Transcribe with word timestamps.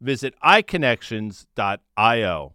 Visit 0.00 0.34
iConnections.io. 0.44 2.52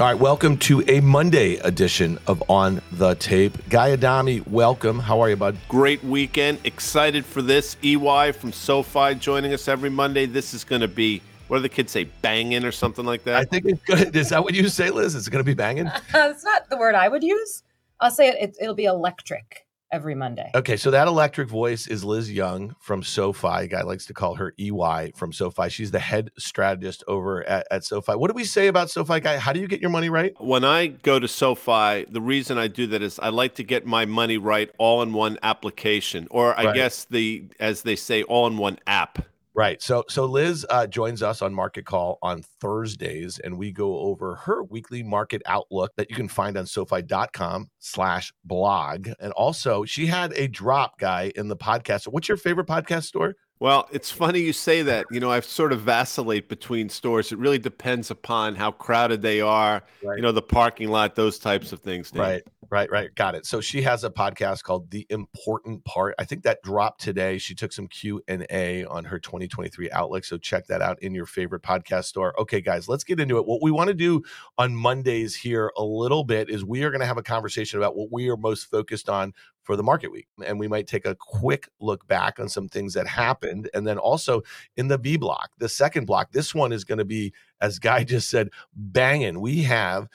All 0.00 0.08
right, 0.08 0.18
welcome 0.18 0.56
to 0.58 0.82
a 0.88 1.00
Monday 1.00 1.54
edition 1.58 2.18
of 2.26 2.42
On 2.50 2.82
the 2.90 3.14
Tape. 3.14 3.56
Guy 3.68 3.92
Adami, 3.92 4.40
welcome. 4.40 4.98
How 4.98 5.20
are 5.20 5.30
you, 5.30 5.36
bud? 5.36 5.56
Great 5.68 6.02
weekend. 6.02 6.58
Excited 6.64 7.24
for 7.24 7.42
this. 7.42 7.76
EY 7.84 8.32
from 8.32 8.52
SoFi 8.52 9.14
joining 9.14 9.52
us 9.52 9.68
every 9.68 9.90
Monday. 9.90 10.26
This 10.26 10.52
is 10.52 10.64
going 10.64 10.80
to 10.80 10.88
be, 10.88 11.22
what 11.46 11.58
do 11.58 11.62
the 11.62 11.68
kids 11.68 11.92
say, 11.92 12.04
banging 12.22 12.64
or 12.64 12.72
something 12.72 13.04
like 13.04 13.22
that? 13.22 13.36
I 13.36 13.44
think 13.44 13.66
it's 13.66 13.84
good. 13.84 14.16
Is 14.16 14.30
that 14.30 14.42
what 14.42 14.54
you 14.54 14.68
say, 14.68 14.90
Liz? 14.90 15.14
Is 15.14 15.28
it 15.28 15.30
going 15.30 15.44
to 15.44 15.48
be 15.48 15.54
banging? 15.54 15.84
That's 16.12 16.42
not 16.42 16.68
the 16.68 16.76
word 16.76 16.96
I 16.96 17.06
would 17.06 17.22
use. 17.22 17.62
I'll 18.00 18.10
say 18.10 18.30
it, 18.30 18.36
it 18.40 18.56
it'll 18.60 18.74
be 18.74 18.86
electric 18.86 19.63
every 19.94 20.14
Monday. 20.16 20.50
Okay, 20.56 20.76
so 20.76 20.90
that 20.90 21.06
electric 21.06 21.48
voice 21.48 21.86
is 21.86 22.02
Liz 22.04 22.30
Young 22.30 22.74
from 22.80 23.04
SoFi. 23.04 23.68
Guy 23.68 23.82
likes 23.82 24.06
to 24.06 24.12
call 24.12 24.34
her 24.34 24.52
EY 24.58 25.12
from 25.14 25.32
SoFi. 25.32 25.68
She's 25.68 25.92
the 25.92 26.00
head 26.00 26.32
strategist 26.36 27.04
over 27.06 27.48
at, 27.48 27.68
at 27.70 27.84
SoFi. 27.84 28.14
What 28.14 28.28
do 28.28 28.34
we 28.34 28.42
say 28.42 28.66
about 28.66 28.90
SoFi, 28.90 29.20
Guy? 29.20 29.38
How 29.38 29.52
do 29.52 29.60
you 29.60 29.68
get 29.68 29.80
your 29.80 29.90
money 29.90 30.08
right? 30.08 30.34
When 30.40 30.64
I 30.64 30.88
go 30.88 31.20
to 31.20 31.28
SoFi, 31.28 32.06
the 32.10 32.20
reason 32.20 32.58
I 32.58 32.66
do 32.66 32.88
that 32.88 33.02
is 33.02 33.20
I 33.20 33.28
like 33.28 33.54
to 33.54 33.62
get 33.62 33.86
my 33.86 34.04
money 34.04 34.36
right 34.36 34.68
all 34.78 35.00
in 35.02 35.12
one 35.12 35.38
application, 35.44 36.26
or 36.32 36.58
I 36.58 36.64
right. 36.64 36.74
guess 36.74 37.04
the, 37.04 37.44
as 37.60 37.82
they 37.82 37.94
say, 37.94 38.24
all 38.24 38.48
in 38.48 38.58
one 38.58 38.80
app. 38.88 39.24
Right. 39.54 39.80
So 39.80 40.04
so 40.08 40.24
Liz 40.24 40.66
uh, 40.68 40.86
joins 40.88 41.22
us 41.22 41.40
on 41.40 41.54
Market 41.54 41.86
Call 41.86 42.18
on 42.22 42.42
Thursdays, 42.60 43.38
and 43.38 43.56
we 43.56 43.70
go 43.70 43.98
over 43.98 44.34
her 44.34 44.64
weekly 44.64 45.02
market 45.02 45.42
outlook 45.46 45.92
that 45.96 46.10
you 46.10 46.16
can 46.16 46.28
find 46.28 46.58
on 46.58 46.66
SoFi.com 46.66 47.68
slash 47.78 48.32
blog. 48.44 49.08
And 49.20 49.32
also 49.34 49.84
she 49.84 50.06
had 50.06 50.32
a 50.32 50.48
drop 50.48 50.98
guy 50.98 51.30
in 51.36 51.46
the 51.46 51.56
podcast. 51.56 52.08
What's 52.08 52.28
your 52.28 52.36
favorite 52.36 52.66
podcast 52.66 53.04
store? 53.04 53.36
Well, 53.60 53.88
it's 53.92 54.10
funny 54.10 54.40
you 54.40 54.52
say 54.52 54.82
that. 54.82 55.06
You 55.10 55.20
know, 55.20 55.30
I 55.30 55.40
sort 55.40 55.72
of 55.72 55.80
vacillate 55.80 56.48
between 56.48 56.88
stores. 56.88 57.30
It 57.30 57.38
really 57.38 57.58
depends 57.58 58.10
upon 58.10 58.56
how 58.56 58.72
crowded 58.72 59.22
they 59.22 59.40
are, 59.40 59.84
right. 60.02 60.16
you 60.16 60.22
know, 60.22 60.32
the 60.32 60.42
parking 60.42 60.88
lot, 60.88 61.14
those 61.14 61.38
types 61.38 61.72
of 61.72 61.80
things. 61.80 62.10
Dan. 62.10 62.20
Right, 62.20 62.42
right, 62.70 62.90
right. 62.90 63.14
Got 63.14 63.34
it. 63.34 63.46
So 63.46 63.60
she 63.60 63.82
has 63.82 64.04
a 64.04 64.10
podcast 64.10 64.62
called 64.62 64.90
The 64.90 65.06
Important 65.10 65.84
Part. 65.84 66.14
I 66.18 66.24
think 66.24 66.42
that 66.42 66.62
dropped 66.62 67.00
today. 67.00 67.38
She 67.38 67.54
took 67.54 67.72
some 67.72 67.86
Q&A 67.86 68.84
on 68.84 69.04
her 69.04 69.18
2023 69.18 69.90
Outlook. 69.90 70.24
So 70.24 70.38
check 70.38 70.66
that 70.66 70.82
out 70.82 71.02
in 71.02 71.14
your 71.14 71.26
favorite 71.26 71.62
podcast 71.62 72.04
store. 72.04 72.38
Okay, 72.40 72.60
guys, 72.60 72.88
let's 72.88 73.04
get 73.04 73.20
into 73.20 73.38
it. 73.38 73.46
What 73.46 73.62
we 73.62 73.70
want 73.70 73.88
to 73.88 73.94
do 73.94 74.22
on 74.58 74.74
Mondays 74.74 75.34
here 75.34 75.72
a 75.76 75.84
little 75.84 76.24
bit 76.24 76.50
is 76.50 76.64
we 76.64 76.82
are 76.84 76.90
going 76.90 77.00
to 77.00 77.06
have 77.06 77.18
a 77.18 77.22
conversation 77.22 77.78
about 77.78 77.96
what 77.96 78.10
we 78.10 78.28
are 78.28 78.36
most 78.36 78.64
focused 78.64 79.08
on 79.08 79.32
for 79.64 79.76
the 79.76 79.82
market 79.82 80.12
week. 80.12 80.28
And 80.44 80.60
we 80.60 80.68
might 80.68 80.86
take 80.86 81.06
a 81.06 81.14
quick 81.14 81.68
look 81.80 82.06
back 82.06 82.38
on 82.38 82.48
some 82.48 82.68
things 82.68 82.94
that 82.94 83.06
happened. 83.06 83.70
And 83.74 83.86
then 83.86 83.98
also 83.98 84.42
in 84.76 84.88
the 84.88 84.98
B 84.98 85.16
block, 85.16 85.50
the 85.58 85.68
second 85.68 86.06
block, 86.06 86.32
this 86.32 86.54
one 86.54 86.72
is 86.72 86.84
going 86.84 86.98
to 86.98 87.04
be, 87.04 87.32
as 87.60 87.78
Guy 87.78 88.04
just 88.04 88.28
said, 88.28 88.50
banging. 88.74 89.40
We 89.40 89.62
have 89.62 90.08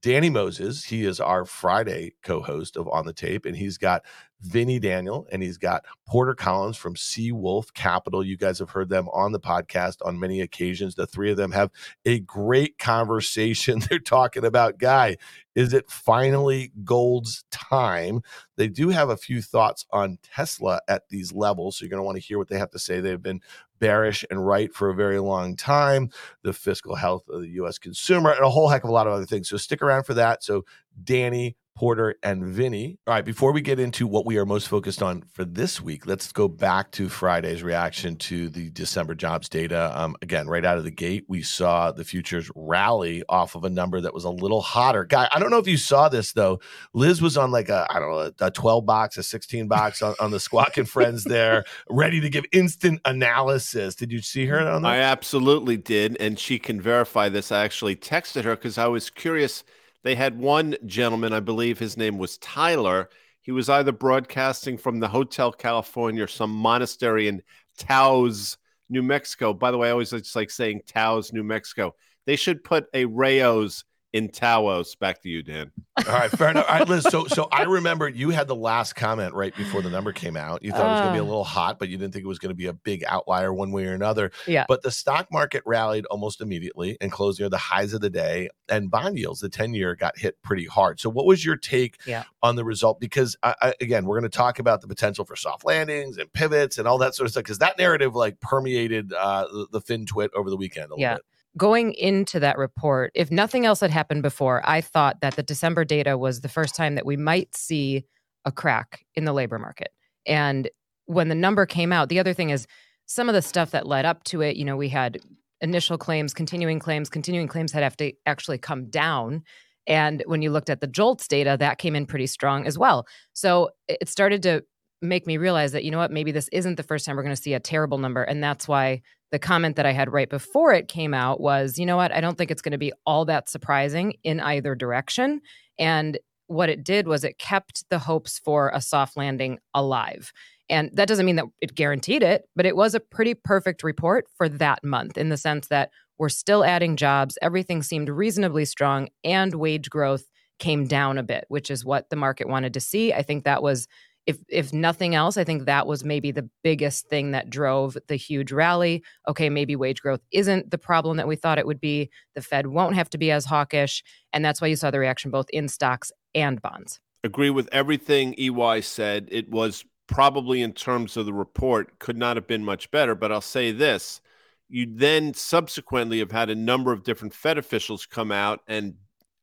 Danny 0.00 0.30
Moses. 0.30 0.84
He 0.84 1.04
is 1.04 1.20
our 1.20 1.44
Friday 1.44 2.14
co 2.22 2.40
host 2.40 2.76
of 2.76 2.88
On 2.88 3.06
the 3.06 3.12
Tape, 3.12 3.46
and 3.46 3.56
he's 3.56 3.78
got 3.78 4.02
Vinny 4.40 4.78
Daniel, 4.78 5.26
and 5.32 5.42
he's 5.42 5.58
got 5.58 5.84
Porter 6.06 6.34
Collins 6.34 6.76
from 6.76 6.94
Seawolf 6.94 7.72
Capital. 7.72 8.24
You 8.24 8.36
guys 8.36 8.58
have 8.58 8.70
heard 8.70 8.88
them 8.88 9.08
on 9.08 9.32
the 9.32 9.40
podcast 9.40 9.96
on 10.04 10.20
many 10.20 10.40
occasions. 10.40 10.94
The 10.94 11.06
three 11.06 11.30
of 11.30 11.36
them 11.36 11.52
have 11.52 11.70
a 12.04 12.20
great 12.20 12.78
conversation. 12.78 13.80
They're 13.90 13.98
talking 13.98 14.44
about, 14.44 14.78
Guy, 14.78 15.16
is 15.54 15.72
it 15.72 15.90
finally 15.90 16.72
gold's 16.84 17.44
time? 17.50 18.20
They 18.56 18.68
do 18.68 18.90
have 18.90 19.08
a 19.08 19.16
few 19.16 19.40
thoughts 19.40 19.86
on 19.90 20.18
Tesla 20.22 20.80
at 20.86 21.08
these 21.08 21.32
levels. 21.32 21.78
So 21.78 21.84
you're 21.84 21.90
going 21.90 22.00
to 22.00 22.04
want 22.04 22.16
to 22.16 22.22
hear 22.22 22.38
what 22.38 22.48
they 22.48 22.58
have 22.58 22.70
to 22.70 22.78
say. 22.78 23.00
They've 23.00 23.20
been 23.20 23.40
bearish 23.78 24.24
and 24.30 24.46
right 24.46 24.72
for 24.74 24.90
a 24.90 24.94
very 24.94 25.18
long 25.18 25.56
time, 25.56 26.10
the 26.42 26.52
fiscal 26.52 26.94
health 26.94 27.28
of 27.28 27.42
the 27.42 27.50
US 27.50 27.78
consumer, 27.78 28.30
and 28.30 28.44
a 28.44 28.50
whole 28.50 28.68
heck 28.68 28.84
of 28.84 28.90
a 28.90 28.92
lot 28.92 29.06
of 29.06 29.12
other 29.12 29.26
things. 29.26 29.48
So 29.48 29.56
stick 29.56 29.82
around 29.82 30.04
for 30.04 30.14
that. 30.14 30.42
So, 30.42 30.64
Danny, 31.02 31.56
Porter, 31.76 32.16
and 32.22 32.42
Vinny. 32.42 32.98
All 33.06 33.14
right, 33.14 33.24
before 33.24 33.52
we 33.52 33.60
get 33.60 33.78
into 33.78 34.06
what 34.06 34.24
we 34.24 34.38
are 34.38 34.46
most 34.46 34.66
focused 34.66 35.02
on 35.02 35.22
for 35.30 35.44
this 35.44 35.80
week, 35.80 36.06
let's 36.06 36.32
go 36.32 36.48
back 36.48 36.90
to 36.92 37.10
Friday's 37.10 37.62
reaction 37.62 38.16
to 38.16 38.48
the 38.48 38.70
December 38.70 39.14
jobs 39.14 39.48
data. 39.48 39.92
Um, 39.94 40.16
again, 40.22 40.48
right 40.48 40.64
out 40.64 40.78
of 40.78 40.84
the 40.84 40.90
gate, 40.90 41.26
we 41.28 41.42
saw 41.42 41.92
the 41.92 42.02
futures 42.02 42.50
rally 42.56 43.22
off 43.28 43.54
of 43.54 43.64
a 43.64 43.70
number 43.70 44.00
that 44.00 44.14
was 44.14 44.24
a 44.24 44.30
little 44.30 44.62
hotter. 44.62 45.04
Guy, 45.04 45.28
I 45.30 45.38
don't 45.38 45.50
know 45.50 45.58
if 45.58 45.68
you 45.68 45.76
saw 45.76 46.08
this 46.08 46.32
though. 46.32 46.60
Liz 46.94 47.20
was 47.20 47.36
on 47.36 47.50
like 47.50 47.68
a, 47.68 47.86
I 47.90 48.00
don't 48.00 48.10
know, 48.10 48.32
a 48.40 48.50
12 48.50 48.86
box, 48.86 49.18
a 49.18 49.22
16 49.22 49.68
box 49.68 50.00
on, 50.00 50.14
on 50.18 50.30
the 50.30 50.40
Squawk 50.40 50.78
and 50.78 50.88
Friends 50.88 51.24
there, 51.24 51.64
ready 51.90 52.20
to 52.22 52.30
give 52.30 52.46
instant 52.52 53.02
analysis. 53.04 53.94
Did 53.94 54.10
you 54.10 54.22
see 54.22 54.46
her 54.46 54.58
on 54.58 54.80
that? 54.80 54.88
I 54.88 54.98
absolutely 55.00 55.76
did. 55.76 56.16
And 56.18 56.38
she 56.38 56.58
can 56.58 56.80
verify 56.80 57.28
this. 57.28 57.52
I 57.52 57.64
actually 57.64 57.96
texted 57.96 58.44
her 58.44 58.56
because 58.56 58.78
I 58.78 58.86
was 58.86 59.10
curious– 59.10 59.62
they 60.02 60.14
had 60.14 60.38
one 60.38 60.76
gentleman, 60.86 61.32
I 61.32 61.40
believe 61.40 61.78
his 61.78 61.96
name 61.96 62.18
was 62.18 62.38
Tyler. 62.38 63.08
He 63.40 63.52
was 63.52 63.68
either 63.68 63.92
broadcasting 63.92 64.78
from 64.78 65.00
the 65.00 65.08
Hotel 65.08 65.52
California 65.52 66.24
or 66.24 66.28
some 66.28 66.50
monastery 66.50 67.28
in 67.28 67.42
Taos, 67.78 68.56
New 68.88 69.02
Mexico. 69.02 69.52
By 69.52 69.70
the 69.70 69.78
way, 69.78 69.88
I 69.88 69.92
always 69.92 70.10
just 70.10 70.36
like 70.36 70.50
saying 70.50 70.82
Taos, 70.86 71.32
New 71.32 71.44
Mexico. 71.44 71.94
They 72.24 72.36
should 72.36 72.64
put 72.64 72.86
a 72.92 73.04
Rao's 73.04 73.84
in 74.16 74.30
Taos. 74.30 74.94
Back 74.94 75.20
to 75.22 75.28
you, 75.28 75.42
Dan. 75.42 75.70
All 75.98 76.14
right, 76.14 76.30
fair 76.30 76.50
enough. 76.50 76.64
All 76.68 76.78
right, 76.78 76.88
Liz. 76.88 77.04
So, 77.04 77.26
so 77.26 77.48
I 77.52 77.64
remember 77.64 78.08
you 78.08 78.30
had 78.30 78.48
the 78.48 78.56
last 78.56 78.94
comment 78.94 79.34
right 79.34 79.54
before 79.54 79.82
the 79.82 79.90
number 79.90 80.10
came 80.12 80.38
out. 80.38 80.62
You 80.62 80.72
thought 80.72 80.86
uh, 80.86 80.88
it 80.88 80.90
was 80.92 81.00
going 81.00 81.12
to 81.12 81.14
be 81.14 81.18
a 81.18 81.22
uh. 81.22 81.26
little 81.26 81.44
hot, 81.44 81.78
but 81.78 81.90
you 81.90 81.98
didn't 81.98 82.14
think 82.14 82.24
it 82.24 82.28
was 82.28 82.38
going 82.38 82.50
to 82.50 82.56
be 82.56 82.66
a 82.66 82.72
big 82.72 83.04
outlier 83.06 83.52
one 83.52 83.72
way 83.72 83.84
or 83.84 83.92
another. 83.92 84.32
Yeah. 84.46 84.64
But 84.68 84.82
the 84.82 84.90
stock 84.90 85.30
market 85.30 85.62
rallied 85.66 86.06
almost 86.06 86.40
immediately 86.40 86.96
and 87.00 87.12
closed 87.12 87.40
near 87.40 87.50
the 87.50 87.58
highs 87.58 87.92
of 87.92 88.00
the 88.00 88.08
day, 88.08 88.48
and 88.70 88.90
bond 88.90 89.18
yields, 89.18 89.40
the 89.40 89.50
ten 89.50 89.74
year, 89.74 89.94
got 89.94 90.18
hit 90.18 90.40
pretty 90.42 90.64
hard. 90.64 90.98
So, 90.98 91.10
what 91.10 91.26
was 91.26 91.44
your 91.44 91.56
take 91.56 91.98
yeah. 92.06 92.24
on 92.42 92.56
the 92.56 92.64
result? 92.64 92.98
Because 92.98 93.36
I, 93.42 93.54
I, 93.60 93.74
again, 93.82 94.06
we're 94.06 94.18
going 94.18 94.30
to 94.30 94.36
talk 94.36 94.58
about 94.58 94.80
the 94.80 94.88
potential 94.88 95.26
for 95.26 95.36
soft 95.36 95.66
landings 95.66 96.16
and 96.16 96.32
pivots 96.32 96.78
and 96.78 96.88
all 96.88 96.96
that 96.98 97.14
sort 97.14 97.26
of 97.26 97.32
stuff. 97.32 97.44
Because 97.44 97.58
that 97.58 97.76
narrative 97.76 98.14
like 98.14 98.40
permeated 98.40 99.12
uh, 99.12 99.46
the, 99.52 99.78
the 99.78 99.80
FinTwit 99.80 100.30
over 100.34 100.48
the 100.48 100.56
weekend. 100.56 100.90
yeah. 100.96 101.16
Bit 101.16 101.24
going 101.56 101.92
into 101.94 102.40
that 102.40 102.58
report, 102.58 103.12
if 103.14 103.30
nothing 103.30 103.64
else 103.64 103.80
had 103.80 103.90
happened 103.90 104.22
before, 104.22 104.62
I 104.64 104.80
thought 104.80 105.20
that 105.20 105.36
the 105.36 105.42
December 105.42 105.84
data 105.84 106.18
was 106.18 106.40
the 106.40 106.48
first 106.48 106.74
time 106.74 106.94
that 106.96 107.06
we 107.06 107.16
might 107.16 107.54
see 107.54 108.04
a 108.44 108.52
crack 108.52 109.04
in 109.14 109.24
the 109.24 109.32
labor 109.32 109.58
market. 109.58 109.88
And 110.26 110.68
when 111.06 111.28
the 111.28 111.34
number 111.34 111.66
came 111.66 111.92
out, 111.92 112.08
the 112.08 112.18
other 112.18 112.34
thing 112.34 112.50
is 112.50 112.66
some 113.06 113.28
of 113.28 113.34
the 113.34 113.42
stuff 113.42 113.70
that 113.70 113.86
led 113.86 114.04
up 114.04 114.24
to 114.24 114.40
it, 114.42 114.56
you 114.56 114.64
know, 114.64 114.76
we 114.76 114.88
had 114.88 115.18
initial 115.60 115.96
claims, 115.96 116.34
continuing 116.34 116.78
claims, 116.78 117.08
continuing 117.08 117.48
claims 117.48 117.72
had 117.72 117.82
have 117.82 117.96
to 117.96 118.12
actually 118.26 118.58
come 118.58 118.90
down. 118.90 119.42
And 119.86 120.22
when 120.26 120.42
you 120.42 120.50
looked 120.50 120.70
at 120.70 120.80
the 120.80 120.88
JOLTS 120.88 121.28
data, 121.28 121.56
that 121.58 121.78
came 121.78 121.94
in 121.94 122.06
pretty 122.06 122.26
strong 122.26 122.66
as 122.66 122.76
well. 122.76 123.06
So 123.32 123.70
it 123.88 124.08
started 124.08 124.42
to 124.42 124.64
make 125.00 125.26
me 125.26 125.36
realize 125.36 125.72
that, 125.72 125.84
you 125.84 125.90
know 125.90 125.98
what, 125.98 126.10
maybe 126.10 126.32
this 126.32 126.48
isn't 126.52 126.76
the 126.76 126.82
first 126.82 127.06
time 127.06 127.16
we're 127.16 127.22
going 127.22 127.34
to 127.34 127.40
see 127.40 127.54
a 127.54 127.60
terrible 127.60 127.98
number. 127.98 128.22
And 128.22 128.42
that's 128.42 128.66
why 128.66 129.02
the 129.32 129.38
comment 129.38 129.76
that 129.76 129.86
I 129.86 129.92
had 129.92 130.12
right 130.12 130.28
before 130.28 130.72
it 130.72 130.88
came 130.88 131.12
out 131.14 131.40
was, 131.40 131.78
you 131.78 131.86
know 131.86 131.96
what, 131.96 132.12
I 132.12 132.20
don't 132.20 132.38
think 132.38 132.50
it's 132.50 132.62
going 132.62 132.72
to 132.72 132.78
be 132.78 132.92
all 133.04 133.24
that 133.24 133.48
surprising 133.48 134.14
in 134.22 134.40
either 134.40 134.74
direction. 134.74 135.40
And 135.78 136.18
what 136.46 136.68
it 136.68 136.84
did 136.84 137.08
was 137.08 137.24
it 137.24 137.38
kept 137.38 137.84
the 137.90 137.98
hopes 137.98 138.38
for 138.38 138.70
a 138.72 138.80
soft 138.80 139.16
landing 139.16 139.58
alive. 139.74 140.32
And 140.68 140.90
that 140.94 141.08
doesn't 141.08 141.26
mean 141.26 141.36
that 141.36 141.46
it 141.60 141.74
guaranteed 141.74 142.22
it, 142.22 142.48
but 142.54 142.66
it 142.66 142.76
was 142.76 142.94
a 142.94 143.00
pretty 143.00 143.34
perfect 143.34 143.82
report 143.82 144.26
for 144.36 144.48
that 144.48 144.82
month 144.84 145.16
in 145.16 145.28
the 145.28 145.36
sense 145.36 145.68
that 145.68 145.90
we're 146.18 146.28
still 146.28 146.64
adding 146.64 146.96
jobs. 146.96 147.38
Everything 147.42 147.82
seemed 147.82 148.08
reasonably 148.08 148.64
strong, 148.64 149.08
and 149.22 149.54
wage 149.54 149.90
growth 149.90 150.24
came 150.58 150.86
down 150.86 151.18
a 151.18 151.22
bit, 151.22 151.44
which 151.48 151.70
is 151.70 151.84
what 151.84 152.08
the 152.10 152.16
market 152.16 152.48
wanted 152.48 152.74
to 152.74 152.80
see. 152.80 153.12
I 153.12 153.22
think 153.22 153.44
that 153.44 153.62
was 153.62 153.86
if 154.26 154.38
if 154.48 154.72
nothing 154.72 155.14
else, 155.14 155.36
I 155.36 155.44
think 155.44 155.64
that 155.64 155.86
was 155.86 156.04
maybe 156.04 156.32
the 156.32 156.48
biggest 156.62 157.08
thing 157.08 157.30
that 157.30 157.48
drove 157.48 157.96
the 158.08 158.16
huge 158.16 158.52
rally. 158.52 159.02
Okay, 159.28 159.48
maybe 159.48 159.76
wage 159.76 160.02
growth 160.02 160.20
isn't 160.32 160.70
the 160.70 160.78
problem 160.78 161.16
that 161.16 161.28
we 161.28 161.36
thought 161.36 161.58
it 161.58 161.66
would 161.66 161.80
be. 161.80 162.10
The 162.34 162.42
Fed 162.42 162.66
won't 162.66 162.96
have 162.96 163.08
to 163.10 163.18
be 163.18 163.30
as 163.30 163.44
hawkish, 163.44 164.02
and 164.32 164.44
that's 164.44 164.60
why 164.60 164.66
you 164.66 164.76
saw 164.76 164.90
the 164.90 164.98
reaction 164.98 165.30
both 165.30 165.48
in 165.50 165.68
stocks 165.68 166.10
and 166.34 166.60
bonds. 166.60 167.00
Agree 167.24 167.50
with 167.50 167.68
everything 167.72 168.34
EY 168.38 168.80
said. 168.80 169.28
It 169.30 169.48
was 169.50 169.84
probably 170.06 170.62
in 170.62 170.72
terms 170.72 171.16
of 171.16 171.26
the 171.26 171.32
report 171.32 171.98
could 171.98 172.16
not 172.16 172.36
have 172.36 172.46
been 172.46 172.64
much 172.64 172.90
better, 172.90 173.14
but 173.14 173.32
I'll 173.32 173.40
say 173.40 173.72
this. 173.72 174.20
You 174.68 174.86
then 174.90 175.34
subsequently 175.34 176.18
have 176.18 176.32
had 176.32 176.50
a 176.50 176.54
number 176.54 176.92
of 176.92 177.04
different 177.04 177.34
Fed 177.34 177.58
officials 177.58 178.06
come 178.06 178.32
out 178.32 178.60
and 178.66 178.94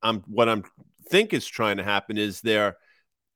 I'm 0.02 0.20
what 0.28 0.50
I'm 0.50 0.64
think 1.08 1.34
is 1.34 1.48
trying 1.48 1.78
to 1.78 1.84
happen 1.84 2.18
is 2.18 2.42
they're 2.42 2.78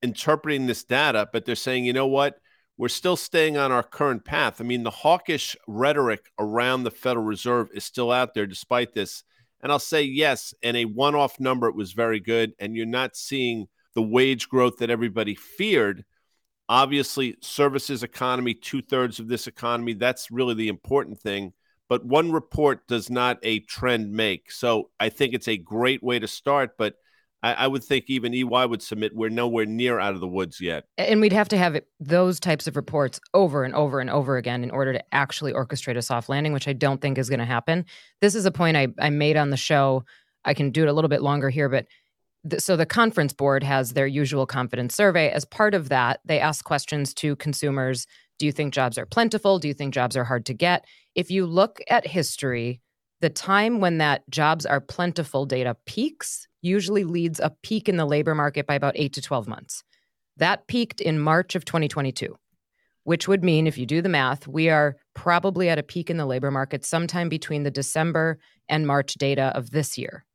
interpreting 0.01 0.67
this 0.67 0.83
data, 0.83 1.27
but 1.31 1.45
they're 1.45 1.55
saying, 1.55 1.85
you 1.85 1.93
know 1.93 2.07
what? 2.07 2.39
We're 2.77 2.89
still 2.89 3.15
staying 3.17 3.57
on 3.57 3.71
our 3.71 3.81
current 3.81 4.23
path. 4.23 4.61
I 4.61 4.63
mean, 4.63 4.83
the 4.83 4.91
hawkish 4.91 5.55
rhetoric 5.67 6.31
around 6.37 6.83
the 6.83 6.91
Federal 6.91 7.25
Reserve 7.25 7.69
is 7.73 7.83
still 7.83 8.11
out 8.11 8.33
there 8.33 8.45
despite 8.45 8.93
this. 8.93 9.23
And 9.61 9.71
I'll 9.71 9.79
say 9.79 10.03
yes, 10.03 10.53
and 10.61 10.77
a 10.77 10.85
one 10.85 11.15
off 11.15 11.39
number, 11.39 11.67
it 11.67 11.75
was 11.75 11.93
very 11.93 12.19
good. 12.19 12.53
And 12.59 12.75
you're 12.75 12.85
not 12.85 13.15
seeing 13.15 13.67
the 13.95 14.03
wage 14.03 14.47
growth 14.47 14.77
that 14.77 14.91
everybody 14.91 15.33
feared. 15.33 16.05
Obviously, 16.69 17.35
services 17.41 18.03
economy, 18.03 18.53
two 18.53 18.83
thirds 18.83 19.19
of 19.19 19.27
this 19.27 19.47
economy, 19.47 19.93
that's 19.93 20.29
really 20.29 20.53
the 20.53 20.67
important 20.67 21.19
thing. 21.19 21.53
But 21.89 22.05
one 22.05 22.31
report 22.31 22.85
does 22.87 23.09
not 23.09 23.39
a 23.41 23.61
trend 23.61 24.11
make. 24.11 24.51
So 24.51 24.91
I 24.99 25.09
think 25.09 25.33
it's 25.33 25.47
a 25.47 25.57
great 25.57 26.03
way 26.03 26.19
to 26.19 26.27
start. 26.27 26.77
But 26.77 26.95
I, 27.43 27.53
I, 27.53 27.67
would 27.67 27.83
think 27.83 28.05
even 28.07 28.33
EY 28.33 28.43
would 28.43 28.81
submit 28.81 29.15
we're 29.15 29.29
nowhere 29.29 29.65
near 29.65 29.99
out 29.99 30.13
of 30.13 30.19
the 30.19 30.27
woods 30.27 30.59
yet. 30.59 30.85
And 30.97 31.21
we'd 31.21 31.33
have 31.33 31.49
to 31.49 31.57
have 31.57 31.75
it, 31.75 31.87
those 31.99 32.39
types 32.39 32.67
of 32.67 32.75
reports 32.75 33.19
over 33.33 33.63
and 33.63 33.75
over 33.75 33.99
and 33.99 34.09
over 34.09 34.37
again 34.37 34.63
in 34.63 34.71
order 34.71 34.93
to 34.93 35.03
actually 35.13 35.53
orchestrate 35.53 35.97
a 35.97 36.01
soft 36.01 36.29
landing, 36.29 36.53
which 36.53 36.67
I 36.67 36.73
don't 36.73 36.99
think 36.99 37.17
is 37.17 37.29
going 37.29 37.39
to 37.39 37.45
happen. 37.45 37.85
This 38.21 38.33
is 38.33 38.45
a 38.45 38.51
point 38.51 38.75
I, 38.75 38.87
I 38.99 39.09
made 39.09 39.37
on 39.37 39.51
the 39.51 39.57
show. 39.57 40.03
I 40.45 40.53
can 40.53 40.71
do 40.71 40.83
it 40.83 40.89
a 40.89 40.93
little 40.93 41.09
bit 41.09 41.21
longer 41.21 41.49
here, 41.49 41.69
but 41.69 41.85
th- 42.49 42.61
so 42.61 42.75
the 42.75 42.85
conference 42.85 43.33
board 43.33 43.63
has 43.63 43.93
their 43.93 44.07
usual 44.07 44.47
confidence 44.47 44.95
survey. 44.95 45.29
As 45.29 45.45
part 45.45 45.75
of 45.75 45.89
that, 45.89 46.21
they 46.25 46.39
ask 46.39 46.65
questions 46.65 47.13
to 47.15 47.35
consumers 47.35 48.07
Do 48.39 48.45
you 48.45 48.51
think 48.51 48.73
jobs 48.73 48.97
are 48.97 49.05
plentiful? 49.05 49.59
Do 49.59 49.67
you 49.67 49.73
think 49.73 49.93
jobs 49.93 50.17
are 50.17 50.23
hard 50.23 50.45
to 50.47 50.53
get? 50.53 50.85
If 51.13 51.29
you 51.29 51.45
look 51.45 51.79
at 51.87 52.07
history, 52.07 52.81
the 53.21 53.29
time 53.29 53.79
when 53.79 53.97
that 53.97 54.29
jobs 54.29 54.65
are 54.65 54.81
plentiful 54.81 55.45
data 55.45 55.75
peaks 55.85 56.46
usually 56.61 57.03
leads 57.03 57.39
a 57.39 57.55
peak 57.63 57.87
in 57.87 57.97
the 57.97 58.05
labor 58.05 58.35
market 58.35 58.65
by 58.65 58.75
about 58.75 58.93
eight 58.95 59.13
to 59.13 59.21
12 59.21 59.47
months. 59.47 59.83
That 60.37 60.67
peaked 60.67 61.01
in 61.01 61.19
March 61.19 61.55
of 61.55 61.65
2022, 61.65 62.37
which 63.03 63.27
would 63.27 63.43
mean, 63.43 63.67
if 63.67 63.77
you 63.77 63.85
do 63.85 64.01
the 64.01 64.09
math, 64.09 64.47
we 64.47 64.69
are 64.69 64.97
probably 65.13 65.69
at 65.69 65.79
a 65.79 65.83
peak 65.83 66.09
in 66.09 66.17
the 66.17 66.25
labor 66.25 66.51
market 66.51 66.85
sometime 66.85 67.29
between 67.29 67.63
the 67.63 67.71
December 67.71 68.39
and 68.69 68.85
March 68.85 69.15
data 69.15 69.51
of 69.55 69.71
this 69.71 69.97
year. 69.97 70.25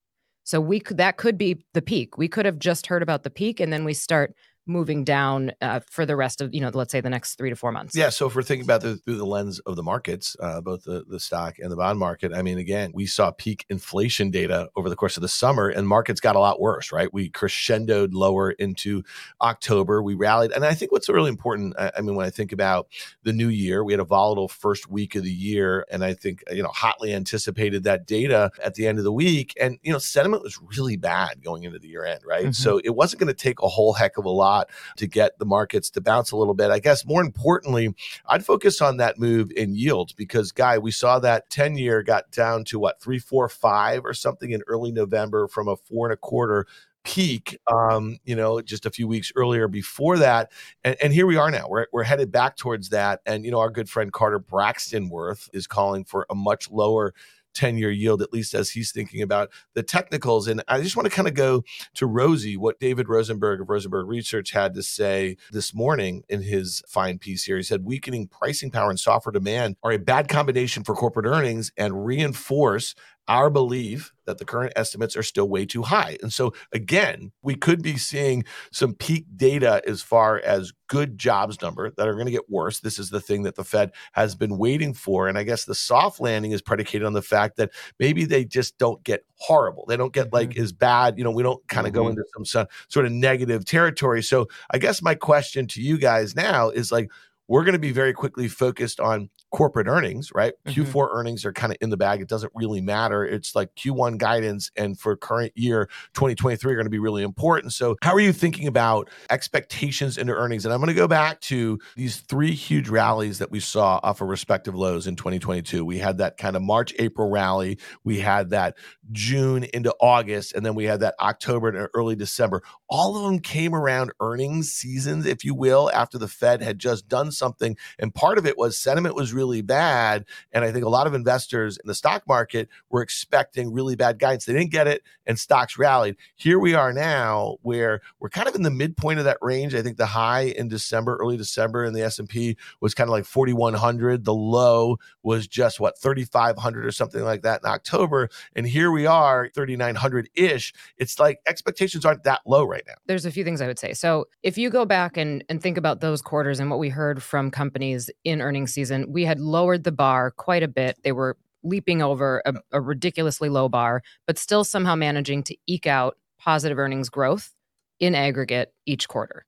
So 0.44 0.60
we 0.60 0.80
could, 0.80 0.96
that 0.96 1.18
could 1.18 1.38
be 1.38 1.64
the 1.72 1.82
peak. 1.82 2.18
We 2.18 2.28
could 2.28 2.46
have 2.46 2.58
just 2.58 2.88
heard 2.88 3.02
about 3.02 3.22
the 3.22 3.30
peak 3.30 3.60
and 3.60 3.72
then 3.72 3.84
we 3.84 3.94
start 3.94 4.34
moving 4.66 5.02
down 5.02 5.52
uh, 5.60 5.80
for 5.90 6.06
the 6.06 6.14
rest 6.14 6.40
of 6.40 6.54
you 6.54 6.60
know 6.60 6.70
let's 6.72 6.92
say 6.92 7.00
the 7.00 7.10
next 7.10 7.34
three 7.34 7.50
to 7.50 7.56
four 7.56 7.72
months. 7.72 7.96
Yeah 7.96 8.10
so 8.10 8.26
if 8.26 8.36
we're 8.36 8.42
thinking 8.42 8.64
about 8.64 8.80
the, 8.80 8.96
through 8.96 9.16
the 9.16 9.26
lens 9.26 9.58
of 9.60 9.74
the 9.74 9.82
markets 9.82 10.36
uh, 10.40 10.60
both 10.60 10.84
the, 10.84 11.04
the 11.08 11.18
stock 11.18 11.58
and 11.58 11.70
the 11.70 11.76
bond 11.76 11.98
market 11.98 12.32
i 12.32 12.42
mean 12.42 12.58
again 12.58 12.92
we 12.94 13.06
saw 13.06 13.32
peak 13.32 13.66
inflation 13.68 14.30
data 14.30 14.68
over 14.76 14.88
the 14.88 14.96
course 14.96 15.16
of 15.16 15.20
the 15.20 15.28
summer 15.28 15.68
and 15.68 15.88
markets 15.88 16.20
got 16.20 16.36
a 16.36 16.38
lot 16.38 16.60
worse 16.60 16.92
right? 16.92 17.12
We 17.12 17.28
crescendoed 17.28 18.10
lower 18.12 18.52
into 18.52 19.02
october. 19.40 20.02
We 20.02 20.14
rallied. 20.14 20.52
And 20.52 20.64
i 20.64 20.74
think 20.74 20.92
what's 20.92 21.08
really 21.08 21.30
important 21.30 21.74
I, 21.78 21.92
I 21.96 22.00
mean 22.00 22.14
when 22.14 22.26
i 22.26 22.30
think 22.30 22.52
about 22.52 22.86
the 23.24 23.32
new 23.32 23.48
year 23.48 23.82
we 23.82 23.92
had 23.92 24.00
a 24.00 24.04
volatile 24.04 24.48
first 24.48 24.88
week 24.88 25.16
of 25.16 25.24
the 25.24 25.32
year 25.32 25.84
and 25.90 26.04
i 26.04 26.14
think 26.14 26.44
you 26.52 26.62
know 26.62 26.70
hotly 26.72 27.12
anticipated 27.12 27.82
that 27.84 28.06
data 28.06 28.50
at 28.62 28.74
the 28.74 28.86
end 28.86 28.98
of 28.98 29.04
the 29.04 29.12
week. 29.12 29.54
And 29.60 29.78
you 29.82 29.92
know 29.92 29.98
sentiment 29.98 30.44
was 30.44 30.60
really 30.76 30.96
bad 30.96 31.42
going 31.42 31.64
into 31.64 31.80
the 31.80 31.88
year 31.88 32.04
end 32.04 32.20
right? 32.24 32.42
Mm-hmm. 32.44 32.52
so 32.52 32.80
it 32.84 32.90
wasn't 32.90 33.20
going 33.20 33.34
to 33.34 33.34
take 33.34 33.60
a 33.60 33.68
whole 33.68 33.92
heck 33.92 34.18
of 34.18 34.24
a 34.24 34.30
lot 34.30 34.51
lot 34.52 34.70
to 34.96 35.06
get 35.06 35.38
the 35.38 35.44
markets 35.44 35.90
to 35.90 36.00
bounce 36.00 36.30
a 36.30 36.36
little 36.36 36.54
bit. 36.54 36.70
I 36.70 36.78
guess 36.78 37.06
more 37.06 37.22
importantly, 37.22 37.94
I'd 38.26 38.44
focus 38.44 38.80
on 38.80 38.98
that 38.98 39.18
move 39.18 39.50
in 39.52 39.74
yields 39.74 40.12
because, 40.12 40.52
Guy, 40.52 40.78
we 40.78 40.90
saw 40.90 41.18
that 41.20 41.50
10 41.50 41.76
year 41.76 42.02
got 42.02 42.30
down 42.30 42.64
to 42.64 42.78
what, 42.78 43.00
three, 43.00 43.18
four, 43.18 43.48
five 43.48 44.04
or 44.04 44.14
something 44.14 44.50
in 44.50 44.62
early 44.66 44.92
November 44.92 45.48
from 45.48 45.68
a 45.68 45.76
four 45.76 46.06
and 46.06 46.14
a 46.14 46.16
quarter 46.16 46.66
peak 47.04 47.58
um 47.66 48.16
you 48.24 48.36
know 48.36 48.60
just 48.60 48.86
a 48.86 48.90
few 48.90 49.08
weeks 49.08 49.32
earlier 49.34 49.66
before 49.66 50.18
that. 50.18 50.52
And, 50.84 50.96
and 51.02 51.12
here 51.12 51.26
we 51.26 51.36
are 51.36 51.50
now. 51.50 51.66
We're, 51.68 51.86
we're 51.92 52.04
headed 52.04 52.30
back 52.30 52.56
towards 52.56 52.90
that. 52.90 53.20
And 53.26 53.44
you 53.44 53.50
know 53.50 53.58
our 53.58 53.70
good 53.70 53.90
friend 53.90 54.12
carter 54.12 54.38
braxton 54.38 55.08
worth 55.08 55.48
is 55.52 55.66
calling 55.66 56.04
for 56.04 56.26
a 56.30 56.36
much 56.36 56.70
lower 56.70 57.12
10 57.54 57.78
year 57.78 57.90
yield, 57.90 58.22
at 58.22 58.32
least 58.32 58.54
as 58.54 58.70
he's 58.70 58.92
thinking 58.92 59.22
about 59.22 59.50
the 59.74 59.82
technicals. 59.82 60.48
And 60.48 60.62
I 60.68 60.80
just 60.80 60.96
want 60.96 61.08
to 61.08 61.14
kind 61.14 61.28
of 61.28 61.34
go 61.34 61.64
to 61.94 62.06
Rosie, 62.06 62.56
what 62.56 62.80
David 62.80 63.08
Rosenberg 63.08 63.60
of 63.60 63.68
Rosenberg 63.68 64.08
Research 64.08 64.52
had 64.52 64.74
to 64.74 64.82
say 64.82 65.36
this 65.50 65.74
morning 65.74 66.24
in 66.28 66.42
his 66.42 66.82
fine 66.86 67.18
piece 67.18 67.44
here. 67.44 67.56
He 67.56 67.62
said, 67.62 67.84
weakening 67.84 68.28
pricing 68.28 68.70
power 68.70 68.90
and 68.90 68.98
software 68.98 69.32
demand 69.32 69.76
are 69.82 69.92
a 69.92 69.98
bad 69.98 70.28
combination 70.28 70.84
for 70.84 70.94
corporate 70.94 71.26
earnings 71.26 71.72
and 71.76 72.04
reinforce 72.04 72.94
our 73.28 73.50
belief 73.50 74.12
that 74.26 74.38
the 74.38 74.44
current 74.44 74.72
estimates 74.76 75.16
are 75.16 75.22
still 75.22 75.48
way 75.48 75.64
too 75.64 75.82
high. 75.82 76.16
And 76.22 76.32
so, 76.32 76.52
again, 76.72 77.32
we 77.42 77.54
could 77.54 77.82
be 77.82 77.96
seeing 77.96 78.44
some 78.72 78.94
peak 78.94 79.26
data 79.36 79.82
as 79.86 80.02
far 80.02 80.40
as 80.40 80.72
good 80.88 81.18
jobs 81.18 81.60
number 81.62 81.90
that 81.90 82.08
are 82.08 82.14
going 82.14 82.26
to 82.26 82.32
get 82.32 82.50
worse. 82.50 82.80
This 82.80 82.98
is 82.98 83.10
the 83.10 83.20
thing 83.20 83.44
that 83.44 83.54
the 83.54 83.64
Fed 83.64 83.92
has 84.12 84.34
been 84.34 84.58
waiting 84.58 84.92
for. 84.92 85.28
And 85.28 85.38
I 85.38 85.44
guess 85.44 85.64
the 85.64 85.74
soft 85.74 86.20
landing 86.20 86.52
is 86.52 86.62
predicated 86.62 87.06
on 87.06 87.12
the 87.12 87.22
fact 87.22 87.56
that 87.56 87.70
maybe 87.98 88.24
they 88.24 88.44
just 88.44 88.76
don't 88.78 89.02
get 89.04 89.24
horrible. 89.36 89.84
They 89.86 89.96
don't 89.96 90.12
get 90.12 90.26
mm-hmm. 90.26 90.50
like 90.50 90.58
as 90.58 90.72
bad. 90.72 91.18
You 91.18 91.24
know, 91.24 91.30
we 91.30 91.42
don't 91.42 91.66
kind 91.68 91.86
of 91.86 91.92
mm-hmm. 91.92 92.02
go 92.02 92.08
into 92.08 92.24
some 92.36 92.66
sort 92.88 93.06
of 93.06 93.12
negative 93.12 93.64
territory. 93.64 94.22
So, 94.22 94.48
I 94.70 94.78
guess 94.78 95.02
my 95.02 95.14
question 95.14 95.66
to 95.68 95.80
you 95.80 95.98
guys 95.98 96.34
now 96.34 96.70
is 96.70 96.90
like, 96.90 97.10
we're 97.48 97.64
going 97.64 97.74
to 97.74 97.78
be 97.78 97.92
very 97.92 98.12
quickly 98.12 98.48
focused 98.48 99.00
on 99.00 99.28
corporate 99.52 99.86
earnings, 99.86 100.32
right? 100.34 100.54
Mm-hmm. 100.66 100.82
Q4 100.82 101.08
earnings 101.12 101.44
are 101.44 101.52
kind 101.52 101.72
of 101.72 101.78
in 101.80 101.90
the 101.90 101.96
bag. 101.96 102.20
It 102.22 102.28
doesn't 102.28 102.52
really 102.54 102.80
matter. 102.80 103.24
It's 103.24 103.54
like 103.54 103.74
Q1 103.74 104.16
guidance 104.16 104.70
and 104.76 104.98
for 104.98 105.14
current 105.14 105.52
year 105.54 105.88
2023 106.14 106.72
are 106.72 106.74
going 106.74 106.86
to 106.86 106.90
be 106.90 106.98
really 106.98 107.22
important. 107.22 107.74
So, 107.74 107.96
how 108.02 108.14
are 108.14 108.20
you 108.20 108.32
thinking 108.32 108.66
about 108.66 109.10
expectations 109.30 110.16
into 110.16 110.32
earnings? 110.32 110.64
And 110.64 110.72
I'm 110.72 110.80
going 110.80 110.88
to 110.88 110.94
go 110.94 111.06
back 111.06 111.40
to 111.42 111.78
these 111.96 112.16
three 112.16 112.52
huge 112.52 112.88
rallies 112.88 113.38
that 113.38 113.50
we 113.50 113.60
saw 113.60 114.00
off 114.02 114.22
of 114.22 114.28
respective 114.28 114.74
lows 114.74 115.06
in 115.06 115.16
2022. 115.16 115.84
We 115.84 115.98
had 115.98 116.18
that 116.18 116.38
kind 116.38 116.56
of 116.56 116.62
March 116.62 116.94
April 116.98 117.28
rally, 117.28 117.78
we 118.04 118.20
had 118.20 118.50
that 118.50 118.76
June 119.10 119.64
into 119.74 119.94
August, 120.00 120.54
and 120.54 120.64
then 120.64 120.74
we 120.74 120.84
had 120.84 121.00
that 121.00 121.14
October 121.20 121.68
and 121.68 121.88
early 121.94 122.16
December. 122.16 122.62
All 122.88 123.16
of 123.16 123.24
them 123.24 123.40
came 123.40 123.74
around 123.74 124.12
earnings 124.20 124.72
seasons, 124.72 125.26
if 125.26 125.44
you 125.44 125.54
will, 125.54 125.90
after 125.92 126.16
the 126.16 126.28
Fed 126.28 126.62
had 126.62 126.78
just 126.78 127.06
done 127.06 127.30
something. 127.30 127.76
And 127.98 128.14
part 128.14 128.38
of 128.38 128.46
it 128.46 128.56
was 128.56 128.78
sentiment 128.78 129.14
was 129.14 129.32
really 129.32 129.41
bad. 129.62 130.24
And 130.52 130.64
I 130.64 130.70
think 130.70 130.84
a 130.84 130.88
lot 130.88 131.06
of 131.06 131.14
investors 131.14 131.78
in 131.78 131.88
the 131.88 131.94
stock 131.94 132.22
market 132.28 132.68
were 132.90 133.02
expecting 133.02 133.72
really 133.72 133.96
bad 133.96 134.18
guidance. 134.18 134.44
They 134.44 134.52
didn't 134.52 134.70
get 134.70 134.86
it, 134.86 135.02
and 135.26 135.38
stocks 135.38 135.76
rallied. 135.76 136.16
Here 136.36 136.58
we 136.58 136.74
are 136.74 136.92
now, 136.92 137.56
where 137.62 138.00
we're 138.20 138.30
kind 138.30 138.48
of 138.48 138.54
in 138.54 138.62
the 138.62 138.70
midpoint 138.70 139.18
of 139.18 139.24
that 139.24 139.38
range. 139.42 139.74
I 139.74 139.82
think 139.82 139.96
the 139.96 140.06
high 140.06 140.42
in 140.42 140.68
December, 140.68 141.16
early 141.16 141.36
December, 141.36 141.84
in 141.84 141.92
the 141.92 142.02
S 142.02 142.18
and 142.18 142.28
P 142.28 142.56
was 142.80 142.94
kind 142.94 143.08
of 143.08 143.12
like 143.12 143.24
4,100. 143.24 144.24
The 144.24 144.34
low 144.34 144.98
was 145.22 145.46
just 145.46 145.80
what 145.80 145.98
3,500 145.98 146.86
or 146.86 146.92
something 146.92 147.22
like 147.22 147.42
that 147.42 147.62
in 147.64 147.68
October. 147.68 148.28
And 148.54 148.66
here 148.66 148.90
we 148.90 149.06
are, 149.06 149.50
3,900 149.54 150.30
ish. 150.34 150.72
It's 150.96 151.18
like 151.18 151.40
expectations 151.46 152.04
aren't 152.04 152.24
that 152.24 152.40
low 152.46 152.64
right 152.64 152.84
now. 152.86 152.94
There's 153.06 153.26
a 153.26 153.30
few 153.30 153.44
things 153.44 153.60
I 153.60 153.66
would 153.66 153.78
say. 153.78 153.92
So 153.92 154.26
if 154.42 154.58
you 154.58 154.70
go 154.70 154.84
back 154.84 155.16
and 155.16 155.44
and 155.48 155.62
think 155.62 155.76
about 155.78 156.00
those 156.00 156.22
quarters 156.22 156.60
and 156.60 156.70
what 156.70 156.78
we 156.78 156.88
heard 156.88 157.22
from 157.22 157.50
companies 157.50 158.10
in 158.24 158.40
earnings 158.40 158.72
season, 158.72 159.10
we 159.12 159.24
had 159.24 159.31
lowered 159.38 159.84
the 159.84 159.92
bar 159.92 160.30
quite 160.30 160.62
a 160.62 160.68
bit. 160.68 160.98
They 161.02 161.12
were 161.12 161.36
leaping 161.62 162.02
over 162.02 162.42
a, 162.44 162.54
a 162.72 162.80
ridiculously 162.80 163.48
low 163.48 163.68
bar, 163.68 164.02
but 164.26 164.38
still 164.38 164.64
somehow 164.64 164.94
managing 164.94 165.42
to 165.44 165.56
eke 165.66 165.86
out 165.86 166.16
positive 166.38 166.78
earnings 166.78 167.08
growth 167.08 167.54
in 168.00 168.14
aggregate 168.14 168.72
each 168.84 169.08
quarter. 169.08 169.46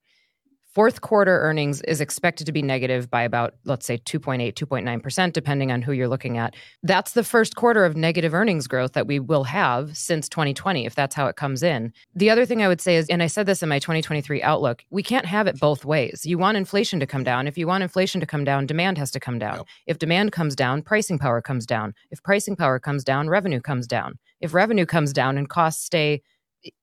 Fourth 0.74 1.02
quarter 1.02 1.40
earnings 1.40 1.82
is 1.82 2.00
expected 2.00 2.46
to 2.46 2.52
be 2.52 2.60
negative 2.60 3.08
by 3.08 3.22
about, 3.22 3.54
let's 3.64 3.86
say, 3.86 3.96
2.8, 3.96 4.54
2.9%, 4.54 5.32
depending 5.32 5.70
on 5.70 5.82
who 5.82 5.92
you're 5.92 6.08
looking 6.08 6.36
at. 6.36 6.56
That's 6.82 7.12
the 7.12 7.22
first 7.22 7.54
quarter 7.54 7.84
of 7.84 7.96
negative 7.96 8.34
earnings 8.34 8.66
growth 8.66 8.92
that 8.94 9.06
we 9.06 9.20
will 9.20 9.44
have 9.44 9.96
since 9.96 10.28
2020, 10.28 10.84
if 10.84 10.96
that's 10.96 11.14
how 11.14 11.28
it 11.28 11.36
comes 11.36 11.62
in. 11.62 11.92
The 12.16 12.28
other 12.28 12.44
thing 12.44 12.60
I 12.60 12.66
would 12.66 12.80
say 12.80 12.96
is, 12.96 13.08
and 13.08 13.22
I 13.22 13.28
said 13.28 13.46
this 13.46 13.62
in 13.62 13.68
my 13.68 13.78
2023 13.78 14.42
outlook, 14.42 14.84
we 14.90 15.04
can't 15.04 15.26
have 15.26 15.46
it 15.46 15.60
both 15.60 15.84
ways. 15.84 16.26
You 16.26 16.38
want 16.38 16.56
inflation 16.56 16.98
to 16.98 17.06
come 17.06 17.22
down. 17.22 17.46
If 17.46 17.56
you 17.56 17.68
want 17.68 17.84
inflation 17.84 18.20
to 18.20 18.26
come 18.26 18.42
down, 18.42 18.66
demand 18.66 18.98
has 18.98 19.12
to 19.12 19.20
come 19.20 19.38
down. 19.38 19.58
Yep. 19.58 19.66
If 19.86 19.98
demand 20.00 20.32
comes 20.32 20.56
down, 20.56 20.82
pricing 20.82 21.20
power 21.20 21.40
comes 21.40 21.66
down. 21.66 21.94
If 22.10 22.20
pricing 22.24 22.56
power 22.56 22.80
comes 22.80 23.04
down, 23.04 23.28
revenue 23.28 23.60
comes 23.60 23.86
down. 23.86 24.18
If 24.40 24.52
revenue 24.52 24.86
comes 24.86 25.12
down 25.12 25.38
and 25.38 25.48
costs 25.48 25.84
stay 25.84 26.22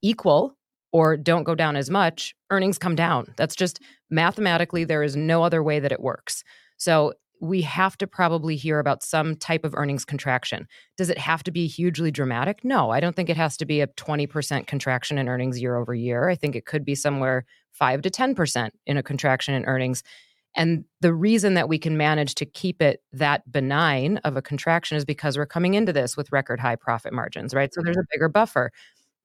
equal, 0.00 0.56
or 0.92 1.16
don't 1.16 1.44
go 1.44 1.54
down 1.54 1.74
as 1.74 1.90
much, 1.90 2.34
earnings 2.50 2.78
come 2.78 2.94
down. 2.94 3.26
That's 3.36 3.56
just 3.56 3.80
mathematically, 4.10 4.84
there 4.84 5.02
is 5.02 5.16
no 5.16 5.42
other 5.42 5.62
way 5.62 5.80
that 5.80 5.92
it 5.92 6.00
works. 6.00 6.44
So 6.76 7.14
we 7.40 7.62
have 7.62 7.98
to 7.98 8.06
probably 8.06 8.54
hear 8.54 8.78
about 8.78 9.02
some 9.02 9.34
type 9.34 9.64
of 9.64 9.74
earnings 9.74 10.04
contraction. 10.04 10.68
Does 10.96 11.10
it 11.10 11.18
have 11.18 11.42
to 11.44 11.50
be 11.50 11.66
hugely 11.66 12.12
dramatic? 12.12 12.64
No, 12.64 12.90
I 12.90 13.00
don't 13.00 13.16
think 13.16 13.28
it 13.28 13.36
has 13.36 13.56
to 13.56 13.64
be 13.64 13.80
a 13.80 13.88
20% 13.88 14.68
contraction 14.68 15.18
in 15.18 15.28
earnings 15.28 15.60
year 15.60 15.74
over 15.74 15.92
year. 15.92 16.28
I 16.28 16.36
think 16.36 16.54
it 16.54 16.66
could 16.66 16.84
be 16.84 16.94
somewhere 16.94 17.44
5 17.72 18.02
to 18.02 18.10
10% 18.10 18.70
in 18.86 18.96
a 18.96 19.02
contraction 19.02 19.54
in 19.54 19.64
earnings. 19.64 20.04
And 20.54 20.84
the 21.00 21.12
reason 21.12 21.54
that 21.54 21.68
we 21.68 21.78
can 21.78 21.96
manage 21.96 22.36
to 22.36 22.46
keep 22.46 22.80
it 22.80 23.02
that 23.12 23.50
benign 23.50 24.18
of 24.18 24.36
a 24.36 24.42
contraction 24.42 24.96
is 24.96 25.04
because 25.04 25.36
we're 25.36 25.46
coming 25.46 25.74
into 25.74 25.92
this 25.92 26.16
with 26.16 26.30
record 26.30 26.60
high 26.60 26.76
profit 26.76 27.12
margins, 27.12 27.54
right? 27.54 27.72
So 27.74 27.80
there's 27.82 27.96
a 27.96 28.00
mm-hmm. 28.00 28.06
bigger 28.12 28.28
buffer. 28.28 28.70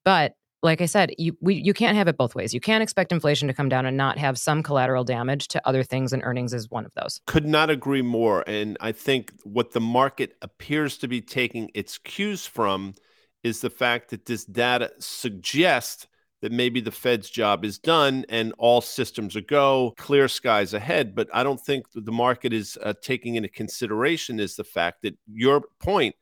But 0.03 0.33
like 0.63 0.81
I 0.81 0.85
said, 0.85 1.13
you 1.17 1.37
we, 1.39 1.55
you 1.55 1.73
can't 1.73 1.95
have 1.95 2.07
it 2.07 2.17
both 2.17 2.35
ways. 2.35 2.53
You 2.53 2.59
can't 2.59 2.81
expect 2.81 3.11
inflation 3.11 3.47
to 3.47 3.53
come 3.53 3.69
down 3.69 3.85
and 3.85 3.95
not 3.95 4.17
have 4.17 4.37
some 4.37 4.63
collateral 4.63 5.03
damage 5.03 5.47
to 5.49 5.67
other 5.67 5.83
things, 5.83 6.13
and 6.13 6.23
earnings 6.23 6.53
is 6.53 6.69
one 6.69 6.85
of 6.85 6.91
those. 6.95 7.21
Could 7.27 7.45
not 7.45 7.69
agree 7.69 8.01
more. 8.01 8.43
And 8.47 8.77
I 8.79 8.91
think 8.91 9.33
what 9.43 9.71
the 9.71 9.81
market 9.81 10.33
appears 10.41 10.97
to 10.99 11.07
be 11.07 11.21
taking 11.21 11.69
its 11.73 11.97
cues 11.97 12.45
from 12.45 12.95
is 13.43 13.61
the 13.61 13.69
fact 13.69 14.09
that 14.09 14.25
this 14.25 14.45
data 14.45 14.91
suggests 14.99 16.07
that 16.41 16.51
maybe 16.51 16.81
the 16.81 16.91
Fed's 16.91 17.29
job 17.29 17.65
is 17.65 17.79
done 17.79 18.25
and 18.29 18.53
all 18.57 18.81
systems 18.81 19.35
are 19.35 19.41
go, 19.41 19.93
clear 19.97 20.27
skies 20.27 20.73
ahead. 20.73 21.15
But 21.15 21.29
I 21.33 21.43
don't 21.43 21.59
think 21.59 21.85
the 21.93 22.11
market 22.11 22.53
is 22.53 22.77
uh, 22.83 22.93
taking 23.01 23.35
into 23.35 23.49
consideration 23.49 24.39
is 24.39 24.55
the 24.55 24.63
fact 24.63 25.01
that 25.01 25.17
your 25.31 25.63
point 25.79 26.15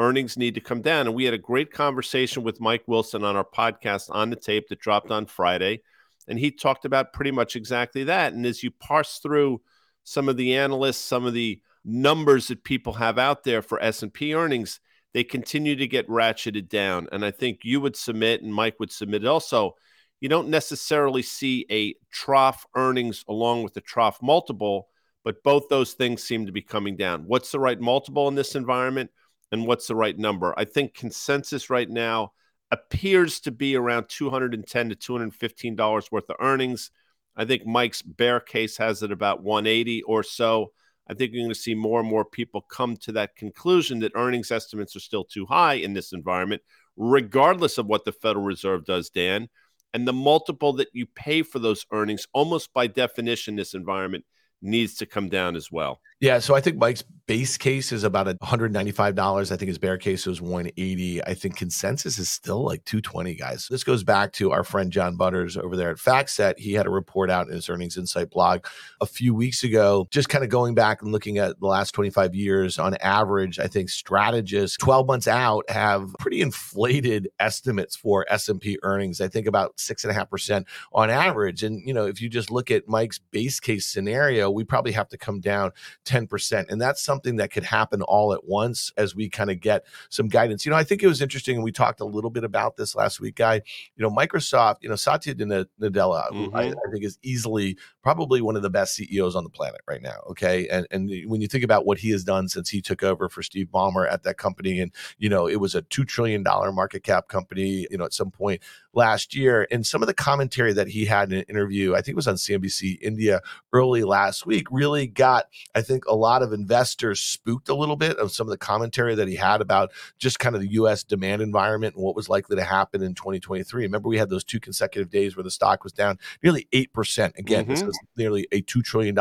earnings 0.00 0.36
need 0.36 0.54
to 0.54 0.60
come 0.60 0.80
down. 0.80 1.06
And 1.06 1.14
we 1.14 1.24
had 1.24 1.34
a 1.34 1.38
great 1.38 1.70
conversation 1.70 2.42
with 2.42 2.60
Mike 2.60 2.82
Wilson 2.86 3.22
on 3.22 3.36
our 3.36 3.44
podcast 3.44 4.08
on 4.10 4.30
the 4.30 4.36
tape 4.36 4.68
that 4.68 4.80
dropped 4.80 5.10
on 5.10 5.26
Friday. 5.26 5.82
And 6.26 6.38
he 6.38 6.50
talked 6.50 6.84
about 6.84 7.12
pretty 7.12 7.30
much 7.30 7.54
exactly 7.54 8.04
that. 8.04 8.32
And 8.32 8.46
as 8.46 8.62
you 8.62 8.70
parse 8.70 9.18
through 9.18 9.60
some 10.04 10.28
of 10.28 10.36
the 10.36 10.56
analysts, 10.56 10.98
some 10.98 11.26
of 11.26 11.34
the 11.34 11.60
numbers 11.84 12.48
that 12.48 12.64
people 12.64 12.94
have 12.94 13.18
out 13.18 13.44
there 13.44 13.62
for 13.62 13.82
S&P 13.82 14.34
earnings, 14.34 14.80
they 15.12 15.22
continue 15.22 15.76
to 15.76 15.86
get 15.86 16.08
ratcheted 16.08 16.68
down. 16.68 17.06
And 17.12 17.24
I 17.24 17.30
think 17.30 17.60
you 17.62 17.80
would 17.80 17.96
submit 17.96 18.42
and 18.42 18.54
Mike 18.54 18.80
would 18.80 18.92
submit 18.92 19.26
also, 19.26 19.76
you 20.20 20.28
don't 20.28 20.48
necessarily 20.48 21.22
see 21.22 21.66
a 21.70 21.94
trough 22.10 22.66
earnings 22.74 23.24
along 23.28 23.62
with 23.62 23.74
the 23.74 23.80
trough 23.80 24.18
multiple, 24.22 24.88
but 25.24 25.42
both 25.42 25.68
those 25.68 25.92
things 25.94 26.22
seem 26.22 26.46
to 26.46 26.52
be 26.52 26.62
coming 26.62 26.96
down. 26.96 27.24
What's 27.26 27.50
the 27.52 27.58
right 27.58 27.80
multiple 27.80 28.28
in 28.28 28.34
this 28.34 28.54
environment? 28.54 29.10
And 29.52 29.66
what's 29.66 29.86
the 29.86 29.96
right 29.96 30.16
number. 30.16 30.54
I 30.56 30.64
think 30.64 30.94
consensus 30.94 31.70
right 31.70 31.88
now 31.88 32.32
appears 32.70 33.40
to 33.40 33.50
be 33.50 33.76
around 33.76 34.08
210 34.08 34.88
to 34.90 34.94
215 34.94 35.76
dollars 35.76 36.10
worth 36.12 36.30
of 36.30 36.36
earnings. 36.40 36.90
I 37.36 37.44
think 37.44 37.66
Mike's 37.66 38.02
bear 38.02 38.40
case 38.40 38.76
has 38.76 39.02
it 39.02 39.12
about 39.12 39.42
180 39.42 40.02
or 40.02 40.22
so. 40.22 40.72
I 41.08 41.14
think 41.14 41.32
you're 41.32 41.42
going 41.42 41.52
to 41.52 41.58
see 41.58 41.74
more 41.74 42.00
and 42.00 42.08
more 42.08 42.24
people 42.24 42.60
come 42.60 42.96
to 42.98 43.12
that 43.12 43.34
conclusion 43.34 43.98
that 44.00 44.12
earnings 44.14 44.52
estimates 44.52 44.94
are 44.94 45.00
still 45.00 45.24
too 45.24 45.46
high 45.46 45.74
in 45.74 45.92
this 45.92 46.12
environment, 46.12 46.62
regardless 46.96 47.78
of 47.78 47.86
what 47.86 48.04
the 48.04 48.12
Federal 48.12 48.44
Reserve 48.44 48.84
does, 48.84 49.10
Dan. 49.10 49.48
And 49.92 50.06
the 50.06 50.12
multiple 50.12 50.72
that 50.74 50.90
you 50.92 51.06
pay 51.06 51.42
for 51.42 51.58
those 51.58 51.84
earnings, 51.90 52.28
almost 52.32 52.72
by 52.72 52.86
definition, 52.86 53.56
this 53.56 53.74
environment 53.74 54.24
needs 54.62 54.94
to 54.96 55.06
come 55.06 55.28
down 55.28 55.56
as 55.56 55.72
well. 55.72 56.00
Yeah, 56.20 56.38
so 56.38 56.54
I 56.54 56.60
think 56.60 56.76
Mike's 56.76 57.02
base 57.30 57.56
case 57.56 57.92
is 57.92 58.02
about 58.02 58.26
$195. 58.26 59.52
I 59.52 59.56
think 59.56 59.68
his 59.68 59.78
bear 59.78 59.96
case 59.96 60.26
was 60.26 60.42
180. 60.42 61.24
I 61.24 61.32
think 61.32 61.56
consensus 61.56 62.18
is 62.18 62.28
still 62.28 62.64
like 62.64 62.84
220, 62.86 63.36
guys. 63.36 63.68
This 63.70 63.84
goes 63.84 64.02
back 64.02 64.32
to 64.32 64.50
our 64.50 64.64
friend 64.64 64.90
John 64.90 65.16
Butters 65.16 65.56
over 65.56 65.76
there 65.76 65.90
at 65.90 65.98
FactSet. 65.98 66.58
He 66.58 66.72
had 66.72 66.86
a 66.86 66.90
report 66.90 67.30
out 67.30 67.46
in 67.46 67.54
his 67.54 67.70
earnings 67.70 67.96
insight 67.96 68.30
blog 68.30 68.66
a 69.00 69.06
few 69.06 69.32
weeks 69.32 69.62
ago, 69.62 70.08
just 70.10 70.28
kind 70.28 70.42
of 70.42 70.50
going 70.50 70.74
back 70.74 71.02
and 71.02 71.12
looking 71.12 71.38
at 71.38 71.60
the 71.60 71.66
last 71.68 71.92
25 71.92 72.34
years 72.34 72.80
on 72.80 72.96
average, 72.96 73.60
I 73.60 73.68
think 73.68 73.90
strategists 73.90 74.76
12 74.78 75.06
months 75.06 75.28
out 75.28 75.70
have 75.70 76.12
pretty 76.18 76.40
inflated 76.40 77.28
estimates 77.38 77.94
for 77.94 78.26
S&P 78.28 78.76
earnings. 78.82 79.20
I 79.20 79.28
think 79.28 79.46
about 79.46 79.78
six 79.78 80.02
and 80.02 80.10
a 80.10 80.14
half 80.14 80.28
percent 80.28 80.66
on 80.92 81.10
average. 81.10 81.62
And, 81.62 81.80
you 81.86 81.94
know, 81.94 82.06
if 82.06 82.20
you 82.20 82.28
just 82.28 82.50
look 82.50 82.72
at 82.72 82.88
Mike's 82.88 83.20
base 83.30 83.60
case 83.60 83.86
scenario, 83.86 84.50
we 84.50 84.64
probably 84.64 84.92
have 84.92 85.08
to 85.10 85.16
come 85.16 85.38
down 85.38 85.70
10%. 86.10 86.68
And 86.68 86.80
that's 86.80 87.02
something 87.02 87.36
that 87.36 87.52
could 87.52 87.62
happen 87.62 88.02
all 88.02 88.32
at 88.32 88.44
once 88.44 88.92
as 88.96 89.14
we 89.14 89.28
kind 89.28 89.50
of 89.50 89.60
get 89.60 89.84
some 90.08 90.26
guidance. 90.26 90.66
You 90.66 90.70
know, 90.70 90.76
I 90.76 90.82
think 90.82 91.02
it 91.02 91.06
was 91.06 91.22
interesting, 91.22 91.54
and 91.54 91.64
we 91.64 91.70
talked 91.70 92.00
a 92.00 92.04
little 92.04 92.30
bit 92.30 92.42
about 92.42 92.76
this 92.76 92.96
last 92.96 93.20
week, 93.20 93.36
guy. 93.36 93.62
You 93.96 94.02
know, 94.02 94.10
Microsoft, 94.10 94.76
you 94.80 94.88
know, 94.88 94.96
Satya 94.96 95.34
Nadella, 95.36 96.30
mm-hmm. 96.30 96.56
I, 96.56 96.70
I, 96.70 96.90
think 96.90 97.04
is 97.04 97.18
easily 97.22 97.78
probably 98.02 98.40
one 98.40 98.56
of 98.56 98.62
the 98.62 98.70
best 98.70 98.94
CEOs 98.94 99.36
on 99.36 99.44
the 99.44 99.50
planet 99.50 99.80
right 99.86 100.02
now. 100.02 100.18
Okay. 100.30 100.66
And 100.68 100.86
and 100.90 101.10
when 101.26 101.40
you 101.40 101.46
think 101.46 101.62
about 101.62 101.86
what 101.86 101.98
he 101.98 102.10
has 102.10 102.24
done 102.24 102.48
since 102.48 102.68
he 102.68 102.82
took 102.82 103.02
over 103.04 103.28
for 103.28 103.42
Steve 103.42 103.68
Ballmer 103.72 104.10
at 104.10 104.24
that 104.24 104.36
company, 104.36 104.80
and 104.80 104.92
you 105.18 105.28
know, 105.28 105.46
it 105.46 105.60
was 105.60 105.76
a 105.76 105.82
two 105.82 106.04
trillion 106.04 106.42
dollar 106.42 106.72
market 106.72 107.04
cap 107.04 107.28
company, 107.28 107.86
you 107.90 107.98
know, 107.98 108.04
at 108.04 108.12
some 108.12 108.30
point 108.30 108.60
last 108.92 109.34
year. 109.34 109.66
And 109.70 109.86
some 109.86 110.02
of 110.02 110.06
the 110.06 110.14
commentary 110.14 110.72
that 110.72 110.88
he 110.88 111.04
had 111.04 111.32
in 111.32 111.38
an 111.38 111.44
interview, 111.48 111.94
I 111.94 111.98
think 111.98 112.08
it 112.08 112.16
was 112.16 112.28
on 112.28 112.34
CNBC 112.34 112.98
India 113.00 113.40
early 113.72 114.04
last 114.04 114.46
week, 114.46 114.66
really 114.70 115.06
got, 115.06 115.46
I 115.74 115.82
think, 115.82 116.04
a 116.06 116.14
lot 116.14 116.42
of 116.42 116.52
investors 116.52 117.20
spooked 117.20 117.68
a 117.68 117.74
little 117.74 117.96
bit 117.96 118.16
of 118.16 118.32
some 118.32 118.46
of 118.46 118.50
the 118.50 118.58
commentary 118.58 119.14
that 119.14 119.28
he 119.28 119.36
had 119.36 119.60
about 119.60 119.92
just 120.18 120.38
kind 120.38 120.54
of 120.54 120.60
the 120.60 120.72
US 120.72 121.04
demand 121.04 121.42
environment 121.42 121.94
and 121.94 122.04
what 122.04 122.16
was 122.16 122.28
likely 122.28 122.56
to 122.56 122.64
happen 122.64 123.02
in 123.02 123.14
2023. 123.14 123.82
Remember, 123.82 124.08
we 124.08 124.18
had 124.18 124.30
those 124.30 124.44
two 124.44 124.60
consecutive 124.60 125.10
days 125.10 125.36
where 125.36 125.44
the 125.44 125.50
stock 125.50 125.84
was 125.84 125.92
down 125.92 126.18
nearly 126.42 126.66
8%. 126.72 127.38
Again, 127.38 127.64
mm-hmm. 127.64 127.70
this 127.70 127.82
is 127.82 127.98
nearly 128.16 128.46
a 128.52 128.62
$2 128.62 128.82
trillion 128.82 129.16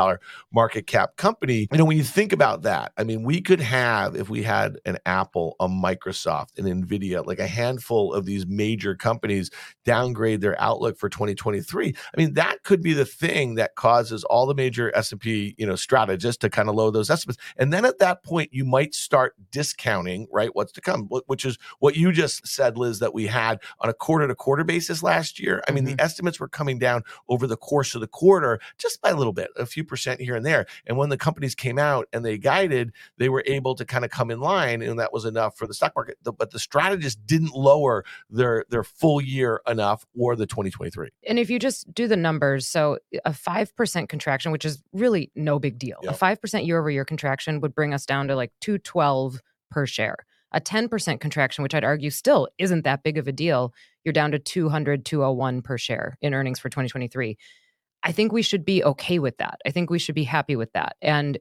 market 0.52 0.88
cap 0.88 1.16
company. 1.16 1.68
You 1.72 1.78
know, 1.78 1.86
when 1.86 1.98
you 1.98 2.04
think 2.04 2.34
about 2.34 2.64
that, 2.64 2.92
I 2.98 3.04
mean, 3.04 3.24
we 3.24 3.42
could 3.42 3.60
have, 3.60 4.16
if 4.16 4.30
we 4.30 4.44
had 4.44 4.80
an 4.86 4.98
Apple, 5.06 5.56
a 5.60 5.68
Microsoft, 5.68 6.58
an 6.58 6.66
NVIDIA, 6.66 7.26
like 7.26 7.40
a 7.40 7.48
handful 7.48 8.14
of 8.14 8.26
these 8.26 8.46
major 8.48 8.96
companies 8.96 9.52
downgrade 9.86 10.42
their 10.42 10.60
outlook 10.62 10.98
for 10.98 11.10
2023. 11.10 11.96
I 11.96 12.20
mean, 12.20 12.34
that 12.34 12.64
could 12.64 12.82
be 12.82 12.94
the 12.94 13.06
thing 13.06 13.56
that 13.56 13.76
causes 13.76 14.24
all 14.26 14.46
the 14.46 14.56
major 14.56 14.96
S&P, 14.96 15.56
you 15.58 15.66
know, 15.66 15.76
strategists 15.76 16.40
to 16.42 16.50
kind 16.50 16.70
of 16.70 16.76
lower 16.76 16.92
those 16.92 17.10
estimates. 17.10 17.42
And 17.58 17.74
then 17.74 17.86
at 17.86 18.00
that 18.00 18.24
point, 18.24 18.54
you 18.54 18.66
might 18.66 18.94
start 18.94 19.36
discounting, 19.52 20.28
right, 20.32 20.54
what's 20.54 20.72
to 20.74 20.82
come, 20.82 21.08
which 21.28 21.46
is 21.46 21.58
what 21.80 21.96
you 21.96 22.12
just 22.12 22.48
said, 22.48 22.78
Liz, 22.78 23.00
that 23.00 23.14
we 23.14 23.28
had 23.28 23.60
on 23.80 23.90
a 23.90 23.94
quarter 23.94 24.28
to 24.28 24.36
quarter 24.36 24.64
basis 24.64 25.04
last 25.04 25.40
year. 25.40 25.64
I 25.68 25.72
mean, 25.72 25.86
mm-hmm. 25.86 25.96
the 25.96 26.04
estimates 26.04 26.40
were 26.40 26.48
coming 26.48 26.80
down 26.80 27.04
over 27.28 27.48
the 27.48 27.58
course 27.58 27.96
of 27.96 28.02
the 28.02 28.08
quarter 28.08 28.60
just 28.78 29.02
by 29.02 29.10
a 29.10 29.16
little 29.16 29.34
bit, 29.34 29.50
a 29.58 29.66
few 29.66 29.84
percent 29.84 30.22
here 30.22 30.36
and 30.36 30.46
there. 30.46 30.66
And 30.88 30.98
when 30.98 31.10
the 31.10 31.18
companies 31.18 31.56
came 31.56 31.80
out 31.80 32.08
and 32.14 32.26
they 32.26 32.38
guided, 32.38 32.92
they 33.18 33.30
were 33.30 33.44
able 33.46 33.76
to 33.76 33.86
kind 33.86 34.06
of 34.06 34.12
come 34.12 34.32
in 34.32 34.40
line, 34.40 34.82
and 34.82 35.00
that 35.00 35.14
was 35.14 35.26
enough 35.26 35.58
for 35.58 35.68
the 35.68 35.74
stock 35.74 35.94
market. 35.96 36.18
But 36.24 36.52
the 36.52 36.60
strategists 36.60 37.20
didn't 37.26 37.54
lower 37.54 38.06
their 38.30 38.66
their 38.70 38.84
full 38.84 39.22
year 39.22 39.49
enough 39.68 40.06
or 40.18 40.36
the 40.36 40.46
2023. 40.46 41.10
And 41.28 41.40
if 41.40 41.50
you 41.50 41.60
just 41.60 41.94
do 41.94 42.08
the 42.08 42.18
numbers, 42.18 42.68
so 42.68 42.98
a 43.26 43.32
5% 43.32 44.10
contraction, 44.10 44.52
which 44.52 44.66
is 44.66 44.82
really 44.94 45.32
no 45.36 45.60
big 45.60 45.78
deal. 45.78 45.98
Yep. 46.04 46.14
A 46.14 46.18
5% 46.18 46.66
year 46.66 46.80
over 46.80 46.90
year 46.90 47.06
contraction 47.06 47.60
would 47.62 47.76
bring 47.76 47.94
us 47.94 48.06
down 48.06 48.28
to 48.28 48.36
like 48.36 48.52
212 48.62 49.42
per 49.70 49.86
share. 49.86 50.18
A 50.52 50.60
10% 50.60 51.20
contraction, 51.20 51.64
which 51.64 51.76
I'd 51.76 51.84
argue 51.84 52.10
still 52.10 52.48
isn't 52.58 52.84
that 52.84 53.04
big 53.04 53.18
of 53.18 53.28
a 53.28 53.32
deal, 53.32 53.74
you're 54.04 54.14
down 54.14 54.32
to 54.32 54.40
200, 54.40 55.06
201 55.06 55.62
per 55.62 55.78
share 55.78 56.18
in 56.22 56.34
earnings 56.34 56.60
for 56.60 56.70
2023. 56.70 57.38
I 58.02 58.12
think 58.12 58.32
we 58.32 58.42
should 58.42 58.66
be 58.66 58.84
okay 58.84 59.20
with 59.20 59.38
that. 59.38 59.60
I 59.66 59.72
think 59.72 59.90
we 59.90 60.00
should 60.00 60.16
be 60.16 60.24
happy 60.24 60.56
with 60.56 60.72
that. 60.74 60.96
And 61.02 61.38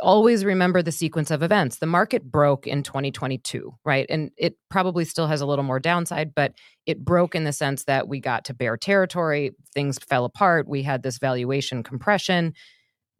always 0.00 0.44
remember 0.44 0.82
the 0.82 0.92
sequence 0.92 1.30
of 1.30 1.42
events. 1.42 1.78
The 1.78 1.86
market 1.86 2.24
broke 2.24 2.66
in 2.66 2.82
2022, 2.82 3.74
right? 3.84 4.06
And 4.08 4.30
it 4.36 4.56
probably 4.70 5.04
still 5.04 5.26
has 5.26 5.40
a 5.40 5.46
little 5.46 5.64
more 5.64 5.80
downside, 5.80 6.34
but 6.34 6.52
it 6.86 7.04
broke 7.04 7.34
in 7.34 7.44
the 7.44 7.52
sense 7.52 7.84
that 7.84 8.08
we 8.08 8.20
got 8.20 8.44
to 8.46 8.54
bear 8.54 8.76
territory, 8.76 9.52
things 9.74 9.98
fell 9.98 10.24
apart, 10.24 10.68
we 10.68 10.82
had 10.82 11.02
this 11.02 11.18
valuation 11.18 11.82
compression, 11.82 12.54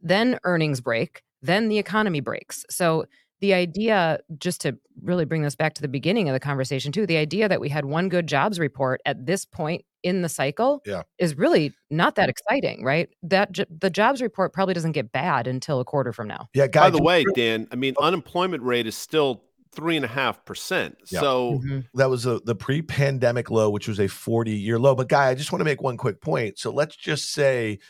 then 0.00 0.38
earnings 0.44 0.80
break, 0.80 1.22
then 1.42 1.68
the 1.68 1.78
economy 1.78 2.20
breaks. 2.20 2.64
So 2.70 3.06
the 3.40 3.54
idea, 3.54 4.20
just 4.38 4.62
to 4.62 4.78
really 5.02 5.24
bring 5.24 5.42
this 5.42 5.56
back 5.56 5.74
to 5.74 5.82
the 5.82 5.88
beginning 5.88 6.28
of 6.28 6.32
the 6.32 6.40
conversation, 6.40 6.92
too, 6.92 7.06
the 7.06 7.18
idea 7.18 7.48
that 7.48 7.60
we 7.60 7.68
had 7.68 7.84
one 7.84 8.08
good 8.08 8.26
jobs 8.26 8.58
report 8.58 9.00
at 9.04 9.26
this 9.26 9.44
point 9.44 9.84
in 10.06 10.22
the 10.22 10.28
cycle 10.28 10.82
yeah. 10.86 11.02
is 11.18 11.36
really 11.36 11.74
not 11.90 12.14
that 12.14 12.28
exciting, 12.28 12.84
right? 12.84 13.08
That 13.24 13.58
the 13.68 13.90
jobs 13.90 14.22
report 14.22 14.52
probably 14.52 14.72
doesn't 14.72 14.92
get 14.92 15.10
bad 15.10 15.48
until 15.48 15.80
a 15.80 15.84
quarter 15.84 16.12
from 16.12 16.28
now. 16.28 16.48
Yeah. 16.54 16.68
Guy, 16.68 16.82
By 16.82 16.90
the 16.90 17.02
way, 17.02 17.24
Dan, 17.34 17.66
I 17.72 17.74
mean, 17.74 17.94
unemployment 18.00 18.62
rate 18.62 18.86
is 18.86 18.96
still 18.96 19.42
three 19.72 19.96
and 19.96 20.04
a 20.04 20.08
half 20.08 20.44
percent. 20.44 20.96
So 21.04 21.54
mm-hmm. 21.58 21.80
that 21.94 22.08
was 22.08 22.24
a, 22.24 22.38
the 22.38 22.54
pre-pandemic 22.54 23.50
low, 23.50 23.68
which 23.68 23.88
was 23.88 23.98
a 23.98 24.04
40-year 24.04 24.78
low. 24.78 24.94
But 24.94 25.08
guy, 25.08 25.26
I 25.26 25.34
just 25.34 25.50
want 25.50 25.60
to 25.60 25.64
make 25.64 25.82
one 25.82 25.96
quick 25.96 26.20
point. 26.20 26.60
So 26.60 26.70
let's 26.70 26.94
just 26.94 27.32
say 27.32 27.80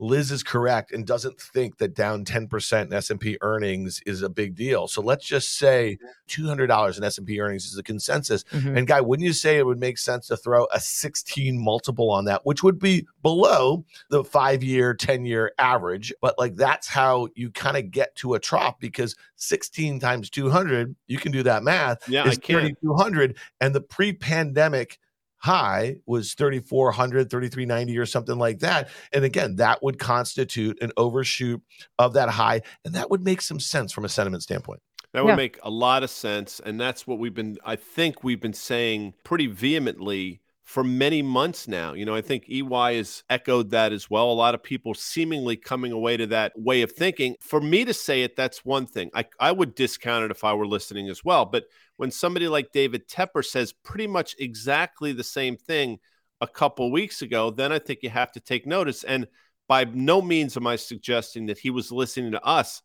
Liz 0.00 0.30
is 0.32 0.42
correct 0.42 0.92
and 0.92 1.06
doesn't 1.06 1.40
think 1.40 1.78
that 1.78 1.94
down 1.94 2.24
10% 2.24 2.82
in 2.82 2.92
S&P 2.92 3.38
earnings 3.40 4.00
is 4.06 4.22
a 4.22 4.28
big 4.28 4.54
deal. 4.54 4.88
So 4.88 5.00
let's 5.00 5.24
just 5.24 5.56
say 5.56 5.98
$200 6.28 6.98
in 6.98 7.04
S&P 7.04 7.40
earnings 7.40 7.66
is 7.66 7.78
a 7.78 7.82
consensus. 7.82 8.44
Mm-hmm. 8.44 8.76
And 8.76 8.86
guy, 8.86 9.00
wouldn't 9.00 9.26
you 9.26 9.32
say 9.32 9.58
it 9.58 9.66
would 9.66 9.78
make 9.78 9.98
sense 9.98 10.26
to 10.28 10.36
throw 10.36 10.66
a 10.72 10.80
16 10.80 11.58
multiple 11.62 12.10
on 12.10 12.24
that, 12.24 12.44
which 12.44 12.62
would 12.62 12.78
be 12.78 13.06
below 13.22 13.84
the 14.10 14.24
5-year, 14.24 14.94
10-year 14.94 15.52
average, 15.58 16.12
but 16.20 16.38
like 16.38 16.56
that's 16.56 16.88
how 16.88 17.28
you 17.34 17.50
kind 17.50 17.76
of 17.76 17.90
get 17.90 18.14
to 18.16 18.34
a 18.34 18.40
trough 18.40 18.78
because 18.80 19.14
16 19.36 20.00
times 20.00 20.28
200, 20.30 20.94
you 21.06 21.18
can 21.18 21.32
do 21.32 21.42
that 21.44 21.62
math, 21.62 22.08
yeah, 22.08 22.26
is 22.26 22.38
3200 22.38 23.36
and 23.60 23.74
the 23.74 23.80
pre-pandemic 23.80 24.98
high 25.44 25.94
was 26.06 26.32
3400 26.32 27.28
3390 27.28 27.98
or 27.98 28.06
something 28.06 28.38
like 28.38 28.60
that 28.60 28.88
and 29.12 29.26
again 29.26 29.56
that 29.56 29.82
would 29.82 29.98
constitute 29.98 30.82
an 30.82 30.90
overshoot 30.96 31.60
of 31.98 32.14
that 32.14 32.30
high 32.30 32.62
and 32.86 32.94
that 32.94 33.10
would 33.10 33.22
make 33.22 33.42
some 33.42 33.60
sense 33.60 33.92
from 33.92 34.06
a 34.06 34.08
sentiment 34.08 34.42
standpoint 34.42 34.80
that 35.12 35.22
would 35.22 35.32
yeah. 35.32 35.36
make 35.36 35.58
a 35.62 35.68
lot 35.68 36.02
of 36.02 36.08
sense 36.08 36.62
and 36.64 36.80
that's 36.80 37.06
what 37.06 37.18
we've 37.18 37.34
been 37.34 37.58
i 37.62 37.76
think 37.76 38.24
we've 38.24 38.40
been 38.40 38.54
saying 38.54 39.12
pretty 39.22 39.46
vehemently 39.46 40.40
for 40.64 40.82
many 40.82 41.20
months 41.20 41.68
now. 41.68 41.92
You 41.92 42.06
know, 42.06 42.14
I 42.14 42.22
think 42.22 42.48
EY 42.48 42.96
has 42.96 43.22
echoed 43.28 43.70
that 43.70 43.92
as 43.92 44.08
well. 44.08 44.30
A 44.30 44.32
lot 44.32 44.54
of 44.54 44.62
people 44.62 44.94
seemingly 44.94 45.56
coming 45.56 45.92
away 45.92 46.16
to 46.16 46.26
that 46.28 46.52
way 46.56 46.80
of 46.80 46.92
thinking. 46.92 47.36
For 47.40 47.60
me 47.60 47.84
to 47.84 47.92
say 47.92 48.22
it, 48.22 48.34
that's 48.34 48.64
one 48.64 48.86
thing. 48.86 49.10
I, 49.14 49.26
I 49.38 49.52
would 49.52 49.74
discount 49.74 50.24
it 50.24 50.30
if 50.30 50.42
I 50.42 50.54
were 50.54 50.66
listening 50.66 51.10
as 51.10 51.22
well. 51.22 51.44
But 51.44 51.64
when 51.98 52.10
somebody 52.10 52.48
like 52.48 52.72
David 52.72 53.06
Tepper 53.08 53.44
says 53.44 53.72
pretty 53.72 54.06
much 54.06 54.34
exactly 54.38 55.12
the 55.12 55.22
same 55.22 55.58
thing 55.58 55.98
a 56.40 56.48
couple 56.48 56.90
weeks 56.90 57.20
ago, 57.20 57.50
then 57.50 57.70
I 57.70 57.78
think 57.78 58.00
you 58.02 58.10
have 58.10 58.32
to 58.32 58.40
take 58.40 58.66
notice. 58.66 59.04
And 59.04 59.28
by 59.68 59.84
no 59.84 60.22
means 60.22 60.56
am 60.56 60.66
I 60.66 60.76
suggesting 60.76 61.46
that 61.46 61.58
he 61.58 61.68
was 61.68 61.92
listening 61.92 62.32
to 62.32 62.44
us. 62.44 62.80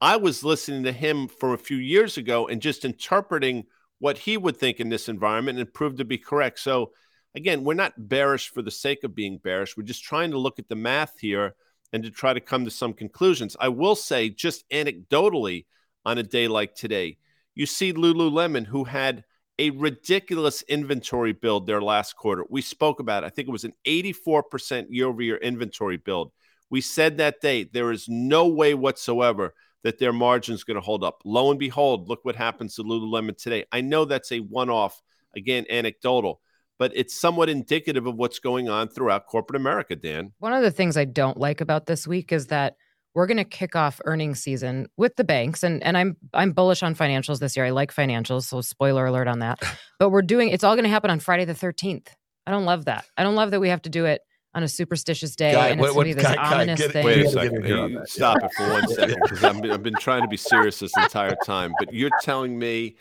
I 0.00 0.16
was 0.16 0.44
listening 0.44 0.84
to 0.84 0.92
him 0.92 1.28
for 1.28 1.52
a 1.52 1.58
few 1.58 1.76
years 1.76 2.16
ago 2.16 2.48
and 2.48 2.62
just 2.62 2.86
interpreting 2.86 3.66
what 3.98 4.16
he 4.16 4.36
would 4.36 4.56
think 4.56 4.80
in 4.80 4.88
this 4.88 5.08
environment 5.08 5.58
and 5.58 5.74
proved 5.74 5.98
to 5.98 6.04
be 6.04 6.18
correct. 6.18 6.60
So, 6.60 6.92
again, 7.34 7.64
we're 7.64 7.74
not 7.74 8.08
bearish 8.08 8.50
for 8.50 8.62
the 8.62 8.70
sake 8.70 9.04
of 9.04 9.14
being 9.14 9.38
bearish. 9.38 9.76
We're 9.76 9.84
just 9.84 10.04
trying 10.04 10.30
to 10.32 10.38
look 10.38 10.58
at 10.58 10.68
the 10.68 10.76
math 10.76 11.18
here 11.18 11.54
and 11.92 12.02
to 12.02 12.10
try 12.10 12.32
to 12.32 12.40
come 12.40 12.64
to 12.64 12.70
some 12.70 12.92
conclusions. 12.92 13.56
I 13.58 13.68
will 13.68 13.96
say, 13.96 14.28
just 14.28 14.68
anecdotally, 14.70 15.66
on 16.04 16.18
a 16.18 16.22
day 16.22 16.48
like 16.48 16.74
today, 16.74 17.18
you 17.54 17.66
see 17.66 17.92
Lululemon, 17.92 18.66
who 18.66 18.84
had 18.84 19.24
a 19.58 19.70
ridiculous 19.70 20.62
inventory 20.62 21.32
build 21.32 21.66
their 21.66 21.82
last 21.82 22.16
quarter. 22.16 22.44
We 22.48 22.62
spoke 22.62 23.00
about 23.00 23.24
it. 23.24 23.26
I 23.26 23.30
think 23.30 23.48
it 23.48 23.52
was 23.52 23.64
an 23.64 23.74
84% 23.84 24.86
year 24.90 25.08
over 25.08 25.20
year 25.20 25.36
inventory 25.36 25.96
build. 25.96 26.32
We 26.70 26.80
said 26.80 27.18
that 27.18 27.40
day 27.40 27.64
there 27.64 27.90
is 27.90 28.08
no 28.08 28.46
way 28.46 28.74
whatsoever 28.74 29.54
that 29.82 29.98
their 29.98 30.12
margin 30.12 30.54
is 30.54 30.64
going 30.64 30.76
to 30.76 30.80
hold 30.80 31.02
up. 31.02 31.22
Lo 31.24 31.50
and 31.50 31.58
behold, 31.58 32.08
look 32.08 32.24
what 32.24 32.36
happens 32.36 32.74
to 32.76 32.84
Lululemon 32.84 33.36
today. 33.36 33.64
I 33.72 33.80
know 33.80 34.04
that's 34.04 34.32
a 34.32 34.40
one 34.40 34.70
off, 34.70 35.02
again, 35.36 35.66
anecdotal, 35.70 36.40
but 36.78 36.92
it's 36.94 37.14
somewhat 37.14 37.48
indicative 37.48 38.06
of 38.06 38.16
what's 38.16 38.38
going 38.38 38.68
on 38.68 38.88
throughout 38.88 39.26
corporate 39.26 39.60
America, 39.60 39.96
Dan. 39.96 40.32
One 40.38 40.52
of 40.52 40.62
the 40.62 40.70
things 40.70 40.96
I 40.96 41.04
don't 41.04 41.36
like 41.36 41.60
about 41.60 41.86
this 41.86 42.06
week 42.06 42.32
is 42.32 42.46
that 42.46 42.76
we're 43.14 43.26
going 43.26 43.38
to 43.38 43.44
kick 43.44 43.74
off 43.74 44.00
earnings 44.04 44.40
season 44.40 44.86
with 44.96 45.16
the 45.16 45.24
banks 45.24 45.64
and 45.64 45.82
and 45.82 45.98
I'm 45.98 46.16
I'm 46.32 46.52
bullish 46.52 46.82
on 46.82 46.94
financials 46.94 47.40
this 47.40 47.56
year. 47.56 47.66
I 47.66 47.70
like 47.70 47.92
financials, 47.92 48.44
so 48.44 48.60
spoiler 48.60 49.06
alert 49.06 49.28
on 49.28 49.40
that. 49.40 49.62
But 49.98 50.10
we're 50.10 50.22
doing 50.22 50.50
it's 50.50 50.62
all 50.62 50.76
going 50.76 50.84
to 50.84 50.90
happen 50.90 51.10
on 51.10 51.18
Friday 51.18 51.44
the 51.44 51.54
13th. 51.54 52.06
I 52.46 52.52
don't 52.52 52.64
love 52.64 52.84
that. 52.84 53.04
I 53.16 53.24
don't 53.24 53.34
love 53.34 53.50
that 53.50 53.58
we 53.58 53.68
have 53.68 53.82
to 53.82 53.90
do 53.90 54.04
it 54.04 54.20
on 54.54 54.62
a 54.62 54.68
superstitious 54.68 55.34
day 55.34 55.52
guy, 55.52 55.68
and 55.70 55.80
it's 55.80 55.92
going 55.92 56.08
to 56.08 56.14
be 56.14 56.22
this 56.22 56.34
guy, 56.34 56.36
ominous 56.36 56.80
guy, 56.80 56.88
thing. 56.88 57.04
Wait 57.04 57.26
a 57.26 57.28
second. 57.28 57.64
Hey, 57.64 57.98
stop 58.04 58.38
it 58.42 58.52
for 58.54 58.68
one 58.70 58.86
second 58.88 59.18
because 59.22 59.42
I've 59.42 59.60
been, 59.60 59.70
I've 59.72 59.82
been 59.82 59.96
trying 59.98 60.22
to 60.22 60.28
be 60.28 60.36
serious 60.36 60.78
this 60.78 60.96
entire 60.96 61.36
time. 61.44 61.74
But 61.80 61.92
you're 61.92 62.10
telling 62.22 62.56
me 62.56 62.96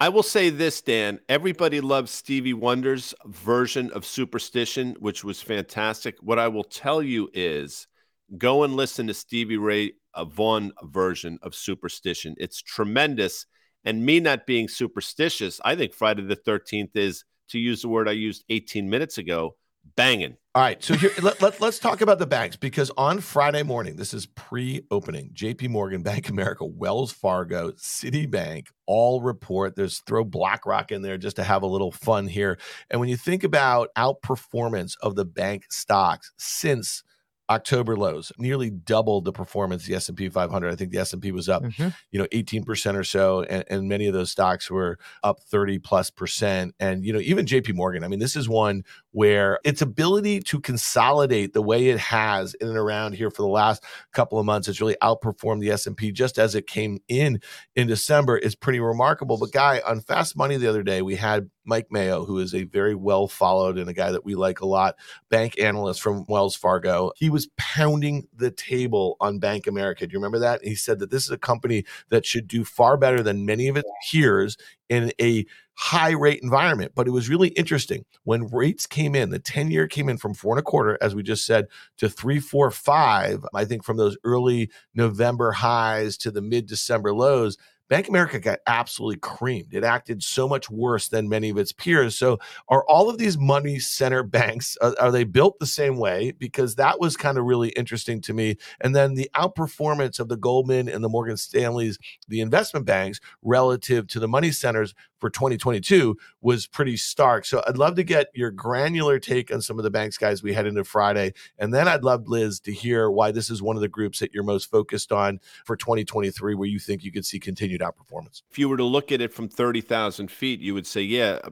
I 0.00 0.10
will 0.10 0.22
say 0.22 0.50
this, 0.50 0.80
Dan. 0.80 1.18
Everybody 1.28 1.80
loves 1.80 2.12
Stevie 2.12 2.54
Wonder's 2.54 3.14
version 3.26 3.90
of 3.90 4.06
Superstition, 4.06 4.94
which 5.00 5.24
was 5.24 5.42
fantastic. 5.42 6.14
What 6.20 6.38
I 6.38 6.46
will 6.46 6.62
tell 6.62 7.02
you 7.02 7.28
is 7.34 7.88
go 8.36 8.62
and 8.62 8.76
listen 8.76 9.08
to 9.08 9.14
Stevie 9.14 9.56
Ray 9.56 9.94
Vaughan 10.16 10.72
version 10.84 11.40
of 11.42 11.56
Superstition. 11.56 12.36
It's 12.38 12.62
tremendous. 12.62 13.44
And 13.84 14.06
me 14.06 14.20
not 14.20 14.46
being 14.46 14.68
superstitious, 14.68 15.60
I 15.64 15.74
think 15.74 15.92
Friday 15.92 16.22
the 16.22 16.36
13th 16.36 16.94
is, 16.94 17.24
to 17.48 17.58
use 17.58 17.82
the 17.82 17.88
word 17.88 18.08
I 18.08 18.12
used 18.12 18.44
18 18.50 18.88
minutes 18.88 19.18
ago, 19.18 19.56
banging. 19.96 20.36
All 20.54 20.62
right. 20.62 20.82
So 20.82 20.94
here, 20.94 21.10
let, 21.22 21.40
let, 21.40 21.62
us 21.62 21.78
talk 21.78 22.00
about 22.00 22.18
the 22.18 22.26
banks 22.26 22.56
because 22.56 22.90
on 22.96 23.20
Friday 23.20 23.62
morning, 23.62 23.96
this 23.96 24.12
is 24.12 24.26
pre 24.26 24.82
opening, 24.90 25.30
JP 25.32 25.68
Morgan, 25.68 26.02
Bank 26.02 26.28
America, 26.28 26.64
Wells 26.64 27.12
Fargo, 27.12 27.70
Citibank 27.72 28.66
all 28.86 29.20
report. 29.20 29.76
There's 29.76 30.00
throw 30.00 30.24
BlackRock 30.24 30.90
in 30.90 31.02
there 31.02 31.18
just 31.18 31.36
to 31.36 31.44
have 31.44 31.62
a 31.62 31.66
little 31.66 31.92
fun 31.92 32.26
here. 32.26 32.58
And 32.90 32.98
when 32.98 33.08
you 33.08 33.16
think 33.16 33.44
about 33.44 33.90
outperformance 33.96 34.96
of 35.00 35.14
the 35.14 35.24
bank 35.24 35.66
stocks 35.70 36.32
since 36.38 37.04
October 37.50 37.96
lows, 37.96 38.30
nearly 38.38 38.70
doubled 38.70 39.24
the 39.24 39.32
performance 39.32 39.86
the 39.86 39.94
S&P 39.94 40.28
500. 40.28 40.70
I 40.70 40.76
think 40.76 40.92
the 40.92 40.98
S&P 40.98 41.32
was 41.32 41.48
up, 41.48 41.62
mm-hmm. 41.62 41.88
you 42.10 42.18
know, 42.18 42.26
18% 42.26 42.94
or 42.94 43.04
so 43.04 43.42
and, 43.42 43.64
and 43.68 43.88
many 43.88 44.06
of 44.06 44.12
those 44.12 44.30
stocks 44.30 44.70
were 44.70 44.98
up 45.22 45.40
30 45.40 45.78
plus 45.78 46.10
percent 46.10 46.74
and 46.78 47.04
you 47.04 47.12
know, 47.12 47.20
even 47.20 47.46
JP 47.46 47.74
Morgan. 47.74 48.04
I 48.04 48.08
mean, 48.08 48.18
this 48.18 48.36
is 48.36 48.48
one 48.48 48.84
where 49.12 49.58
its 49.64 49.82
ability 49.82 50.40
to 50.40 50.60
consolidate 50.60 51.52
the 51.54 51.62
way 51.62 51.88
it 51.88 51.98
has 51.98 52.54
in 52.54 52.68
and 52.68 52.76
around 52.76 53.14
here 53.14 53.30
for 53.30 53.42
the 53.42 53.48
last 53.48 53.82
couple 54.12 54.38
of 54.38 54.46
months 54.46 54.66
has 54.66 54.80
really 54.80 54.96
outperformed 55.02 55.60
the 55.60 55.70
S&P 55.70 56.12
just 56.12 56.38
as 56.38 56.54
it 56.54 56.66
came 56.66 56.98
in 57.08 57.40
in 57.74 57.86
December 57.86 58.36
is 58.36 58.54
pretty 58.54 58.80
remarkable. 58.80 59.38
But 59.38 59.52
guy, 59.52 59.80
on 59.86 60.00
Fast 60.00 60.36
Money 60.36 60.56
the 60.56 60.68
other 60.68 60.82
day, 60.82 61.02
we 61.02 61.16
had 61.16 61.50
Mike 61.68 61.88
Mayo, 61.90 62.24
who 62.24 62.38
is 62.38 62.54
a 62.54 62.64
very 62.64 62.94
well 62.94 63.28
followed 63.28 63.78
and 63.78 63.88
a 63.88 63.92
guy 63.92 64.10
that 64.10 64.24
we 64.24 64.34
like 64.34 64.60
a 64.60 64.66
lot, 64.66 64.96
bank 65.28 65.60
analyst 65.60 66.00
from 66.00 66.24
Wells 66.28 66.56
Fargo. 66.56 67.12
He 67.16 67.28
was 67.30 67.48
pounding 67.58 68.26
the 68.34 68.50
table 68.50 69.16
on 69.20 69.38
Bank 69.38 69.66
America. 69.66 70.06
Do 70.06 70.12
you 70.12 70.18
remember 70.18 70.38
that? 70.40 70.64
He 70.64 70.74
said 70.74 70.98
that 70.98 71.10
this 71.10 71.24
is 71.24 71.30
a 71.30 71.38
company 71.38 71.84
that 72.08 72.24
should 72.24 72.48
do 72.48 72.64
far 72.64 72.96
better 72.96 73.22
than 73.22 73.46
many 73.46 73.68
of 73.68 73.76
its 73.76 73.88
peers 74.10 74.56
in 74.88 75.12
a 75.20 75.44
high 75.74 76.10
rate 76.10 76.40
environment. 76.42 76.92
But 76.94 77.06
it 77.06 77.12
was 77.12 77.28
really 77.28 77.48
interesting 77.48 78.04
when 78.24 78.48
rates 78.48 78.86
came 78.86 79.14
in, 79.14 79.30
the 79.30 79.38
10 79.38 79.70
year 79.70 79.86
came 79.86 80.08
in 80.08 80.16
from 80.16 80.34
four 80.34 80.54
and 80.54 80.58
a 80.58 80.62
quarter, 80.62 80.98
as 81.00 81.14
we 81.14 81.22
just 81.22 81.46
said, 81.46 81.66
to 81.98 82.08
three, 82.08 82.40
four, 82.40 82.70
five. 82.70 83.44
I 83.54 83.64
think 83.64 83.84
from 83.84 83.96
those 83.96 84.16
early 84.24 84.70
November 84.94 85.52
highs 85.52 86.16
to 86.18 86.30
the 86.30 86.42
mid 86.42 86.66
December 86.66 87.12
lows 87.12 87.56
Bank 87.88 88.08
America 88.08 88.38
got 88.38 88.58
absolutely 88.66 89.18
creamed. 89.18 89.72
It 89.72 89.84
acted 89.84 90.22
so 90.22 90.46
much 90.46 90.70
worse 90.70 91.08
than 91.08 91.28
many 91.28 91.48
of 91.48 91.56
its 91.56 91.72
peers. 91.72 92.18
So, 92.18 92.38
are 92.68 92.84
all 92.84 93.08
of 93.08 93.18
these 93.18 93.38
money 93.38 93.78
center 93.78 94.22
banks 94.38 94.76
are, 94.80 94.94
are 95.00 95.10
they 95.10 95.24
built 95.24 95.58
the 95.58 95.66
same 95.66 95.96
way? 95.96 96.32
Because 96.32 96.74
that 96.74 97.00
was 97.00 97.16
kind 97.16 97.38
of 97.38 97.44
really 97.44 97.70
interesting 97.70 98.20
to 98.22 98.34
me. 98.34 98.56
And 98.80 98.94
then 98.94 99.14
the 99.14 99.30
outperformance 99.34 100.20
of 100.20 100.28
the 100.28 100.36
Goldman 100.36 100.88
and 100.88 101.02
the 101.02 101.08
Morgan 101.08 101.36
Stanleys, 101.36 101.98
the 102.28 102.40
investment 102.40 102.86
banks 102.86 103.20
relative 103.42 104.06
to 104.08 104.20
the 104.20 104.28
money 104.28 104.50
centers 104.50 104.94
for 105.18 105.30
2022 105.30 106.16
was 106.40 106.66
pretty 106.66 106.96
stark. 106.96 107.44
So 107.44 107.62
I'd 107.66 107.78
love 107.78 107.96
to 107.96 108.04
get 108.04 108.28
your 108.34 108.50
granular 108.50 109.18
take 109.18 109.52
on 109.52 109.60
some 109.60 109.78
of 109.78 109.82
the 109.82 109.90
banks 109.90 110.16
guys 110.16 110.42
we 110.42 110.52
head 110.52 110.66
into 110.66 110.84
Friday. 110.84 111.34
And 111.58 111.72
then 111.72 111.88
I'd 111.88 112.04
love, 112.04 112.28
Liz, 112.28 112.60
to 112.60 112.72
hear 112.72 113.10
why 113.10 113.32
this 113.32 113.50
is 113.50 113.62
one 113.62 113.76
of 113.76 113.82
the 113.82 113.88
groups 113.88 114.18
that 114.20 114.32
you're 114.32 114.44
most 114.44 114.70
focused 114.70 115.12
on 115.12 115.40
for 115.64 115.76
2023, 115.76 116.54
where 116.54 116.68
you 116.68 116.78
think 116.78 117.04
you 117.04 117.12
could 117.12 117.26
see 117.26 117.38
continued 117.40 117.80
outperformance. 117.80 118.42
If 118.50 118.58
you 118.58 118.68
were 118.68 118.76
to 118.76 118.84
look 118.84 119.12
at 119.12 119.20
it 119.20 119.32
from 119.32 119.48
30,000 119.48 120.30
feet, 120.30 120.60
you 120.60 120.74
would 120.74 120.86
say, 120.86 121.02
yeah, 121.02 121.40
uh, 121.44 121.50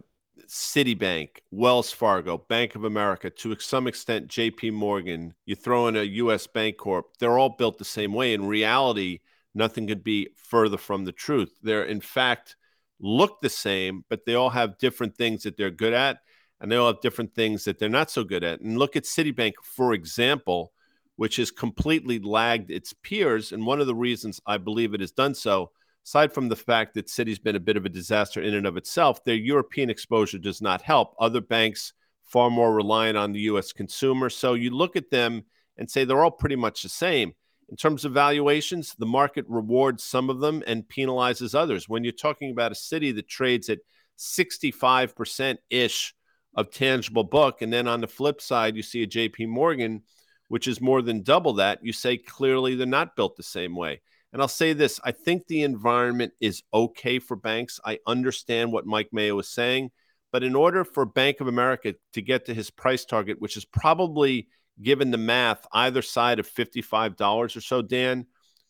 Citibank, 0.48 1.38
Wells 1.50 1.90
Fargo, 1.90 2.38
Bank 2.38 2.76
of 2.76 2.85
America, 2.85 3.31
to 3.31 3.57
some 3.59 3.88
extent, 3.88 4.29
JP 4.29 4.74
Morgan, 4.74 5.35
you 5.44 5.57
throw 5.57 5.88
in 5.88 5.96
a 5.96 6.02
US 6.02 6.46
Bank 6.46 6.76
Corp, 6.76 7.16
they're 7.18 7.38
all 7.38 7.57
built 7.59 7.79
the 7.79 7.85
same 7.85 8.12
way. 8.12 8.33
In 8.33 8.46
reality, 8.46 9.20
nothing 9.55 9.87
could 9.87 10.05
be 10.05 10.29
further 10.37 10.76
from 10.76 11.05
the 11.05 11.12
truth. 11.12 11.59
They're, 11.62 11.85
in 11.85 12.00
fact, 12.00 12.57
look 13.00 13.40
the 13.40 13.48
same, 13.48 14.04
but 14.09 14.24
they 14.24 14.35
all 14.35 14.50
have 14.50 14.78
different 14.78 15.16
things 15.16 15.42
that 15.42 15.56
they're 15.56 15.70
good 15.70 15.92
at, 15.92 16.18
and 16.61 16.70
they 16.70 16.76
all 16.76 16.87
have 16.87 17.00
different 17.00 17.35
things 17.35 17.64
that 17.64 17.78
they're 17.78 17.88
not 17.88 18.11
so 18.11 18.24
good 18.24 18.44
at. 18.44 18.61
And 18.61 18.78
look 18.78 18.96
at 18.96 19.04
Citibank, 19.04 19.54
for 19.62 19.92
example, 19.92 20.72
which 21.16 21.37
has 21.37 21.50
completely 21.50 22.18
lagged 22.18 22.70
its 22.70 22.92
peers. 22.92 23.52
And 23.52 23.66
one 23.66 23.80
of 23.80 23.87
the 23.87 23.94
reasons 23.94 24.40
I 24.46 24.59
believe 24.59 24.94
it 24.94 25.00
has 25.00 25.12
done 25.12 25.35
so, 25.35 25.70
aside 26.04 26.32
from 26.32 26.48
the 26.48 26.56
fact 26.56 26.94
that 26.94 27.06
Citi's 27.06 27.38
been 27.38 27.56
a 27.56 27.61
bit 27.61 27.76
of 27.76 27.85
a 27.85 27.90
disaster 27.90 28.40
in 28.40 28.54
and 28.54 28.66
of 28.66 28.76
itself, 28.76 29.24
their 29.24 29.35
European 29.35 29.90
exposure 29.90 30.38
does 30.38 30.62
not 30.62 30.82
help. 30.82 31.14
Other 31.18 31.40
banks 31.40 31.92
far 32.22 32.50
more 32.50 32.74
reliant 32.74 33.16
on 33.16 33.32
the 33.32 33.40
US 33.40 33.72
consumer. 33.72 34.28
So 34.30 34.54
you 34.54 34.70
look 34.70 34.96
at 34.96 35.11
them 35.11 35.44
and 35.76 35.90
say 35.90 36.04
they're 36.04 36.24
all 36.24 36.30
pretty 36.30 36.56
much 36.56 36.82
the 36.82 36.88
same. 36.88 37.35
In 37.68 37.76
terms 37.76 38.05
of 38.05 38.12
valuations, 38.12 38.94
the 38.96 39.07
market 39.07 39.44
rewards 39.48 40.05
some 40.05 40.31
of 40.31 40.40
them 40.40 40.62
and 40.66 40.87
penalizes 40.87 41.55
others. 41.55 41.88
When 41.88 42.05
you're 42.05 42.12
talking 42.12 42.50
about 42.50 42.72
a 42.72 42.76
Citi 42.76 43.14
that 43.14 43.29
trades 43.29 43.68
at 43.68 43.79
65% 44.18 45.59
ish 45.70 46.14
of 46.55 46.70
tangible 46.70 47.24
book, 47.24 47.62
and 47.62 47.72
then 47.72 47.88
on 47.88 48.00
the 48.00 48.07
flip 48.07 48.40
side, 48.40 48.76
you 48.76 48.83
see 48.83 49.02
a 49.02 49.07
JP 49.07 49.48
Morgan, 49.48 50.02
which 50.48 50.68
is 50.68 50.81
more 50.81 51.02
than 51.02 51.22
double 51.22 51.55
that, 51.55 51.81
you 51.83 51.92
say 51.92 52.16
clearly 52.16 52.76
they're 52.76 52.87
not 52.87 53.16
built 53.16 53.37
the 53.37 53.42
same 53.42 53.74
way. 53.74 54.00
And 54.33 54.40
I'll 54.40 54.48
say 54.48 54.72
this 54.72 55.00
I 55.02 55.12
think 55.12 55.46
the 55.46 55.62
environment 55.62 56.33
is 56.40 56.62
okay 56.72 57.18
for 57.18 57.37
banks. 57.37 57.81
I 57.85 57.98
understand 58.07 58.70
what 58.70 58.87
Mike 58.87 59.09
Mayo 59.12 59.38
is 59.38 59.48
saying. 59.48 59.90
But 60.33 60.42
in 60.42 60.55
order 60.55 60.85
for 60.85 61.07
Bank 61.07 61.40
of 61.40 61.46
America 61.46 61.94
to 62.12 62.22
get 62.22 62.46
to 62.46 62.55
his 62.55 62.70
price 62.70 63.05
target, 63.05 63.40
which 63.40 63.57
is 63.57 63.64
probably 63.64 64.48
given 64.80 65.10
the 65.10 65.18
math, 65.18 65.66
either 65.72 66.02
side 66.02 66.38
of 66.38 66.48
$55 66.48 67.56
or 67.56 67.60
so, 67.60 67.82
Dan, 67.82 68.26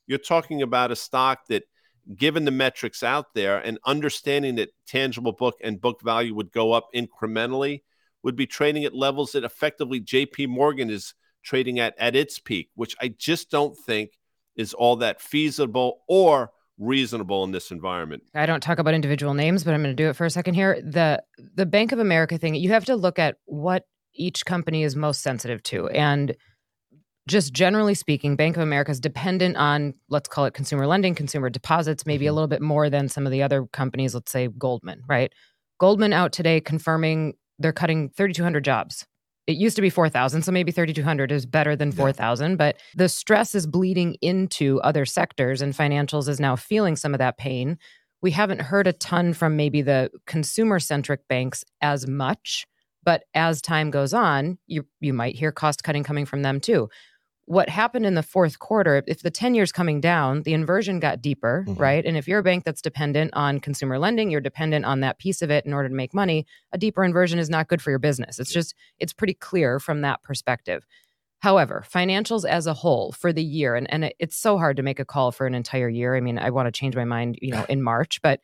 you're 0.06 0.18
talking 0.18 0.62
about 0.62 0.90
a 0.92 0.96
stock 0.96 1.46
that, 1.48 1.64
given 2.14 2.44
the 2.44 2.52
metrics 2.52 3.02
out 3.02 3.34
there 3.34 3.58
and 3.58 3.78
understanding 3.84 4.54
that 4.56 4.70
tangible 4.86 5.32
book 5.32 5.56
and 5.62 5.80
book 5.80 6.00
value 6.02 6.34
would 6.34 6.52
go 6.52 6.72
up 6.72 6.86
incrementally, 6.94 7.82
would 8.22 8.36
be 8.36 8.46
trading 8.46 8.84
at 8.84 8.94
levels 8.94 9.32
that 9.32 9.44
effectively 9.44 10.00
JP 10.00 10.48
Morgan 10.48 10.90
is 10.90 11.14
trading 11.42 11.80
at 11.80 11.94
at 11.98 12.14
its 12.14 12.38
peak, 12.38 12.70
which 12.74 12.94
I 13.00 13.08
just 13.08 13.50
don't 13.50 13.76
think 13.76 14.12
is 14.56 14.74
all 14.74 14.96
that 14.96 15.20
feasible 15.20 16.02
or 16.08 16.50
reasonable 16.78 17.44
in 17.44 17.52
this 17.52 17.70
environment. 17.70 18.22
I 18.34 18.46
don't 18.46 18.62
talk 18.62 18.78
about 18.78 18.94
individual 18.94 19.34
names, 19.34 19.64
but 19.64 19.74
I'm 19.74 19.82
going 19.82 19.96
to 19.96 20.02
do 20.02 20.10
it 20.10 20.16
for 20.16 20.26
a 20.26 20.30
second 20.30 20.54
here. 20.54 20.80
The 20.82 21.22
the 21.54 21.66
Bank 21.66 21.92
of 21.92 21.98
America 21.98 22.38
thing, 22.38 22.54
you 22.54 22.70
have 22.70 22.84
to 22.86 22.96
look 22.96 23.18
at 23.18 23.36
what 23.46 23.84
each 24.16 24.44
company 24.44 24.82
is 24.82 24.96
most 24.96 25.22
sensitive 25.22 25.62
to. 25.64 25.88
And 25.88 26.36
just 27.28 27.52
generally 27.52 27.94
speaking, 27.94 28.36
Bank 28.36 28.56
of 28.56 28.62
America 28.62 28.90
is 28.90 29.00
dependent 29.00 29.56
on, 29.56 29.94
let's 30.08 30.28
call 30.28 30.44
it 30.44 30.54
consumer 30.54 30.86
lending, 30.86 31.14
consumer 31.14 31.50
deposits, 31.50 32.06
maybe 32.06 32.24
mm-hmm. 32.24 32.30
a 32.30 32.34
little 32.34 32.48
bit 32.48 32.62
more 32.62 32.88
than 32.88 33.08
some 33.08 33.26
of 33.26 33.32
the 33.32 33.42
other 33.42 33.66
companies, 33.66 34.14
let's 34.14 34.30
say 34.30 34.48
Goldman, 34.48 35.02
right? 35.08 35.32
Goldman 35.78 36.12
out 36.12 36.32
today 36.32 36.60
confirming 36.60 37.34
they're 37.58 37.72
cutting 37.72 38.10
3,200 38.10 38.64
jobs. 38.64 39.06
It 39.46 39.56
used 39.56 39.76
to 39.76 39.82
be 39.82 39.90
4,000, 39.90 40.42
so 40.42 40.50
maybe 40.50 40.72
3,200 40.72 41.30
is 41.30 41.46
better 41.46 41.76
than 41.76 41.92
4,000, 41.92 42.50
yeah. 42.50 42.56
but 42.56 42.76
the 42.96 43.08
stress 43.08 43.54
is 43.54 43.66
bleeding 43.66 44.16
into 44.20 44.80
other 44.80 45.04
sectors, 45.04 45.62
and 45.62 45.72
financials 45.72 46.28
is 46.28 46.40
now 46.40 46.56
feeling 46.56 46.96
some 46.96 47.14
of 47.14 47.18
that 47.18 47.38
pain. 47.38 47.78
We 48.22 48.32
haven't 48.32 48.60
heard 48.60 48.88
a 48.88 48.92
ton 48.92 49.34
from 49.34 49.56
maybe 49.56 49.82
the 49.82 50.10
consumer 50.26 50.80
centric 50.80 51.28
banks 51.28 51.64
as 51.80 52.08
much 52.08 52.66
but 53.06 53.22
as 53.34 53.62
time 53.62 53.90
goes 53.90 54.12
on, 54.12 54.58
you 54.66 54.84
you 55.00 55.14
might 55.14 55.36
hear 55.36 55.52
cost 55.52 55.82
cutting 55.84 56.02
coming 56.02 56.26
from 56.26 56.42
them 56.42 56.60
too. 56.60 56.90
What 57.46 57.68
happened 57.68 58.04
in 58.04 58.16
the 58.16 58.24
fourth 58.24 58.58
quarter, 58.58 59.04
if 59.06 59.22
the 59.22 59.30
10 59.30 59.54
years 59.54 59.70
coming 59.70 60.00
down, 60.00 60.42
the 60.42 60.52
inversion 60.52 60.98
got 60.98 61.22
deeper, 61.22 61.64
mm-hmm. 61.66 61.80
right? 61.80 62.04
And 62.04 62.16
if 62.16 62.26
you're 62.26 62.40
a 62.40 62.42
bank 62.42 62.64
that's 62.64 62.82
dependent 62.82 63.30
on 63.34 63.60
consumer 63.60 64.00
lending, 64.00 64.32
you're 64.32 64.40
dependent 64.40 64.84
on 64.84 64.98
that 65.00 65.20
piece 65.20 65.42
of 65.42 65.50
it 65.50 65.64
in 65.64 65.72
order 65.72 65.88
to 65.88 65.94
make 65.94 66.12
money, 66.12 66.44
a 66.72 66.78
deeper 66.78 67.04
inversion 67.04 67.38
is 67.38 67.48
not 67.48 67.68
good 67.68 67.80
for 67.80 67.90
your 67.90 68.00
business. 68.00 68.40
It's 68.40 68.52
just, 68.52 68.74
it's 68.98 69.12
pretty 69.12 69.34
clear 69.34 69.78
from 69.78 70.00
that 70.00 70.24
perspective. 70.24 70.84
However, 71.38 71.84
financials 71.88 72.44
as 72.44 72.66
a 72.66 72.74
whole 72.74 73.12
for 73.12 73.32
the 73.32 73.44
year, 73.44 73.76
and, 73.76 73.88
and 73.92 74.12
it's 74.18 74.36
so 74.36 74.58
hard 74.58 74.76
to 74.78 74.82
make 74.82 74.98
a 74.98 75.04
call 75.04 75.30
for 75.30 75.46
an 75.46 75.54
entire 75.54 75.88
year. 75.88 76.16
I 76.16 76.20
mean, 76.20 76.40
I 76.40 76.50
want 76.50 76.66
to 76.66 76.72
change 76.72 76.96
my 76.96 77.04
mind, 77.04 77.38
you 77.40 77.52
know, 77.52 77.64
in 77.68 77.80
March, 77.80 78.20
but 78.22 78.40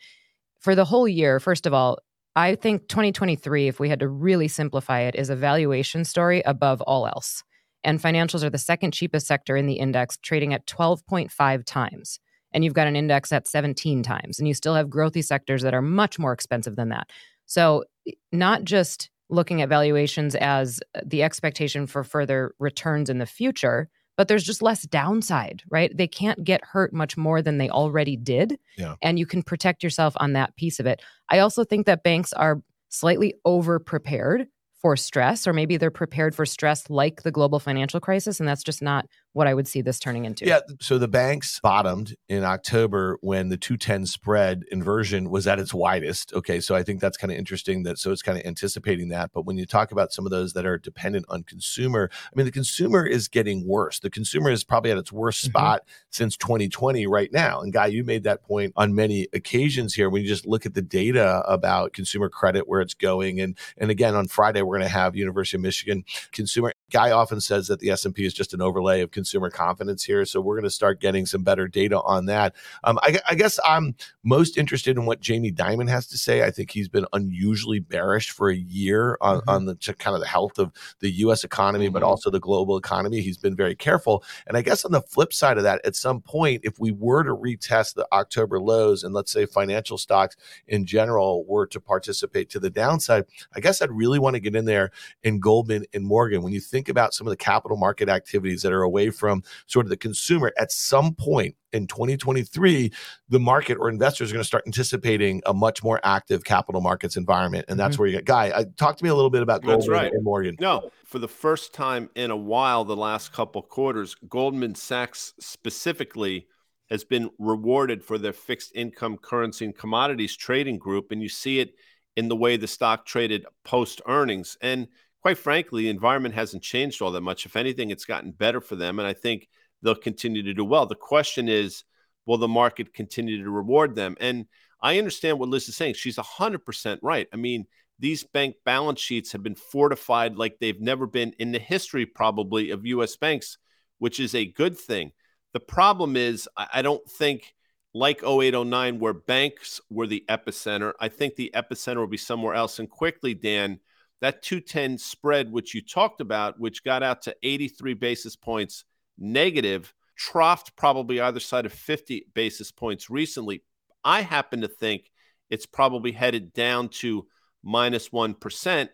for 0.60 0.76
the 0.76 0.84
whole 0.84 1.08
year, 1.08 1.40
first 1.40 1.66
of 1.66 1.74
all, 1.74 1.98
I 2.34 2.54
think 2.54 2.88
2023, 2.88 3.68
if 3.68 3.78
we 3.78 3.88
had 3.88 4.00
to 4.00 4.08
really 4.08 4.48
simplify 4.48 5.00
it, 5.00 5.14
is 5.14 5.28
a 5.28 5.36
valuation 5.36 6.04
story 6.04 6.42
above 6.46 6.80
all 6.82 7.06
else. 7.06 7.42
And 7.84 8.00
financials 8.00 8.42
are 8.42 8.50
the 8.50 8.58
second 8.58 8.92
cheapest 8.92 9.26
sector 9.26 9.56
in 9.56 9.66
the 9.66 9.74
index, 9.74 10.16
trading 10.18 10.54
at 10.54 10.66
12.5 10.66 11.64
times. 11.64 12.20
And 12.54 12.64
you've 12.64 12.74
got 12.74 12.86
an 12.86 12.96
index 12.96 13.32
at 13.32 13.48
17 13.48 14.02
times. 14.02 14.38
And 14.38 14.46
you 14.46 14.54
still 14.54 14.74
have 14.74 14.88
growthy 14.88 15.24
sectors 15.24 15.62
that 15.62 15.74
are 15.74 15.82
much 15.82 16.18
more 16.18 16.32
expensive 16.32 16.76
than 16.76 16.90
that. 16.90 17.10
So, 17.46 17.84
not 18.30 18.64
just 18.64 19.10
looking 19.28 19.62
at 19.62 19.68
valuations 19.68 20.34
as 20.34 20.80
uh, 20.94 21.00
the 21.04 21.22
expectation 21.22 21.86
for 21.86 22.04
further 22.04 22.54
returns 22.58 23.08
in 23.08 23.18
the 23.18 23.26
future, 23.26 23.88
but 24.16 24.28
there's 24.28 24.44
just 24.44 24.62
less 24.62 24.82
downside, 24.82 25.62
right? 25.70 25.96
They 25.96 26.06
can't 26.06 26.44
get 26.44 26.64
hurt 26.64 26.92
much 26.92 27.16
more 27.16 27.42
than 27.42 27.58
they 27.58 27.70
already 27.70 28.16
did. 28.16 28.58
Yeah. 28.76 28.96
And 29.02 29.18
you 29.18 29.26
can 29.26 29.42
protect 29.42 29.82
yourself 29.82 30.14
on 30.18 30.34
that 30.34 30.56
piece 30.56 30.78
of 30.80 30.86
it. 30.86 31.00
I 31.28 31.38
also 31.38 31.64
think 31.64 31.86
that 31.86 32.02
banks 32.02 32.32
are 32.32 32.62
slightly 32.88 33.34
over 33.44 33.78
prepared 33.78 34.46
for 34.80 34.96
stress, 34.96 35.46
or 35.46 35.52
maybe 35.52 35.76
they're 35.76 35.90
prepared 35.90 36.34
for 36.34 36.44
stress 36.44 36.90
like 36.90 37.22
the 37.22 37.30
global 37.30 37.60
financial 37.60 38.00
crisis. 38.00 38.40
And 38.40 38.48
that's 38.48 38.64
just 38.64 38.82
not 38.82 39.06
what 39.32 39.46
I 39.46 39.54
would 39.54 39.66
see 39.66 39.80
this 39.80 39.98
turning 39.98 40.24
into. 40.24 40.44
Yeah. 40.44 40.60
So 40.80 40.98
the 40.98 41.08
banks 41.08 41.58
bottomed 41.60 42.16
in 42.28 42.44
October 42.44 43.18
when 43.22 43.48
the 43.48 43.56
210 43.56 44.06
spread 44.06 44.64
inversion 44.70 45.30
was 45.30 45.46
at 45.46 45.58
its 45.58 45.72
widest. 45.72 46.32
Okay. 46.34 46.60
So 46.60 46.74
I 46.74 46.82
think 46.82 47.00
that's 47.00 47.16
kind 47.16 47.32
of 47.32 47.38
interesting 47.38 47.82
that 47.84 47.98
so 47.98 48.10
it's 48.12 48.22
kind 48.22 48.38
of 48.38 48.44
anticipating 48.44 49.08
that. 49.08 49.30
But 49.32 49.46
when 49.46 49.56
you 49.56 49.64
talk 49.64 49.90
about 49.90 50.12
some 50.12 50.26
of 50.26 50.30
those 50.30 50.52
that 50.52 50.66
are 50.66 50.78
dependent 50.78 51.26
on 51.28 51.44
consumer, 51.44 52.10
I 52.12 52.36
mean, 52.36 52.46
the 52.46 52.52
consumer 52.52 53.06
is 53.06 53.28
getting 53.28 53.66
worse. 53.66 54.00
The 54.00 54.10
consumer 54.10 54.50
is 54.50 54.64
probably 54.64 54.90
at 54.90 54.98
its 54.98 55.12
worst 55.12 55.42
mm-hmm. 55.42 55.50
spot 55.50 55.82
since 56.10 56.36
2020 56.36 57.06
right 57.06 57.32
now. 57.32 57.60
And 57.60 57.72
Guy, 57.72 57.86
you 57.86 58.04
made 58.04 58.24
that 58.24 58.42
point 58.42 58.72
on 58.76 58.94
many 58.94 59.28
occasions 59.32 59.94
here 59.94 60.10
when 60.10 60.22
you 60.22 60.28
just 60.28 60.46
look 60.46 60.66
at 60.66 60.74
the 60.74 60.82
data 60.82 61.42
about 61.46 61.94
consumer 61.94 62.28
credit, 62.28 62.68
where 62.68 62.82
it's 62.82 62.94
going. 62.94 63.40
And, 63.40 63.56
and 63.78 63.90
again, 63.90 64.14
on 64.14 64.28
Friday, 64.28 64.60
we're 64.60 64.78
going 64.78 64.88
to 64.88 64.94
have 64.94 65.16
University 65.16 65.56
of 65.56 65.62
Michigan 65.62 66.04
consumer. 66.32 66.74
Guy 66.90 67.10
often 67.10 67.40
says 67.40 67.68
that 67.68 67.80
the 67.80 67.90
S&P 67.90 68.26
is 68.26 68.34
just 68.34 68.52
an 68.52 68.60
overlay 68.60 69.00
of 69.00 69.10
consumer 69.22 69.50
confidence 69.50 70.02
here. 70.02 70.24
So 70.24 70.40
we're 70.40 70.56
going 70.56 70.64
to 70.64 70.70
start 70.70 71.00
getting 71.00 71.26
some 71.26 71.44
better 71.44 71.68
data 71.68 72.00
on 72.00 72.26
that. 72.26 72.56
Um, 72.82 72.98
I, 73.02 73.20
I, 73.28 73.36
guess 73.36 73.60
I'm 73.64 73.94
most 74.24 74.58
interested 74.58 74.96
in 74.96 75.06
what 75.06 75.20
Jamie 75.20 75.52
Dimon 75.52 75.88
has 75.88 76.08
to 76.08 76.18
say. 76.18 76.42
I 76.42 76.50
think 76.50 76.72
he's 76.72 76.88
been 76.88 77.06
unusually 77.12 77.78
bearish 77.78 78.30
for 78.30 78.50
a 78.50 78.56
year 78.56 79.16
on, 79.20 79.38
mm-hmm. 79.38 79.48
on 79.48 79.66
the 79.66 79.76
kind 80.00 80.16
of 80.16 80.20
the 80.20 80.26
health 80.26 80.58
of 80.58 80.72
the 80.98 81.10
U.S. 81.10 81.44
economy, 81.44 81.86
mm-hmm. 81.86 81.92
but 81.92 82.02
also 82.02 82.30
the 82.30 82.40
global 82.40 82.76
economy. 82.76 83.20
He's 83.20 83.38
been 83.38 83.54
very 83.54 83.76
careful. 83.76 84.24
And 84.48 84.56
I 84.56 84.62
guess 84.62 84.84
on 84.84 84.90
the 84.90 85.02
flip 85.02 85.32
side 85.32 85.56
of 85.56 85.62
that, 85.62 85.80
at 85.84 85.94
some 85.94 86.20
point, 86.20 86.62
if 86.64 86.80
we 86.80 86.90
were 86.90 87.22
to 87.22 87.30
retest 87.30 87.94
the 87.94 88.08
October 88.12 88.58
lows 88.58 89.04
and 89.04 89.14
let's 89.14 89.30
say 89.30 89.46
financial 89.46 89.98
stocks 89.98 90.34
in 90.66 90.84
general 90.84 91.44
were 91.44 91.68
to 91.68 91.78
participate 91.80 92.50
to 92.50 92.58
the 92.58 92.70
downside, 92.70 93.26
I 93.54 93.60
guess 93.60 93.80
I'd 93.80 93.92
really 93.92 94.18
want 94.18 94.34
to 94.34 94.40
get 94.40 94.56
in 94.56 94.64
there 94.64 94.90
in 95.22 95.38
Goldman 95.38 95.84
and 95.94 96.04
Morgan. 96.04 96.42
When 96.42 96.52
you 96.52 96.60
think 96.60 96.88
about 96.88 97.14
some 97.14 97.28
of 97.28 97.30
the 97.30 97.36
capital 97.36 97.76
market 97.76 98.08
activities 98.08 98.62
that 98.62 98.72
are 98.72 98.82
away 98.82 99.10
from 99.12 99.42
sort 99.66 99.86
of 99.86 99.90
the 99.90 99.96
consumer 99.96 100.52
at 100.58 100.72
some 100.72 101.14
point 101.14 101.54
in 101.72 101.86
2023, 101.86 102.92
the 103.28 103.40
market 103.40 103.78
or 103.78 103.88
investors 103.88 104.30
are 104.30 104.34
going 104.34 104.42
to 104.42 104.46
start 104.46 104.64
anticipating 104.66 105.42
a 105.46 105.54
much 105.54 105.82
more 105.82 106.00
active 106.04 106.44
capital 106.44 106.80
markets 106.80 107.16
environment. 107.16 107.64
And 107.68 107.78
that's 107.78 107.94
mm-hmm. 107.94 108.02
where 108.02 108.08
you 108.08 108.16
get 108.16 108.24
Guy. 108.24 108.52
I, 108.54 108.64
talk 108.76 108.96
to 108.96 109.04
me 109.04 109.10
a 109.10 109.14
little 109.14 109.30
bit 109.30 109.42
about 109.42 109.62
Goldman 109.62 109.90
right. 109.90 110.12
and 110.12 110.24
Morgan. 110.24 110.56
No, 110.60 110.90
for 111.04 111.18
the 111.18 111.28
first 111.28 111.72
time 111.72 112.10
in 112.14 112.30
a 112.30 112.36
while, 112.36 112.84
the 112.84 112.96
last 112.96 113.32
couple 113.32 113.62
quarters, 113.62 114.16
Goldman 114.28 114.74
Sachs 114.74 115.34
specifically 115.40 116.46
has 116.90 117.04
been 117.04 117.30
rewarded 117.38 118.04
for 118.04 118.18
their 118.18 118.34
fixed 118.34 118.72
income 118.74 119.16
currency 119.16 119.64
and 119.64 119.76
commodities 119.76 120.36
trading 120.36 120.78
group. 120.78 121.10
And 121.10 121.22
you 121.22 121.28
see 121.28 121.58
it 121.58 121.74
in 122.16 122.28
the 122.28 122.36
way 122.36 122.56
the 122.56 122.66
stock 122.66 123.06
traded 123.06 123.46
post 123.64 124.02
earnings. 124.06 124.58
And 124.60 124.88
quite 125.22 125.38
frankly, 125.38 125.84
the 125.84 125.88
environment 125.88 126.34
hasn't 126.34 126.62
changed 126.62 127.00
all 127.00 127.12
that 127.12 127.20
much. 127.20 127.46
If 127.46 127.56
anything, 127.56 127.90
it's 127.90 128.04
gotten 128.04 128.32
better 128.32 128.60
for 128.60 128.76
them. 128.76 128.98
And 128.98 129.06
I 129.06 129.12
think 129.12 129.48
they'll 129.80 129.94
continue 129.94 130.42
to 130.42 130.52
do 130.52 130.64
well. 130.64 130.84
The 130.84 130.96
question 130.96 131.48
is, 131.48 131.84
will 132.26 132.38
the 132.38 132.48
market 132.48 132.92
continue 132.92 133.42
to 133.42 133.50
reward 133.50 133.94
them? 133.94 134.16
And 134.20 134.46
I 134.80 134.98
understand 134.98 135.38
what 135.38 135.48
Liz 135.48 135.68
is 135.68 135.76
saying. 135.76 135.94
She's 135.94 136.16
100% 136.16 136.98
right. 137.02 137.28
I 137.32 137.36
mean, 137.36 137.66
these 138.00 138.24
bank 138.24 138.56
balance 138.64 139.00
sheets 139.00 139.30
have 139.30 139.44
been 139.44 139.54
fortified 139.54 140.36
like 140.36 140.58
they've 140.58 140.80
never 140.80 141.06
been 141.06 141.34
in 141.38 141.52
the 141.52 141.60
history, 141.60 142.04
probably, 142.04 142.70
of 142.70 142.84
US 142.84 143.16
banks, 143.16 143.58
which 143.98 144.18
is 144.18 144.34
a 144.34 144.44
good 144.44 144.76
thing. 144.76 145.12
The 145.52 145.60
problem 145.60 146.16
is, 146.16 146.48
I 146.56 146.82
don't 146.82 147.08
think, 147.08 147.54
like 147.94 148.24
0809, 148.24 148.98
where 148.98 149.12
banks 149.12 149.80
were 149.88 150.06
the 150.08 150.24
epicenter, 150.28 150.94
I 150.98 151.08
think 151.08 151.36
the 151.36 151.52
epicenter 151.54 151.98
will 151.98 152.06
be 152.06 152.16
somewhere 152.16 152.54
else. 152.54 152.78
And 152.78 152.90
quickly, 152.90 153.34
Dan, 153.34 153.78
that 154.22 154.40
210 154.40 154.98
spread, 154.98 155.50
which 155.50 155.74
you 155.74 155.82
talked 155.82 156.20
about, 156.20 156.58
which 156.58 156.84
got 156.84 157.02
out 157.02 157.22
to 157.22 157.36
83 157.42 157.94
basis 157.94 158.36
points 158.36 158.84
negative, 159.18 159.92
troughed 160.18 160.76
probably 160.76 161.20
either 161.20 161.40
side 161.40 161.66
of 161.66 161.72
50 161.72 162.28
basis 162.32 162.70
points 162.70 163.10
recently. 163.10 163.64
I 164.04 164.22
happen 164.22 164.60
to 164.60 164.68
think 164.68 165.10
it's 165.50 165.66
probably 165.66 166.12
headed 166.12 166.52
down 166.52 166.88
to 167.00 167.26
minus 167.64 168.12
1 168.12 168.36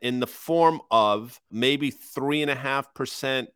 in 0.00 0.20
the 0.20 0.26
form 0.26 0.80
of 0.90 1.38
maybe 1.50 1.92
3.5% 1.92 3.46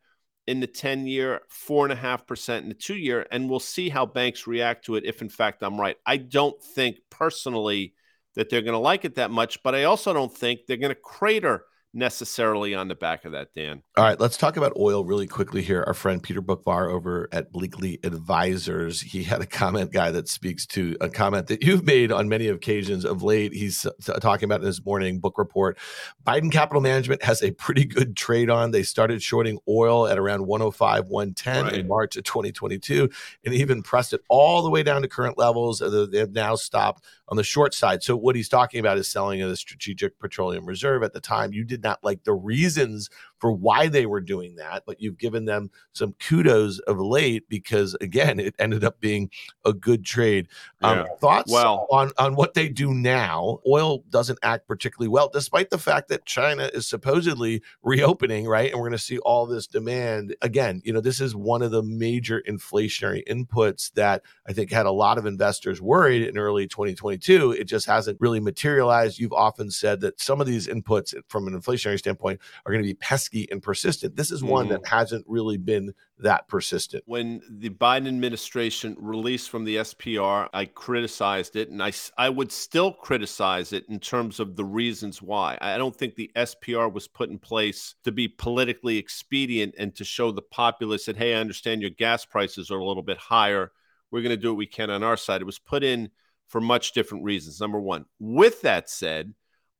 in 0.46 0.60
the 0.60 0.66
10 0.66 1.06
year, 1.06 1.40
4.5% 1.50 2.58
in 2.58 2.68
the 2.68 2.74
two 2.74 2.96
year, 2.96 3.26
and 3.30 3.48
we'll 3.48 3.60
see 3.60 3.88
how 3.88 4.04
banks 4.04 4.46
react 4.46 4.84
to 4.86 4.96
it 4.96 5.04
if, 5.06 5.22
in 5.22 5.30
fact, 5.30 5.62
I'm 5.62 5.80
right. 5.80 5.96
I 6.04 6.18
don't 6.18 6.62
think 6.62 6.98
personally 7.08 7.94
that 8.34 8.48
they're 8.48 8.62
going 8.62 8.72
to 8.72 8.78
like 8.78 9.04
it 9.04 9.16
that 9.16 9.30
much, 9.30 9.62
but 9.62 9.74
I 9.74 9.84
also 9.84 10.12
don't 10.12 10.34
think 10.34 10.66
they're 10.66 10.76
going 10.76 10.94
to 10.94 11.00
crater 11.00 11.64
necessarily 11.94 12.74
on 12.74 12.88
the 12.88 12.94
back 12.94 13.24
of 13.24 13.32
that, 13.32 13.52
Dan. 13.54 13.82
All 13.96 14.04
right, 14.04 14.18
let's 14.18 14.36
talk 14.36 14.56
about 14.56 14.72
oil 14.78 15.04
really 15.04 15.26
quickly 15.26 15.62
here. 15.62 15.84
Our 15.86 15.94
friend 15.94 16.22
Peter 16.22 16.40
Boockvar 16.40 16.90
over 16.90 17.28
at 17.32 17.52
Bleakley 17.52 18.04
Advisors, 18.04 19.00
he 19.00 19.24
had 19.24 19.42
a 19.42 19.46
comment 19.46 19.92
guy 19.92 20.10
that 20.10 20.28
speaks 20.28 20.66
to 20.68 20.96
a 21.00 21.10
comment 21.10 21.48
that 21.48 21.62
you've 21.62 21.84
made 21.84 22.10
on 22.10 22.28
many 22.28 22.48
occasions 22.48 23.04
of 23.04 23.22
late. 23.22 23.52
He's 23.52 23.86
talking 24.20 24.46
about 24.46 24.60
in 24.60 24.66
his 24.66 24.84
morning 24.84 25.20
Boock 25.20 25.36
Report. 25.36 25.78
Biden 26.26 26.50
Capital 26.50 26.80
Management 26.80 27.22
has 27.24 27.42
a 27.42 27.50
pretty 27.52 27.84
good 27.84 28.16
trade 28.16 28.48
on. 28.48 28.70
They 28.70 28.82
started 28.82 29.22
shorting 29.22 29.58
oil 29.68 30.06
at 30.06 30.18
around 30.18 30.46
105, 30.46 31.08
110 31.08 31.64
right. 31.64 31.74
in 31.74 31.88
March 31.88 32.16
of 32.16 32.24
2022, 32.24 33.10
and 33.44 33.54
even 33.54 33.82
pressed 33.82 34.12
it 34.14 34.22
all 34.28 34.62
the 34.62 34.70
way 34.70 34.82
down 34.82 35.02
to 35.02 35.08
current 35.08 35.36
levels. 35.36 35.80
They 35.80 36.18
have 36.18 36.32
now 36.32 36.54
stopped 36.54 37.04
on 37.28 37.36
the 37.36 37.44
short 37.44 37.74
side. 37.74 38.02
So 38.02 38.16
what 38.16 38.36
he's 38.36 38.48
talking 38.48 38.80
about 38.80 38.98
is 38.98 39.08
selling 39.08 39.40
of 39.42 39.48
the 39.48 39.56
Strategic 39.56 40.18
Petroleum 40.18 40.66
Reserve. 40.66 41.02
At 41.02 41.12
the 41.12 41.20
time, 41.20 41.52
you 41.52 41.64
did 41.64 41.81
not 41.82 42.02
like 42.02 42.24
the 42.24 42.34
reasons 42.34 43.08
for 43.42 43.50
why 43.50 43.88
they 43.88 44.06
were 44.06 44.20
doing 44.20 44.54
that, 44.54 44.84
but 44.86 45.00
you've 45.00 45.18
given 45.18 45.46
them 45.46 45.68
some 45.94 46.14
kudos 46.20 46.78
of 46.78 47.00
late 47.00 47.48
because 47.48 47.96
again, 48.00 48.38
it 48.38 48.54
ended 48.60 48.84
up 48.84 49.00
being 49.00 49.28
a 49.64 49.72
good 49.72 50.04
trade. 50.04 50.46
Um, 50.80 50.98
yeah. 50.98 51.04
thoughts 51.20 51.52
well, 51.52 51.88
on 51.90 52.12
on 52.18 52.36
what 52.36 52.54
they 52.54 52.68
do 52.68 52.94
now? 52.94 53.58
Oil 53.66 54.04
doesn't 54.10 54.38
act 54.44 54.68
particularly 54.68 55.08
well, 55.08 55.28
despite 55.28 55.70
the 55.70 55.78
fact 55.78 56.08
that 56.10 56.24
China 56.24 56.70
is 56.72 56.86
supposedly 56.86 57.62
reopening, 57.82 58.46
right? 58.46 58.70
And 58.70 58.80
we're 58.80 58.88
going 58.88 58.98
to 58.98 59.04
see 59.04 59.18
all 59.18 59.44
this 59.44 59.66
demand 59.66 60.36
again. 60.40 60.80
You 60.84 60.92
know, 60.92 61.00
this 61.00 61.20
is 61.20 61.34
one 61.34 61.62
of 61.62 61.72
the 61.72 61.82
major 61.82 62.44
inflationary 62.48 63.26
inputs 63.28 63.92
that 63.94 64.22
I 64.46 64.52
think 64.52 64.70
had 64.70 64.86
a 64.86 64.92
lot 64.92 65.18
of 65.18 65.26
investors 65.26 65.82
worried 65.82 66.28
in 66.28 66.38
early 66.38 66.68
2022. 66.68 67.50
It 67.50 67.64
just 67.64 67.86
hasn't 67.86 68.20
really 68.20 68.38
materialized. 68.38 69.18
You've 69.18 69.32
often 69.32 69.72
said 69.72 70.00
that 70.02 70.20
some 70.20 70.40
of 70.40 70.46
these 70.46 70.68
inputs, 70.68 71.12
from 71.26 71.48
an 71.48 71.60
inflationary 71.60 71.98
standpoint, 71.98 72.38
are 72.64 72.72
going 72.72 72.84
to 72.84 72.88
be 72.88 72.94
pesky 72.94 73.31
pesky 73.32 73.48
and 73.50 73.62
persistent. 73.62 74.16
This 74.16 74.30
is 74.30 74.42
one 74.42 74.66
mm. 74.66 74.70
that 74.70 74.86
hasn't 74.86 75.24
really 75.28 75.56
been 75.56 75.94
that 76.18 76.48
persistent. 76.48 77.02
When 77.06 77.40
the 77.50 77.70
Biden 77.70 78.08
administration 78.08 78.96
released 78.98 79.50
from 79.50 79.64
the 79.64 79.76
SPR, 79.76 80.48
I 80.52 80.66
criticized 80.66 81.56
it, 81.56 81.70
and 81.70 81.82
I, 81.82 81.92
I 82.16 82.28
would 82.28 82.52
still 82.52 82.92
criticize 82.92 83.72
it 83.72 83.84
in 83.88 83.98
terms 83.98 84.40
of 84.40 84.56
the 84.56 84.64
reasons 84.64 85.20
why. 85.20 85.58
I 85.60 85.78
don't 85.78 85.96
think 85.96 86.14
the 86.14 86.30
SPR 86.36 86.92
was 86.92 87.08
put 87.08 87.30
in 87.30 87.38
place 87.38 87.94
to 88.04 88.12
be 88.12 88.28
politically 88.28 88.98
expedient 88.98 89.74
and 89.78 89.94
to 89.96 90.04
show 90.04 90.30
the 90.30 90.42
populace 90.42 91.06
that, 91.06 91.16
hey, 91.16 91.34
I 91.34 91.40
understand 91.40 91.82
your 91.82 91.90
gas 91.90 92.24
prices 92.24 92.70
are 92.70 92.78
a 92.78 92.86
little 92.86 93.02
bit 93.02 93.18
higher. 93.18 93.72
We're 94.10 94.22
going 94.22 94.36
to 94.36 94.42
do 94.42 94.48
what 94.48 94.58
we 94.58 94.66
can 94.66 94.90
on 94.90 95.02
our 95.02 95.16
side. 95.16 95.40
It 95.40 95.46
was 95.46 95.58
put 95.58 95.82
in 95.82 96.10
for 96.48 96.60
much 96.60 96.92
different 96.92 97.24
reasons. 97.24 97.60
Number 97.60 97.80
one. 97.80 98.04
With 98.20 98.60
that 98.60 98.90
said, 98.90 99.32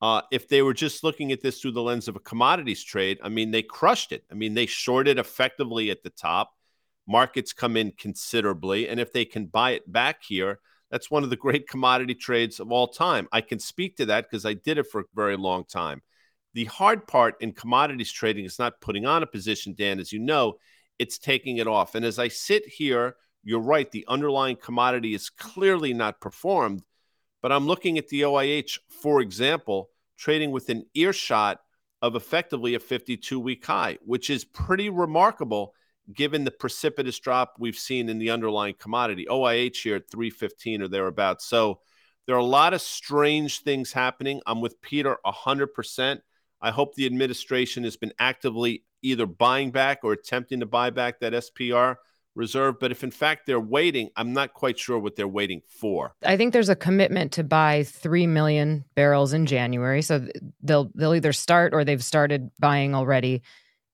uh, 0.03 0.21
if 0.33 0.49
they 0.49 0.63
were 0.63 0.75
just 0.75 1.05
looking 1.05 1.31
at 1.31 1.41
this 1.41 1.61
through 1.61 1.71
the 1.71 1.81
lens 1.81 2.09
of 2.09 2.17
a 2.17 2.21
commodities 2.21 2.83
trade, 2.83 3.21
I 3.23 3.29
mean, 3.29 3.53
they 3.53 3.63
crushed 3.63 4.11
it. 4.11 4.25
I 4.33 4.35
mean, 4.35 4.53
they 4.53 4.67
shorted 4.67 5.17
effectively 5.17 5.91
at 5.91 6.03
the 6.03 6.11
top. 6.11 6.51
Markets 7.07 7.53
come 7.53 7.77
in 7.77 7.93
considerably. 7.97 8.89
And 8.89 8.99
if 8.99 9.13
they 9.13 9.25
can 9.25 9.47
buy 9.47 9.71
it 9.71 9.91
back 9.91 10.25
here, 10.25 10.59
that's 10.91 11.09
one 11.09 11.23
of 11.23 11.31
the 11.31 11.37
great 11.37 11.69
commodity 11.69 12.17
trades 12.17 12.59
of 12.59 12.73
all 12.73 12.89
time. 12.89 13.29
I 13.31 13.43
can 13.43 13.61
speak 13.61 13.97
to 13.99 14.07
that 14.07 14.29
because 14.29 14.45
I 14.45 14.55
did 14.55 14.77
it 14.77 14.89
for 14.91 15.03
a 15.03 15.05
very 15.15 15.37
long 15.37 15.65
time. 15.65 16.03
The 16.55 16.65
hard 16.65 17.07
part 17.07 17.37
in 17.41 17.53
commodities 17.53 18.11
trading 18.11 18.45
is 18.45 18.59
not 18.59 18.81
putting 18.81 19.07
on 19.07 19.23
a 19.23 19.27
position, 19.27 19.75
Dan, 19.79 20.01
as 20.01 20.13
you 20.13 20.19
know, 20.19 20.55
it's 20.99 21.17
taking 21.17 21.59
it 21.59 21.69
off. 21.69 21.95
And 21.95 22.05
as 22.05 22.19
I 22.19 22.27
sit 22.27 22.67
here, 22.67 23.15
you're 23.45 23.61
right, 23.61 23.91
the 23.91 24.05
underlying 24.09 24.57
commodity 24.57 25.15
is 25.15 25.31
clearly 25.31 25.95
not 25.95 26.21
performed. 26.21 26.83
But 27.43 27.53
I'm 27.53 27.67
looking 27.67 27.99
at 27.99 28.09
the 28.09 28.23
OIH, 28.23 28.79
for 28.89 29.21
example, 29.21 29.91
trading 30.17 30.53
within 30.53 30.87
earshot 30.95 31.61
of 32.01 32.17
effectively 32.17 32.75
a 32.75 32.81
52 32.81 33.39
week 33.39 33.67
high, 33.67 33.99
which 34.05 34.31
is 34.31 34.45
pretty 34.45 34.89
remarkable 34.89 35.75
given 36.13 36.45
the 36.45 36.51
precipitous 36.51 37.19
drop 37.19 37.55
we've 37.59 37.79
seen 37.79 38.09
in 38.09 38.19
the 38.19 38.31
underlying 38.31 38.75
commodity. 38.79 39.27
OIH 39.29 39.77
here 39.83 39.97
at 39.97 40.11
315 40.11 40.83
or 40.83 40.89
thereabouts. 40.89 41.47
So 41.47 41.81
there 42.27 42.37
are 42.37 42.41
a 42.41 42.45
lot 42.45 42.75
of 42.75 42.81
strange 42.81 43.61
things 43.61 43.93
happening. 43.93 44.41
I'm 44.47 44.61
with 44.61 44.81
Peter 44.81 45.19
100%. 45.25 46.21
I 46.61 46.71
hope 46.71 46.95
the 46.95 47.07
administration 47.07 47.85
has 47.85 47.97
been 47.97 48.13
actively 48.19 48.85
either 49.03 49.27
buying 49.27 49.71
back 49.71 50.01
or 50.03 50.13
attempting 50.13 50.61
to 50.61 50.67
buy 50.67 50.91
back 50.91 51.21
that 51.21 51.33
SPR 51.33 51.97
reserve. 52.35 52.79
But 52.81 52.91
if 52.91 53.05
in 53.05 53.11
fact 53.11 53.47
they're 53.47 53.61
waiting, 53.61 54.11
I'm 54.17 54.33
not 54.33 54.55
quite 54.55 54.79
sure 54.79 54.99
what 54.99 55.17
they're 55.17 55.29
waiting 55.29 55.63
for. 55.69 56.15
I 56.25 56.37
think 56.37 56.53
there's 56.53 56.69
a 56.69 56.77
commitment 56.77 57.33
to 57.33 57.45
buy 57.45 57.85
three 57.85 58.27
million 58.27 58.85
barrels 58.95 59.33
in 59.33 59.47
January. 59.47 60.03
So 60.03 60.27
they'll 60.63 60.91
they'll 60.95 61.15
either 61.15 61.33
start 61.33 61.75
or 61.75 61.85
they've 61.85 62.03
started 62.03 62.51
buying 62.59 62.95
already. 62.95 63.43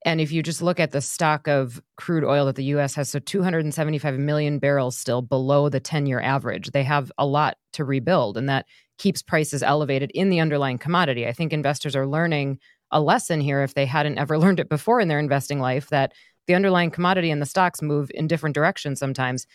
And 0.05 0.21
if 0.21 0.31
you 0.31 0.43
just 0.43 0.63
look 0.63 0.79
at 0.79 0.93
the 0.93 1.01
stock 1.01 1.49
of 1.49 1.83
crude 1.97 2.25
oil 2.25 2.47
that 2.47 2.57
the 2.57 2.65
US 2.65 2.95
has, 2.95 3.11
so 3.11 3.19
275 3.19 4.19
million 4.19 4.59
barrels 4.59 4.97
still 4.97 5.23
below 5.23 5.69
the 5.69 5.81
10 5.81 6.07
year 6.07 6.21
average. 6.21 6.71
They 6.71 6.85
have 6.85 7.11
a 7.19 7.27
lot 7.27 7.57
to 7.73 7.85
rebuild, 7.85 8.37
and 8.37 8.49
that 8.49 8.67
keeps 8.99 9.23
prices 9.23 9.63
elevated 9.63 10.11
in 10.15 10.29
the 10.29 10.41
underlying 10.41 10.79
commodity. 10.79 11.27
I 11.27 11.33
think 11.33 11.53
investors 11.53 11.97
are 11.97 12.07
learning 12.07 12.59
a 12.91 13.01
lesson 13.01 13.41
here 13.41 13.63
if 13.63 13.75
they 13.75 13.87
hadn't 13.87 14.19
ever 14.19 14.39
learned 14.39 14.61
it 14.61 14.69
before 14.69 15.01
in 15.01 15.09
their 15.09 15.19
investing 15.19 15.61
life 15.61 15.89
that 15.91 16.13
the 16.49 16.55
underlying 16.55 16.91
commodity 16.91 17.31
and 17.31 17.41
the 17.41 17.47
stocks 17.47 17.81
move 17.81 18.11
in 18.15 18.27
different 18.27 18.55
directions 18.55 18.99
sometimes. 18.99 19.47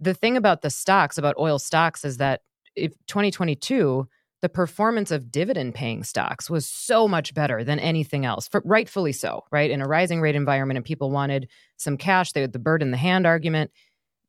The 0.00 0.14
thing 0.14 0.36
about 0.36 0.62
the 0.62 0.70
stocks, 0.70 1.18
about 1.18 1.36
oil 1.38 1.60
stocks, 1.60 2.04
is 2.04 2.16
that 2.16 2.40
if 2.74 2.92
2022, 3.06 4.08
the 4.40 4.48
performance 4.48 5.10
of 5.10 5.30
dividend 5.30 5.74
paying 5.74 6.02
stocks 6.02 6.48
was 6.48 6.66
so 6.66 7.06
much 7.06 7.34
better 7.34 7.62
than 7.62 7.78
anything 7.78 8.24
else, 8.24 8.48
for, 8.48 8.62
rightfully 8.64 9.12
so, 9.12 9.44
right? 9.52 9.70
In 9.70 9.82
a 9.82 9.86
rising 9.86 10.22
rate 10.22 10.34
environment 10.34 10.78
and 10.78 10.84
people 10.84 11.10
wanted 11.10 11.48
some 11.76 11.98
cash, 11.98 12.32
they 12.32 12.40
had 12.40 12.54
the 12.54 12.58
bird 12.58 12.80
in 12.80 12.90
the 12.90 12.96
hand 12.96 13.26
argument. 13.26 13.70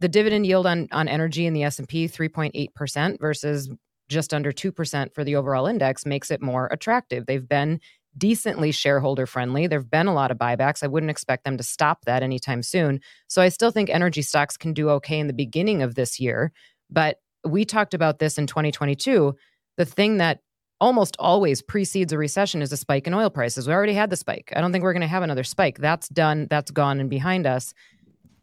The 0.01 0.09
dividend 0.09 0.45
yield 0.45 0.67
on, 0.67 0.89
on 0.91 1.07
energy 1.07 1.45
in 1.45 1.53
the 1.53 1.63
S&P 1.63 2.09
3.8% 2.09 3.21
versus 3.21 3.69
just 4.09 4.33
under 4.33 4.51
2% 4.51 5.13
for 5.13 5.23
the 5.23 5.37
overall 5.37 5.65
index 5.65 6.05
makes 6.05 6.29
it 6.29 6.41
more 6.41 6.67
attractive. 6.67 7.25
They've 7.25 7.47
been 7.47 7.79
decently 8.17 8.71
shareholder 8.71 9.25
friendly. 9.25 9.67
There 9.67 9.79
have 9.79 9.89
been 9.89 10.07
a 10.07 10.13
lot 10.13 10.31
of 10.31 10.37
buybacks. 10.37 10.83
I 10.83 10.87
wouldn't 10.87 11.09
expect 11.09 11.43
them 11.43 11.57
to 11.57 11.63
stop 11.63 12.05
that 12.05 12.23
anytime 12.23 12.61
soon. 12.63 12.99
So 13.27 13.41
I 13.41 13.49
still 13.49 13.71
think 13.71 13.89
energy 13.89 14.21
stocks 14.21 14.57
can 14.57 14.73
do 14.73 14.89
okay 14.91 15.19
in 15.19 15.27
the 15.27 15.33
beginning 15.33 15.81
of 15.81 15.95
this 15.95 16.19
year. 16.19 16.51
But 16.89 17.17
we 17.45 17.65
talked 17.65 17.93
about 17.93 18.19
this 18.19 18.37
in 18.37 18.47
2022. 18.47 19.35
The 19.77 19.85
thing 19.85 20.17
that 20.17 20.39
almost 20.79 21.15
always 21.19 21.61
precedes 21.61 22.11
a 22.11 22.17
recession 22.17 22.61
is 22.61 22.71
a 22.71 22.77
spike 22.77 23.07
in 23.07 23.13
oil 23.13 23.29
prices. 23.29 23.67
We 23.67 23.73
already 23.73 23.93
had 23.93 24.09
the 24.09 24.17
spike. 24.17 24.51
I 24.55 24.61
don't 24.61 24.71
think 24.71 24.83
we're 24.83 24.93
going 24.93 25.01
to 25.01 25.07
have 25.07 25.23
another 25.23 25.43
spike. 25.43 25.77
That's 25.77 26.09
done, 26.09 26.47
that's 26.49 26.71
gone 26.71 26.99
and 26.99 27.09
behind 27.09 27.45
us. 27.45 27.73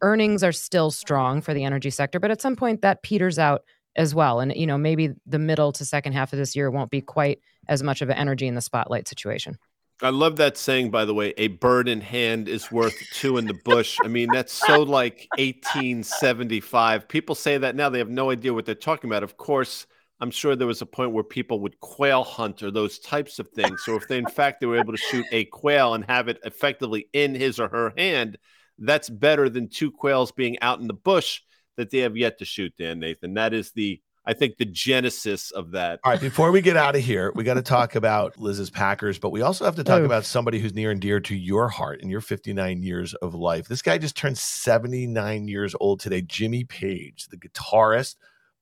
Earnings 0.00 0.44
are 0.44 0.52
still 0.52 0.92
strong 0.92 1.40
for 1.40 1.52
the 1.52 1.64
energy 1.64 1.90
sector, 1.90 2.20
but 2.20 2.30
at 2.30 2.40
some 2.40 2.54
point 2.54 2.82
that 2.82 3.02
peters 3.02 3.38
out 3.38 3.62
as 3.98 4.14
well. 4.14 4.40
And, 4.40 4.54
you 4.54 4.66
know, 4.66 4.78
maybe 4.78 5.10
the 5.26 5.38
middle 5.38 5.72
to 5.72 5.84
second 5.84 6.14
half 6.14 6.32
of 6.32 6.38
this 6.38 6.56
year 6.56 6.70
won't 6.70 6.90
be 6.90 7.00
quite 7.00 7.40
as 7.68 7.82
much 7.82 8.00
of 8.00 8.08
an 8.08 8.16
energy 8.16 8.46
in 8.46 8.54
the 8.54 8.60
spotlight 8.60 9.08
situation. 9.08 9.58
I 10.00 10.10
love 10.10 10.36
that 10.36 10.56
saying, 10.56 10.92
by 10.92 11.04
the 11.04 11.12
way, 11.12 11.34
a 11.36 11.48
bird 11.48 11.88
in 11.88 12.00
hand 12.00 12.48
is 12.48 12.70
worth 12.70 12.94
two 13.12 13.36
in 13.36 13.46
the 13.46 13.58
bush. 13.64 13.98
I 14.04 14.06
mean, 14.06 14.28
that's 14.32 14.52
so 14.52 14.82
like 14.82 15.26
1875. 15.38 17.08
People 17.08 17.34
say 17.34 17.58
that 17.58 17.74
now, 17.74 17.90
they 17.90 17.98
have 17.98 18.08
no 18.08 18.30
idea 18.30 18.54
what 18.54 18.64
they're 18.64 18.76
talking 18.76 19.10
about. 19.10 19.24
Of 19.24 19.36
course, 19.36 19.86
I'm 20.20 20.30
sure 20.30 20.54
there 20.54 20.68
was 20.68 20.82
a 20.82 20.86
point 20.86 21.10
where 21.10 21.24
people 21.24 21.58
would 21.60 21.80
quail 21.80 22.22
hunt 22.22 22.62
or 22.62 22.70
those 22.70 23.00
types 23.00 23.40
of 23.40 23.48
things. 23.48 23.82
So 23.84 23.96
if 23.96 24.06
they, 24.06 24.18
in 24.18 24.26
fact, 24.26 24.60
they 24.60 24.66
were 24.66 24.78
able 24.78 24.92
to 24.92 24.98
shoot 24.98 25.26
a 25.32 25.46
quail 25.46 25.94
and 25.94 26.04
have 26.04 26.28
it 26.28 26.38
effectively 26.44 27.08
in 27.12 27.34
his 27.34 27.58
or 27.58 27.68
her 27.68 27.92
hand, 27.96 28.38
that's 28.78 29.10
better 29.10 29.48
than 29.48 29.68
two 29.68 29.90
quails 29.90 30.30
being 30.30 30.60
out 30.60 30.78
in 30.78 30.86
the 30.86 30.94
bush 30.94 31.40
that 31.78 31.90
they 31.90 31.98
have 31.98 32.16
yet 32.16 32.38
to 32.40 32.44
shoot, 32.44 32.74
Dan 32.76 32.98
Nathan. 32.98 33.34
That 33.34 33.54
is 33.54 33.72
the 33.72 34.00
I 34.26 34.34
think 34.34 34.58
the 34.58 34.66
genesis 34.66 35.50
of 35.52 35.70
that. 35.70 36.00
All 36.04 36.12
right, 36.12 36.20
before 36.20 36.50
we 36.50 36.60
get 36.60 36.76
out 36.76 36.94
of 36.94 37.02
here, 37.02 37.32
we 37.34 37.44
got 37.44 37.54
to 37.54 37.62
talk 37.62 37.94
about 37.94 38.38
Liz's 38.38 38.68
Packers, 38.68 39.18
but 39.18 39.30
we 39.30 39.40
also 39.40 39.64
have 39.64 39.76
to 39.76 39.84
talk 39.84 40.02
oh. 40.02 40.04
about 40.04 40.26
somebody 40.26 40.58
who's 40.58 40.74
near 40.74 40.90
and 40.90 41.00
dear 41.00 41.18
to 41.20 41.34
your 41.34 41.68
heart 41.68 42.02
in 42.02 42.10
your 42.10 42.20
59 42.20 42.82
years 42.82 43.14
of 43.14 43.34
life. 43.34 43.68
This 43.68 43.80
guy 43.80 43.96
just 43.96 44.18
turned 44.18 44.36
79 44.36 45.48
years 45.48 45.74
old 45.80 46.00
today, 46.00 46.20
Jimmy 46.20 46.64
Page, 46.64 47.28
the 47.30 47.38
guitarist 47.38 48.16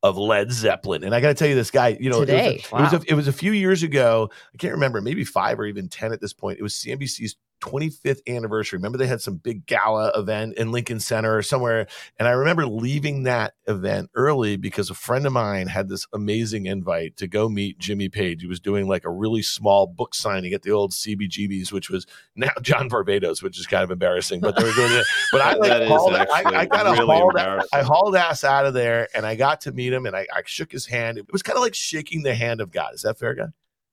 of 0.05 0.17
Led 0.17 0.53
Zeppelin. 0.53 1.03
And 1.03 1.13
I 1.13 1.21
got 1.21 1.29
to 1.29 1.35
tell 1.35 1.49
you, 1.49 1.57
this 1.57 1.73
guy, 1.73 1.97
you 1.99 2.11
know, 2.11 2.21
Today. 2.21 2.57
It, 2.57 2.73
was 2.73 2.73
a, 2.73 2.75
wow. 2.75 2.79
it, 2.79 2.83
was 2.83 2.93
a, 2.93 3.11
it 3.11 3.15
was 3.15 3.29
a 3.29 3.33
few 3.33 3.51
years 3.51 3.83
ago. 3.83 4.31
I 4.55 4.57
can't 4.59 4.75
remember, 4.75 5.01
maybe 5.01 5.25
five 5.25 5.59
or 5.59 5.67
even 5.67 5.89
10 5.89 6.13
at 6.13 6.21
this 6.21 6.33
point. 6.33 6.61
It 6.61 6.63
was 6.63 6.75
CNBC's 6.75 7.35
25th 7.61 8.21
anniversary. 8.29 8.77
Remember, 8.77 8.99
they 8.99 9.07
had 9.07 9.21
some 9.21 9.37
big 9.37 9.67
gala 9.67 10.13
event 10.15 10.55
in 10.55 10.73
Lincoln 10.73 11.01
Center 11.01 11.37
or 11.37 11.43
somewhere. 11.43 11.87
And 12.19 12.29
I 12.29 12.33
remember 12.33 12.67
leaving 12.67 13.25
that 13.25 13.55
event 13.67 14.11
early 14.15 14.57
because 14.57 14.91
a 14.91 14.95
friend 14.95 15.27
of 15.27 15.33
mine 15.33 15.67
had 15.67 15.89
this 15.89 16.07
amazing 16.13 16.67
invite 16.67 17.17
to 17.19 17.27
go 17.27 17.49
meet 17.49 17.79
Jimmy 17.79 18.09
Page. 18.09 18.43
He 18.43 18.47
was 18.47 18.61
doing 18.61 18.87
like 18.87 19.05
a 19.05 19.11
really 19.11 19.43
small 19.43 19.87
book 19.87 20.15
signing 20.15 20.53
at 20.53 20.63
the 20.63 20.71
old 20.71 20.93
CBGB's, 20.93 21.73
which 21.73 21.91
was 21.91 22.07
now 22.37 22.53
John 22.63 22.89
Varvatos, 22.89 23.43
which 23.43 23.59
is 23.59 23.67
kind 23.67 23.83
of 23.83 23.91
embarrassing, 23.91 24.41
but 24.41 24.57
they 24.57 24.65
were 24.65 24.73
doing 24.73 24.93
it. 24.93 25.07
But 25.33 25.41
I 25.41 25.53
like 25.57 25.89
hauled, 25.89 26.15
I, 26.15 26.27
I 26.27 26.65
of 26.65 26.99
really 26.99 27.17
hauled, 27.17 27.37
I 27.73 27.83
hauled 27.83 28.17
ass 28.17 28.45
out 28.45 28.67
of 28.67 28.75
there 28.75 29.09
and 29.15 29.27
I 29.27 29.35
got 29.35 29.63
to 29.63 29.73
meet 29.73 29.93
him 29.93 30.07
and 30.07 30.15
I, 30.15 30.27
I 30.33 30.43
shook 30.45 30.73
his 30.73 30.87
hand. 30.87 31.19
It 31.19 31.33
was 31.33 31.43
kind 31.43 31.57
of 31.57 31.63
like 31.63 31.75
shaking 31.75 32.23
the 32.23 32.35
hand 32.35 32.61
of 32.61 32.71
God. 32.71 32.95
Is 32.95 33.03
that 33.03 33.19
fair, 33.19 33.35
guy? 33.35 33.47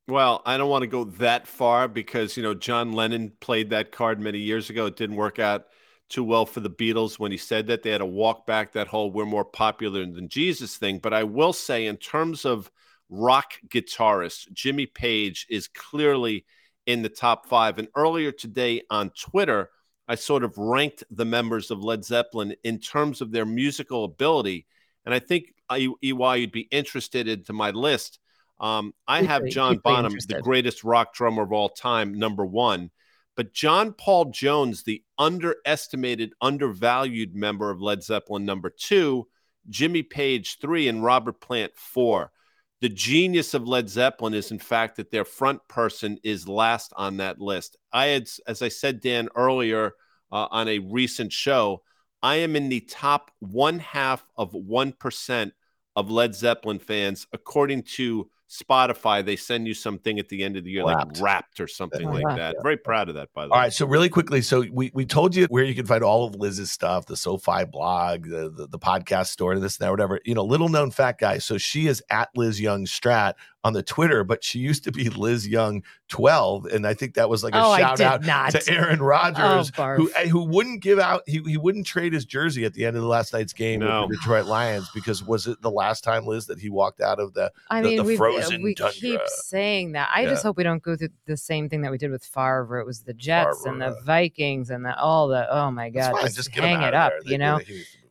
Well, 0.07 0.41
I 0.45 0.57
don't 0.57 0.69
want 0.69 0.81
to 0.81 0.87
go 0.87 1.05
that 1.05 1.47
far 1.47 1.87
because, 1.87 2.35
you 2.35 2.43
know, 2.43 2.53
John 2.53 2.91
Lennon 2.91 3.31
played 3.39 3.69
that 3.69 3.91
card 3.91 4.19
many 4.19 4.39
years 4.39 4.69
ago. 4.69 4.85
It 4.85 4.97
didn't 4.97 5.15
work 5.15 5.39
out 5.39 5.67
too 6.09 6.25
well 6.25 6.45
for 6.45 6.59
the 6.59 6.69
Beatles 6.69 7.17
when 7.17 7.31
he 7.31 7.37
said 7.37 7.67
that. 7.67 7.83
They 7.83 7.91
had 7.91 7.99
to 7.99 8.05
walk 8.05 8.45
back 8.45 8.73
that 8.73 8.87
whole 8.87 9.11
we're 9.11 9.25
more 9.25 9.45
popular 9.45 10.05
than 10.05 10.27
Jesus 10.27 10.75
thing. 10.75 10.99
But 10.99 11.13
I 11.13 11.23
will 11.23 11.53
say, 11.53 11.85
in 11.85 11.95
terms 11.95 12.43
of 12.43 12.69
rock 13.09 13.53
guitarists, 13.69 14.51
Jimmy 14.51 14.87
Page 14.87 15.47
is 15.49 15.69
clearly 15.69 16.45
in 16.85 17.01
the 17.01 17.09
top 17.09 17.47
five. 17.47 17.79
And 17.79 17.87
earlier 17.95 18.33
today 18.33 18.81
on 18.89 19.09
Twitter, 19.11 19.69
I 20.09 20.15
sort 20.15 20.43
of 20.43 20.57
ranked 20.57 21.05
the 21.11 21.23
members 21.23 21.71
of 21.71 21.81
Led 21.81 22.03
Zeppelin 22.03 22.55
in 22.65 22.79
terms 22.79 23.21
of 23.21 23.31
their 23.31 23.45
musical 23.45 24.03
ability. 24.03 24.65
And 25.05 25.15
I 25.15 25.19
think, 25.19 25.53
EY, 25.71 25.87
you'd 26.01 26.51
be 26.51 26.67
interested 26.71 27.29
into 27.29 27.53
my 27.53 27.71
list. 27.71 28.19
Um, 28.63 28.93
I 29.05 29.23
have 29.23 29.45
John 29.47 29.79
Bonham, 29.83 30.13
the 30.25 30.39
greatest 30.41 30.85
rock 30.85 31.13
drummer 31.13 31.43
of 31.43 31.51
all 31.51 31.67
time, 31.67 32.17
number 32.17 32.45
one. 32.45 32.91
But 33.35 33.53
John 33.53 33.91
Paul 33.91 34.31
Jones, 34.31 34.83
the 34.83 35.03
underestimated, 35.17 36.31
undervalued 36.39 37.35
member 37.35 37.69
of 37.69 37.81
Led 37.81 38.03
Zeppelin, 38.03 38.45
number 38.45 38.69
two, 38.69 39.27
Jimmy 39.67 40.01
Page, 40.01 40.59
three, 40.61 40.87
and 40.87 41.03
Robert 41.03 41.41
Plant, 41.41 41.73
four. 41.75 42.31
The 42.79 42.87
genius 42.87 43.53
of 43.53 43.67
Led 43.67 43.89
Zeppelin 43.89 44.33
is, 44.33 44.49
in 44.51 44.59
fact, 44.59 44.95
that 44.95 45.11
their 45.11 45.25
front 45.25 45.59
person 45.67 46.17
is 46.23 46.47
last 46.47 46.93
on 46.95 47.17
that 47.17 47.41
list. 47.41 47.75
I 47.91 48.07
had, 48.07 48.29
as 48.47 48.61
I 48.61 48.69
said, 48.69 49.01
Dan, 49.01 49.27
earlier 49.35 49.91
uh, 50.31 50.47
on 50.51 50.69
a 50.69 50.79
recent 50.79 51.33
show, 51.33 51.81
I 52.21 52.37
am 52.37 52.55
in 52.55 52.69
the 52.69 52.79
top 52.79 53.29
one 53.39 53.79
half 53.79 54.25
of 54.37 54.53
1% 54.53 55.51
of 55.97 56.09
Led 56.09 56.33
Zeppelin 56.33 56.79
fans, 56.79 57.27
according 57.33 57.83
to 57.83 58.29
Spotify, 58.49 59.25
they 59.25 59.35
send 59.35 59.67
you 59.67 59.73
something 59.73 60.19
at 60.19 60.29
the 60.29 60.43
end 60.43 60.57
of 60.57 60.63
the 60.63 60.71
year, 60.71 60.85
wrapped. 60.85 61.15
like 61.15 61.23
wrapped 61.23 61.59
or 61.59 61.67
something 61.67 62.07
like 62.07 62.35
that. 62.37 62.55
Very 62.61 62.77
proud 62.77 63.09
of 63.09 63.15
that, 63.15 63.33
by 63.33 63.45
the 63.45 63.49
way. 63.49 63.55
All 63.55 63.61
right. 63.61 63.73
So 63.73 63.85
really 63.85 64.09
quickly, 64.09 64.41
so 64.41 64.63
we, 64.71 64.91
we 64.93 65.05
told 65.05 65.35
you 65.35 65.47
where 65.49 65.63
you 65.63 65.73
can 65.73 65.85
find 65.85 66.03
all 66.03 66.25
of 66.25 66.35
Liz's 66.35 66.71
stuff, 66.71 67.05
the 67.07 67.17
SoFi 67.17 67.65
blog, 67.65 68.25
the, 68.25 68.49
the, 68.49 68.67
the 68.67 68.79
podcast 68.79 69.27
store, 69.27 69.57
this 69.57 69.77
and 69.77 69.85
that, 69.85 69.91
whatever. 69.91 70.19
You 70.25 70.35
know, 70.35 70.43
little 70.43 70.69
known 70.69 70.91
fact 70.91 71.19
guy. 71.19 71.39
So 71.39 71.57
she 71.57 71.87
is 71.87 72.03
at 72.09 72.29
Liz 72.35 72.61
Young 72.61 72.85
Strat 72.85 73.33
on 73.63 73.73
the 73.73 73.83
Twitter, 73.83 74.23
but 74.23 74.43
she 74.43 74.59
used 74.59 74.83
to 74.83 74.91
be 74.91 75.09
Liz 75.09 75.47
Young 75.47 75.83
12. 76.09 76.65
And 76.65 76.85
I 76.85 76.93
think 76.93 77.13
that 77.15 77.29
was 77.29 77.43
like 77.43 77.53
a 77.53 77.63
oh, 77.63 77.77
shout 77.77 78.01
out 78.01 78.23
not. 78.25 78.51
to 78.51 78.71
Aaron 78.71 79.01
Rodgers, 79.01 79.71
oh, 79.77 79.95
who 79.95 80.11
eh, 80.15 80.27
who 80.27 80.43
wouldn't 80.43 80.81
give 80.81 80.99
out, 80.99 81.23
he, 81.25 81.41
he 81.45 81.57
wouldn't 81.57 81.85
trade 81.85 82.13
his 82.13 82.25
jersey 82.25 82.65
at 82.65 82.73
the 82.73 82.85
end 82.85 82.97
of 82.97 83.01
the 83.01 83.07
last 83.07 83.31
night's 83.31 83.53
game 83.53 83.79
no. 83.79 84.01
with 84.01 84.11
the 84.11 84.15
Detroit 84.17 84.45
Lions 84.45 84.89
because 84.93 85.23
was 85.23 85.47
it 85.47 85.61
the 85.61 85.71
last 85.71 86.03
time, 86.03 86.25
Liz, 86.25 86.45
that 86.47 86.59
he 86.59 86.69
walked 86.69 86.99
out 86.99 87.19
of 87.19 87.33
the, 87.33 87.51
I 87.69 87.81
the, 87.81 87.89
mean, 87.89 88.05
the 88.05 88.17
frozen 88.17 88.61
we 88.61 88.75
tundra? 88.75 88.93
keep 88.93 89.21
saying 89.27 89.93
that. 89.93 90.09
I 90.13 90.23
yeah. 90.23 90.29
just 90.29 90.43
hope 90.43 90.57
we 90.57 90.63
don't 90.63 90.83
go 90.83 90.95
through 90.95 91.09
the 91.25 91.37
same 91.37 91.69
thing 91.69 91.81
that 91.81 91.91
we 91.91 91.97
did 91.97 92.11
with 92.11 92.25
Favre. 92.25 92.79
It 92.79 92.85
was 92.85 93.03
the 93.03 93.13
Jets 93.13 93.63
Favre, 93.63 93.71
and 93.71 93.81
the 93.81 93.99
Vikings 94.01 94.69
and 94.69 94.85
the 94.85 94.95
all 94.97 95.29
the, 95.29 95.49
oh 95.49 95.71
my 95.71 95.89
God, 95.89 96.19
just, 96.21 96.35
just 96.35 96.55
hang 96.55 96.81
it 96.81 96.93
up, 96.93 97.13
you 97.25 97.37
know? 97.37 97.59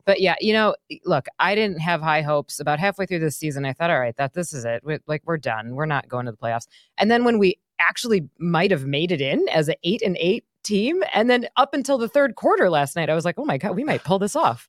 But 0.05 0.19
yeah, 0.19 0.35
you 0.41 0.53
know, 0.53 0.75
look, 1.05 1.27
I 1.39 1.55
didn't 1.55 1.79
have 1.79 2.01
high 2.01 2.21
hopes 2.21 2.59
about 2.59 2.79
halfway 2.79 3.05
through 3.05 3.19
this 3.19 3.37
season. 3.37 3.65
I 3.65 3.73
thought, 3.73 3.89
all 3.89 3.99
right, 3.99 4.15
that 4.17 4.33
this 4.33 4.53
is 4.53 4.65
it. 4.65 4.83
we 4.83 4.99
like 5.07 5.21
we're 5.25 5.37
done. 5.37 5.75
We're 5.75 5.85
not 5.85 6.07
going 6.09 6.25
to 6.25 6.31
the 6.31 6.37
playoffs. 6.37 6.67
And 6.97 7.09
then 7.09 7.23
when 7.23 7.39
we 7.39 7.57
actually 7.79 8.27
might 8.37 8.71
have 8.71 8.85
made 8.85 9.11
it 9.11 9.21
in 9.21 9.47
as 9.49 9.67
an 9.67 9.75
eight 9.83 10.01
and 10.01 10.17
eight 10.19 10.45
team, 10.63 11.03
and 11.13 11.29
then 11.29 11.47
up 11.57 11.73
until 11.73 11.97
the 11.97 12.09
third 12.09 12.35
quarter 12.35 12.69
last 12.69 12.95
night, 12.95 13.09
I 13.09 13.15
was 13.15 13.25
like, 13.25 13.35
oh 13.37 13.45
my 13.45 13.57
god, 13.57 13.75
we 13.75 13.83
might 13.83 14.03
pull 14.03 14.19
this 14.19 14.35
off. 14.35 14.67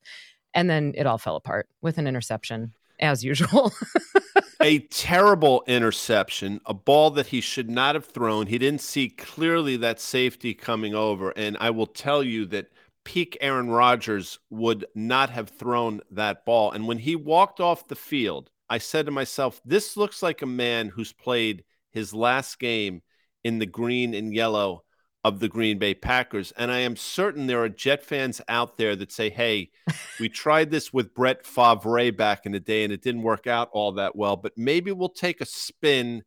And 0.53 0.69
then 0.69 0.93
it 0.95 1.05
all 1.05 1.17
fell 1.17 1.35
apart 1.35 1.67
with 1.81 1.97
an 1.97 2.07
interception, 2.07 2.73
as 2.99 3.23
usual. 3.23 3.73
a 4.61 4.79
terrible 4.79 5.63
interception, 5.67 6.61
a 6.65 6.73
ball 6.73 7.11
that 7.11 7.27
he 7.27 7.41
should 7.41 7.69
not 7.69 7.95
have 7.95 8.05
thrown. 8.05 8.47
He 8.47 8.57
didn't 8.57 8.79
see 8.81 9.09
clearly 9.09 9.75
that 9.77 9.99
safety 9.99 10.53
coming 10.53 10.95
over. 10.95 11.31
And 11.31 11.57
I 11.59 11.71
will 11.71 11.87
tell 11.87 12.23
you 12.23 12.45
that 12.47 12.71
peak 13.05 13.37
Aaron 13.39 13.69
Rodgers 13.69 14.39
would 14.49 14.85
not 14.93 15.29
have 15.29 15.49
thrown 15.49 16.01
that 16.11 16.45
ball. 16.45 16.71
And 16.71 16.87
when 16.87 16.97
he 16.97 17.15
walked 17.15 17.61
off 17.61 17.87
the 17.87 17.95
field, 17.95 18.49
I 18.69 18.79
said 18.79 19.05
to 19.05 19.11
myself, 19.11 19.61
this 19.63 19.95
looks 19.95 20.21
like 20.21 20.41
a 20.41 20.47
man 20.47 20.89
who's 20.89 21.13
played 21.13 21.63
his 21.91 22.13
last 22.13 22.59
game 22.59 23.01
in 23.43 23.59
the 23.59 23.65
green 23.65 24.13
and 24.13 24.33
yellow 24.33 24.83
of 25.23 25.39
the 25.39 25.47
Green 25.47 25.79
Bay 25.79 25.95
Packers. 25.95 26.51
And 26.55 26.71
I 26.71 26.79
am 26.79 26.95
certain 26.95 27.47
there 27.47 27.63
are 27.63 27.69
Jet 27.69 28.03
fans 28.03 28.41
out 28.47 28.77
there 28.77 28.95
that 28.95 29.11
say, 29.11 29.29
hey, 29.29 29.71
we 30.19 30.29
tried 30.29 30.69
this 30.69 30.91
with 30.93 31.15
Brett 31.15 31.45
Favre 31.45 32.11
back 32.11 32.45
in 32.45 32.51
the 32.51 32.59
day 32.59 32.83
and 32.83 32.93
it 32.93 33.01
didn't 33.01 33.23
work 33.23 33.47
out 33.47 33.69
all 33.71 33.93
that 33.93 34.15
well, 34.15 34.35
but 34.35 34.53
maybe 34.57 34.91
we'll 34.91 35.09
take 35.09 35.41
a 35.41 35.45
spin 35.45 36.23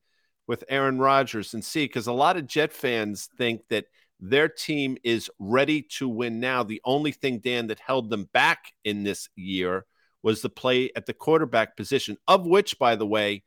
with 0.49 0.65
Aaron 0.69 0.99
Rodgers 0.99 1.55
and 1.55 1.65
see. 1.65 1.85
Because 1.85 2.07
a 2.07 2.13
lot 2.13 2.37
of 2.37 2.47
Jet 2.47 2.73
fans 2.73 3.29
think 3.37 3.63
that 3.69 3.85
their 4.21 4.49
team 4.49 4.97
is 5.05 5.31
ready 5.39 5.83
to 5.83 6.09
win 6.09 6.41
now. 6.41 6.63
The 6.63 6.81
only 6.85 7.13
thing, 7.13 7.39
Dan, 7.39 7.69
that 7.69 7.81
held 7.81 8.11
them 8.11 8.29
back 8.33 8.73
in 8.85 9.05
this 9.05 9.29
year 9.37 9.87
was 10.23 10.43
the 10.43 10.49
play 10.49 10.91
at 10.97 11.07
the 11.07 11.15
quarterback 11.15 11.77
position, 11.77 12.17
of 12.27 12.47
which, 12.47 12.79
by 12.79 12.97
the 12.97 13.07
way, 13.07 13.45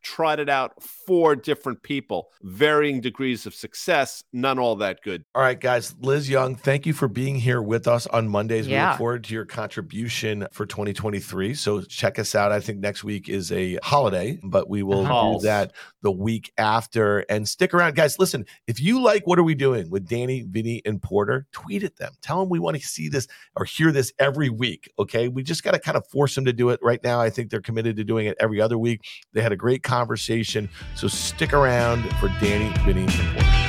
they 0.00 0.08
trotted 0.08 0.48
out 0.48 0.82
four 0.82 1.36
different 1.36 1.82
people, 1.82 2.30
varying 2.42 3.00
degrees 3.00 3.46
of 3.46 3.54
success, 3.54 4.22
none 4.32 4.58
all 4.58 4.76
that 4.76 5.02
good. 5.02 5.24
All 5.34 5.42
right, 5.42 5.58
guys. 5.58 5.94
Liz 6.00 6.28
Young, 6.28 6.54
thank 6.54 6.86
you 6.86 6.92
for 6.92 7.08
being 7.08 7.36
here 7.36 7.62
with 7.62 7.86
us 7.86 8.06
on 8.06 8.28
Mondays. 8.28 8.66
Yeah. 8.66 8.84
We 8.84 8.90
look 8.90 8.98
forward 8.98 9.24
to 9.24 9.34
your 9.34 9.44
contribution 9.44 10.46
for 10.52 10.66
2023. 10.66 11.54
So 11.54 11.82
check 11.82 12.18
us 12.18 12.34
out. 12.34 12.52
I 12.52 12.60
think 12.60 12.80
next 12.80 13.04
week 13.04 13.28
is 13.28 13.50
a 13.52 13.78
holiday, 13.82 14.38
but 14.42 14.68
we 14.68 14.82
will 14.82 15.06
uh-huh. 15.06 15.38
do 15.38 15.46
that 15.46 15.72
the 16.02 16.12
week 16.12 16.52
after. 16.58 17.20
And 17.28 17.48
stick 17.48 17.74
around, 17.74 17.94
guys. 17.94 18.18
Listen, 18.18 18.46
if 18.66 18.80
you 18.80 19.00
like 19.00 19.26
what 19.26 19.38
are 19.38 19.44
we 19.44 19.54
doing 19.54 19.90
with 19.90 20.08
Danny, 20.08 20.44
Vinny, 20.48 20.82
and 20.84 21.02
Porter, 21.02 21.46
tweet 21.52 21.82
at 21.82 21.96
them. 21.96 22.12
Tell 22.22 22.40
them 22.40 22.48
we 22.48 22.58
want 22.58 22.76
to 22.76 22.82
see 22.82 23.08
this 23.08 23.26
or 23.56 23.64
hear 23.64 23.92
this 23.92 24.12
every 24.18 24.48
week. 24.48 24.90
Okay. 24.98 25.28
We 25.28 25.42
just 25.42 25.62
got 25.62 25.72
to 25.72 25.78
kind 25.78 25.96
of 25.96 26.06
force 26.06 26.34
them 26.34 26.44
to 26.44 26.52
do 26.52 26.70
it 26.70 26.80
right 26.82 27.02
now. 27.02 27.20
I 27.20 27.30
think 27.30 27.50
they're 27.50 27.60
committed 27.60 27.96
to 27.96 28.04
doing 28.04 28.26
it 28.26 28.36
every 28.40 28.60
other 28.60 28.78
week. 28.78 29.04
They 29.32 29.42
had 29.42 29.52
a 29.52 29.56
great 29.56 29.82
conversation. 29.90 30.68
So 30.94 31.08
stick 31.08 31.52
around 31.52 32.02
for 32.20 32.28
Danny, 32.40 32.70
Vinny, 32.84 33.06
Porter. 33.08 33.60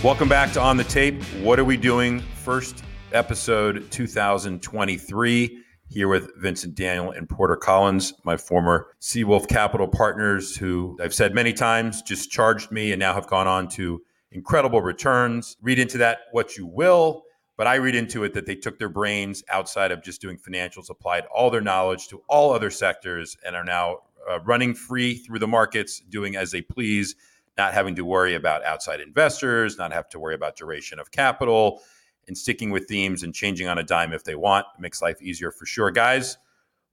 Welcome 0.05 0.29
back 0.29 0.53
to 0.53 0.61
On 0.61 0.77
the 0.77 0.85
Tape. 0.85 1.23
What 1.41 1.59
are 1.59 1.65
we 1.65 1.79
doing? 1.79 2.21
First 2.21 2.85
episode 3.15 3.91
2023 3.91 5.59
here 5.89 6.09
with 6.09 6.31
Vincent 6.37 6.75
Daniel 6.75 7.13
and 7.13 7.27
Porter 7.27 7.57
Collins, 7.57 8.13
my 8.25 8.37
former 8.37 8.89
Seawolf 9.01 9.49
Capital 9.49 9.89
partners, 9.89 10.55
who 10.55 10.99
I've 11.03 11.15
said 11.15 11.35
many 11.35 11.55
times 11.55 12.03
just 12.03 12.31
charged 12.31 12.71
me 12.71 12.93
and 12.93 13.01
now 13.01 13.15
have 13.15 13.27
gone 13.27 13.49
on 13.49 13.69
to 13.71 14.03
incredible 14.33 14.81
returns. 14.81 15.57
Read 15.61 15.79
into 15.79 15.99
that 15.99 16.21
what 16.33 16.57
you 16.57 16.67
will, 16.67 17.25
but 17.57 17.67
I 17.67 17.77
read 17.77 17.95
into 17.95 18.25
it 18.25 18.35
that 18.35 18.47
they 18.47 18.55
took 18.55 18.79
their 18.79 18.89
brains 18.89 19.43
outside 19.49 19.91
of 19.93 20.03
just 20.03 20.21
doing 20.21 20.39
financials, 20.39 20.91
applied 20.91 21.25
all 21.35 21.51
their 21.51 21.61
knowledge 21.61 22.09
to 22.09 22.23
all 22.29 22.53
other 22.53 22.71
sectors, 22.71 23.37
and 23.45 23.57
are 23.57 23.65
now 23.65 23.99
uh, 24.31 24.41
running 24.41 24.75
free 24.75 25.15
through 25.17 25.39
the 25.39 25.49
markets, 25.49 26.01
doing 26.01 26.37
as 26.37 26.51
they 26.51 26.63
please, 26.63 27.17
not 27.59 27.75
having 27.75 27.95
to 27.97 28.05
worry 28.05 28.35
about 28.35 28.65
outside 28.65 29.01
investors, 29.01 29.77
not 29.77 29.93
have 29.93 30.09
to 30.09 30.19
worry 30.19 30.35
about 30.35 30.57
duration 30.57 30.99
of 30.99 31.11
capital 31.11 31.83
and 32.29 32.39
sticking 32.39 32.71
with 32.71 32.87
themes 32.87 33.23
and 33.23 33.35
changing 33.35 33.67
on 33.67 33.79
a 33.79 33.83
dime 33.83 34.13
if 34.13 34.25
they 34.25 34.37
want. 34.37 34.67
It 34.79 34.81
makes 34.81 35.03
life 35.03 35.21
easier 35.21 35.51
for 35.51 35.67
sure. 35.67 35.91
Guys, 35.91 36.39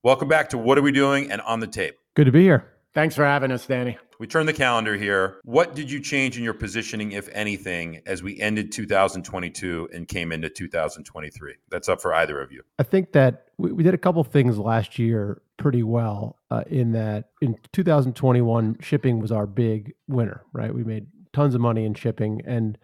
welcome 0.02 0.26
back 0.28 0.48
to 0.50 0.58
What 0.58 0.78
Are 0.78 0.82
We 0.82 0.92
Doing 0.92 1.30
and 1.30 1.40
On 1.42 1.60
the 1.60 1.66
Tape. 1.66 1.96
Good 2.14 2.26
to 2.26 2.32
be 2.32 2.42
here. 2.42 2.66
Thanks 2.92 3.14
for 3.14 3.24
having 3.24 3.52
us, 3.52 3.66
Danny. 3.66 3.98
We 4.18 4.26
turn 4.26 4.46
the 4.46 4.52
calendar 4.52 4.96
here. 4.96 5.40
What 5.44 5.76
did 5.76 5.90
you 5.90 6.00
change 6.00 6.36
in 6.36 6.42
your 6.42 6.54
positioning, 6.54 7.12
if 7.12 7.28
anything, 7.32 8.02
as 8.04 8.20
we 8.22 8.40
ended 8.40 8.72
2022 8.72 9.90
and 9.92 10.08
came 10.08 10.32
into 10.32 10.48
2023? 10.48 11.54
That's 11.70 11.88
up 11.88 12.00
for 12.00 12.12
either 12.14 12.40
of 12.40 12.50
you. 12.50 12.62
I 12.80 12.82
think 12.82 13.12
that 13.12 13.46
we, 13.58 13.70
we 13.70 13.84
did 13.84 13.94
a 13.94 13.98
couple 13.98 14.24
things 14.24 14.58
last 14.58 14.98
year 14.98 15.40
pretty 15.56 15.84
well 15.84 16.36
uh, 16.50 16.64
in 16.66 16.92
that 16.92 17.30
in 17.40 17.56
2021, 17.72 18.78
shipping 18.80 19.20
was 19.20 19.30
our 19.30 19.46
big 19.46 19.94
winner, 20.08 20.42
right? 20.52 20.74
We 20.74 20.82
made 20.82 21.06
tons 21.32 21.54
of 21.54 21.60
money 21.60 21.84
in 21.84 21.94
shipping 21.94 22.42
and 22.44 22.78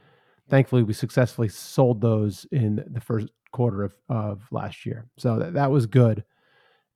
thankfully 0.49 0.83
we 0.83 0.93
successfully 0.93 1.49
sold 1.49 2.01
those 2.01 2.47
in 2.53 2.85
the 2.87 3.01
first 3.01 3.29
quarter 3.53 3.83
of, 3.83 3.95
of 4.09 4.43
last 4.51 4.85
year 4.85 5.07
so 5.17 5.39
that, 5.39 5.55
that 5.55 5.71
was 5.71 5.87
good 5.87 6.25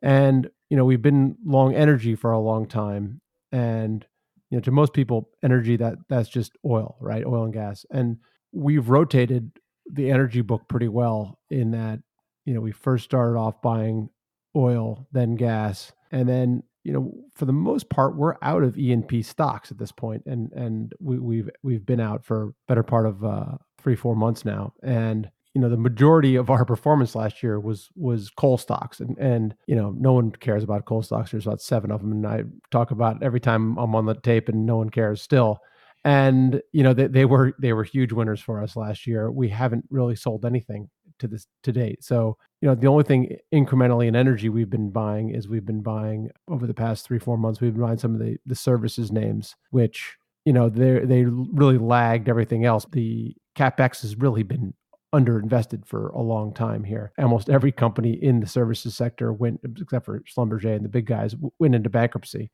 and 0.03 0.51
you 0.71 0.77
know 0.77 0.85
we've 0.85 1.03
been 1.03 1.37
long 1.45 1.75
energy 1.75 2.15
for 2.15 2.33
a 2.33 2.39
long 2.39 2.67
time 2.67 3.21
and 3.53 4.07
you 4.51 4.57
know 4.57 4.61
to 4.63 4.71
most 4.71 4.93
people 4.93 5.31
energy 5.43 5.77
that 5.77 5.97
that's 6.09 6.29
just 6.29 6.53
oil 6.65 6.97
right? 7.01 7.25
Oil 7.25 7.45
and 7.45 7.53
gas. 7.53 7.85
And 7.91 8.19
we've 8.53 8.89
rotated 8.89 9.53
the 9.91 10.11
energy 10.11 10.41
book 10.41 10.69
pretty 10.69 10.89
well 10.89 11.39
in 11.51 11.71
that 11.73 12.01
you 12.45 12.55
know 12.55 12.61
we 12.61 12.73
first 12.73 13.05
started 13.05 13.39
off 13.39 13.61
buying 13.63 14.09
oil 14.57 15.07
then 15.13 15.35
gas 15.35 15.93
and 16.11 16.29
then 16.29 16.63
you 16.89 16.95
know, 16.95 17.13
for 17.35 17.45
the 17.45 17.53
most 17.53 17.91
part, 17.91 18.17
we're 18.17 18.37
out 18.41 18.63
of 18.63 18.79
E&P 18.79 19.21
stocks 19.21 19.71
at 19.71 19.77
this 19.77 19.93
point, 19.93 20.23
and 20.25 20.51
and 20.53 20.95
we, 21.01 21.19
we've 21.19 21.51
we've 21.63 21.85
been 21.85 22.01
out 22.01 22.25
for 22.25 22.55
better 22.67 22.83
part 22.83 23.05
of 23.05 23.23
uh, 23.23 23.59
three 23.79 23.95
four 23.95 24.17
months 24.17 24.47
now, 24.47 24.73
and 24.83 25.31
you 25.55 25.61
know 25.61 25.69
the 25.69 25.77
majority 25.77 26.37
of 26.37 26.51
our 26.51 26.65
performance 26.65 27.15
last 27.15 27.43
year 27.43 27.59
was 27.59 27.89
was 27.97 28.31
coal 28.31 28.59
stocks 28.59 29.01
and 29.01 29.17
and 29.19 29.55
you 29.67 29.75
know 29.75 29.95
no 29.99 30.13
one 30.13 30.31
cares 30.31 30.63
about 30.63 30.85
coal 30.85 31.03
stocks 31.03 31.31
there's 31.31 31.47
about 31.47 31.61
seven 31.61 31.91
of 31.91 32.01
them 32.01 32.13
and 32.13 32.27
i 32.27 32.43
talk 32.71 32.91
about 32.91 33.23
every 33.23 33.41
time 33.41 33.77
i'm 33.79 33.95
on 33.95 34.07
the 34.07 34.15
tape 34.15 34.49
and 34.49 34.67
no 34.67 34.77
one 34.77 34.91
cares 34.91 35.23
still 35.23 35.59
and 36.05 36.63
you 36.73 36.83
know 36.83 36.93
they, 36.93 37.07
they 37.07 37.25
were 37.25 37.53
they 37.59 37.73
were 37.73 37.85
huge 37.85 38.13
winners 38.13 38.41
for 38.41 38.63
us 38.63 38.77
last 38.77 39.07
year 39.07 39.31
we 39.31 39.49
haven't 39.49 39.85
really 39.91 40.15
sold 40.15 40.45
anything 40.45 40.89
to 41.19 41.29
this 41.29 41.47
to 41.63 41.73
date. 41.73 42.03
So, 42.03 42.37
you 42.61 42.69
know, 42.69 42.75
the 42.75 42.87
only 42.87 43.05
thing 43.05 43.37
incrementally 43.53 44.09
in 44.09 44.17
energy 44.17 44.49
we've 44.49 44.71
been 44.71 44.91
buying 44.91 45.31
is 45.31 45.49
we've 45.49 45.67
been 45.67 45.83
buying 45.83 46.31
over 46.49 46.67
the 46.67 46.75
past 46.75 47.07
three, 47.07 47.19
four 47.19 47.37
months, 47.37 47.61
we've 47.61 47.75
been 47.75 47.83
buying 47.83 47.99
some 47.99 48.15
of 48.15 48.21
the 48.21 48.39
the 48.47 48.55
services 48.55 49.13
names, 49.13 49.55
which, 49.71 50.17
you 50.45 50.53
know, 50.53 50.69
they 50.69 51.01
they 51.01 51.25
really 51.25 51.79
lagged 51.79 52.29
everything 52.29 52.65
else. 52.65 52.87
The 52.93 53.35
capex 53.57 54.03
has 54.03 54.17
really 54.17 54.43
been 54.43 54.75
underinvested 55.15 55.87
for 55.87 56.09
a 56.09 56.21
long 56.21 56.53
time 56.53 56.85
here. 56.85 57.13
Almost 57.19 57.49
every 57.49 57.73
company 57.73 58.13
in 58.13 58.41
the 58.41 58.47
services 58.47 58.97
sector 58.97 59.33
went, 59.33 59.61
except 59.81 60.05
for 60.05 60.21
Schlumberger 60.21 60.75
and 60.77 60.85
the 60.85 60.89
big 60.89 61.07
guys, 61.07 61.35
went 61.59 61.75
into 61.75 61.91
bankruptcy. 61.91 62.51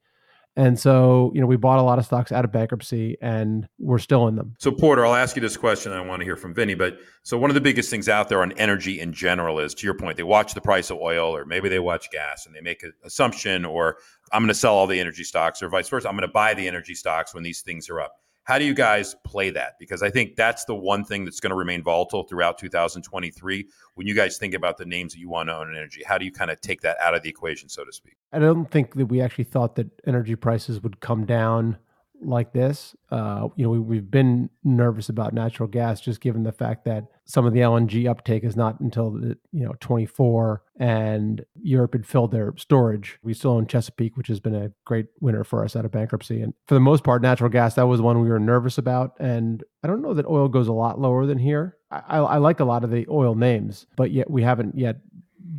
And 0.57 0.79
so, 0.79 1.33
you 1.35 1.41
know, 1.41 1.49
we 1.49 1.57
bought 1.57 1.81
a 1.81 1.83
lot 1.83 1.99
of 1.99 2.05
stocks 2.05 2.31
out 2.31 2.45
of 2.45 2.53
bankruptcy 2.53 3.17
and 3.21 3.67
we're 3.81 3.99
still 3.99 4.29
in 4.29 4.37
them. 4.37 4.55
So, 4.61 4.71
Porter, 4.71 5.05
I'll 5.05 5.17
ask 5.17 5.35
you 5.35 5.43
this 5.43 5.57
question. 5.57 5.91
I 5.91 6.01
want 6.01 6.21
to 6.21 6.25
hear 6.25 6.37
from 6.37 6.55
Vinny. 6.55 6.75
But 6.75 6.99
so, 7.25 7.37
one 7.37 7.51
of 7.51 7.55
the 7.55 7.61
biggest 7.61 7.91
things 7.91 8.09
out 8.09 8.29
there 8.29 8.41
on 8.41 8.53
energy 8.53 9.01
in 9.01 9.13
general 9.13 9.59
is, 9.59 9.75
to 9.75 9.85
your 9.85 9.95
point, 9.95 10.17
they 10.17 10.23
watch 10.23 10.55
the 10.55 10.61
price 10.61 10.91
of 10.91 10.99
oil 10.99 11.37
or 11.37 11.45
maybe 11.45 11.69
they 11.69 11.81
watch 11.81 12.09
gas 12.13 12.47
and 12.47 12.55
they 12.55 12.61
make 12.61 12.85
an 12.85 12.93
assumption, 13.03 13.65
or 13.65 13.97
I'm 14.33 14.43
going 14.43 14.49
to 14.49 14.55
sell 14.55 14.75
all 14.75 14.87
the 14.87 15.01
energy 15.01 15.25
stocks, 15.25 15.61
or 15.61 15.69
vice 15.69 15.89
versa. 15.89 16.09
I'm 16.09 16.15
going 16.15 16.29
to 16.29 16.33
buy 16.33 16.55
the 16.55 16.69
energy 16.69 16.95
stocks 16.95 17.35
when 17.35 17.43
these 17.43 17.63
things 17.63 17.91
are 17.91 18.01
up. 18.01 18.21
How 18.45 18.59
do 18.59 18.65
you 18.65 18.75
guys 18.75 19.17
play 19.25 19.49
that? 19.51 19.79
Because 19.79 20.03
I 20.03 20.11
think 20.11 20.37
that's 20.37 20.67
the 20.67 20.75
one 20.75 21.03
thing 21.03 21.25
that's 21.25 21.41
going 21.41 21.51
to 21.51 21.57
remain 21.57 21.83
volatile 21.83 22.25
throughout 22.25 22.59
2023. 22.59 23.67
When 23.95 24.07
you 24.07 24.15
guys 24.15 24.37
think 24.37 24.53
about 24.53 24.77
the 24.77 24.85
names 24.85 25.15
that 25.15 25.19
you 25.19 25.31
want 25.31 25.49
to 25.49 25.57
own 25.57 25.71
in 25.71 25.77
energy, 25.77 26.03
how 26.07 26.19
do 26.19 26.27
you 26.27 26.33
kind 26.33 26.51
of 26.51 26.61
take 26.61 26.83
that 26.83 26.99
out 27.01 27.15
of 27.15 27.23
the 27.23 27.31
equation, 27.31 27.71
so 27.71 27.85
to 27.85 27.93
speak? 27.93 28.17
I 28.33 28.39
don't 28.39 28.71
think 28.71 28.95
that 28.97 29.07
we 29.07 29.23
actually 29.23 29.45
thought 29.45 29.77
that 29.77 29.89
energy 30.07 30.37
prices 30.37 30.83
would 30.83 31.01
come 31.01 31.25
down 31.25 31.79
like 32.27 32.53
this. 32.53 32.95
Uh, 33.11 33.49
you 33.57 33.65
know, 33.65 33.71
we, 33.71 33.97
have 33.97 34.11
been 34.11 34.51
nervous 34.63 35.09
about 35.09 35.33
natural 35.33 35.69
gas 35.69 36.01
just 36.01 36.21
given 36.21 36.43
the 36.43 36.53
fact 36.53 36.85
that 36.85 37.05
some 37.25 37.47
of 37.47 37.53
the 37.53 37.61
LNG 37.61 38.09
uptake 38.09 38.45
is 38.45 38.57
not 38.57 38.81
until 38.81 39.11
the, 39.11 39.39
you 39.53 39.65
know 39.65 39.75
24, 39.81 40.63
and 40.79 41.45
Europe 41.63 41.93
had 41.93 42.07
filled 42.07 42.33
their 42.33 42.55
storage. 42.57 43.19
We 43.23 43.35
still 43.35 43.53
own 43.53 43.67
Chesapeake, 43.67 44.17
which 44.17 44.29
has 44.29 44.41
been 44.41 44.55
a 44.55 44.73
great 44.85 45.07
winner 45.21 45.45
for 45.45 45.65
us 45.65 45.77
out 45.77 45.85
of 45.85 45.93
bankruptcy. 45.93 46.41
And 46.41 46.55
for 46.67 46.75
the 46.75 46.81
most 46.81 47.05
part, 47.05 47.23
natural 47.23 47.51
gas 47.51 47.75
that 47.75 47.87
was 47.87 48.01
one 48.01 48.21
we 48.21 48.29
were 48.29 48.41
nervous 48.41 48.79
about. 48.79 49.15
And 49.19 49.63
I 49.83 49.87
don't 49.87 50.03
know 50.03 50.15
that 50.15 50.27
oil 50.27 50.49
goes 50.49 50.69
a 50.69 50.73
lot 50.73 51.01
lower 51.01 51.27
than 51.27 51.39
here. 51.39 51.77
I, 51.91 52.03
I, 52.09 52.19
I 52.19 52.37
like 52.39 52.61
a 52.61 52.65
lot 52.65 52.85
of 52.85 52.91
the 52.91 53.07
oil 53.09 53.35
names, 53.35 53.87
but 53.97 54.11
yet 54.11 54.31
we 54.31 54.43
haven't 54.43 54.77
yet 54.77 54.97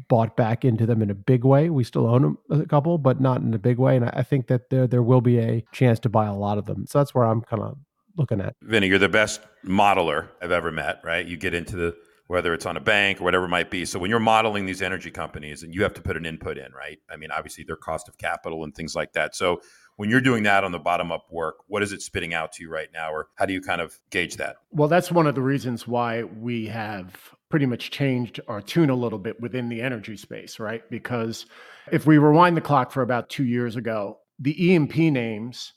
bought 0.07 0.35
back 0.35 0.65
into 0.65 0.85
them 0.85 1.01
in 1.01 1.09
a 1.09 1.15
big 1.15 1.43
way. 1.43 1.69
We 1.69 1.83
still 1.83 2.07
own 2.07 2.21
them, 2.21 2.37
a 2.49 2.65
couple, 2.65 2.97
but 2.97 3.21
not 3.21 3.41
in 3.41 3.53
a 3.53 3.59
big 3.59 3.77
way. 3.77 3.95
And 3.95 4.05
I 4.05 4.23
think 4.23 4.47
that 4.47 4.69
there 4.69 4.87
there 4.87 5.03
will 5.03 5.21
be 5.21 5.39
a 5.39 5.65
chance 5.71 5.99
to 6.01 6.09
buy 6.09 6.25
a 6.25 6.35
lot 6.35 6.57
of 6.57 6.65
them. 6.65 6.85
So 6.87 6.99
that's 6.99 7.13
where 7.13 7.25
I'm 7.25 7.41
kind 7.41 7.61
of 7.61 7.77
looking 8.17 8.41
at. 8.41 8.55
Vinny, 8.61 8.87
you're 8.87 8.99
the 8.99 9.09
best 9.09 9.41
modeler 9.65 10.29
I've 10.41 10.51
ever 10.51 10.71
met, 10.71 11.01
right? 11.03 11.25
You 11.25 11.37
get 11.37 11.53
into 11.53 11.75
the 11.75 11.95
whether 12.27 12.53
it's 12.53 12.65
on 12.65 12.75
a 12.75 12.79
bank 12.79 13.21
or 13.21 13.23
whatever 13.23 13.45
it 13.45 13.49
might 13.49 13.69
be. 13.69 13.85
So 13.85 13.99
when 13.99 14.09
you're 14.09 14.19
modeling 14.19 14.65
these 14.65 14.81
energy 14.81 15.11
companies 15.11 15.61
and 15.61 15.75
you 15.75 15.83
have 15.83 15.93
to 15.93 16.01
put 16.01 16.17
an 16.17 16.25
input 16.25 16.57
in, 16.57 16.71
right? 16.71 16.97
I 17.09 17.17
mean, 17.17 17.29
obviously 17.31 17.63
their 17.63 17.75
cost 17.75 18.07
of 18.07 18.17
capital 18.17 18.63
and 18.63 18.73
things 18.73 18.95
like 18.95 19.13
that. 19.13 19.35
So 19.35 19.61
when 19.97 20.09
you're 20.09 20.21
doing 20.21 20.43
that 20.43 20.63
on 20.63 20.71
the 20.71 20.79
bottom 20.79 21.11
up 21.11 21.27
work, 21.31 21.57
what 21.67 21.83
is 21.83 21.91
it 21.91 22.01
spitting 22.01 22.33
out 22.33 22.51
to 22.53 22.63
you 22.63 22.69
right 22.69 22.89
now, 22.91 23.11
or 23.11 23.27
how 23.35 23.45
do 23.45 23.53
you 23.53 23.61
kind 23.61 23.79
of 23.79 23.99
gauge 24.09 24.37
that? 24.37 24.55
Well, 24.71 24.87
that's 24.87 25.11
one 25.11 25.27
of 25.27 25.35
the 25.35 25.41
reasons 25.41 25.87
why 25.87 26.23
we 26.23 26.65
have 26.67 27.34
pretty 27.49 27.65
much 27.65 27.91
changed 27.91 28.39
our 28.47 28.61
tune 28.61 28.89
a 28.89 28.95
little 28.95 29.19
bit 29.19 29.39
within 29.39 29.69
the 29.69 29.81
energy 29.81 30.17
space, 30.17 30.59
right? 30.59 30.81
Because 30.89 31.45
if 31.91 32.05
we 32.05 32.17
rewind 32.17 32.57
the 32.57 32.61
clock 32.61 32.91
for 32.91 33.01
about 33.01 33.29
two 33.29 33.45
years 33.45 33.75
ago, 33.75 34.17
the 34.39 34.65
E&P 34.65 35.11
names 35.11 35.73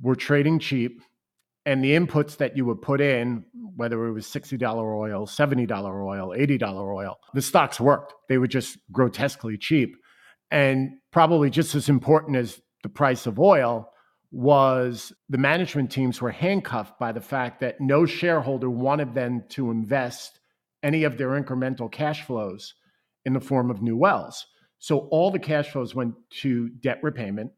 were 0.00 0.14
trading 0.14 0.58
cheap 0.58 1.00
and 1.68 1.84
the 1.84 1.94
inputs 1.94 2.38
that 2.38 2.56
you 2.56 2.64
would 2.64 2.80
put 2.80 2.98
in, 2.98 3.44
whether 3.76 4.06
it 4.06 4.12
was 4.12 4.26
$60 4.26 4.62
oil, 4.62 5.26
$70 5.26 5.70
oil, 6.02 6.28
$80 6.28 6.94
oil, 6.94 7.18
the 7.34 7.42
stocks 7.42 7.78
worked. 7.78 8.14
They 8.28 8.38
were 8.38 8.46
just 8.46 8.78
grotesquely 8.90 9.58
cheap. 9.58 9.94
And 10.50 10.92
probably 11.12 11.50
just 11.50 11.74
as 11.74 11.90
important 11.90 12.36
as 12.36 12.58
the 12.82 12.88
price 12.88 13.26
of 13.26 13.38
oil 13.38 13.90
was 14.30 15.12
the 15.28 15.36
management 15.36 15.90
teams 15.90 16.22
were 16.22 16.30
handcuffed 16.30 16.98
by 16.98 17.12
the 17.12 17.20
fact 17.20 17.60
that 17.60 17.80
no 17.82 18.06
shareholder 18.06 18.70
wanted 18.70 19.14
them 19.14 19.44
to 19.50 19.70
invest 19.70 20.37
any 20.82 21.04
of 21.04 21.18
their 21.18 21.30
incremental 21.30 21.90
cash 21.90 22.22
flows 22.22 22.74
in 23.24 23.32
the 23.32 23.40
form 23.40 23.70
of 23.70 23.82
new 23.82 23.96
wells. 23.96 24.46
So 24.78 25.08
all 25.10 25.30
the 25.30 25.38
cash 25.38 25.70
flows 25.70 25.94
went 25.94 26.14
to 26.40 26.68
debt 26.68 26.98
repayment 27.02 27.52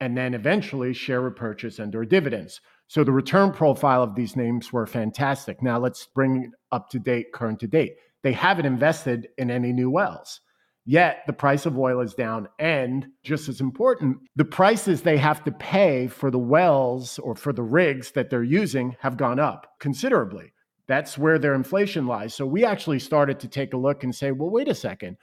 and 0.00 0.16
then 0.16 0.34
eventually 0.34 0.92
share 0.92 1.20
repurchase 1.20 1.78
and 1.78 1.94
or 1.94 2.04
dividends. 2.04 2.60
So 2.88 3.04
the 3.04 3.12
return 3.12 3.52
profile 3.52 4.02
of 4.02 4.14
these 4.14 4.36
names 4.36 4.72
were 4.72 4.86
fantastic. 4.86 5.62
Now 5.62 5.78
let's 5.78 6.06
bring 6.06 6.44
it 6.44 6.50
up 6.72 6.90
to 6.90 6.98
date, 6.98 7.32
current 7.32 7.60
to 7.60 7.66
date. 7.66 7.96
They 8.22 8.32
haven't 8.32 8.66
invested 8.66 9.28
in 9.38 9.50
any 9.50 9.72
new 9.72 9.90
wells. 9.90 10.40
Yet 10.86 11.22
the 11.26 11.32
price 11.32 11.66
of 11.66 11.78
oil 11.78 12.00
is 12.00 12.14
down. 12.14 12.48
And 12.58 13.06
just 13.22 13.48
as 13.48 13.60
important, 13.60 14.18
the 14.34 14.44
prices 14.44 15.02
they 15.02 15.18
have 15.18 15.44
to 15.44 15.52
pay 15.52 16.08
for 16.08 16.30
the 16.30 16.38
wells 16.38 17.18
or 17.18 17.34
for 17.34 17.52
the 17.52 17.62
rigs 17.62 18.12
that 18.12 18.30
they're 18.30 18.42
using 18.42 18.96
have 19.00 19.16
gone 19.16 19.38
up 19.38 19.74
considerably. 19.78 20.52
That's 20.90 21.16
where 21.16 21.38
their 21.38 21.54
inflation 21.54 22.08
lies. 22.08 22.34
So 22.34 22.44
we 22.44 22.64
actually 22.64 22.98
started 22.98 23.38
to 23.40 23.48
take 23.48 23.74
a 23.74 23.76
look 23.76 24.02
and 24.02 24.12
say, 24.12 24.32
well, 24.32 24.50
wait 24.50 24.66
a 24.66 24.74
second. 24.74 25.16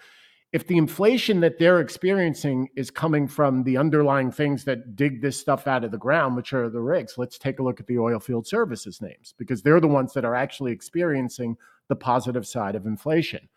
if 0.54 0.66
the 0.66 0.78
inflation 0.78 1.42
that 1.42 1.60
they're 1.60 1.82
experiencing 1.82 2.70
is 2.78 2.90
coming 2.90 3.28
from 3.28 3.64
the 3.64 3.76
underlying 3.76 4.32
things 4.32 4.64
that 4.64 4.96
dig 4.96 5.22
this 5.22 5.38
stuff 5.38 5.68
out 5.68 5.84
of 5.84 5.92
the 5.92 5.98
ground, 5.98 6.36
which 6.36 6.54
are 6.54 6.70
the 6.70 6.80
rigs, 6.80 7.18
let's 7.18 7.38
take 7.38 7.60
a 7.60 7.64
look 7.64 7.80
at 7.80 7.88
the 7.88 7.98
oil 7.98 8.20
field 8.20 8.48
services 8.48 9.02
names 9.02 9.34
because 9.38 9.62
they're 9.62 9.82
the 9.82 9.88
ones 9.88 10.14
that 10.14 10.24
are 10.24 10.36
actually 10.36 10.72
experiencing 10.72 11.58
the 11.90 11.96
positive 11.96 12.48
side 12.48 12.76
of 12.76 12.86
inflation. 12.86 13.50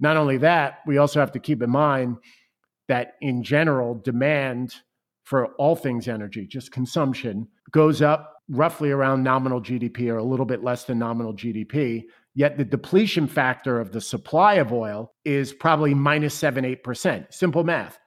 Not 0.00 0.16
only 0.16 0.38
that, 0.38 0.78
we 0.86 0.96
also 0.98 1.20
have 1.20 1.32
to 1.32 1.38
keep 1.38 1.62
in 1.62 1.70
mind 1.70 2.16
that 2.86 3.14
in 3.20 3.42
general, 3.42 3.94
demand 3.94 4.74
for 5.24 5.48
all 5.56 5.76
things 5.76 6.08
energy, 6.08 6.46
just 6.46 6.72
consumption, 6.72 7.46
goes 7.70 8.00
up 8.00 8.37
roughly 8.48 8.90
around 8.90 9.22
nominal 9.22 9.60
GDP 9.60 10.08
or 10.08 10.16
a 10.16 10.24
little 10.24 10.46
bit 10.46 10.64
less 10.64 10.84
than 10.84 10.98
nominal 10.98 11.34
GDP. 11.34 12.04
Yet 12.34 12.56
the 12.56 12.64
depletion 12.64 13.26
factor 13.26 13.80
of 13.80 13.92
the 13.92 14.00
supply 14.00 14.54
of 14.54 14.72
oil 14.72 15.12
is 15.24 15.52
probably 15.52 15.94
minus 15.94 16.34
seven, 16.34 16.64
8%. 16.64 17.32
Simple 17.32 17.64
math. 17.64 17.98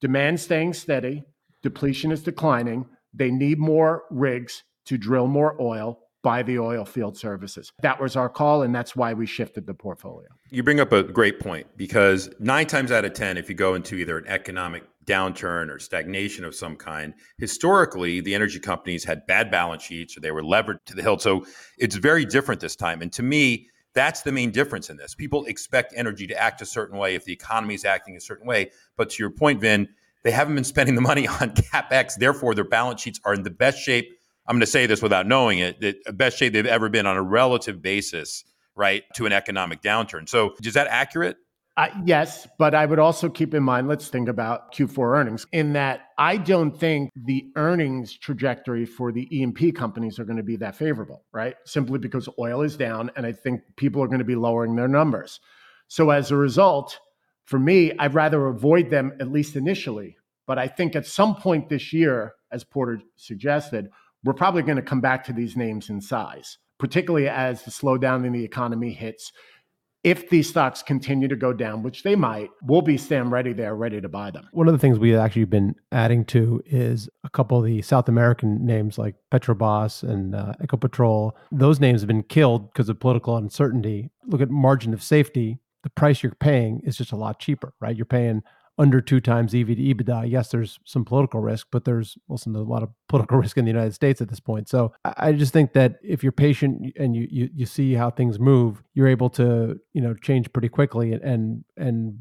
Demand 0.00 0.40
staying 0.40 0.74
steady, 0.74 1.24
depletion 1.62 2.10
is 2.10 2.22
declining. 2.22 2.86
They 3.12 3.30
need 3.30 3.58
more 3.58 4.04
rigs 4.10 4.62
to 4.86 4.96
drill 4.96 5.26
more 5.26 5.60
oil 5.60 5.98
by 6.22 6.42
the 6.42 6.58
oil 6.58 6.84
field 6.84 7.16
services. 7.16 7.72
That 7.82 8.00
was 8.00 8.16
our 8.16 8.28
call, 8.28 8.62
and 8.62 8.74
that's 8.74 8.94
why 8.94 9.14
we 9.14 9.26
shifted 9.26 9.66
the 9.66 9.74
portfolio. 9.74 10.28
You 10.50 10.62
bring 10.62 10.80
up 10.80 10.92
a 10.92 11.02
great 11.02 11.40
point 11.40 11.66
because 11.76 12.30
nine 12.38 12.66
times 12.66 12.92
out 12.92 13.04
of 13.04 13.14
10, 13.14 13.36
if 13.36 13.48
you 13.48 13.54
go 13.54 13.74
into 13.74 13.96
either 13.96 14.18
an 14.18 14.26
economic 14.26 14.84
downturn 15.10 15.70
or 15.70 15.78
stagnation 15.78 16.44
of 16.44 16.54
some 16.54 16.76
kind, 16.76 17.14
historically, 17.38 18.20
the 18.20 18.34
energy 18.34 18.60
companies 18.60 19.04
had 19.04 19.26
bad 19.26 19.50
balance 19.50 19.82
sheets 19.82 20.16
or 20.16 20.20
they 20.20 20.30
were 20.30 20.44
levered 20.44 20.78
to 20.86 20.94
the 20.94 21.02
hilt. 21.02 21.20
So 21.22 21.44
it's 21.78 21.96
very 21.96 22.24
different 22.24 22.60
this 22.60 22.76
time. 22.76 23.02
And 23.02 23.12
to 23.14 23.22
me, 23.22 23.68
that's 23.92 24.22
the 24.22 24.30
main 24.30 24.50
difference 24.52 24.88
in 24.88 24.96
this. 24.96 25.14
People 25.14 25.44
expect 25.46 25.92
energy 25.96 26.26
to 26.28 26.40
act 26.40 26.62
a 26.62 26.66
certain 26.66 26.96
way 26.96 27.14
if 27.14 27.24
the 27.24 27.32
economy 27.32 27.74
is 27.74 27.84
acting 27.84 28.16
a 28.16 28.20
certain 28.20 28.46
way. 28.46 28.70
But 28.96 29.10
to 29.10 29.22
your 29.22 29.30
point, 29.30 29.60
Vin, 29.60 29.88
they 30.22 30.30
haven't 30.30 30.54
been 30.54 30.64
spending 30.64 30.94
the 30.94 31.00
money 31.00 31.26
on 31.40 31.50
capex. 31.50 32.14
Therefore, 32.14 32.54
their 32.54 32.64
balance 32.64 33.00
sheets 33.00 33.20
are 33.24 33.34
in 33.34 33.42
the 33.42 33.50
best 33.50 33.78
shape. 33.78 34.16
I'm 34.46 34.54
going 34.54 34.60
to 34.60 34.66
say 34.66 34.86
this 34.86 35.02
without 35.02 35.26
knowing 35.26 35.58
it: 35.58 35.80
the 35.80 36.12
best 36.12 36.38
shape 36.38 36.52
they've 36.52 36.66
ever 36.66 36.88
been 36.88 37.06
on 37.06 37.16
a 37.16 37.22
relative 37.22 37.82
basis, 37.82 38.44
right, 38.74 39.04
to 39.14 39.26
an 39.26 39.32
economic 39.32 39.82
downturn. 39.82 40.28
So, 40.28 40.54
is 40.62 40.74
that 40.74 40.86
accurate? 40.88 41.36
Uh, 41.76 41.88
yes, 42.04 42.46
but 42.58 42.74
I 42.74 42.84
would 42.84 42.98
also 42.98 43.28
keep 43.28 43.54
in 43.54 43.62
mind, 43.62 43.88
let's 43.88 44.08
think 44.08 44.28
about 44.28 44.74
Q4 44.74 45.16
earnings, 45.16 45.46
in 45.52 45.72
that 45.74 46.08
I 46.18 46.36
don't 46.36 46.76
think 46.76 47.10
the 47.14 47.46
earnings 47.56 48.18
trajectory 48.18 48.84
for 48.84 49.12
the 49.12 49.28
E&P 49.34 49.72
companies 49.72 50.18
are 50.18 50.24
going 50.24 50.36
to 50.36 50.42
be 50.42 50.56
that 50.56 50.76
favorable, 50.76 51.24
right? 51.32 51.54
Simply 51.64 51.98
because 51.98 52.28
oil 52.38 52.62
is 52.62 52.76
down, 52.76 53.10
and 53.16 53.24
I 53.24 53.32
think 53.32 53.62
people 53.76 54.02
are 54.02 54.08
going 54.08 54.18
to 54.18 54.24
be 54.24 54.34
lowering 54.34 54.76
their 54.76 54.88
numbers. 54.88 55.40
So 55.88 56.10
as 56.10 56.30
a 56.30 56.36
result, 56.36 56.98
for 57.44 57.58
me, 57.58 57.92
I'd 57.98 58.14
rather 58.14 58.48
avoid 58.48 58.90
them, 58.90 59.12
at 59.20 59.30
least 59.30 59.56
initially. 59.56 60.16
But 60.46 60.58
I 60.58 60.66
think 60.66 60.96
at 60.96 61.06
some 61.06 61.36
point 61.36 61.68
this 61.68 61.92
year, 61.92 62.34
as 62.52 62.64
Porter 62.64 63.00
suggested, 63.16 63.88
we're 64.24 64.34
probably 64.34 64.62
going 64.62 64.76
to 64.76 64.82
come 64.82 65.00
back 65.00 65.24
to 65.24 65.32
these 65.32 65.56
names 65.56 65.88
in 65.88 66.00
size, 66.00 66.58
particularly 66.78 67.28
as 67.28 67.62
the 67.62 67.70
slowdown 67.70 68.26
in 68.26 68.32
the 68.32 68.44
economy 68.44 68.92
hits 68.92 69.32
if 70.02 70.30
these 70.30 70.48
stocks 70.48 70.82
continue 70.82 71.28
to 71.28 71.36
go 71.36 71.52
down, 71.52 71.82
which 71.82 72.02
they 72.02 72.14
might, 72.14 72.50
we'll 72.62 72.82
be 72.82 72.96
stand 72.96 73.30
ready 73.30 73.52
there, 73.52 73.74
ready 73.74 74.00
to 74.00 74.08
buy 74.08 74.30
them. 74.30 74.48
One 74.52 74.66
of 74.66 74.72
the 74.72 74.78
things 74.78 74.98
we've 74.98 75.16
actually 75.16 75.44
been 75.44 75.74
adding 75.92 76.24
to 76.26 76.62
is 76.66 77.08
a 77.24 77.28
couple 77.30 77.58
of 77.58 77.64
the 77.64 77.82
South 77.82 78.08
American 78.08 78.64
names 78.64 78.98
like 78.98 79.14
Petrobras 79.30 80.02
and 80.02 80.34
uh, 80.34 80.54
Ecopetrol. 80.62 81.32
Those 81.52 81.80
names 81.80 82.00
have 82.00 82.08
been 82.08 82.22
killed 82.22 82.72
because 82.72 82.88
of 82.88 82.98
political 82.98 83.36
uncertainty. 83.36 84.10
Look 84.26 84.40
at 84.40 84.50
margin 84.50 84.94
of 84.94 85.02
safety. 85.02 85.58
The 85.82 85.90
price 85.90 86.22
you're 86.22 86.32
paying 86.32 86.80
is 86.84 86.96
just 86.96 87.12
a 87.12 87.16
lot 87.16 87.38
cheaper, 87.38 87.74
right? 87.80 87.96
You're 87.96 88.06
paying 88.06 88.42
under 88.80 89.02
two 89.02 89.20
times 89.20 89.54
EV 89.54 89.66
to 89.66 89.76
EBITDA. 89.76 90.30
Yes, 90.30 90.50
there's 90.50 90.80
some 90.84 91.04
political 91.04 91.38
risk, 91.38 91.66
but 91.70 91.84
there's 91.84 92.16
there's 92.28 92.46
a 92.46 92.50
lot 92.50 92.82
of 92.82 92.88
political 93.08 93.36
risk 93.42 93.58
in 93.58 93.66
the 93.66 93.70
United 93.70 93.92
States 93.92 94.22
at 94.22 94.28
this 94.30 94.40
point. 94.40 94.70
So 94.70 94.94
I 95.04 95.32
just 95.32 95.52
think 95.52 95.74
that 95.74 95.98
if 96.02 96.22
you're 96.22 96.32
patient 96.32 96.94
and 96.98 97.14
you 97.14 97.28
you, 97.30 97.50
you 97.54 97.66
see 97.66 97.92
how 97.92 98.10
things 98.10 98.40
move, 98.40 98.82
you're 98.94 99.06
able 99.06 99.28
to 99.30 99.78
you 99.92 100.00
know 100.00 100.14
change 100.14 100.50
pretty 100.52 100.70
quickly 100.70 101.12
and 101.12 101.22
and, 101.22 101.64
and 101.76 102.18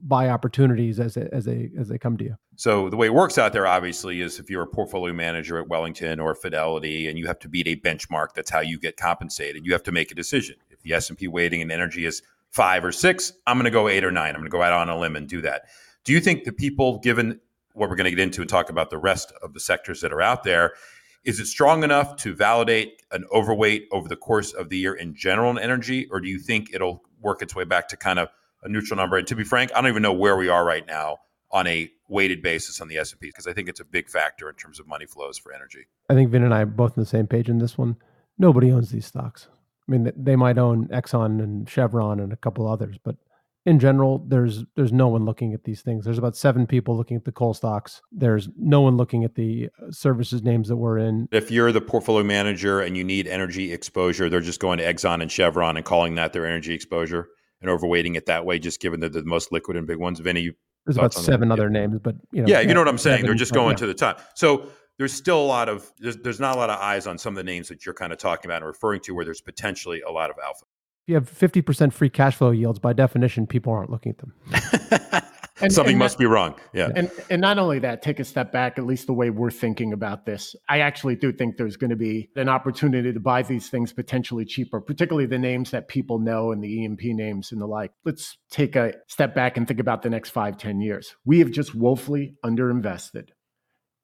buy 0.00 0.28
opportunities 0.28 1.00
as 1.00 1.14
they, 1.14 1.28
as 1.32 1.44
they 1.44 1.70
as 1.76 1.88
they 1.88 1.98
come 1.98 2.16
to 2.18 2.24
you. 2.24 2.36
So 2.54 2.88
the 2.88 2.96
way 2.96 3.08
it 3.08 3.14
works 3.14 3.36
out 3.36 3.52
there, 3.52 3.66
obviously, 3.66 4.20
is 4.20 4.38
if 4.38 4.48
you're 4.48 4.62
a 4.62 4.66
portfolio 4.66 5.12
manager 5.12 5.58
at 5.58 5.68
Wellington 5.68 6.20
or 6.20 6.36
Fidelity, 6.36 7.08
and 7.08 7.18
you 7.18 7.26
have 7.26 7.40
to 7.40 7.48
beat 7.48 7.66
a 7.66 7.74
benchmark, 7.76 8.28
that's 8.34 8.48
how 8.48 8.60
you 8.60 8.78
get 8.78 8.96
compensated. 8.96 9.66
You 9.66 9.72
have 9.72 9.82
to 9.82 9.92
make 9.92 10.12
a 10.12 10.14
decision. 10.14 10.54
If 10.70 10.82
the 10.82 10.92
S 10.92 11.08
and 11.08 11.18
P 11.18 11.26
weighting 11.26 11.62
in 11.62 11.72
energy 11.72 12.06
is 12.06 12.22
five 12.50 12.84
or 12.84 12.92
six, 12.92 13.32
I'm 13.46 13.56
going 13.56 13.64
to 13.64 13.70
go 13.70 13.88
eight 13.88 14.04
or 14.04 14.12
nine. 14.12 14.30
I'm 14.30 14.40
going 14.40 14.50
to 14.50 14.50
go 14.50 14.62
out 14.62 14.72
on 14.72 14.88
a 14.88 14.96
limb 14.98 15.16
and 15.16 15.28
do 15.28 15.42
that. 15.42 15.62
Do 16.06 16.12
you 16.12 16.20
think 16.20 16.44
the 16.44 16.52
people, 16.52 17.00
given 17.00 17.40
what 17.74 17.90
we're 17.90 17.96
going 17.96 18.04
to 18.04 18.10
get 18.10 18.20
into 18.20 18.40
and 18.40 18.48
talk 18.48 18.70
about 18.70 18.90
the 18.90 18.96
rest 18.96 19.32
of 19.42 19.54
the 19.54 19.60
sectors 19.60 20.00
that 20.02 20.12
are 20.12 20.22
out 20.22 20.44
there, 20.44 20.74
is 21.24 21.40
it 21.40 21.46
strong 21.46 21.82
enough 21.82 22.14
to 22.18 22.32
validate 22.32 23.02
an 23.10 23.24
overweight 23.32 23.88
over 23.90 24.08
the 24.08 24.14
course 24.14 24.52
of 24.52 24.68
the 24.68 24.78
year 24.78 24.94
in 24.94 25.16
general 25.16 25.50
in 25.50 25.58
energy, 25.58 26.06
or 26.12 26.20
do 26.20 26.28
you 26.28 26.38
think 26.38 26.70
it'll 26.72 27.02
work 27.20 27.42
its 27.42 27.56
way 27.56 27.64
back 27.64 27.88
to 27.88 27.96
kind 27.96 28.20
of 28.20 28.28
a 28.62 28.68
neutral 28.68 28.96
number? 28.96 29.16
And 29.16 29.26
to 29.26 29.34
be 29.34 29.42
frank, 29.42 29.72
I 29.74 29.80
don't 29.80 29.90
even 29.90 30.02
know 30.02 30.12
where 30.12 30.36
we 30.36 30.48
are 30.48 30.64
right 30.64 30.86
now 30.86 31.18
on 31.50 31.66
a 31.66 31.90
weighted 32.08 32.40
basis 32.40 32.80
on 32.80 32.86
the 32.86 32.98
S&P 32.98 33.26
because 33.26 33.48
I 33.48 33.52
think 33.52 33.68
it's 33.68 33.80
a 33.80 33.84
big 33.84 34.08
factor 34.08 34.48
in 34.48 34.54
terms 34.54 34.78
of 34.78 34.86
money 34.86 35.06
flows 35.06 35.38
for 35.38 35.52
energy. 35.52 35.86
I 36.08 36.14
think 36.14 36.30
Vin 36.30 36.44
and 36.44 36.54
I 36.54 36.60
are 36.60 36.66
both 36.66 36.96
on 36.96 37.02
the 37.02 37.06
same 37.08 37.26
page 37.26 37.48
in 37.48 37.58
this 37.58 37.76
one. 37.76 37.96
Nobody 38.38 38.70
owns 38.70 38.92
these 38.92 39.06
stocks. 39.06 39.48
I 39.88 39.90
mean, 39.90 40.12
they 40.16 40.36
might 40.36 40.56
own 40.56 40.86
Exxon 40.88 41.42
and 41.42 41.68
Chevron 41.68 42.20
and 42.20 42.32
a 42.32 42.36
couple 42.36 42.68
others, 42.68 42.96
but 43.02 43.16
in 43.66 43.80
general, 43.80 44.24
there's 44.28 44.64
there's 44.76 44.92
no 44.92 45.08
one 45.08 45.24
looking 45.24 45.52
at 45.52 45.64
these 45.64 45.82
things. 45.82 46.04
There's 46.04 46.18
about 46.18 46.36
seven 46.36 46.66
people 46.66 46.96
looking 46.96 47.16
at 47.16 47.24
the 47.24 47.32
coal 47.32 47.52
stocks. 47.52 48.00
There's 48.12 48.48
no 48.56 48.80
one 48.80 48.96
looking 48.96 49.24
at 49.24 49.34
the 49.34 49.68
uh, 49.82 49.90
services 49.90 50.44
names 50.44 50.68
that 50.68 50.76
we're 50.76 50.98
in. 50.98 51.28
If 51.32 51.50
you're 51.50 51.72
the 51.72 51.80
portfolio 51.80 52.24
manager 52.24 52.80
and 52.80 52.96
you 52.96 53.02
need 53.02 53.26
energy 53.26 53.72
exposure, 53.72 54.30
they're 54.30 54.40
just 54.40 54.60
going 54.60 54.78
to 54.78 54.84
Exxon 54.84 55.20
and 55.20 55.30
Chevron 55.30 55.76
and 55.76 55.84
calling 55.84 56.14
that 56.14 56.32
their 56.32 56.46
energy 56.46 56.74
exposure 56.74 57.26
and 57.60 57.68
overweighting 57.68 58.16
it 58.16 58.26
that 58.26 58.46
way, 58.46 58.60
just 58.60 58.80
given 58.80 59.00
that 59.00 59.12
they're 59.12 59.22
the 59.22 59.28
most 59.28 59.50
liquid 59.50 59.76
and 59.76 59.86
big 59.86 59.98
ones. 59.98 60.20
Vinny, 60.20 60.52
there's 60.86 60.96
about 60.96 61.12
seven 61.12 61.50
other 61.50 61.64
yeah. 61.64 61.80
names, 61.80 61.98
but 61.98 62.14
you 62.30 62.42
know, 62.42 62.48
yeah, 62.48 62.60
you 62.60 62.72
know 62.72 62.80
what 62.80 62.88
I'm 62.88 62.98
saying. 62.98 63.24
They're 63.24 63.34
just 63.34 63.52
going 63.52 63.70
yeah. 63.70 63.78
to 63.78 63.86
the 63.88 63.94
top. 63.94 64.20
So 64.36 64.68
there's 64.98 65.12
still 65.12 65.40
a 65.40 65.44
lot 65.44 65.68
of 65.68 65.90
there's, 65.98 66.16
there's 66.18 66.38
not 66.38 66.54
a 66.54 66.58
lot 66.58 66.70
of 66.70 66.78
eyes 66.78 67.08
on 67.08 67.18
some 67.18 67.32
of 67.32 67.36
the 67.36 67.44
names 67.44 67.66
that 67.68 67.84
you're 67.84 67.94
kind 67.96 68.12
of 68.12 68.18
talking 68.18 68.48
about 68.48 68.58
and 68.58 68.66
referring 68.66 69.00
to, 69.00 69.12
where 69.12 69.24
there's 69.24 69.40
potentially 69.40 70.02
a 70.02 70.10
lot 70.12 70.30
of 70.30 70.36
alpha 70.44 70.66
you 71.06 71.14
have 71.14 71.30
50% 71.30 71.92
free 71.92 72.10
cash 72.10 72.36
flow 72.36 72.50
yields, 72.50 72.78
by 72.78 72.92
definition, 72.92 73.46
people 73.46 73.72
aren't 73.72 73.90
looking 73.90 74.10
at 74.10 74.18
them. 74.18 74.34
and, 75.60 75.72
Something 75.72 75.92
and 75.92 75.98
must 76.00 76.16
that, 76.16 76.22
be 76.22 76.26
wrong. 76.26 76.56
Yeah. 76.72 76.90
And, 76.94 77.10
and 77.30 77.40
not 77.40 77.58
only 77.58 77.78
that, 77.78 78.02
take 78.02 78.18
a 78.18 78.24
step 78.24 78.52
back, 78.52 78.76
at 78.76 78.84
least 78.84 79.06
the 79.06 79.12
way 79.12 79.30
we're 79.30 79.52
thinking 79.52 79.92
about 79.92 80.26
this. 80.26 80.56
I 80.68 80.80
actually 80.80 81.14
do 81.14 81.32
think 81.32 81.56
there's 81.56 81.76
going 81.76 81.90
to 81.90 81.96
be 81.96 82.28
an 82.34 82.48
opportunity 82.48 83.12
to 83.12 83.20
buy 83.20 83.42
these 83.42 83.68
things 83.68 83.92
potentially 83.92 84.44
cheaper, 84.44 84.80
particularly 84.80 85.26
the 85.26 85.38
names 85.38 85.70
that 85.70 85.86
people 85.86 86.18
know 86.18 86.50
and 86.50 86.62
the 86.62 86.68
E&P 86.68 87.14
names 87.14 87.52
and 87.52 87.60
the 87.60 87.66
like. 87.66 87.92
Let's 88.04 88.36
take 88.50 88.74
a 88.74 88.94
step 89.06 89.34
back 89.34 89.56
and 89.56 89.68
think 89.68 89.78
about 89.78 90.02
the 90.02 90.10
next 90.10 90.30
five, 90.30 90.58
ten 90.58 90.80
years. 90.80 91.14
We 91.24 91.38
have 91.38 91.52
just 91.52 91.74
woefully 91.74 92.34
underinvested 92.44 93.28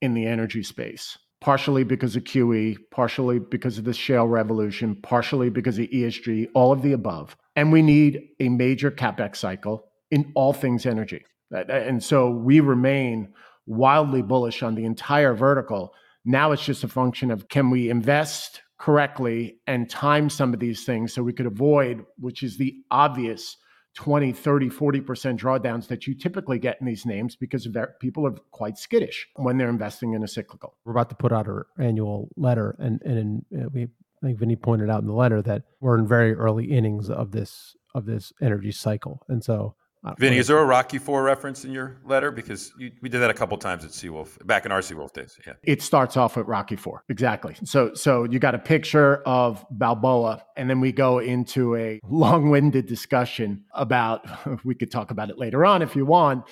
in 0.00 0.14
the 0.14 0.26
energy 0.26 0.62
space 0.62 1.18
partially 1.42 1.82
because 1.82 2.14
of 2.14 2.22
QE, 2.22 2.76
partially 2.92 3.40
because 3.40 3.76
of 3.76 3.82
the 3.84 3.92
shale 3.92 4.28
revolution, 4.28 4.94
partially 5.02 5.50
because 5.50 5.76
of 5.76 5.86
ESG, 5.86 6.46
all 6.54 6.70
of 6.70 6.82
the 6.82 6.92
above. 6.92 7.36
And 7.56 7.72
we 7.72 7.82
need 7.82 8.28
a 8.38 8.48
major 8.48 8.92
capex 8.92 9.36
cycle 9.36 9.88
in 10.12 10.30
all 10.36 10.52
things 10.52 10.86
energy. 10.86 11.24
And 11.50 12.02
so 12.02 12.30
we 12.30 12.60
remain 12.60 13.32
wildly 13.66 14.22
bullish 14.22 14.62
on 14.62 14.76
the 14.76 14.84
entire 14.84 15.34
vertical. 15.34 15.92
Now 16.24 16.52
it's 16.52 16.64
just 16.64 16.84
a 16.84 16.88
function 16.88 17.32
of 17.32 17.48
can 17.48 17.70
we 17.70 17.90
invest 17.90 18.62
correctly 18.78 19.58
and 19.66 19.90
time 19.90 20.30
some 20.30 20.54
of 20.54 20.60
these 20.60 20.84
things 20.84 21.12
so 21.12 21.24
we 21.24 21.32
could 21.32 21.46
avoid, 21.46 22.04
which 22.18 22.44
is 22.44 22.56
the 22.56 22.76
obvious 22.92 23.56
20, 23.94 24.32
30, 24.32 24.70
40% 24.70 25.38
drawdowns 25.38 25.88
that 25.88 26.06
you 26.06 26.14
typically 26.14 26.58
get 26.58 26.78
in 26.80 26.86
these 26.86 27.04
names 27.04 27.36
because 27.36 27.68
people 28.00 28.26
are 28.26 28.32
quite 28.50 28.78
skittish 28.78 29.28
when 29.36 29.58
they're 29.58 29.68
investing 29.68 30.14
in 30.14 30.22
a 30.22 30.28
cyclical. 30.28 30.74
We're 30.84 30.92
about 30.92 31.10
to 31.10 31.14
put 31.14 31.32
out 31.32 31.46
our 31.46 31.66
annual 31.78 32.30
letter, 32.36 32.74
and, 32.78 33.02
and 33.02 33.18
in, 33.50 33.60
uh, 33.60 33.68
we, 33.72 33.82
I 33.82 34.26
think 34.26 34.38
Vinny 34.38 34.56
pointed 34.56 34.88
out 34.88 35.00
in 35.00 35.06
the 35.06 35.12
letter 35.12 35.42
that 35.42 35.64
we're 35.80 35.98
in 35.98 36.06
very 36.06 36.32
early 36.34 36.70
innings 36.70 37.10
of 37.10 37.32
this 37.32 37.76
of 37.94 38.06
this 38.06 38.32
energy 38.40 38.72
cycle. 38.72 39.20
And 39.28 39.44
so 39.44 39.74
Vinny, 40.18 40.38
is 40.38 40.48
there 40.48 40.58
a 40.58 40.64
Rocky 40.64 40.98
Four 40.98 41.22
reference 41.22 41.64
in 41.64 41.72
your 41.72 41.98
letter? 42.04 42.30
Because 42.30 42.72
you, 42.76 42.90
we 43.00 43.08
did 43.08 43.20
that 43.20 43.30
a 43.30 43.34
couple 43.34 43.56
times 43.56 43.84
at 43.84 43.90
Seawolf 43.90 44.44
back 44.46 44.66
in 44.66 44.72
our 44.72 44.80
Seawolf 44.80 45.12
days. 45.12 45.38
Yeah, 45.46 45.52
it 45.62 45.80
starts 45.80 46.16
off 46.16 46.36
with 46.36 46.46
Rocky 46.46 46.76
Four 46.76 47.04
exactly. 47.08 47.54
So, 47.64 47.94
so 47.94 48.24
you 48.24 48.38
got 48.38 48.54
a 48.54 48.58
picture 48.58 49.22
of 49.22 49.64
Balboa, 49.70 50.44
and 50.56 50.68
then 50.68 50.80
we 50.80 50.90
go 50.90 51.20
into 51.20 51.76
a 51.76 52.00
long-winded 52.04 52.86
discussion 52.86 53.64
about. 53.74 54.26
We 54.64 54.74
could 54.74 54.90
talk 54.90 55.10
about 55.10 55.28
it 55.30 55.38
later 55.38 55.64
on 55.64 55.82
if 55.82 55.96
you 55.96 56.04
want 56.06 56.44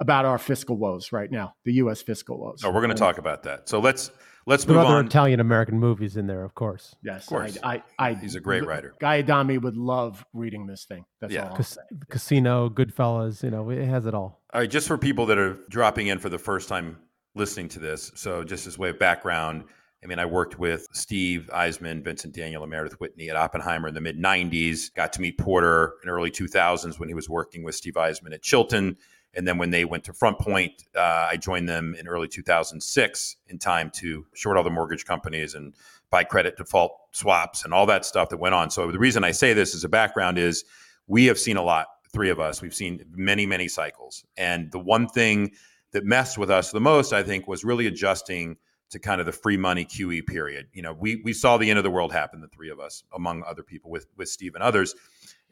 about 0.00 0.24
our 0.24 0.38
fiscal 0.38 0.76
woes 0.76 1.12
right 1.12 1.30
now, 1.30 1.54
the 1.64 1.74
U.S. 1.74 2.00
fiscal 2.02 2.38
woes. 2.38 2.60
No, 2.62 2.70
we're 2.70 2.80
going 2.80 2.94
to 2.94 2.96
talk 2.96 3.18
about 3.18 3.42
that. 3.42 3.68
So 3.68 3.80
let's 3.80 4.10
Let's 4.48 4.64
There 4.64 4.76
move 4.76 4.86
other 4.86 4.94
on. 4.96 5.06
Italian 5.06 5.40
American 5.40 5.78
movies 5.78 6.16
in 6.16 6.26
there, 6.26 6.42
of 6.42 6.54
course. 6.54 6.96
Yes, 7.02 7.24
Of 7.24 7.28
course. 7.28 7.58
I, 7.62 7.82
I, 7.98 8.10
I, 8.10 8.14
He's 8.14 8.34
a 8.34 8.40
great 8.40 8.64
writer. 8.64 8.94
Guy 8.98 9.18
Adami 9.18 9.58
would 9.58 9.76
love 9.76 10.24
reading 10.32 10.66
this 10.66 10.84
thing. 10.86 11.04
That's 11.20 11.34
Yeah. 11.34 11.42
all. 11.44 11.50
I'll 11.50 11.56
Cas- 11.56 11.78
Casino, 12.08 12.70
Goodfellas, 12.70 13.42
you 13.42 13.50
know, 13.50 13.68
it 13.68 13.84
has 13.86 14.06
it 14.06 14.14
all. 14.14 14.40
All 14.54 14.60
right, 14.62 14.70
just 14.70 14.88
for 14.88 14.96
people 14.96 15.26
that 15.26 15.36
are 15.36 15.58
dropping 15.68 16.06
in 16.06 16.18
for 16.18 16.30
the 16.30 16.38
first 16.38 16.66
time 16.68 16.96
listening 17.34 17.68
to 17.68 17.78
this, 17.78 18.10
so 18.14 18.42
just 18.42 18.66
as 18.66 18.78
way 18.78 18.88
of 18.88 18.98
background, 18.98 19.64
I 20.02 20.06
mean, 20.06 20.18
I 20.18 20.24
worked 20.24 20.58
with 20.58 20.86
Steve 20.92 21.50
Eisman, 21.52 22.02
Vincent 22.02 22.34
Daniel, 22.34 22.62
and 22.62 22.70
Meredith 22.70 22.98
Whitney 23.00 23.28
at 23.28 23.36
Oppenheimer 23.36 23.88
in 23.88 23.94
the 23.94 24.00
mid 24.00 24.16
90s. 24.16 24.94
Got 24.94 25.12
to 25.14 25.20
meet 25.20 25.36
Porter 25.36 25.94
in 26.02 26.08
early 26.08 26.30
2000s 26.30 26.98
when 26.98 27.08
he 27.08 27.14
was 27.14 27.28
working 27.28 27.64
with 27.64 27.74
Steve 27.74 27.94
Eisman 27.94 28.32
at 28.32 28.40
Chilton. 28.42 28.96
And 29.34 29.46
then 29.46 29.58
when 29.58 29.70
they 29.70 29.84
went 29.84 30.04
to 30.04 30.12
Front 30.12 30.38
Point, 30.38 30.84
uh, 30.96 31.28
I 31.30 31.36
joined 31.36 31.68
them 31.68 31.94
in 31.98 32.08
early 32.08 32.28
2006 32.28 33.36
in 33.48 33.58
time 33.58 33.90
to 33.96 34.26
short 34.34 34.56
all 34.56 34.64
the 34.64 34.70
mortgage 34.70 35.04
companies 35.04 35.54
and 35.54 35.74
buy 36.10 36.24
credit 36.24 36.56
default 36.56 36.92
swaps 37.12 37.64
and 37.64 37.74
all 37.74 37.86
that 37.86 38.04
stuff 38.04 38.30
that 38.30 38.38
went 38.38 38.54
on. 38.54 38.70
So 38.70 38.90
the 38.90 38.98
reason 38.98 39.24
I 39.24 39.32
say 39.32 39.52
this 39.52 39.74
as 39.74 39.84
a 39.84 39.88
background 39.88 40.38
is 40.38 40.64
we 41.06 41.26
have 41.26 41.38
seen 41.38 41.56
a 41.56 41.62
lot, 41.62 41.86
three 42.12 42.30
of 42.30 42.40
us. 42.40 42.62
We've 42.62 42.74
seen 42.74 43.04
many, 43.10 43.46
many 43.46 43.68
cycles. 43.68 44.24
And 44.36 44.72
the 44.72 44.78
one 44.78 45.08
thing 45.08 45.52
that 45.92 46.04
messed 46.04 46.38
with 46.38 46.50
us 46.50 46.70
the 46.70 46.80
most, 46.80 47.12
I 47.12 47.22
think, 47.22 47.46
was 47.46 47.64
really 47.64 47.86
adjusting 47.86 48.56
to 48.90 48.98
kind 48.98 49.20
of 49.20 49.26
the 49.26 49.32
free 49.32 49.56
money 49.56 49.84
QE 49.84 50.26
period. 50.26 50.66
You 50.72 50.82
know, 50.82 50.94
we 50.94 51.16
we 51.16 51.32
saw 51.32 51.58
the 51.58 51.68
end 51.68 51.78
of 51.78 51.84
the 51.84 51.90
world 51.90 52.12
happen, 52.12 52.40
the 52.40 52.48
three 52.48 52.70
of 52.70 52.80
us, 52.80 53.04
among 53.14 53.42
other 53.44 53.62
people 53.62 53.90
with 53.90 54.06
with 54.16 54.28
Steve 54.28 54.54
and 54.54 54.62
others. 54.62 54.94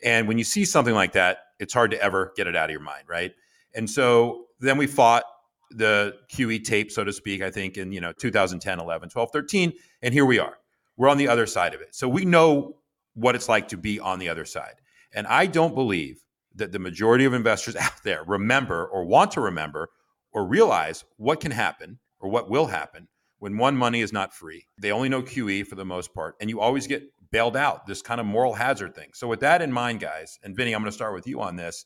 And 0.03 0.29
when 0.29 0.39
you 0.39 0.45
see 0.45 0.65
something 0.65 0.95
like 0.95 1.13
that, 1.13 1.39
it's 1.59 1.75
hard 1.75 1.91
to 1.91 2.03
ever 2.03 2.33
get 2.37 2.47
it 2.47 2.57
out 2.57 2.67
of 2.67 2.71
your 2.71 2.81
mind, 2.81 3.05
right? 3.09 3.33
And 3.77 3.89
so 3.89 4.47
then 4.59 4.79
we 4.79 4.87
fought 4.87 5.25
the 5.71 6.15
QE 6.33 6.65
tape, 6.65 6.91
so 6.91 7.05
to 7.05 7.13
speak, 7.13 7.43
I 7.43 7.51
think 7.51 7.77
in, 7.77 7.93
you 7.93 8.01
know, 8.01 8.13
2010, 8.13 8.81
11, 8.81 9.09
12, 9.09 9.31
13, 9.33 9.73
and 10.03 10.15
here 10.15 10.25
we 10.25 10.39
are. 10.39 10.59
We're 10.97 11.09
on 11.09 11.19
the 11.19 11.29
other 11.29 11.47
side 11.47 11.75
of 11.75 11.81
it. 11.81 11.95
So 11.95 12.09
we 12.09 12.25
know 12.25 12.77
what 13.15 13.35
it's 13.35 13.49
like 13.49 13.69
to 13.69 13.77
be 13.77 14.01
on 14.01 14.19
the 14.19 14.29
other 14.29 14.45
side. 14.45 14.75
And 15.15 15.27
I 15.27 15.47
don't 15.47 15.75
believe 15.75 16.25
that 16.55 16.73
the 16.73 16.79
majority 16.79 17.25
of 17.25 17.35
investors 17.35 17.77
out 17.81 18.03
there 18.03 18.25
remember 18.25 18.87
or 18.87 19.05
want 19.05 19.33
to 19.33 19.41
remember 19.41 19.91
or 20.33 20.47
realize 20.47 21.05
what 21.17 21.41
can 21.41 21.53
happen 21.53 21.99
or 22.19 22.31
what 22.31 22.51
will 22.51 22.67
happen 22.67 23.09
when 23.39 23.59
one 23.59 23.77
money 23.77 24.01
is 24.01 24.13
not 24.13 24.35
free. 24.35 24.67
They 24.79 24.93
only 24.93 25.09
know 25.09 25.23
QE 25.23 25.67
for 25.67 25.75
the 25.75 25.85
most 25.85 26.15
part, 26.15 26.37
and 26.41 26.49
you 26.49 26.61
always 26.61 26.87
get 26.87 27.03
bailed 27.31 27.57
out, 27.57 27.87
this 27.87 28.03
kind 28.03 28.21
of 28.21 28.27
moral 28.27 28.55
hazard 28.55 28.95
thing. 28.95 29.11
So, 29.13 29.29
with 29.29 29.41
that 29.41 29.61
in 29.61 29.71
mind, 29.71 30.01
guys, 30.01 30.39
and 30.43 30.57
Vinny, 30.57 30.73
I'm 30.73 30.81
going 30.81 30.91
to 30.91 30.95
start 30.95 31.15
with 31.15 31.27
you 31.27 31.41
on 31.41 31.57
this. 31.57 31.85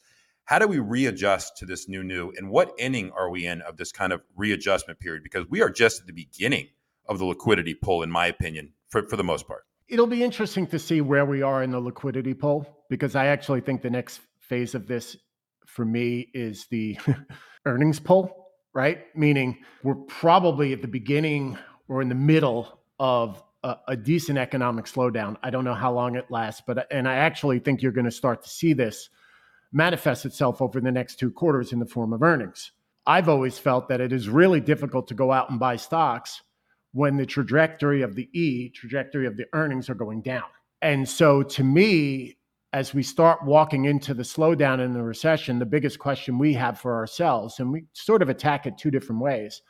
How 0.51 0.59
do 0.59 0.67
we 0.67 0.81
readjust 0.81 1.57
to 1.59 1.65
this 1.65 1.89
new 1.89 2.03
new? 2.03 2.33
And 2.37 2.51
what 2.51 2.75
inning 2.77 3.13
are 3.13 3.31
we 3.31 3.47
in 3.47 3.61
of 3.61 3.77
this 3.77 3.93
kind 3.93 4.13
of 4.13 4.21
readjustment 4.35 4.99
period? 4.99 5.23
Because 5.23 5.49
we 5.49 5.63
are 5.63 5.71
just 5.71 6.01
at 6.01 6.09
the 6.09 6.13
beginning 6.13 6.67
of 7.07 7.21
the 7.21 7.25
liquidity 7.25 7.73
pull, 7.73 8.03
in 8.03 8.11
my 8.11 8.27
opinion, 8.27 8.73
for, 8.89 9.09
for 9.09 9.17
the 9.17 9.23
most 9.23 9.47
part. 9.47 9.63
It'll 9.87 10.09
be 10.09 10.25
interesting 10.25 10.67
to 10.67 10.79
see 10.81 11.03
where 11.03 11.25
we 11.25 11.41
are 11.41 11.63
in 11.63 11.71
the 11.71 11.79
liquidity 11.79 12.35
pull 12.35 12.67
because 12.89 13.15
I 13.15 13.27
actually 13.27 13.61
think 13.61 13.81
the 13.81 13.91
next 13.91 14.23
phase 14.41 14.75
of 14.75 14.89
this 14.89 15.17
for 15.67 15.85
me 15.85 16.29
is 16.35 16.67
the 16.69 16.99
earnings 17.65 18.01
pull, 18.01 18.49
right? 18.75 19.03
Meaning 19.15 19.57
we're 19.85 19.95
probably 19.95 20.73
at 20.73 20.83
the 20.83 20.89
beginning 20.89 21.59
or 21.87 22.03
in 22.03 22.09
the 22.09 22.17
middle 22.17 22.81
of 22.99 23.41
a, 23.63 23.77
a 23.87 23.97
decent 23.97 24.37
economic 24.37 24.87
slowdown. 24.87 25.37
I 25.45 25.51
don't 25.51 25.65
know 25.65 25.75
how 25.75 25.93
long 25.93 26.17
it 26.17 26.29
lasts, 26.29 26.61
but 26.67 26.89
and 26.91 27.07
I 27.07 27.15
actually 27.15 27.61
think 27.61 27.83
you're 27.83 27.93
going 27.93 28.05
to 28.05 28.11
start 28.11 28.43
to 28.43 28.49
see 28.49 28.73
this 28.73 29.11
manifest 29.73 30.25
itself 30.27 30.61
over 30.61 30.81
the 30.81 30.91
next 30.91 31.19
two 31.19 31.31
quarters 31.31 31.73
in 31.73 31.79
the 31.79 31.87
form 31.87 32.13
of 32.13 32.23
earnings. 32.23 32.73
I've 33.07 33.29
always 33.29 33.59
felt 33.59 33.89
that 33.89 34.01
it 34.01 34.13
is 34.13 34.29
really 34.29 34.61
difficult 34.61 35.09
to 35.09 35.15
go 35.15 35.33
out 35.33 35.51
and 35.51 35.59
buy 35.59 35.77
stocks 35.77 36.43
when 36.93 37.17
the 37.17 37.27
trajectory 37.27 38.03
of 38.03 38.15
the 38.15 38.29
E, 38.33 38.71
trajectory 38.71 39.27
of 39.27 39.37
the 39.37 39.47
earnings 39.53 39.89
are 39.89 39.95
going 39.95 40.23
down. 40.23 40.45
And 40.83 41.09
so 41.09 41.43
to 41.43 41.65
me, 41.65 42.37
as 42.73 42.95
we 42.95 43.03
start 43.03 43.45
walking 43.45 43.87
into 43.87 44.15
the 44.15 44.23
slowdown 44.23 44.81
and 44.81 44.95
the 44.95 45.03
recession, 45.03 45.59
the 45.59 45.67
biggest 45.67 45.99
question 45.99 46.39
we 46.39 46.55
have 46.55 46.79
for 46.79 46.95
ourselves, 46.95 47.59
and 47.59 47.73
we 47.73 47.85
sort 47.93 48.23
of 48.23 48.29
attack 48.29 48.67
it 48.67 48.79
two 48.79 48.91
different 48.91 49.21
ways, 49.21 49.63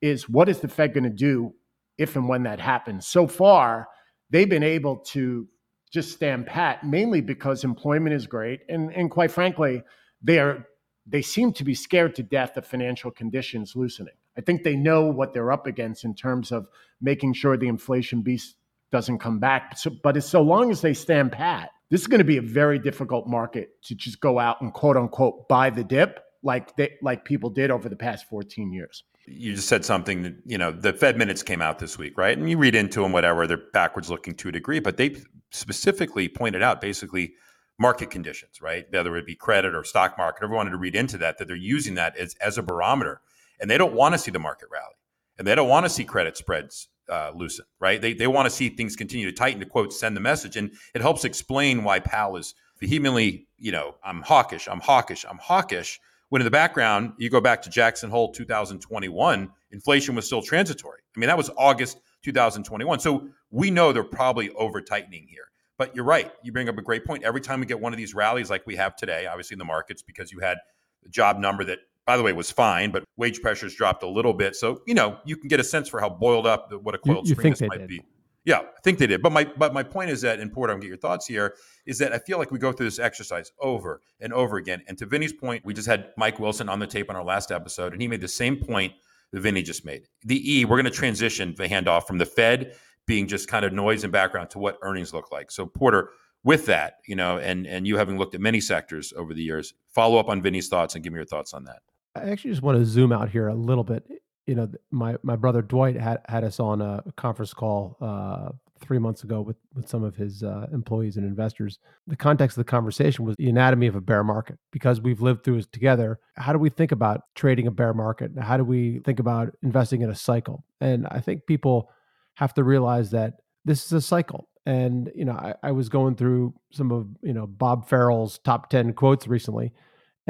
is 0.00 0.28
what 0.28 0.48
is 0.48 0.60
the 0.60 0.68
Fed 0.68 0.94
going 0.94 1.04
to 1.04 1.10
do 1.10 1.54
if 1.98 2.16
and 2.16 2.28
when 2.28 2.42
that 2.44 2.58
happens? 2.58 3.06
So 3.06 3.26
far, 3.26 3.86
they've 4.30 4.48
been 4.48 4.62
able 4.62 4.96
to 4.96 5.46
just 5.90 6.12
stand 6.12 6.46
pat, 6.46 6.84
mainly 6.84 7.20
because 7.20 7.64
employment 7.64 8.14
is 8.14 8.26
great. 8.26 8.60
And, 8.68 8.92
and 8.94 9.10
quite 9.10 9.30
frankly, 9.30 9.82
they 10.22 10.38
are 10.38 10.66
they 11.06 11.22
seem 11.22 11.52
to 11.54 11.64
be 11.64 11.74
scared 11.74 12.14
to 12.14 12.22
death 12.22 12.56
of 12.56 12.66
financial 12.66 13.10
conditions 13.10 13.74
loosening. 13.74 14.14
I 14.38 14.42
think 14.42 14.62
they 14.62 14.76
know 14.76 15.06
what 15.06 15.32
they're 15.32 15.50
up 15.50 15.66
against 15.66 16.04
in 16.04 16.14
terms 16.14 16.52
of 16.52 16.68
making 17.00 17.32
sure 17.32 17.56
the 17.56 17.66
inflation 17.66 18.22
beast 18.22 18.56
doesn't 18.92 19.18
come 19.18 19.38
back. 19.38 19.76
So, 19.76 19.90
but 20.02 20.16
as 20.16 20.28
so 20.28 20.42
long 20.42 20.70
as 20.70 20.80
they 20.80 20.94
stand 20.94 21.32
pat, 21.32 21.70
this 21.90 22.00
is 22.00 22.06
going 22.06 22.18
to 22.18 22.24
be 22.24 22.36
a 22.36 22.42
very 22.42 22.78
difficult 22.78 23.26
market 23.26 23.70
to 23.84 23.94
just 23.94 24.20
go 24.20 24.38
out 24.38 24.60
and 24.60 24.72
quote 24.72 24.96
unquote 24.96 25.48
buy 25.48 25.70
the 25.70 25.82
dip 25.82 26.20
like 26.42 26.76
they 26.76 26.96
like 27.02 27.24
people 27.24 27.50
did 27.50 27.70
over 27.70 27.88
the 27.88 27.96
past 27.96 28.28
14 28.28 28.72
years. 28.72 29.04
You 29.26 29.54
just 29.54 29.68
said 29.68 29.84
something 29.84 30.22
that, 30.22 30.34
you 30.46 30.58
know, 30.58 30.72
the 30.72 30.92
Fed 30.92 31.16
minutes 31.16 31.42
came 31.42 31.60
out 31.62 31.78
this 31.78 31.98
week, 31.98 32.16
right? 32.16 32.36
And 32.36 32.48
you 32.48 32.56
read 32.56 32.74
into 32.74 33.02
them, 33.02 33.12
whatever, 33.12 33.46
they're 33.46 33.62
backwards 33.72 34.10
looking 34.10 34.34
to 34.36 34.48
a 34.48 34.52
degree, 34.52 34.80
but 34.80 34.96
they 34.96 35.16
specifically 35.50 36.28
pointed 36.28 36.62
out 36.62 36.80
basically 36.80 37.34
market 37.78 38.10
conditions, 38.10 38.60
right? 38.60 38.86
Whether 38.90 39.16
it 39.16 39.26
be 39.26 39.34
credit 39.34 39.74
or 39.74 39.84
stock 39.84 40.16
market, 40.18 40.42
everyone 40.42 40.66
wanted 40.66 40.70
to 40.70 40.78
read 40.78 40.96
into 40.96 41.18
that, 41.18 41.38
that 41.38 41.48
they're 41.48 41.56
using 41.56 41.94
that 41.94 42.16
as, 42.16 42.34
as 42.40 42.58
a 42.58 42.62
barometer. 42.62 43.20
And 43.60 43.70
they 43.70 43.78
don't 43.78 43.94
want 43.94 44.14
to 44.14 44.18
see 44.18 44.30
the 44.30 44.38
market 44.38 44.68
rally. 44.72 44.94
And 45.38 45.46
they 45.46 45.54
don't 45.54 45.68
want 45.68 45.86
to 45.86 45.90
see 45.90 46.04
credit 46.04 46.36
spreads 46.36 46.88
uh, 47.10 47.32
loosen, 47.34 47.64
right? 47.80 48.00
They, 48.00 48.12
they 48.12 48.26
want 48.26 48.46
to 48.46 48.50
see 48.50 48.68
things 48.68 48.96
continue 48.96 49.26
to 49.26 49.32
tighten 49.32 49.60
to 49.60 49.66
quote, 49.66 49.92
send 49.92 50.16
the 50.16 50.20
message. 50.20 50.56
And 50.56 50.72
it 50.94 51.00
helps 51.00 51.24
explain 51.24 51.82
why 51.82 52.00
Powell 52.00 52.36
is 52.36 52.54
vehemently, 52.78 53.48
you 53.58 53.72
know, 53.72 53.96
I'm 54.04 54.22
hawkish, 54.22 54.68
I'm 54.68 54.80
hawkish, 54.80 55.24
I'm 55.28 55.38
hawkish. 55.38 56.00
When 56.30 56.40
in 56.40 56.44
the 56.44 56.50
background, 56.50 57.12
you 57.18 57.28
go 57.28 57.40
back 57.40 57.60
to 57.62 57.70
Jackson 57.70 58.08
Hole 58.08 58.32
2021, 58.32 59.50
inflation 59.72 60.14
was 60.14 60.26
still 60.26 60.42
transitory. 60.42 61.00
I 61.16 61.20
mean, 61.20 61.26
that 61.28 61.36
was 61.36 61.50
August 61.58 62.00
2021. 62.22 63.00
So 63.00 63.28
we 63.50 63.70
know 63.70 63.92
they're 63.92 64.04
probably 64.04 64.50
over 64.50 64.80
tightening 64.80 65.26
here. 65.28 65.44
But 65.76 65.96
you're 65.96 66.04
right. 66.04 66.30
You 66.42 66.52
bring 66.52 66.68
up 66.68 66.78
a 66.78 66.82
great 66.82 67.04
point. 67.04 67.24
Every 67.24 67.40
time 67.40 67.58
we 67.58 67.66
get 67.66 67.80
one 67.80 67.92
of 67.92 67.96
these 67.96 68.14
rallies 68.14 68.50
like 68.50 68.66
we 68.66 68.76
have 68.76 68.94
today, 68.96 69.26
obviously 69.26 69.54
in 69.54 69.58
the 69.58 69.64
markets, 69.64 70.02
because 70.02 70.30
you 70.30 70.38
had 70.38 70.58
the 71.02 71.08
job 71.08 71.38
number 71.38 71.64
that, 71.64 71.78
by 72.06 72.16
the 72.16 72.22
way, 72.22 72.32
was 72.32 72.50
fine, 72.50 72.90
but 72.90 73.02
wage 73.16 73.40
pressures 73.40 73.74
dropped 73.74 74.02
a 74.02 74.08
little 74.08 74.34
bit. 74.34 74.54
So, 74.54 74.82
you 74.86 74.94
know, 74.94 75.18
you 75.24 75.36
can 75.36 75.48
get 75.48 75.58
a 75.58 75.64
sense 75.64 75.88
for 75.88 75.98
how 75.98 76.10
boiled 76.10 76.46
up 76.46 76.68
the, 76.68 76.78
what 76.78 76.94
a 76.94 76.98
coiled 76.98 77.26
you 77.26 77.34
spring 77.34 77.54
think 77.54 77.58
this 77.58 77.68
might 77.68 77.78
did. 77.78 77.88
be. 77.88 78.02
Yeah, 78.44 78.60
I 78.60 78.80
think 78.82 78.98
they 78.98 79.06
did. 79.06 79.22
But 79.22 79.32
my 79.32 79.44
but 79.44 79.74
my 79.74 79.82
point 79.82 80.10
is 80.10 80.22
that, 80.22 80.40
and 80.40 80.50
Porter, 80.50 80.72
I'm 80.72 80.80
get 80.80 80.88
your 80.88 80.96
thoughts 80.96 81.26
here, 81.26 81.54
is 81.86 81.98
that 81.98 82.12
I 82.12 82.18
feel 82.18 82.38
like 82.38 82.50
we 82.50 82.58
go 82.58 82.72
through 82.72 82.86
this 82.86 82.98
exercise 82.98 83.52
over 83.60 84.00
and 84.20 84.32
over 84.32 84.56
again. 84.56 84.82
And 84.88 84.96
to 84.98 85.06
Vinny's 85.06 85.32
point, 85.32 85.64
we 85.64 85.74
just 85.74 85.88
had 85.88 86.10
Mike 86.16 86.38
Wilson 86.38 86.68
on 86.68 86.78
the 86.78 86.86
tape 86.86 87.10
on 87.10 87.16
our 87.16 87.24
last 87.24 87.52
episode, 87.52 87.92
and 87.92 88.00
he 88.00 88.08
made 88.08 88.22
the 88.22 88.28
same 88.28 88.56
point 88.56 88.94
that 89.32 89.40
Vinny 89.40 89.62
just 89.62 89.84
made. 89.84 90.08
The 90.24 90.58
E, 90.58 90.64
we're 90.64 90.76
going 90.76 90.84
to 90.84 90.90
transition 90.90 91.54
the 91.56 91.68
handoff 91.68 92.06
from 92.06 92.18
the 92.18 92.26
Fed 92.26 92.74
being 93.06 93.26
just 93.26 93.48
kind 93.48 93.64
of 93.64 93.72
noise 93.72 94.04
and 94.04 94.12
background 94.12 94.50
to 94.50 94.58
what 94.58 94.78
earnings 94.82 95.12
look 95.12 95.30
like. 95.30 95.50
So 95.50 95.66
Porter, 95.66 96.10
with 96.42 96.66
that, 96.66 96.94
you 97.06 97.16
know, 97.16 97.38
and 97.38 97.66
and 97.66 97.86
you 97.86 97.98
having 97.98 98.18
looked 98.18 98.34
at 98.34 98.40
many 98.40 98.60
sectors 98.60 99.12
over 99.16 99.34
the 99.34 99.42
years, 99.42 99.74
follow 99.88 100.18
up 100.18 100.28
on 100.28 100.40
Vinny's 100.40 100.68
thoughts 100.68 100.94
and 100.94 101.04
give 101.04 101.12
me 101.12 101.18
your 101.18 101.26
thoughts 101.26 101.52
on 101.52 101.64
that. 101.64 101.80
I 102.14 102.30
actually 102.30 102.50
just 102.50 102.62
want 102.62 102.78
to 102.78 102.84
zoom 102.84 103.12
out 103.12 103.28
here 103.28 103.48
a 103.48 103.54
little 103.54 103.84
bit. 103.84 104.04
You 104.50 104.56
know, 104.56 104.68
my 104.90 105.14
my 105.22 105.36
brother 105.36 105.62
Dwight 105.62 105.94
had 105.94 106.18
had 106.26 106.42
us 106.42 106.58
on 106.58 106.80
a 106.80 107.04
conference 107.16 107.54
call 107.54 107.96
uh, 108.00 108.48
three 108.80 108.98
months 108.98 109.22
ago 109.22 109.40
with 109.40 109.56
with 109.76 109.88
some 109.88 110.02
of 110.02 110.16
his 110.16 110.42
uh, 110.42 110.66
employees 110.72 111.16
and 111.16 111.24
investors. 111.24 111.78
The 112.08 112.16
context 112.16 112.56
of 112.56 112.66
the 112.66 112.70
conversation 112.70 113.24
was 113.24 113.36
the 113.36 113.48
anatomy 113.48 113.86
of 113.86 113.94
a 113.94 114.00
bear 114.00 114.24
market 114.24 114.58
because 114.72 115.00
we've 115.00 115.20
lived 115.20 115.44
through 115.44 115.58
it 115.58 115.72
together. 115.72 116.18
How 116.34 116.52
do 116.52 116.58
we 116.58 116.68
think 116.68 116.90
about 116.90 117.20
trading 117.36 117.68
a 117.68 117.70
bear 117.70 117.94
market? 117.94 118.32
How 118.40 118.56
do 118.56 118.64
we 118.64 118.98
think 119.04 119.20
about 119.20 119.54
investing 119.62 120.02
in 120.02 120.10
a 120.10 120.16
cycle? 120.16 120.64
And 120.80 121.06
I 121.12 121.20
think 121.20 121.46
people 121.46 121.88
have 122.34 122.52
to 122.54 122.64
realize 122.64 123.12
that 123.12 123.34
this 123.64 123.86
is 123.86 123.92
a 123.92 124.00
cycle. 124.00 124.48
And 124.66 125.12
you 125.14 125.26
know, 125.26 125.34
I, 125.34 125.54
I 125.62 125.70
was 125.70 125.88
going 125.88 126.16
through 126.16 126.54
some 126.72 126.90
of 126.90 127.06
you 127.22 127.34
know 127.34 127.46
Bob 127.46 127.88
Farrell's 127.88 128.38
top 128.38 128.68
ten 128.68 128.94
quotes 128.94 129.28
recently, 129.28 129.72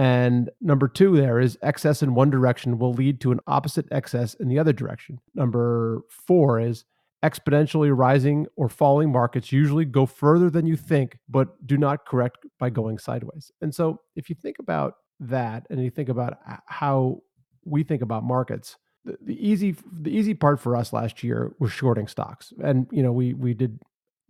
and 0.00 0.48
number 0.62 0.88
two, 0.88 1.14
there 1.14 1.38
is 1.38 1.58
excess 1.60 2.02
in 2.02 2.14
one 2.14 2.30
direction 2.30 2.78
will 2.78 2.94
lead 2.94 3.20
to 3.20 3.32
an 3.32 3.40
opposite 3.46 3.86
excess 3.90 4.32
in 4.32 4.48
the 4.48 4.58
other 4.58 4.72
direction. 4.72 5.20
Number 5.34 6.00
four 6.08 6.58
is 6.58 6.86
exponentially 7.22 7.94
rising 7.94 8.46
or 8.56 8.70
falling 8.70 9.12
markets 9.12 9.52
usually 9.52 9.84
go 9.84 10.06
further 10.06 10.48
than 10.48 10.64
you 10.64 10.74
think, 10.74 11.18
but 11.28 11.66
do 11.66 11.76
not 11.76 12.06
correct 12.06 12.46
by 12.58 12.70
going 12.70 12.96
sideways. 12.96 13.52
And 13.60 13.74
so, 13.74 14.00
if 14.16 14.30
you 14.30 14.34
think 14.34 14.58
about 14.58 14.94
that 15.20 15.66
and 15.68 15.84
you 15.84 15.90
think 15.90 16.08
about 16.08 16.38
how 16.64 17.20
we 17.66 17.82
think 17.82 18.00
about 18.00 18.24
markets, 18.24 18.78
the, 19.04 19.18
the 19.20 19.46
easy 19.46 19.76
the 19.92 20.10
easy 20.10 20.32
part 20.32 20.60
for 20.60 20.76
us 20.76 20.94
last 20.94 21.22
year 21.22 21.52
was 21.58 21.72
shorting 21.72 22.08
stocks, 22.08 22.54
and 22.64 22.86
you 22.90 23.02
know 23.02 23.12
we 23.12 23.34
we 23.34 23.52
did 23.52 23.78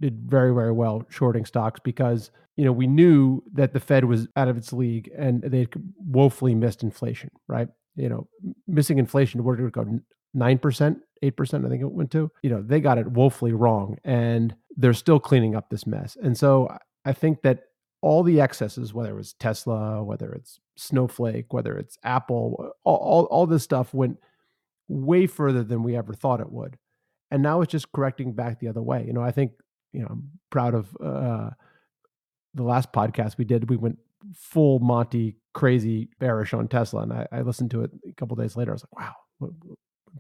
did 0.00 0.22
very 0.26 0.54
very 0.54 0.72
well 0.72 1.04
shorting 1.08 1.44
stocks 1.44 1.80
because 1.82 2.30
you 2.56 2.64
know 2.64 2.72
we 2.72 2.86
knew 2.86 3.42
that 3.52 3.72
the 3.72 3.80
Fed 3.80 4.04
was 4.04 4.28
out 4.36 4.48
of 4.48 4.56
its 4.56 4.72
league 4.72 5.10
and 5.16 5.42
they 5.42 5.66
woefully 5.98 6.54
missed 6.54 6.82
inflation, 6.82 7.30
right? 7.48 7.68
You 7.96 8.08
know, 8.08 8.28
missing 8.66 8.98
inflation. 8.98 9.44
We're 9.44 9.56
going 9.56 9.70
to 9.70 9.84
go 9.84 10.00
9%, 10.36 10.96
8%, 11.22 11.66
I 11.66 11.68
think 11.68 11.82
it 11.82 11.90
went 11.90 12.10
to. 12.12 12.30
You 12.42 12.50
know, 12.50 12.62
they 12.62 12.80
got 12.80 12.98
it 12.98 13.10
woefully 13.10 13.52
wrong 13.52 13.98
and 14.04 14.54
they're 14.76 14.94
still 14.94 15.20
cleaning 15.20 15.56
up 15.56 15.70
this 15.70 15.86
mess. 15.86 16.16
And 16.22 16.36
so 16.36 16.68
I 17.04 17.12
think 17.12 17.42
that 17.42 17.64
all 18.02 18.22
the 18.22 18.40
excesses, 18.40 18.94
whether 18.94 19.10
it 19.10 19.16
was 19.16 19.34
Tesla, 19.34 20.02
whether 20.02 20.32
it's 20.32 20.58
Snowflake, 20.76 21.52
whether 21.52 21.76
it's 21.76 21.98
Apple, 22.02 22.72
all, 22.84 22.96
all, 22.96 23.24
all 23.24 23.46
this 23.46 23.62
stuff 23.62 23.92
went 23.92 24.18
way 24.88 25.26
further 25.26 25.62
than 25.62 25.82
we 25.82 25.96
ever 25.96 26.14
thought 26.14 26.40
it 26.40 26.50
would. 26.50 26.78
And 27.30 27.42
now 27.42 27.60
it's 27.60 27.70
just 27.70 27.92
correcting 27.92 28.32
back 28.32 28.58
the 28.58 28.68
other 28.68 28.82
way. 28.82 29.04
You 29.06 29.12
know, 29.12 29.22
I 29.22 29.30
think, 29.30 29.52
you 29.92 30.00
know, 30.00 30.08
I'm 30.10 30.30
proud 30.50 30.74
of 30.74 30.96
uh, 31.02 31.50
the 32.54 32.62
last 32.62 32.92
podcast 32.92 33.38
we 33.38 33.44
did. 33.44 33.70
We 33.70 33.76
went 33.76 33.98
full 34.34 34.78
Monty 34.80 35.36
crazy 35.52 36.08
bearish 36.18 36.54
on 36.54 36.68
Tesla. 36.68 37.02
And 37.02 37.12
I, 37.12 37.26
I 37.32 37.40
listened 37.42 37.70
to 37.72 37.82
it 37.82 37.90
a 38.08 38.12
couple 38.12 38.36
days 38.36 38.56
later. 38.56 38.72
I 38.72 38.74
was 38.74 38.84
like, 38.94 39.10
wow, 39.40 39.50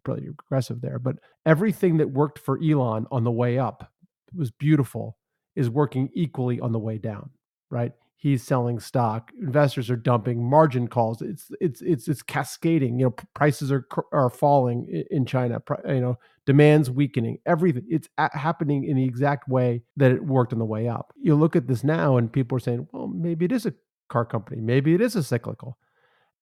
pretty 0.04 0.28
aggressive 0.28 0.80
there. 0.80 0.98
But 0.98 1.16
everything 1.46 1.98
that 1.98 2.10
worked 2.10 2.38
for 2.38 2.58
Elon 2.62 3.06
on 3.10 3.24
the 3.24 3.30
way 3.30 3.58
up 3.58 3.92
was 4.34 4.50
beautiful 4.50 5.16
is 5.56 5.68
working 5.68 6.08
equally 6.14 6.60
on 6.60 6.72
the 6.72 6.78
way 6.78 6.98
down, 6.98 7.30
right? 7.70 7.92
He's 8.20 8.42
selling 8.42 8.78
stock. 8.80 9.32
Investors 9.40 9.88
are 9.88 9.96
dumping 9.96 10.44
margin 10.44 10.88
calls. 10.88 11.22
It's 11.22 11.50
it's 11.58 11.80
it's 11.80 12.06
it's 12.06 12.20
cascading. 12.22 12.98
You 12.98 13.06
know, 13.06 13.14
prices 13.34 13.72
are 13.72 13.86
are 14.12 14.28
falling 14.28 15.06
in 15.10 15.24
China. 15.24 15.62
You 15.88 16.00
know, 16.02 16.18
demand's 16.44 16.90
weakening. 16.90 17.38
Everything 17.46 17.86
it's 17.88 18.10
happening 18.18 18.84
in 18.84 18.96
the 18.96 19.04
exact 19.04 19.48
way 19.48 19.82
that 19.96 20.12
it 20.12 20.22
worked 20.22 20.52
on 20.52 20.58
the 20.58 20.66
way 20.66 20.86
up. 20.86 21.14
You 21.18 21.34
look 21.34 21.56
at 21.56 21.66
this 21.66 21.82
now, 21.82 22.18
and 22.18 22.30
people 22.30 22.56
are 22.56 22.60
saying, 22.60 22.86
"Well, 22.92 23.08
maybe 23.08 23.46
it 23.46 23.52
is 23.52 23.64
a 23.64 23.72
car 24.10 24.26
company. 24.26 24.60
Maybe 24.60 24.92
it 24.92 25.00
is 25.00 25.16
a 25.16 25.22
cyclical." 25.22 25.78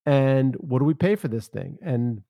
And 0.04 0.56
what 0.56 0.80
do 0.80 0.84
we 0.84 0.94
pay 0.94 1.14
for 1.14 1.28
this 1.28 1.46
thing? 1.46 1.78
And 1.80 2.22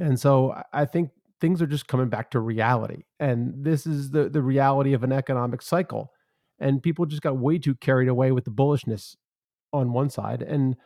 and 0.00 0.18
so 0.18 0.54
I 0.72 0.84
think 0.84 1.10
things 1.40 1.60
are 1.62 1.66
just 1.66 1.88
coming 1.88 2.08
back 2.08 2.30
to 2.30 2.40
reality. 2.40 3.04
And 3.20 3.52
this 3.62 3.86
is 3.86 4.10
the 4.10 4.28
the 4.28 4.42
reality 4.42 4.92
of 4.94 5.04
an 5.04 5.12
economic 5.12 5.62
cycle. 5.62 6.12
And 6.60 6.82
people 6.82 7.06
just 7.06 7.22
got 7.22 7.38
way 7.38 7.58
too 7.58 7.74
carried 7.74 8.08
away 8.08 8.32
with 8.32 8.44
the 8.44 8.50
bullishness 8.50 9.16
on 9.72 9.92
one 9.92 10.10
side. 10.10 10.42
And 10.42 10.76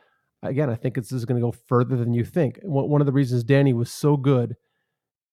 again, 0.42 0.68
I 0.68 0.74
think 0.74 0.96
this 0.96 1.12
is 1.12 1.24
going 1.24 1.40
to 1.40 1.46
go 1.46 1.52
further 1.52 1.96
than 1.96 2.12
you 2.12 2.24
think. 2.24 2.58
One 2.62 3.00
of 3.00 3.06
the 3.06 3.12
reasons 3.12 3.44
Danny 3.44 3.72
was 3.72 3.90
so 3.90 4.16
good 4.16 4.56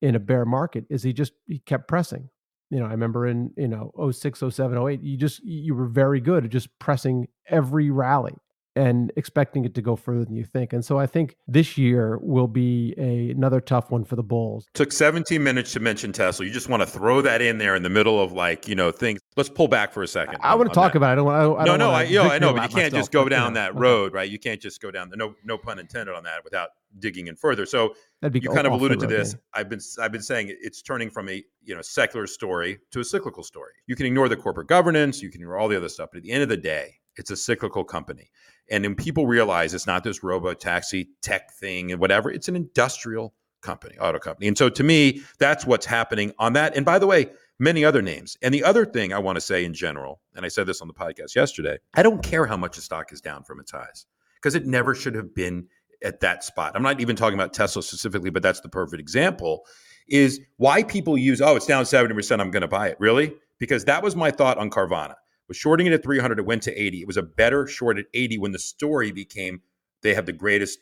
in 0.02 0.16
a 0.16 0.20
bear 0.20 0.46
market 0.46 0.86
is 0.90 1.04
he 1.04 1.14
just 1.14 1.34
he 1.48 1.60
kept 1.60 1.88
pressing. 1.88 2.30
You 2.70 2.80
know, 2.80 2.86
I 2.86 2.92
remember 2.92 3.26
in, 3.26 3.52
you 3.58 3.68
know, 3.68 3.92
06, 4.12 4.44
07, 4.50 4.78
08, 4.78 5.02
you 5.02 5.18
just 5.18 5.44
you 5.44 5.74
were 5.74 5.88
very 5.88 6.22
good 6.22 6.46
at 6.46 6.52
just 6.52 6.70
pressing 6.80 7.28
every 7.48 7.90
rally 7.90 8.36
and 8.80 9.12
expecting 9.18 9.66
it 9.66 9.76
to 9.76 9.82
go 9.82 9.98
further 9.98 10.24
than 10.24 10.36
you 10.36 10.46
think. 10.46 10.72
And 10.72 10.84
so 10.86 10.98
I 10.98 11.06
think 11.06 11.36
this 11.48 11.78
year 11.78 12.18
will 12.20 12.48
be 12.48 12.96
a, 12.98 13.32
another 13.32 13.60
tough 13.60 13.92
one 13.92 14.06
for 14.06 14.16
the 14.16 14.24
Bulls. 14.24 14.68
Took 14.74 14.94
17 14.94 15.44
minutes 15.44 15.74
to 15.74 15.82
mention 15.82 16.14
Tesla. 16.14 16.46
You 16.46 16.52
just 16.52 16.70
want 16.70 16.82
to 16.82 16.88
throw 16.88 17.22
that 17.22 17.42
in 17.42 17.58
there 17.58 17.76
in 17.76 17.84
the 17.84 17.90
middle 17.90 18.22
of 18.22 18.32
like, 18.32 18.70
you 18.70 18.76
know, 18.76 18.92
things. 18.92 19.20
Let's 19.36 19.50
pull 19.50 19.68
back 19.68 19.92
for 19.92 20.02
a 20.02 20.08
second. 20.08 20.38
I, 20.42 20.54
I 20.54 20.56
want 20.56 20.70
to 20.70 20.74
talk 20.74 20.94
that. 20.94 20.98
about 20.98 21.10
it. 21.10 21.12
I 21.12 21.16
don't 21.16 21.26
want 21.26 21.60
I 21.60 21.64
No, 21.66 21.72
don't 21.72 21.80
no, 21.80 21.92
I, 21.92 22.10
know, 22.10 22.24
I 22.24 22.40
know, 22.40 22.54
but 22.54 22.72
you 22.72 22.76
can't 22.78 22.94
just 22.94 23.12
go 23.12 23.28
down 23.28 23.54
that 23.54 23.76
road, 23.76 24.14
right? 24.14 24.30
You 24.30 24.40
can't 24.40 24.62
just 24.62 24.82
go 24.82 24.92
down 24.92 25.10
the 25.10 25.18
no 25.18 25.36
no 25.44 25.58
pun 25.58 25.78
intended 25.78 26.16
on 26.16 26.24
that 26.24 26.44
without 26.46 26.70
digging 27.00 27.28
in 27.28 27.36
further. 27.36 27.66
So 27.66 27.94
you 28.22 28.42
kind 28.42 28.66
of 28.66 28.74
alluded 28.74 29.00
to 29.02 29.08
this. 29.08 29.36
I've 29.54 29.70
been 29.70 29.82
I've 30.02 30.12
been 30.12 30.22
saying 30.22 30.56
it's 30.62 30.82
turning 30.82 31.10
from 31.10 31.28
a 31.30 31.44
you 31.64 31.76
know 31.76 31.82
secular 31.82 32.28
story 32.28 32.80
to 32.92 33.02
a 33.02 33.04
cyclical 33.04 33.44
story. 33.44 33.74
You 33.88 33.96
can 33.96 34.06
ignore 34.06 34.30
the 34.30 34.38
corporate 34.38 34.68
governance, 34.68 35.22
you 35.22 35.30
can 35.30 35.42
ignore 35.42 35.58
all 35.58 35.68
the 35.68 35.78
other 35.78 35.90
stuff, 35.90 36.10
but 36.12 36.18
at 36.18 36.24
the 36.24 36.32
end 36.32 36.44
of 36.44 36.50
the 36.50 36.58
day, 36.58 36.96
it's 37.16 37.32
a 37.32 37.36
cyclical 37.36 37.84
company. 37.84 38.32
And 38.72 38.84
then 38.84 38.96
people 38.96 39.28
realize 39.28 39.74
it's 39.74 39.88
not 39.88 40.04
this 40.04 40.24
robo 40.24 40.54
taxi 40.54 41.10
tech 41.22 41.54
thing 41.54 41.92
and 41.92 42.00
whatever, 42.00 42.32
it's 42.32 42.48
an 42.48 42.56
industrial 42.56 43.34
company, 43.62 43.98
auto 44.00 44.20
company. 44.20 44.48
And 44.48 44.58
so 44.58 44.70
to 44.70 44.84
me, 44.84 45.22
that's 45.40 45.66
what's 45.66 45.86
happening 45.86 46.32
on 46.40 46.54
that. 46.54 46.76
And 46.76 46.86
by 46.86 47.00
the 47.00 47.08
way, 47.08 47.28
many 47.60 47.84
other 47.84 48.02
names. 48.02 48.38
And 48.42 48.54
the 48.54 48.64
other 48.64 48.86
thing 48.86 49.12
I 49.14 49.20
want 49.20 49.36
to 49.36 49.42
say 49.42 49.66
in 49.66 49.74
general, 49.74 50.22
and 50.36 50.46
I 50.46 50.50
said 50.50 50.66
this 50.66 50.82
on 50.82 50.88
the 50.88 50.94
podcast 50.94 51.36
yesterday, 51.36 51.78
I 51.94 52.04
don't 52.04 52.24
care 52.24 52.46
how 52.46 52.58
much 52.58 52.76
the 52.76 52.82
stock 52.82 53.12
is 53.12 53.22
down 53.22 53.44
from 53.44 53.60
its 53.60 53.72
highs 53.72 54.06
because 54.36 54.56
it 54.56 54.66
never 54.66 54.96
should 54.96 55.16
have 55.16 55.36
been 55.36 55.68
at 56.04 56.22
that 56.22 56.44
spot. 56.44 56.74
I'm 56.76 56.84
not 56.84 57.02
even 57.02 57.16
talking 57.16 57.38
about 57.38 57.54
Tesla 57.54 57.84
specifically, 57.84 58.30
but 58.30 58.42
that's 58.42 58.62
the 58.62 58.70
perfect 58.70 59.02
example. 59.02 59.66
Is 60.08 60.40
why 60.58 60.82
people 60.84 61.18
use, 61.18 61.42
oh, 61.42 61.56
it's 61.56 61.68
down 61.68 61.84
70%, 61.84 62.40
I'm 62.40 62.50
going 62.50 62.62
to 62.62 62.68
buy 62.68 62.88
it. 62.88 62.98
Really? 63.00 63.36
Because 63.60 63.86
that 63.86 64.02
was 64.02 64.16
my 64.16 64.32
thought 64.32 64.58
on 64.58 64.72
Carvana 64.72 65.16
was 65.50 65.58
shorting 65.58 65.88
it 65.88 65.94
at 65.94 66.04
300. 66.04 66.40
It 66.40 66.46
went 66.46 66.64
to 66.64 66.74
80. 66.74 67.02
It 67.02 67.08
was 67.08 67.18
a 67.18 67.24
better 67.24 67.68
short 67.68 68.00
at 68.00 68.06
80 68.14 68.38
when 68.38 68.54
the 68.54 68.60
story 68.60 69.12
became 69.12 69.62
they 70.02 70.14
have 70.14 70.26
the 70.26 70.32
greatest, 70.32 70.80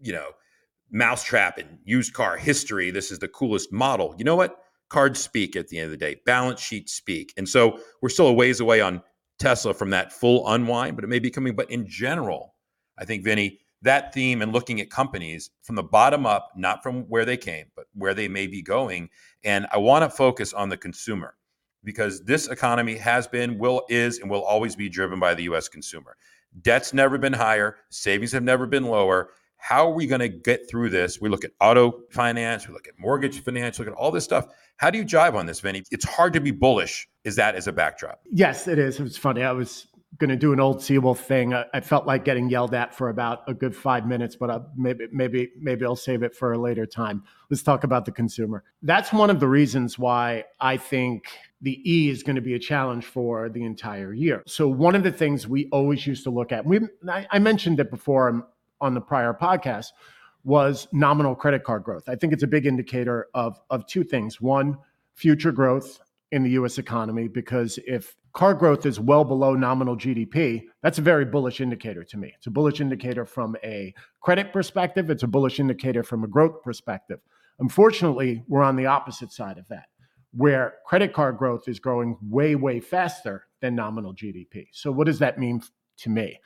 you 0.00 0.12
know, 0.12 0.28
mousetrap 0.90 1.58
in 1.58 1.78
used 1.84 2.12
car 2.12 2.36
history. 2.36 2.90
This 2.90 3.10
is 3.10 3.18
the 3.18 3.28
coolest 3.28 3.72
model. 3.72 4.14
You 4.18 4.24
know 4.24 4.36
what? 4.36 4.58
Cards 4.88 5.18
speak 5.18 5.56
at 5.56 5.68
the 5.68 5.78
end 5.78 5.86
of 5.86 5.90
the 5.90 5.96
day. 5.96 6.20
Balance 6.26 6.60
sheets 6.60 6.92
speak. 6.92 7.32
And 7.36 7.48
so 7.48 7.80
we're 8.00 8.10
still 8.10 8.28
a 8.28 8.32
ways 8.32 8.60
away 8.60 8.80
on 8.80 9.02
Tesla 9.38 9.74
from 9.74 9.90
that 9.90 10.12
full 10.12 10.46
unwind, 10.48 10.96
but 10.96 11.04
it 11.04 11.08
may 11.08 11.18
be 11.18 11.30
coming. 11.30 11.56
But 11.56 11.70
in 11.70 11.86
general, 11.88 12.54
I 12.98 13.04
think, 13.04 13.24
Vinny, 13.24 13.58
that 13.80 14.12
theme 14.12 14.42
and 14.42 14.52
looking 14.52 14.80
at 14.80 14.90
companies 14.90 15.50
from 15.62 15.76
the 15.76 15.82
bottom 15.82 16.26
up, 16.26 16.50
not 16.54 16.82
from 16.82 17.02
where 17.04 17.24
they 17.24 17.36
came, 17.36 17.66
but 17.74 17.86
where 17.94 18.14
they 18.14 18.28
may 18.28 18.46
be 18.46 18.62
going. 18.62 19.08
And 19.42 19.66
I 19.72 19.78
want 19.78 20.04
to 20.04 20.10
focus 20.10 20.52
on 20.52 20.68
the 20.68 20.76
consumer 20.76 21.34
because 21.84 22.24
this 22.24 22.48
economy 22.48 22.96
has 22.96 23.26
been, 23.26 23.58
will, 23.58 23.82
is, 23.88 24.18
and 24.18 24.30
will 24.30 24.44
always 24.44 24.76
be 24.76 24.88
driven 24.88 25.18
by 25.18 25.34
the 25.34 25.44
US 25.44 25.68
consumer. 25.68 26.16
Debt's 26.60 26.92
never 26.92 27.18
been 27.18 27.32
higher, 27.32 27.76
savings 27.88 28.32
have 28.32 28.42
never 28.42 28.66
been 28.66 28.84
lower. 28.84 29.30
How 29.56 29.88
are 29.88 29.94
we 29.94 30.06
going 30.06 30.20
to 30.20 30.28
get 30.28 30.68
through 30.68 30.90
this? 30.90 31.20
We 31.20 31.28
look 31.28 31.44
at 31.44 31.52
auto 31.60 32.00
finance, 32.10 32.66
we 32.66 32.74
look 32.74 32.88
at 32.88 32.94
mortgage 32.98 33.42
finance, 33.42 33.78
look 33.78 33.88
at 33.88 33.94
all 33.94 34.10
this 34.10 34.24
stuff. 34.24 34.48
How 34.76 34.90
do 34.90 34.98
you 34.98 35.04
jive 35.04 35.34
on 35.34 35.46
this, 35.46 35.60
Vinny? 35.60 35.84
It's 35.92 36.04
hard 36.04 36.32
to 36.32 36.40
be 36.40 36.50
bullish. 36.50 37.08
Is 37.24 37.36
that 37.36 37.54
as 37.54 37.68
a 37.68 37.72
backdrop? 37.72 38.20
Yes, 38.30 38.66
it 38.66 38.78
is. 38.78 38.98
It 38.98 39.04
was 39.04 39.16
funny. 39.16 39.44
I 39.44 39.52
was 39.52 39.86
going 40.18 40.30
to 40.30 40.36
do 40.36 40.52
an 40.52 40.60
old 40.60 40.78
Seawolf 40.78 41.18
thing. 41.18 41.54
I, 41.54 41.80
felt 41.80 42.06
like 42.06 42.24
getting 42.24 42.50
yelled 42.50 42.74
at 42.74 42.94
for 42.94 43.08
about 43.08 43.40
a 43.48 43.54
good 43.54 43.74
five 43.74 44.06
minutes, 44.06 44.36
but 44.36 44.50
I, 44.50 44.60
maybe 44.76 45.06
maybe 45.10 45.50
maybe 45.58 45.84
I'll 45.84 45.96
save 45.96 46.22
it 46.22 46.34
for 46.34 46.52
a 46.52 46.58
later 46.58 46.84
time. 46.84 47.22
Let's 47.50 47.62
talk 47.62 47.84
about 47.84 48.04
the 48.04 48.12
consumer. 48.12 48.64
That's 48.82 49.12
one 49.12 49.30
of 49.30 49.40
the 49.40 49.48
reasons 49.48 49.98
why 49.98 50.44
I 50.60 50.76
think 50.76 51.24
the 51.62 51.80
E 51.90 52.10
is 52.10 52.22
going 52.22 52.36
to 52.36 52.42
be 52.42 52.54
a 52.54 52.58
challenge 52.58 53.04
for 53.04 53.48
the 53.48 53.64
entire 53.64 54.12
year. 54.12 54.42
So 54.46 54.68
one 54.68 54.94
of 54.94 55.04
the 55.04 55.12
things 55.12 55.46
we 55.48 55.68
always 55.70 56.06
used 56.06 56.24
to 56.24 56.30
look 56.30 56.52
at, 56.52 56.66
we 56.66 56.80
I, 57.08 57.38
mentioned 57.38 57.80
it 57.80 57.90
before 57.90 58.46
on 58.80 58.94
the 58.94 59.00
prior 59.00 59.32
podcast, 59.32 59.86
was 60.44 60.88
nominal 60.92 61.36
credit 61.36 61.62
card 61.62 61.84
growth. 61.84 62.08
I 62.08 62.16
think 62.16 62.32
it's 62.32 62.42
a 62.42 62.48
big 62.48 62.66
indicator 62.66 63.28
of 63.32 63.58
of 63.70 63.86
two 63.86 64.04
things. 64.04 64.40
One, 64.40 64.76
future 65.14 65.52
growth 65.52 66.00
in 66.32 66.42
the 66.42 66.50
US 66.50 66.78
economy 66.78 67.28
because 67.28 67.78
if 67.86 68.16
car 68.32 68.54
growth 68.54 68.86
is 68.86 68.98
well 68.98 69.24
below 69.24 69.54
nominal 69.54 69.96
GDP, 69.96 70.62
that's 70.82 70.98
a 70.98 71.02
very 71.02 71.24
bullish 71.24 71.60
indicator 71.60 72.02
to 72.04 72.16
me. 72.16 72.32
It's 72.36 72.46
a 72.46 72.50
bullish 72.50 72.80
indicator 72.80 73.26
from 73.26 73.56
a 73.62 73.94
credit 74.20 74.52
perspective, 74.52 75.10
it's 75.10 75.22
a 75.22 75.28
bullish 75.28 75.60
indicator 75.60 76.02
from 76.02 76.24
a 76.24 76.28
growth 76.28 76.62
perspective. 76.62 77.20
Unfortunately, 77.58 78.42
we're 78.48 78.62
on 78.62 78.76
the 78.76 78.86
opposite 78.86 79.30
side 79.30 79.58
of 79.58 79.68
that, 79.68 79.86
where 80.32 80.74
credit 80.86 81.12
card 81.12 81.38
growth 81.38 81.68
is 81.68 81.78
growing 81.78 82.16
way, 82.22 82.54
way 82.54 82.80
faster 82.80 83.46
than 83.60 83.74
nominal 83.74 84.14
GDP. 84.14 84.66
So, 84.72 84.90
what 84.90 85.06
does 85.06 85.18
that 85.20 85.38
mean 85.38 85.62
to 85.98 86.10
me? 86.10 86.38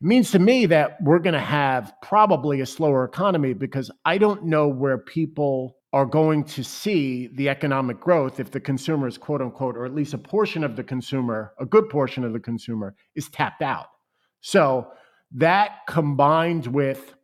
It 0.00 0.06
means 0.06 0.30
to 0.32 0.38
me 0.38 0.66
that 0.66 0.96
we're 1.02 1.18
going 1.18 1.34
to 1.34 1.40
have 1.40 1.94
probably 2.02 2.60
a 2.60 2.66
slower 2.66 3.04
economy 3.04 3.52
because 3.52 3.90
I 4.04 4.18
don't 4.18 4.44
know 4.44 4.68
where 4.68 4.98
people 4.98 5.76
are 5.92 6.06
going 6.06 6.42
to 6.42 6.64
see 6.64 7.28
the 7.34 7.48
economic 7.48 8.00
growth 8.00 8.40
if 8.40 8.50
the 8.50 8.60
consumer 8.60 9.06
is 9.06 9.18
quote 9.18 9.42
unquote, 9.42 9.76
or 9.76 9.84
at 9.84 9.94
least 9.94 10.14
a 10.14 10.18
portion 10.18 10.64
of 10.64 10.74
the 10.74 10.82
consumer, 10.82 11.52
a 11.60 11.66
good 11.66 11.88
portion 11.88 12.24
of 12.24 12.32
the 12.32 12.40
consumer 12.40 12.94
is 13.14 13.28
tapped 13.28 13.62
out. 13.62 13.88
So 14.40 14.88
that 15.32 15.80
combined 15.86 16.66
with 16.66 17.14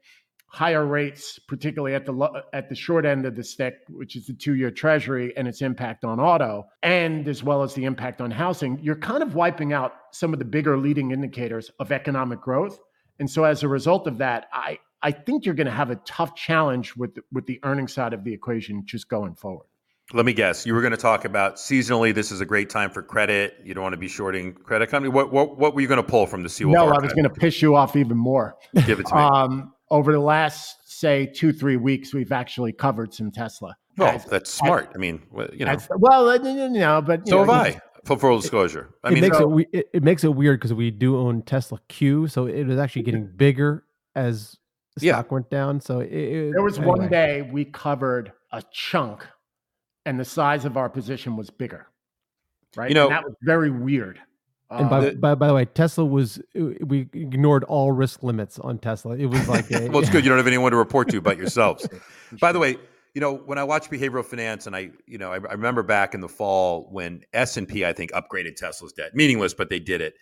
higher 0.48 0.86
rates, 0.86 1.38
particularly 1.38 1.94
at 1.94 2.06
the 2.06 2.42
at 2.52 2.68
the 2.68 2.74
short 2.74 3.04
end 3.04 3.26
of 3.26 3.36
the 3.36 3.44
stick, 3.44 3.80
which 3.88 4.16
is 4.16 4.26
the 4.26 4.32
two-year 4.32 4.70
Treasury, 4.70 5.36
and 5.36 5.46
its 5.46 5.62
impact 5.62 6.04
on 6.04 6.18
auto, 6.18 6.66
and 6.82 7.28
as 7.28 7.44
well 7.44 7.62
as 7.62 7.74
the 7.74 7.84
impact 7.84 8.20
on 8.20 8.30
housing, 8.30 8.78
you're 8.82 8.96
kind 8.96 9.22
of 9.22 9.34
wiping 9.34 9.72
out 9.72 9.92
some 10.10 10.32
of 10.32 10.38
the 10.38 10.44
bigger 10.44 10.76
leading 10.78 11.10
indicators 11.10 11.70
of 11.78 11.92
economic 11.92 12.40
growth. 12.40 12.80
And 13.20 13.30
so, 13.30 13.44
as 13.44 13.62
a 13.62 13.68
result 13.68 14.06
of 14.06 14.18
that, 14.18 14.48
I 14.52 14.78
I 15.02 15.12
think 15.12 15.44
you're 15.44 15.54
going 15.54 15.66
to 15.66 15.72
have 15.72 15.90
a 15.90 15.96
tough 15.96 16.34
challenge 16.34 16.96
with 16.96 17.14
the, 17.14 17.22
with 17.30 17.46
the 17.46 17.60
earning 17.62 17.88
side 17.88 18.12
of 18.12 18.24
the 18.24 18.32
equation 18.32 18.82
just 18.84 19.08
going 19.08 19.34
forward. 19.34 19.66
Let 20.14 20.24
me 20.24 20.32
guess. 20.32 20.64
You 20.64 20.72
were 20.72 20.80
going 20.80 20.92
to 20.92 20.96
talk 20.96 21.26
about 21.26 21.56
seasonally. 21.56 22.14
This 22.14 22.32
is 22.32 22.40
a 22.40 22.46
great 22.46 22.70
time 22.70 22.90
for 22.90 23.02
credit. 23.02 23.56
You 23.62 23.74
don't 23.74 23.82
want 23.82 23.92
to 23.92 23.98
be 23.98 24.08
shorting 24.08 24.54
credit 24.54 24.88
company. 24.88 25.12
What 25.12 25.30
what 25.30 25.58
what 25.58 25.74
were 25.74 25.82
you 25.82 25.88
going 25.88 26.02
to 26.02 26.08
pull 26.08 26.26
from 26.26 26.42
the 26.42 26.48
Seawolf? 26.48 26.72
No, 26.72 26.86
archive? 26.86 26.98
I 26.98 27.02
was 27.04 27.12
going 27.12 27.24
to 27.24 27.30
piss 27.30 27.60
you 27.60 27.76
off 27.76 27.94
even 27.94 28.16
more. 28.16 28.56
Give 28.86 29.00
it 29.00 29.06
to 29.06 29.14
me. 29.14 29.20
um, 29.20 29.74
over 29.90 30.12
the 30.12 30.20
last 30.20 30.76
say 30.84 31.26
two 31.26 31.52
three 31.52 31.76
weeks, 31.76 32.12
we've 32.14 32.32
actually 32.32 32.72
covered 32.72 33.12
some 33.14 33.30
Tesla. 33.30 33.76
Well, 33.96 34.14
as, 34.14 34.24
that's 34.26 34.50
smart. 34.50 34.90
As, 34.90 34.94
I 34.94 34.98
mean, 34.98 35.22
you 35.52 35.64
know. 35.64 35.72
As, 35.72 35.88
well, 35.96 36.28
uh, 36.28 36.38
you 36.38 36.68
know, 36.70 37.02
but 37.02 37.26
so 37.26 37.44
know, 37.44 37.52
have 37.52 37.66
I. 37.74 37.80
For 38.04 38.16
full 38.16 38.38
disclosure, 38.40 38.90
I 39.04 39.12
it 39.12 39.20
makes 39.20 39.36
so, 39.36 39.58
it, 39.58 39.68
it, 39.72 39.90
it 39.94 40.02
makes 40.02 40.24
it 40.24 40.34
weird 40.34 40.60
because 40.60 40.72
we 40.72 40.90
do 40.90 41.18
own 41.18 41.42
Tesla 41.42 41.78
Q, 41.88 42.28
so 42.28 42.46
it 42.46 42.70
is 42.70 42.78
actually 42.78 43.02
getting 43.02 43.26
bigger 43.26 43.84
as 44.14 44.56
the 44.96 45.06
Yeah. 45.06 45.14
stock 45.14 45.32
went 45.32 45.50
down. 45.50 45.80
So 45.80 46.00
it, 46.00 46.12
it- 46.12 46.52
There 46.52 46.62
was 46.62 46.78
anyway. 46.78 46.98
one 46.98 47.08
day 47.08 47.42
we 47.42 47.64
covered 47.64 48.32
a 48.52 48.62
chunk, 48.72 49.26
and 50.06 50.18
the 50.18 50.24
size 50.24 50.64
of 50.64 50.76
our 50.76 50.88
position 50.88 51.36
was 51.36 51.50
bigger. 51.50 51.86
Right, 52.76 52.88
You 52.90 52.94
know- 52.94 53.06
and 53.08 53.12
that 53.16 53.24
was 53.24 53.34
very 53.42 53.70
weird. 53.70 54.20
And 54.70 54.90
by, 54.90 54.98
Um, 54.98 55.04
The- 55.04 55.12
by, 55.12 55.34
by 55.34 55.46
the 55.48 55.54
way, 55.54 55.64
Tesla 55.64 56.04
was 56.04 56.38
uh, 56.58 56.64
we 56.84 57.08
ignored 57.12 57.64
all 57.64 57.92
risk 57.92 58.22
limits 58.22 58.58
on 58.58 58.78
Tesla. 58.78 59.16
It 59.16 59.26
was 59.26 59.48
like 59.48 59.70
a, 59.70 59.88
well, 59.90 60.00
it's 60.00 60.10
good 60.10 60.24
you 60.24 60.28
don't 60.28 60.38
have 60.38 60.46
anyone 60.46 60.72
to 60.72 60.76
report 60.76 61.08
to 61.10 61.20
but 61.20 61.38
yourselves. 61.38 61.88
By 62.40 62.52
the 62.52 62.58
way, 62.58 62.76
you 63.14 63.20
know 63.22 63.34
when 63.34 63.56
I 63.56 63.64
watch 63.64 63.88
behavioral 63.88 64.24
finance, 64.24 64.66
and 64.66 64.76
I, 64.76 64.90
you 65.06 65.16
know, 65.16 65.32
I, 65.32 65.36
I 65.36 65.52
remember 65.52 65.82
back 65.82 66.12
in 66.14 66.20
the 66.20 66.28
fall 66.28 66.86
when 66.90 67.22
S 67.32 67.56
and 67.56 67.66
P, 67.66 67.84
I 67.86 67.92
think, 67.94 68.12
upgraded 68.12 68.56
Tesla's 68.56 68.92
debt, 68.92 69.14
meaningless, 69.14 69.54
but 69.54 69.70
they 69.70 69.80
did 69.80 70.00
it. 70.02 70.14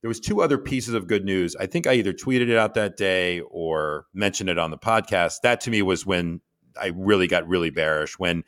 There 0.00 0.08
was 0.08 0.18
two 0.18 0.42
other 0.42 0.58
pieces 0.58 0.94
of 0.94 1.06
good 1.06 1.24
news. 1.24 1.54
I 1.54 1.66
think 1.66 1.86
I 1.86 1.92
either 1.94 2.12
tweeted 2.12 2.48
it 2.48 2.56
out 2.56 2.74
that 2.74 2.96
day 2.96 3.38
or 3.48 4.06
mentioned 4.12 4.50
it 4.50 4.58
on 4.58 4.72
the 4.72 4.76
podcast. 4.78 5.42
That 5.44 5.60
to 5.60 5.70
me 5.70 5.80
was 5.82 6.04
when 6.04 6.40
I 6.80 6.90
really 6.96 7.28
got 7.28 7.46
really 7.46 7.70
bearish 7.70 8.18
when 8.18 8.42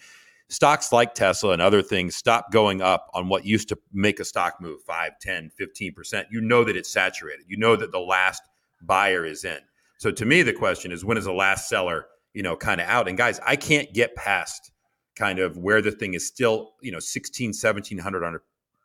stocks 0.54 0.92
like 0.92 1.14
Tesla 1.14 1.52
and 1.52 1.60
other 1.60 1.82
things 1.82 2.14
stop 2.14 2.52
going 2.52 2.80
up 2.80 3.10
on 3.12 3.28
what 3.28 3.44
used 3.44 3.68
to 3.68 3.78
make 3.92 4.20
a 4.20 4.24
stock 4.24 4.60
move 4.60 4.80
5, 4.82 5.18
10, 5.20 5.50
15%. 5.60 6.24
You 6.30 6.40
know 6.40 6.64
that 6.64 6.76
it's 6.76 6.90
saturated. 6.90 7.44
You 7.48 7.56
know 7.56 7.76
that 7.76 7.92
the 7.92 8.00
last 8.00 8.42
buyer 8.80 9.24
is 9.24 9.44
in. 9.44 9.58
So 9.98 10.10
to 10.12 10.24
me, 10.24 10.42
the 10.42 10.52
question 10.52 10.92
is 10.92 11.04
when 11.04 11.18
is 11.18 11.24
the 11.24 11.32
last 11.32 11.68
seller, 11.68 12.06
you 12.32 12.42
know, 12.42 12.56
kind 12.56 12.80
of 12.80 12.86
out? 12.86 13.08
And 13.08 13.18
guys, 13.18 13.40
I 13.46 13.56
can't 13.56 13.92
get 13.92 14.14
past 14.14 14.70
kind 15.16 15.38
of 15.38 15.56
where 15.56 15.82
the 15.82 15.92
thing 15.92 16.14
is 16.14 16.26
still, 16.26 16.72
you 16.80 16.92
know, 16.92 16.98
16, 16.98 17.48
1700 17.48 18.24
on 18.24 18.38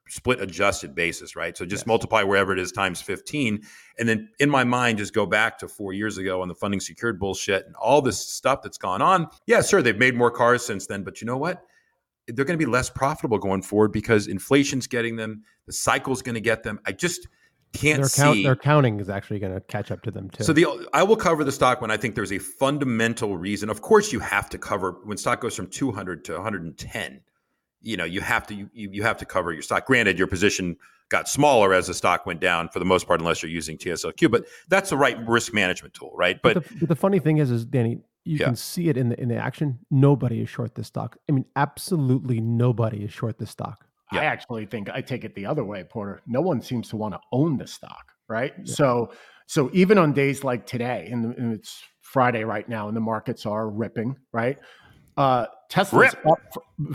split 0.10 0.42
adjusted 0.42 0.94
basis, 0.96 1.36
right? 1.36 1.56
So 1.58 1.66
just 1.66 1.82
Yes. 1.84 1.88
multiply 1.88 2.24
wherever 2.24 2.52
it 2.52 2.60
is 2.60 2.72
times 2.72 3.02
15. 3.02 3.62
And 3.98 4.10
then 4.10 4.30
in 4.40 4.50
my 4.50 4.64
mind, 4.64 4.98
just 4.98 5.14
go 5.14 5.26
back 5.26 5.58
to 5.60 5.68
four 5.68 5.94
years 5.94 6.18
ago 6.18 6.42
on 6.42 6.48
the 6.48 6.56
funding 6.56 6.80
secured 6.80 7.20
bullshit 7.20 7.66
and 7.66 7.76
all 7.76 8.02
this 8.02 8.18
stuff 8.20 8.62
that's 8.64 8.78
gone 8.78 9.02
on. 9.02 9.28
Yeah, 9.46 9.62
sure, 9.62 9.82
they've 9.82 9.98
made 9.98 10.16
more 10.16 10.32
cars 10.32 10.66
since 10.66 10.88
then, 10.88 11.04
but 11.04 11.22
you 11.22 11.28
know 11.28 11.38
what? 11.38 11.62
They're 12.28 12.46
going 12.46 12.60
to 12.60 12.64
be 12.66 12.70
less 12.70 12.90
profitable 12.90 13.38
going 13.38 13.62
forward 13.62 13.92
because 13.92 14.28
inflation's 14.28 14.88
getting 14.88 15.16
them, 15.16 15.44
the 15.66 15.74
cycle's 15.74 16.22
going 16.22 16.36
to 16.36 16.42
get 16.42 16.64
them. 16.64 16.80
I 16.86 16.92
just 16.92 17.28
can't 17.74 18.02
their 18.02 18.10
count 18.10 18.36
see. 18.38 18.44
their 18.44 18.56
counting 18.56 19.00
is 19.00 19.10
actually 19.10 19.40
going 19.40 19.54
to 19.54 19.62
catch 19.62 19.92
up 19.92 20.02
to 20.02 20.12
them 20.12 20.30
too. 20.32 20.44
So 20.44 20.54
the 20.54 20.66
I 20.94 21.04
will 21.04 21.16
cover 21.16 21.44
the 21.44 21.52
stock 21.52 21.82
when 21.82 21.92
I 21.92 21.98
think 21.98 22.16
there's 22.16 22.32
a 22.32 22.40
fundamental 22.40 23.38
reason. 23.38 23.70
Of 23.70 23.82
course, 23.82 24.12
you 24.12 24.20
have 24.20 24.50
to 24.50 24.58
cover 24.58 24.98
when 25.04 25.18
stock 25.18 25.42
goes 25.42 25.56
from 25.56 25.68
200 25.68 26.26
to 26.26 26.34
110. 26.34 27.22
You 27.82 27.98
know, 27.98 28.06
you 28.06 28.22
have 28.22 28.46
to 28.48 28.56
you, 28.56 28.70
you 28.74 29.04
have 29.04 29.18
to 29.18 29.26
cover 29.26 29.54
your 29.54 29.62
stock. 29.62 29.86
Granted, 29.86 30.18
your 30.18 30.28
position 30.28 30.76
got 31.10 31.28
smaller 31.28 31.74
as 31.74 31.88
the 31.88 31.94
stock 31.94 32.26
went 32.26 32.40
down 32.40 32.70
for 32.70 32.80
the 32.80 32.86
most 32.86 33.08
part, 33.08 33.20
unless 33.20 33.42
you're 33.42 33.52
using 33.52 33.78
TSLQ. 33.78 34.30
But 34.30 34.46
that's 34.68 34.90
the 34.92 34.98
right 34.98 35.18
risk 35.28 35.54
management 35.54 35.94
tool, 35.96 36.12
right? 36.16 36.40
But, 36.42 36.54
But, 36.56 36.68
the, 36.68 36.76
but 36.82 36.90
the 36.90 36.96
funny 36.96 37.20
thing 37.20 37.38
is, 37.38 37.50
is 37.50 37.66
Danny, 37.66 38.00
you 38.26 38.38
Yeah. 38.38 38.46
can 38.48 38.56
see 38.56 38.90
it 38.90 38.98
in 38.98 39.10
the 39.10 39.20
in 39.20 39.30
the 39.30 39.38
action. 39.38 39.80
Nobody 39.90 40.42
is 40.42 40.50
short 40.50 40.76
this 40.76 40.88
stock. 40.88 41.18
I 41.28 41.32
mean, 41.32 41.46
absolutely 41.56 42.42
nobody 42.42 43.04
is 43.04 43.12
short 43.14 43.38
this 43.40 43.50
stock. 43.50 43.86
Yeah. 44.12 44.22
I 44.22 44.24
actually 44.26 44.66
think 44.66 44.90
I 44.90 45.02
take 45.02 45.24
it 45.24 45.36
the 45.36 45.46
other 45.46 45.64
way, 45.64 45.84
Porter. 45.84 46.22
No 46.28 46.42
one 46.42 46.62
seems 46.62 46.90
to 46.90 46.98
want 46.98 47.14
to 47.14 47.20
own 47.32 47.58
the 47.58 47.68
stock, 47.68 48.12
right? 48.28 48.54
So, 48.68 49.12
so 49.46 49.70
even 49.72 49.98
on 49.98 50.14
days 50.14 50.44
like 50.44 50.66
today, 50.66 51.10
and, 51.12 51.36
and 51.36 51.54
it's 51.54 51.82
Friday 52.02 52.44
right 52.44 52.68
now, 52.68 52.88
and 52.88 52.98
the 52.98 53.02
markets 53.02 53.46
are 53.46 53.70
ripping, 53.70 54.18
right? 54.34 54.58
Uh, 55.20 55.46
Tesla's 55.68 56.16
Rip. 56.16 56.26
up. 56.26 56.40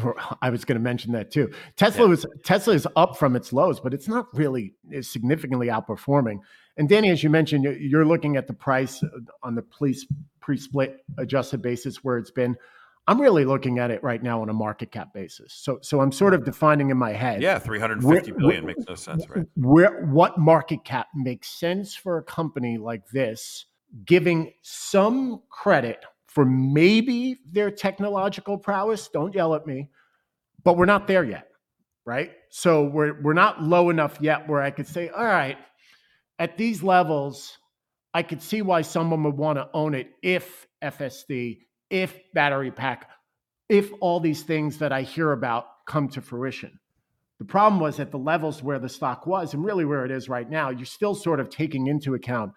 fr- 0.01 0.11
I 0.43 0.49
was 0.51 0.65
going 0.65 0.77
to 0.79 0.83
mention 0.83 1.13
that 1.13 1.31
too. 1.31 1.53
Tesla 1.77 2.09
was 2.09 2.25
Tesla 2.43 2.73
is 2.75 2.89
up 2.97 3.17
from 3.19 3.37
its 3.37 3.53
lows, 3.53 3.79
but 3.81 3.93
it's 3.93 4.09
not 4.09 4.27
really 4.37 4.73
is 4.91 5.09
significantly 5.11 5.69
outperforming. 5.69 6.39
And 6.79 6.89
Danny, 6.89 7.11
as 7.11 7.23
you 7.23 7.29
mentioned, 7.31 7.65
you- 7.65 7.73
you're 7.73 8.05
looking 8.07 8.37
at 8.37 8.47
the 8.47 8.55
price 8.55 9.05
on 9.43 9.55
the 9.55 9.63
police 9.63 10.07
pre-split 10.41 11.05
adjusted 11.19 11.61
basis 11.63 12.03
where 12.03 12.17
it's 12.19 12.31
been. 12.31 12.57
I'm 13.07 13.21
really 13.21 13.45
looking 13.45 13.79
at 13.79 13.91
it 13.91 14.03
right 14.03 14.23
now 14.23 14.41
on 14.41 14.49
a 14.49 14.55
market 14.55 14.91
cap 14.91 15.13
basis. 15.13 15.53
So, 15.53 15.79
so 15.83 16.01
I'm 16.01 16.11
sort 16.11 16.33
of 16.33 16.43
defining 16.43 16.89
in 16.89 16.97
my 16.97 17.13
head 17.13 17.43
yeah, 17.43 17.59
350 17.59 18.33
Where- 18.33 18.39
billion 18.41 18.65
where- 18.65 18.75
makes 18.75 18.89
no 18.89 18.95
sense, 18.95 19.29
right? 19.29 19.45
where 19.57 20.07
what 20.07 20.39
market 20.39 20.83
cap 20.85 21.09
makes 21.15 21.49
sense 21.49 21.95
for 21.95 22.17
a 22.17 22.23
company 22.23 22.79
like 22.79 23.07
this, 23.11 23.67
giving 24.07 24.55
some 24.63 25.43
credit 25.51 26.03
for 26.35 26.45
maybe 26.45 27.37
their 27.53 27.71
technological 27.71 28.59
prowess. 28.59 29.09
Don't 29.09 29.33
yell 29.33 29.55
at 29.55 29.69
me, 29.69 29.89
but 30.65 30.77
we're 30.77 30.85
not 30.85 31.07
there 31.07 31.23
yet, 31.23 31.47
right? 32.05 32.33
So 32.51 32.85
we're 32.85 33.23
we're 33.23 33.35
not 33.35 33.63
low 33.63 33.89
enough 33.89 34.19
yet 34.21 34.49
where 34.49 34.61
I 34.61 34.73
could 34.73 34.89
say, 34.89 35.09
all 35.11 35.25
right, 35.25 35.57
at 36.41 36.59
these 36.59 36.83
levels, 36.83 37.57
I 38.13 38.25
could 38.25 38.43
see 38.43 38.63
why 38.63 38.83
someone 38.83 39.23
would 39.23 39.37
want 39.37 39.59
to 39.59 39.69
own 39.73 39.95
it 39.95 40.11
if 40.23 40.67
FSD, 40.83 41.61
if 41.89 42.19
battery 42.35 42.73
pack, 42.73 43.09
if 43.69 43.93
all 44.01 44.19
these 44.19 44.43
things 44.43 44.79
that 44.79 44.91
I 44.93 45.03
hear 45.03 45.31
about 45.31 45.67
come 45.87 46.09
to 46.09 46.21
fruition. 46.21 46.81
The 47.39 47.45
problem 47.45 47.81
was 47.81 48.01
at 48.01 48.11
the 48.11 48.19
levels 48.19 48.61
where 48.61 48.81
the 48.81 48.89
stock 48.89 49.27
was, 49.27 49.55
and 49.55 49.65
really 49.65 49.85
where 49.85 50.05
it 50.05 50.11
is 50.11 50.29
right 50.29 50.49
now, 50.49 50.71
you're 50.71 50.85
still 50.85 51.15
sort 51.15 51.39
of 51.39 51.49
taking 51.49 51.87
into 51.87 52.15
account 52.15 52.53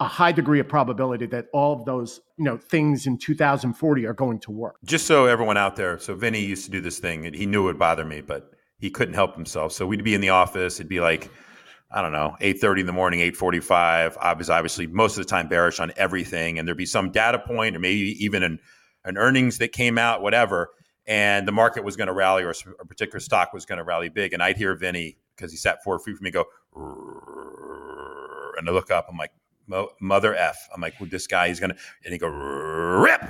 a 0.00 0.06
high 0.06 0.32
degree 0.32 0.58
of 0.58 0.66
probability 0.66 1.26
that 1.26 1.46
all 1.52 1.74
of 1.74 1.84
those 1.84 2.20
you 2.38 2.44
know 2.44 2.56
things 2.56 3.06
in 3.06 3.18
2040 3.18 4.06
are 4.06 4.14
going 4.14 4.40
to 4.40 4.50
work. 4.50 4.76
just 4.84 5.06
so 5.06 5.26
everyone 5.26 5.58
out 5.58 5.76
there, 5.76 5.98
so 5.98 6.14
Vinny 6.14 6.40
used 6.40 6.64
to 6.64 6.70
do 6.70 6.80
this 6.80 6.98
thing, 6.98 7.26
and 7.26 7.36
he 7.36 7.46
knew 7.46 7.62
it 7.62 7.66
would 7.66 7.78
bother 7.78 8.04
me, 8.04 8.22
but 8.22 8.50
he 8.78 8.90
couldn't 8.90 9.14
help 9.14 9.34
himself. 9.34 9.72
So 9.72 9.86
we'd 9.86 10.02
be 10.02 10.14
in 10.14 10.22
the 10.22 10.30
office. 10.30 10.80
It'd 10.80 10.88
be 10.88 11.00
like, 11.00 11.30
I 11.90 12.00
don't 12.00 12.12
know, 12.12 12.36
eight 12.40 12.60
thirty 12.60 12.80
in 12.80 12.86
the 12.86 12.94
morning, 12.94 13.20
eight 13.20 13.36
forty-five. 13.36 14.16
I 14.20 14.32
was 14.32 14.48
obviously 14.48 14.86
most 14.86 15.18
of 15.18 15.24
the 15.24 15.30
time 15.30 15.48
bearish 15.48 15.80
on 15.80 15.92
everything, 15.96 16.58
and 16.58 16.66
there'd 16.66 16.78
be 16.78 16.86
some 16.86 17.10
data 17.10 17.38
point, 17.38 17.76
or 17.76 17.78
maybe 17.78 18.16
even 18.24 18.42
an, 18.42 18.58
an 19.04 19.18
earnings 19.18 19.58
that 19.58 19.72
came 19.72 19.98
out, 19.98 20.22
whatever, 20.22 20.70
and 21.06 21.46
the 21.46 21.52
market 21.52 21.84
was 21.84 21.96
going 21.96 22.06
to 22.06 22.14
rally, 22.14 22.42
or 22.42 22.54
a 22.80 22.86
particular 22.86 23.20
stock 23.20 23.52
was 23.52 23.66
going 23.66 23.78
to 23.78 23.84
rally 23.84 24.08
big, 24.08 24.32
and 24.32 24.42
I'd 24.42 24.56
hear 24.56 24.74
Vinny 24.74 25.18
because 25.36 25.50
he 25.50 25.58
sat 25.58 25.82
four 25.84 25.98
feet 25.98 26.16
from 26.16 26.24
me 26.24 26.30
go, 26.30 26.44
and 28.56 28.68
I 28.68 28.72
look 28.72 28.90
up, 28.90 29.06
I'm 29.10 29.16
like, 29.16 29.32
"Mo- 29.70 29.90
mother 30.00 30.34
f. 30.34 30.68
I'm 30.74 30.80
like, 30.80 30.94
well, 31.00 31.08
this 31.08 31.26
guy, 31.26 31.48
he's 31.48 31.60
gonna, 31.60 31.76
and 32.04 32.12
he 32.12 32.18
go 32.18 32.28
rip 32.28 33.22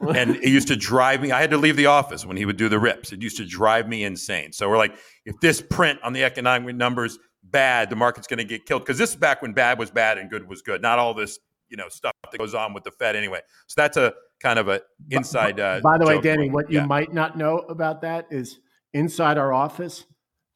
and 0.14 0.36
it 0.36 0.48
used 0.48 0.68
to 0.68 0.76
drive 0.76 1.20
me. 1.20 1.30
I 1.30 1.40
had 1.40 1.50
to 1.50 1.58
leave 1.58 1.76
the 1.76 1.86
office 1.86 2.24
when 2.24 2.36
he 2.36 2.46
would 2.46 2.56
do 2.56 2.68
the 2.68 2.78
rips. 2.78 3.12
It 3.12 3.20
used 3.20 3.36
to 3.36 3.44
drive 3.44 3.86
me 3.86 4.04
insane. 4.04 4.52
So 4.52 4.68
we're 4.68 4.78
like, 4.78 4.96
if 5.26 5.38
this 5.40 5.60
print 5.60 5.98
on 6.02 6.14
the 6.14 6.24
economic 6.24 6.74
numbers 6.74 7.18
bad, 7.42 7.90
the 7.90 7.96
market's 7.96 8.26
going 8.26 8.38
to 8.38 8.44
get 8.44 8.64
killed. 8.64 8.82
Because 8.82 8.96
this 8.96 9.10
is 9.10 9.16
back 9.16 9.42
when 9.42 9.52
bad 9.52 9.78
was 9.78 9.90
bad 9.90 10.16
and 10.16 10.30
good 10.30 10.48
was 10.48 10.62
good. 10.62 10.80
Not 10.80 10.98
all 10.98 11.12
this, 11.12 11.38
you 11.68 11.76
know, 11.76 11.88
stuff 11.88 12.12
that 12.30 12.38
goes 12.38 12.54
on 12.54 12.72
with 12.72 12.84
the 12.84 12.90
Fed 12.92 13.14
anyway. 13.14 13.40
So 13.66 13.74
that's 13.80 13.98
a 13.98 14.14
kind 14.40 14.58
of 14.58 14.68
a 14.68 14.80
inside. 15.10 15.60
Uh, 15.60 15.80
By 15.82 15.98
the 15.98 16.06
way. 16.06 16.20
Danny, 16.20 16.48
what 16.48 16.70
you 16.70 16.80
might 16.82 17.12
not 17.12 17.36
know 17.36 17.58
about 17.58 18.00
that 18.00 18.26
is 18.30 18.58
inside 18.94 19.36
our 19.36 19.52
office, 19.52 20.04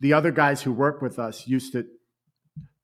the 0.01 0.15
other 0.15 0.33
guys 0.33 0.63
who 0.63 0.73
work 0.73 1.03
with 1.03 1.19
us 1.19 1.47
used 1.47 1.73
to 1.73 1.87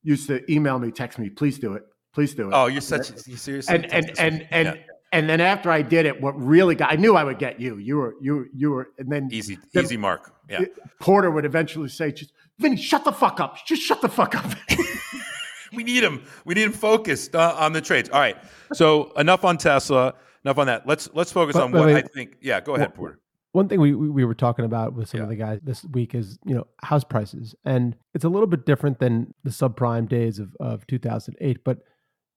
used 0.03 0.27
to 0.27 0.51
email 0.51 0.79
me, 0.79 0.91
text 0.91 1.19
me, 1.19 1.29
please 1.29 1.59
do 1.59 1.73
it, 1.73 1.83
please 2.13 2.33
do 2.33 2.47
it. 2.47 2.53
Oh, 2.53 2.67
you're 2.67 2.81
such. 2.81 3.11
You 3.27 3.35
seriously? 3.37 3.75
and 3.75 3.85
and 3.93 4.19
and 4.19 4.47
and 4.51 4.67
Yeah. 4.67 4.75
and 5.13 5.29
then 5.29 5.41
after 5.41 5.69
I 5.71 5.81
did 5.81 6.05
it, 6.05 6.21
what 6.21 6.33
really 6.39 6.75
got 6.75 6.91
I 6.91 6.95
knew 6.95 7.15
I 7.15 7.23
would 7.23 7.39
get 7.39 7.59
you. 7.59 7.77
You 7.77 7.97
were 7.97 8.15
you 8.21 8.47
you 8.53 8.71
were, 8.71 8.89
and 8.97 9.11
then 9.11 9.29
easy, 9.31 9.57
the- 9.73 9.81
easy 9.81 9.97
mark. 9.97 10.33
Yeah. 10.49 10.65
Porter 10.99 11.31
would 11.31 11.45
eventually 11.45 11.87
say, 11.89 12.11
"Just 12.11 12.33
Vinny, 12.59 12.75
shut 12.77 13.05
the 13.05 13.11
fuck 13.13 13.39
up. 13.39 13.57
Just 13.65 13.81
shut 13.81 14.01
the 14.01 14.09
fuck 14.09 14.35
up." 14.35 14.45
we 15.73 15.83
need 15.83 16.03
him. 16.03 16.23
We 16.45 16.53
need 16.55 16.63
him 16.63 16.71
focused 16.73 17.35
uh, 17.35 17.55
on 17.57 17.73
the 17.73 17.81
trades. 17.81 18.09
All 18.09 18.19
right. 18.19 18.37
So 18.73 19.11
enough 19.13 19.45
on 19.45 19.57
Tesla. 19.57 20.13
Enough 20.43 20.57
on 20.57 20.67
that. 20.67 20.87
Let's 20.87 21.09
let's 21.13 21.31
focus 21.31 21.53
But- 21.55 21.63
on 21.63 21.71
but 21.71 21.79
what 21.79 21.87
wait. 21.87 22.03
I 22.05 22.07
think. 22.07 22.37
Yeah. 22.41 22.59
Go 22.61 22.75
ahead, 22.75 22.93
Porter. 22.95 23.19
One 23.53 23.67
thing 23.67 23.79
we 23.81 23.93
we 23.93 24.09
we 24.09 24.23
were 24.25 24.33
talking 24.33 24.63
about 24.65 24.93
with 24.93 25.09
some 25.09 25.19
of 25.21 25.29
the 25.29 25.35
guys 25.35 25.59
this 25.61 25.83
week 25.85 26.15
is 26.15 26.39
you 26.45 26.55
know 26.55 26.67
house 26.83 27.03
prices, 27.03 27.53
and 27.65 27.95
it's 28.13 28.23
a 28.25 28.29
little 28.29 28.47
bit 28.47 28.65
different 28.65 28.99
than 28.99 29.33
the 29.43 29.49
subprime 29.49 30.07
days 30.07 30.39
of 30.39 30.55
of 30.59 30.87
2008. 30.87 31.63
But 31.65 31.79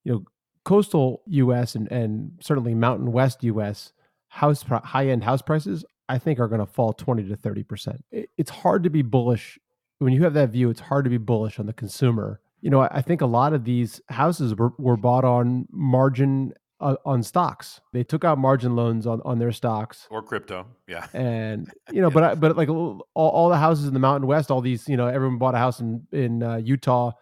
you 0.05 0.12
know, 0.12 0.24
coastal 0.64 1.22
U.S. 1.26 1.74
and 1.74 1.90
and 1.90 2.32
certainly 2.40 2.74
Mountain 2.74 3.12
West 3.12 3.42
U.S. 3.44 3.92
house 4.28 4.62
high 4.62 5.09
end 5.09 5.24
house 5.24 5.42
prices, 5.42 5.84
I 6.09 6.18
think, 6.18 6.38
are 6.38 6.48
going 6.48 6.61
to 6.61 6.66
fall 6.66 6.92
20 6.92 7.24
to 7.28 7.36
30 7.36 7.62
percent. 7.62 8.05
It's 8.11 8.50
hard 8.50 8.82
to 8.84 8.90
be 8.90 9.02
bullish 9.02 9.59
when 9.98 10.12
you 10.12 10.22
have 10.24 10.34
that 10.34 10.50
view. 10.50 10.70
It's 10.70 10.80
hard 10.80 11.05
to 11.05 11.11
be 11.11 11.18
bullish 11.18 11.59
on 11.59 11.66
the 11.66 11.72
consumer. 11.72 12.40
You 12.61 12.70
know, 12.70 12.80
I, 12.80 13.02
think 13.02 13.20
a 13.20 13.26
lot 13.26 13.52
of 13.52 13.64
these 13.64 14.00
houses 14.09 14.55
were, 14.55 14.72
were 14.78 14.96
bought 14.96 15.26
on 15.26 15.66
margin 15.70 16.55
uh, 16.80 16.96
on 17.05 17.22
stocks. 17.22 17.80
They 17.92 18.05
took 18.05 18.24
out 18.24 18.38
margin 18.38 18.74
loans 18.74 19.07
on 19.07 19.20
on 19.24 19.38
their 19.38 19.52
stocks 19.52 20.07
Or 20.11 20.22
crypto. 20.22 20.66
Yeah. 20.88 21.07
and 21.14 21.70
you 21.92 22.00
know, 22.02 22.11
but 22.11 22.22
I, 22.22 22.34
but 22.34 22.57
like 22.57 22.68
all, 22.68 23.07
all 23.14 23.48
the 23.48 23.59
houses 23.59 23.86
in 23.86 23.94
the 23.94 24.00
Mountain 24.00 24.26
West, 24.26 24.50
all 24.50 24.61
these, 24.61 24.88
you 24.88 24.96
know, 24.96 25.07
everyone 25.07 25.38
bought 25.38 25.55
a 25.55 25.59
house 25.59 25.80
in 25.80 26.07
in 26.12 26.42
uh, 26.42 26.57
Utah, 26.57 27.12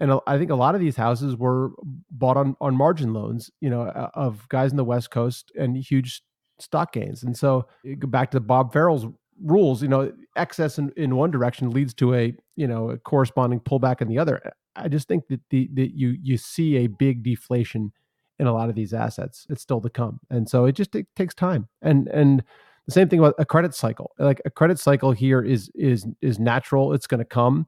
and 0.00 0.20
I 0.26 0.38
think 0.38 0.50
a 0.50 0.54
lot 0.54 0.74
of 0.74 0.80
these 0.80 0.96
houses 0.96 1.36
were 1.36 1.72
bought 2.10 2.36
on 2.36 2.56
on 2.60 2.76
margin 2.76 3.12
loans, 3.12 3.50
you 3.60 3.70
know, 3.70 3.88
of 4.14 4.48
guys 4.48 4.70
in 4.70 4.76
the 4.76 4.84
West 4.84 5.10
Coast 5.10 5.50
and 5.58 5.76
huge 5.76 6.22
stock 6.58 6.92
gains. 6.92 7.22
And 7.22 7.36
so 7.36 7.66
go 7.98 8.06
back 8.06 8.30
to 8.32 8.40
Bob 8.40 8.72
Farrell's 8.72 9.06
rules, 9.42 9.82
you 9.82 9.88
know, 9.88 10.12
excess 10.36 10.78
in, 10.78 10.92
in 10.96 11.16
one 11.16 11.30
direction 11.30 11.70
leads 11.70 11.94
to 11.94 12.14
a 12.14 12.34
you 12.56 12.66
know 12.66 12.90
a 12.90 12.98
corresponding 12.98 13.60
pullback 13.60 14.00
in 14.00 14.08
the 14.08 14.18
other. 14.18 14.40
I 14.76 14.88
just 14.88 15.08
think 15.08 15.26
that 15.28 15.40
the 15.50 15.68
that 15.74 15.96
you 15.96 16.16
you 16.22 16.36
see 16.36 16.76
a 16.76 16.86
big 16.86 17.22
deflation 17.22 17.92
in 18.38 18.46
a 18.46 18.52
lot 18.52 18.68
of 18.68 18.74
these 18.74 18.94
assets. 18.94 19.46
It's 19.50 19.62
still 19.62 19.80
to 19.80 19.90
come, 19.90 20.20
and 20.30 20.48
so 20.48 20.64
it 20.64 20.72
just 20.72 20.94
it 20.94 21.06
takes 21.16 21.34
time. 21.34 21.68
And 21.82 22.08
and 22.08 22.42
the 22.86 22.92
same 22.92 23.08
thing 23.08 23.18
about 23.18 23.34
a 23.38 23.44
credit 23.44 23.74
cycle. 23.74 24.12
Like 24.18 24.40
a 24.44 24.50
credit 24.50 24.78
cycle 24.78 25.12
here 25.12 25.42
is 25.42 25.70
is 25.74 26.06
is 26.22 26.38
natural. 26.38 26.92
It's 26.92 27.06
going 27.06 27.18
to 27.18 27.24
come. 27.24 27.66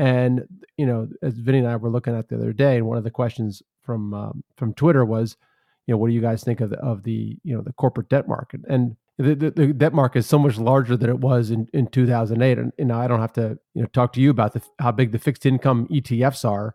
And 0.00 0.48
you 0.78 0.86
know, 0.86 1.08
as 1.20 1.34
Vinny 1.34 1.58
and 1.58 1.68
I 1.68 1.76
were 1.76 1.90
looking 1.90 2.16
at 2.16 2.30
the 2.30 2.36
other 2.36 2.54
day, 2.54 2.78
and 2.78 2.86
one 2.86 2.96
of 2.96 3.04
the 3.04 3.10
questions 3.10 3.62
from 3.82 4.14
um, 4.14 4.42
from 4.56 4.72
Twitter 4.72 5.04
was, 5.04 5.36
you 5.86 5.92
know, 5.92 5.98
what 5.98 6.08
do 6.08 6.14
you 6.14 6.22
guys 6.22 6.42
think 6.42 6.62
of 6.62 6.70
the, 6.70 6.78
of 6.78 7.02
the 7.02 7.36
you 7.44 7.54
know 7.54 7.60
the 7.60 7.74
corporate 7.74 8.08
debt 8.08 8.26
market? 8.26 8.62
And 8.66 8.96
the, 9.18 9.34
the, 9.34 9.50
the, 9.50 9.66
debt 9.74 9.92
market 9.92 10.20
is 10.20 10.26
so 10.26 10.38
much 10.38 10.56
larger 10.56 10.96
than 10.96 11.10
it 11.10 11.18
was 11.18 11.50
in, 11.50 11.68
in 11.74 11.86
2008. 11.88 12.56
And 12.56 12.72
you 12.78 12.86
know, 12.86 12.98
I 12.98 13.08
don't 13.08 13.20
have 13.20 13.34
to 13.34 13.58
you 13.74 13.82
know 13.82 13.88
talk 13.92 14.14
to 14.14 14.22
you 14.22 14.30
about 14.30 14.54
the, 14.54 14.62
how 14.78 14.90
big 14.90 15.12
the 15.12 15.18
fixed 15.18 15.44
income 15.44 15.86
ETFs 15.90 16.48
are, 16.48 16.74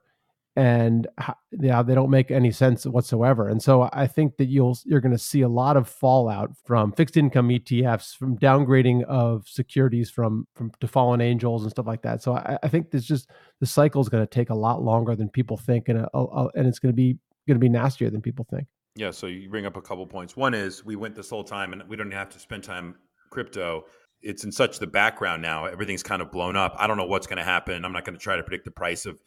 and 0.56 1.08
yeah, 1.51 1.84
they 1.84 1.93
don't 1.93 2.10
make 2.10 2.32
any 2.32 2.51
sense 2.51 2.86
whatsoever. 2.86 3.49
And 3.49 3.62
so 3.62 3.89
I 3.91 4.08
think 4.08 4.38
that 4.38 4.45
you'll 4.45 4.78
you're 4.86 5.01
going 5.01 5.12
to 5.12 5.18
see 5.18 5.41
a 5.41 5.49
lot 5.49 5.76
of 5.76 5.89
fallout 5.89 6.51
from 6.66 6.93
fixed 6.93 7.18
income 7.18 7.49
ETFs, 7.49 8.16
from 8.16 8.38
downgrading 8.38 9.03
of 9.03 9.47
securities 9.47 10.10
from 10.10 10.47
from 10.56 10.72
to 10.80 10.88
fallen 10.88 11.20
angels 11.20 11.64
and 11.64 11.72
stuff 11.72 11.88
like 11.88 12.01
that. 12.03 12.22
So 12.22 12.36
I, 12.36 12.58
I 12.64 12.70
think 12.70 12.91
this 12.91 13.03
just 13.03 13.30
the 13.60 13.66
cycle 13.66 14.01
is 14.01 14.08
going 14.08 14.24
to 14.24 14.30
take 14.30 14.49
a 14.49 14.56
lot 14.56 14.82
longer 14.82 15.16
than 15.16 15.30
people 15.30 15.58
think, 15.58 15.89
and 15.89 15.99
uh, 15.99 16.10
a, 16.14 16.24
a, 16.24 16.47
and 16.56 16.68
it's 16.68 16.80
going 16.80 16.93
to 16.93 16.95
be 16.95 17.18
going 17.47 17.56
to 17.56 17.60
be 17.60 17.70
nastier 17.70 18.10
than 18.10 18.22
people 18.22 18.45
think. 18.49 18.68
Yeah, 18.95 19.12
so 19.12 19.28
you 19.28 19.49
bring 19.49 19.66
up 19.66 19.76
a 19.76 19.82
couple 19.82 20.08
points. 20.08 20.38
One 20.38 20.53
is 20.53 20.86
we 20.86 20.95
went 20.95 21.16
this 21.16 21.30
whole 21.30 21.43
time 21.43 21.74
and 21.74 21.84
we 21.89 21.97
don't 21.97 22.12
have 22.12 22.30
to 22.30 22.39
spend 22.39 22.64
time 22.64 22.95
crypto. 23.30 23.84
It's 24.22 24.45
in 24.45 24.53
such 24.53 24.80
the 24.80 24.88
background 24.88 25.41
now. 25.41 25.66
Everything's 25.66 26.01
kind 26.01 26.22
of 26.22 26.32
blown 26.32 26.56
up. 26.56 26.74
I 26.80 26.88
don't 26.88 26.95
know 26.95 27.06
what's 27.06 27.28
going 27.28 27.38
to 27.38 27.43
happen. 27.43 27.84
I'm 27.84 27.91
not 27.91 28.06
going 28.06 28.18
to 28.18 28.24
try 28.24 28.38
to 28.38 28.43
predict 28.43 28.64
the 28.64 28.72
price 28.72 29.06
of 29.06 29.22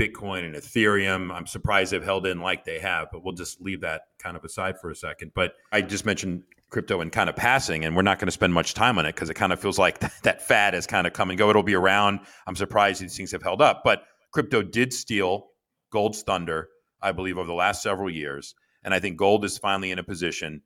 Bitcoin 0.00 0.44
and 0.44 0.54
Ethereum. 0.54 1.32
I'm 1.32 1.46
surprised 1.46 1.92
they've 1.92 2.02
held 2.02 2.26
in 2.26 2.40
like 2.40 2.64
they 2.64 2.78
have, 2.78 3.08
but 3.12 3.24
we'll 3.24 3.34
just 3.34 3.60
leave 3.60 3.82
that 3.82 4.02
kind 4.18 4.36
of 4.36 4.44
aside 4.44 4.78
for 4.80 4.90
a 4.90 4.96
second. 4.96 5.32
But 5.34 5.54
I 5.70 5.82
just 5.82 6.06
mentioned 6.06 6.42
crypto 6.70 7.00
and 7.00 7.12
kind 7.12 7.28
of 7.28 7.36
passing, 7.36 7.84
and 7.84 7.94
we're 7.94 8.02
not 8.02 8.18
going 8.18 8.26
to 8.26 8.32
spend 8.32 8.54
much 8.54 8.74
time 8.74 8.98
on 8.98 9.04
it 9.04 9.14
because 9.14 9.28
it 9.28 9.34
kind 9.34 9.52
of 9.52 9.60
feels 9.60 9.78
like 9.78 10.00
that 10.22 10.42
fad 10.42 10.74
has 10.74 10.86
kind 10.86 11.06
of 11.06 11.12
come 11.12 11.30
and 11.30 11.38
go. 11.38 11.50
It'll 11.50 11.62
be 11.62 11.74
around. 11.74 12.20
I'm 12.46 12.56
surprised 12.56 13.02
these 13.02 13.16
things 13.16 13.32
have 13.32 13.42
held 13.42 13.60
up, 13.60 13.82
but 13.84 14.04
crypto 14.32 14.62
did 14.62 14.92
steal 14.92 15.48
gold's 15.90 16.22
thunder, 16.22 16.68
I 17.00 17.12
believe, 17.12 17.36
over 17.36 17.46
the 17.46 17.52
last 17.52 17.82
several 17.82 18.10
years. 18.10 18.54
And 18.82 18.94
I 18.94 18.98
think 18.98 19.16
gold 19.16 19.44
is 19.44 19.58
finally 19.58 19.90
in 19.90 19.98
a 19.98 20.02
position 20.02 20.62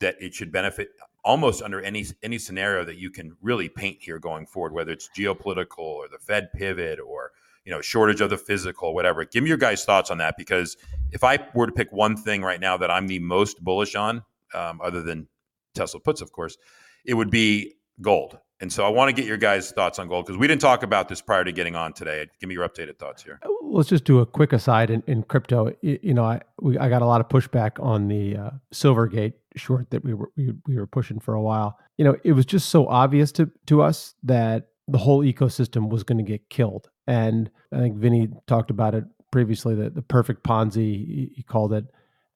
that 0.00 0.16
it 0.20 0.32
should 0.32 0.52
benefit 0.52 0.90
almost 1.24 1.60
under 1.62 1.80
any 1.80 2.06
any 2.22 2.38
scenario 2.38 2.84
that 2.84 2.96
you 2.96 3.10
can 3.10 3.36
really 3.42 3.68
paint 3.68 3.98
here 4.00 4.18
going 4.18 4.46
forward, 4.46 4.72
whether 4.72 4.92
it's 4.92 5.10
geopolitical 5.16 5.78
or 5.78 6.08
the 6.08 6.18
Fed 6.18 6.52
pivot 6.54 7.00
or 7.00 7.32
you 7.68 7.74
know 7.74 7.82
shortage 7.82 8.22
of 8.22 8.30
the 8.30 8.38
physical, 8.38 8.94
whatever. 8.94 9.26
Give 9.26 9.42
me 9.44 9.48
your 9.50 9.58
guys' 9.58 9.84
thoughts 9.84 10.10
on 10.10 10.16
that 10.18 10.36
because 10.38 10.78
if 11.12 11.22
I 11.22 11.38
were 11.52 11.66
to 11.66 11.72
pick 11.72 11.92
one 11.92 12.16
thing 12.16 12.40
right 12.40 12.58
now 12.58 12.78
that 12.78 12.90
I'm 12.90 13.06
the 13.06 13.18
most 13.18 13.62
bullish 13.62 13.94
on, 13.94 14.22
um, 14.54 14.80
other 14.82 15.02
than 15.02 15.28
Tesla 15.74 16.00
puts, 16.00 16.22
of 16.22 16.32
course, 16.32 16.56
it 17.04 17.12
would 17.12 17.30
be 17.30 17.74
gold. 18.00 18.38
And 18.60 18.72
so 18.72 18.86
I 18.86 18.88
want 18.88 19.10
to 19.10 19.12
get 19.12 19.28
your 19.28 19.36
guys' 19.36 19.70
thoughts 19.70 19.98
on 19.98 20.08
gold 20.08 20.24
because 20.24 20.38
we 20.38 20.46
didn't 20.48 20.62
talk 20.62 20.82
about 20.82 21.10
this 21.10 21.20
prior 21.20 21.44
to 21.44 21.52
getting 21.52 21.76
on 21.76 21.92
today. 21.92 22.26
Give 22.40 22.48
me 22.48 22.54
your 22.54 22.66
updated 22.66 22.98
thoughts 22.98 23.22
here. 23.22 23.38
Uh, 23.42 23.50
let's 23.62 23.90
just 23.90 24.04
do 24.04 24.20
a 24.20 24.26
quick 24.26 24.54
aside 24.54 24.88
in, 24.88 25.02
in 25.06 25.22
crypto. 25.22 25.70
You 25.82 26.14
know, 26.14 26.24
I 26.24 26.40
we, 26.62 26.78
I 26.78 26.88
got 26.88 27.02
a 27.02 27.06
lot 27.06 27.20
of 27.20 27.28
pushback 27.28 27.78
on 27.84 28.08
the 28.08 28.34
uh, 28.34 28.50
Silvergate 28.72 29.34
short 29.56 29.90
that 29.90 30.02
we 30.04 30.14
were 30.14 30.30
we, 30.38 30.54
we 30.66 30.76
were 30.76 30.86
pushing 30.86 31.20
for 31.20 31.34
a 31.34 31.42
while. 31.42 31.78
You 31.98 32.06
know, 32.06 32.16
it 32.24 32.32
was 32.32 32.46
just 32.46 32.70
so 32.70 32.88
obvious 32.88 33.30
to 33.32 33.50
to 33.66 33.82
us 33.82 34.14
that 34.22 34.68
the 34.88 34.98
whole 34.98 35.22
ecosystem 35.22 35.90
was 35.90 36.02
going 36.02 36.18
to 36.18 36.24
get 36.24 36.48
killed. 36.48 36.88
And 37.06 37.50
I 37.72 37.78
think 37.78 37.96
Vinny 37.96 38.28
talked 38.46 38.70
about 38.70 38.94
it 38.94 39.04
previously. 39.30 39.74
The 39.74 39.90
the 39.90 40.02
perfect 40.02 40.42
Ponzi 40.42 41.30
he 41.34 41.44
called 41.46 41.72
it. 41.72 41.84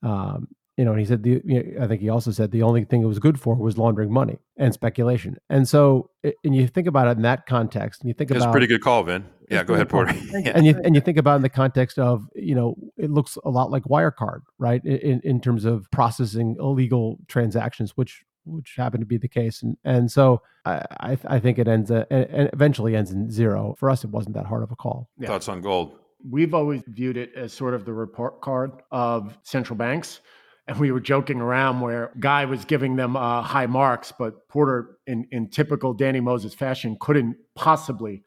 Um, 0.03 0.49
you 0.77 0.87
know, 0.87 0.93
and 0.93 1.01
he 1.01 1.07
said 1.07 1.23
the 1.23 1.41
you 1.45 1.63
know, 1.63 1.85
I 1.85 1.87
think 1.87 2.01
he 2.01 2.09
also 2.09 2.31
said 2.31 2.51
the 2.51 2.63
only 2.63 2.85
thing 2.85 3.03
it 3.03 3.07
was 3.07 3.19
good 3.19 3.39
for 3.39 3.55
was 3.55 3.77
laundering 3.77 4.13
money 4.13 4.39
and 4.57 4.73
speculation. 4.73 5.37
And 5.51 5.69
so, 5.69 6.11
and 6.23 6.57
you 6.57 6.67
think 6.67 6.87
about 6.87 7.09
it 7.09 7.17
in 7.19 7.23
that 7.23 7.47
context, 7.47 8.01
and 8.01 8.09
you 8.09 8.15
think 8.15 8.31
That's 8.31 8.43
about 8.43 8.51
a 8.51 8.53
pretty 8.53 8.67
good 8.67 8.81
call, 8.81 9.03
Vin. 9.03 9.25
Yeah, 9.51 9.65
go 9.65 9.75
ahead, 9.75 9.91
Porter. 9.91 10.15
And 10.33 10.65
you 10.65 10.81
and 10.83 10.95
you 10.95 11.03
think 11.03 11.19
about 11.19 11.37
in 11.37 11.43
the 11.43 11.51
context 11.51 11.99
of 11.99 12.27
you 12.35 12.55
know 12.55 12.75
it 12.97 13.11
looks 13.11 13.37
a 13.45 13.51
lot 13.51 13.71
like 13.71 13.85
Wirecard, 13.85 14.41
right? 14.59 14.83
In 14.85 15.21
in 15.25 15.41
terms 15.41 15.65
of 15.67 15.91
processing 15.91 16.57
illegal 16.59 17.19
transactions, 17.29 17.97
which 17.97 18.25
which 18.45 18.75
happened 18.77 19.03
to 19.03 19.07
be 19.07 19.19
the 19.19 19.29
case, 19.29 19.63
and 19.63 19.77
and 19.85 20.11
so 20.11 20.43
I 20.65 20.83
I, 21.01 21.19
I 21.27 21.41
think 21.41 21.59
it 21.59 21.69
ends 21.69 21.91
a, 21.91 22.11
and 22.13 22.51
eventually 22.53 22.97
ends 22.97 23.11
in 23.11 23.31
zero. 23.31 23.75
For 23.79 23.91
us, 23.91 24.05
it 24.05 24.11
wasn't 24.11 24.35
that 24.37 24.47
hard 24.47 24.63
of 24.63 24.71
a 24.71 24.77
call. 24.77 25.09
Yeah. 25.19 25.29
Thoughts 25.29 25.49
on 25.49 25.61
gold? 25.61 25.99
We've 26.29 26.55
always 26.55 26.83
viewed 26.87 27.17
it 27.17 27.33
as 27.35 27.53
sort 27.53 27.75
of 27.75 27.85
the 27.85 27.93
report 27.93 28.41
card 28.41 28.73
of 28.93 29.37
central 29.43 29.77
banks 29.77 30.21
and 30.69 30.79
we 30.79 30.93
were 30.93 31.01
joking 31.01 31.41
around 31.41 31.81
where 31.81 32.13
guy 32.19 32.45
was 32.45 32.65
giving 32.65 32.97
them 32.97 33.17
uh, 33.17 33.43
high 33.43 33.67
marks 33.67 34.13
but 34.17 34.49
porter 34.49 34.97
in, 35.07 35.27
in 35.31 35.49
typical 35.49 35.93
danny 35.93 36.21
moses 36.21 36.55
fashion 36.55 36.97
couldn't 37.01 37.37
possibly 37.55 38.23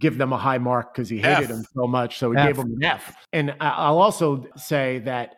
give 0.00 0.18
them 0.18 0.32
a 0.32 0.36
high 0.36 0.58
mark 0.58 0.94
because 0.94 1.08
he 1.08 1.18
hated 1.18 1.44
F. 1.44 1.48
them 1.48 1.64
so 1.74 1.86
much 1.86 2.18
so 2.18 2.30
he 2.30 2.38
F. 2.38 2.46
gave 2.46 2.56
them 2.56 2.74
an 2.76 2.84
f 2.84 3.14
and 3.32 3.54
i'll 3.60 3.98
also 3.98 4.46
say 4.56 5.00
that 5.00 5.34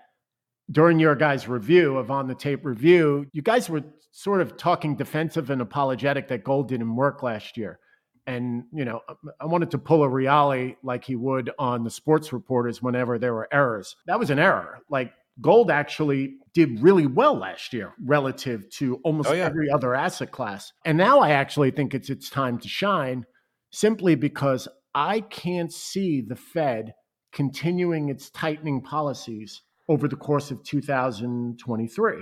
during 0.71 0.99
your 0.99 1.15
guys 1.15 1.49
review 1.49 1.97
of 1.97 2.11
on 2.11 2.29
the 2.29 2.35
tape 2.35 2.65
review 2.65 3.27
you 3.33 3.43
guys 3.43 3.69
were 3.69 3.83
sort 4.19 4.41
of 4.41 4.57
talking 4.57 4.97
defensive 4.97 5.51
and 5.51 5.63
apologetic 5.63 6.29
that 6.29 6.43
gold 6.43 6.69
didn't 6.69 6.97
work 6.97 7.23
last 7.23 7.57
year 7.57 7.79
and 8.27 8.65
you 8.73 8.85
know 8.85 9.01
i 9.41 9.47
wanted 9.47 9.71
to 9.71 9.79
pull 9.79 10.03
a 10.03 10.09
Reale 10.09 10.73
like 10.83 11.05
he 11.05 11.15
would 11.15 11.51
on 11.59 11.85
the 11.85 11.91
sports 11.91 12.33
reporters 12.33 12.83
whenever 12.83 13.19
there 13.19 13.35
were 13.35 13.49
errors 13.53 13.95
that 14.07 14.19
was 14.19 14.31
an 14.31 14.39
error 14.39 14.81
like 14.91 15.13
gold 15.41 15.71
actually 15.71 16.37
did 16.53 16.81
really 16.81 17.07
well 17.07 17.37
last 17.37 17.73
year 17.73 17.93
relative 18.05 18.69
to 18.71 18.97
almost 19.05 19.29
oh, 19.29 19.35
yeah. 19.35 19.45
every 19.45 19.71
other 19.71 19.95
asset 19.95 20.33
class. 20.33 20.73
And 20.85 20.99
now 20.99 21.21
I 21.21 21.31
actually 21.31 21.71
think 21.71 21.95
it's 21.95 22.11
its 22.11 22.31
time 22.31 22.59
to 22.59 22.69
shine 22.69 23.25
simply 23.71 24.15
because 24.15 24.67
I 24.95 25.21
can't 25.21 25.73
see 25.73 26.21
the 26.21 26.37
Fed 26.37 26.95
continuing 27.33 28.09
its 28.09 28.31
tightening 28.31 28.81
policies 28.83 29.63
over 29.89 30.09
the 30.09 30.17
course 30.17 30.51
of 30.51 30.63
2023. 30.65 32.15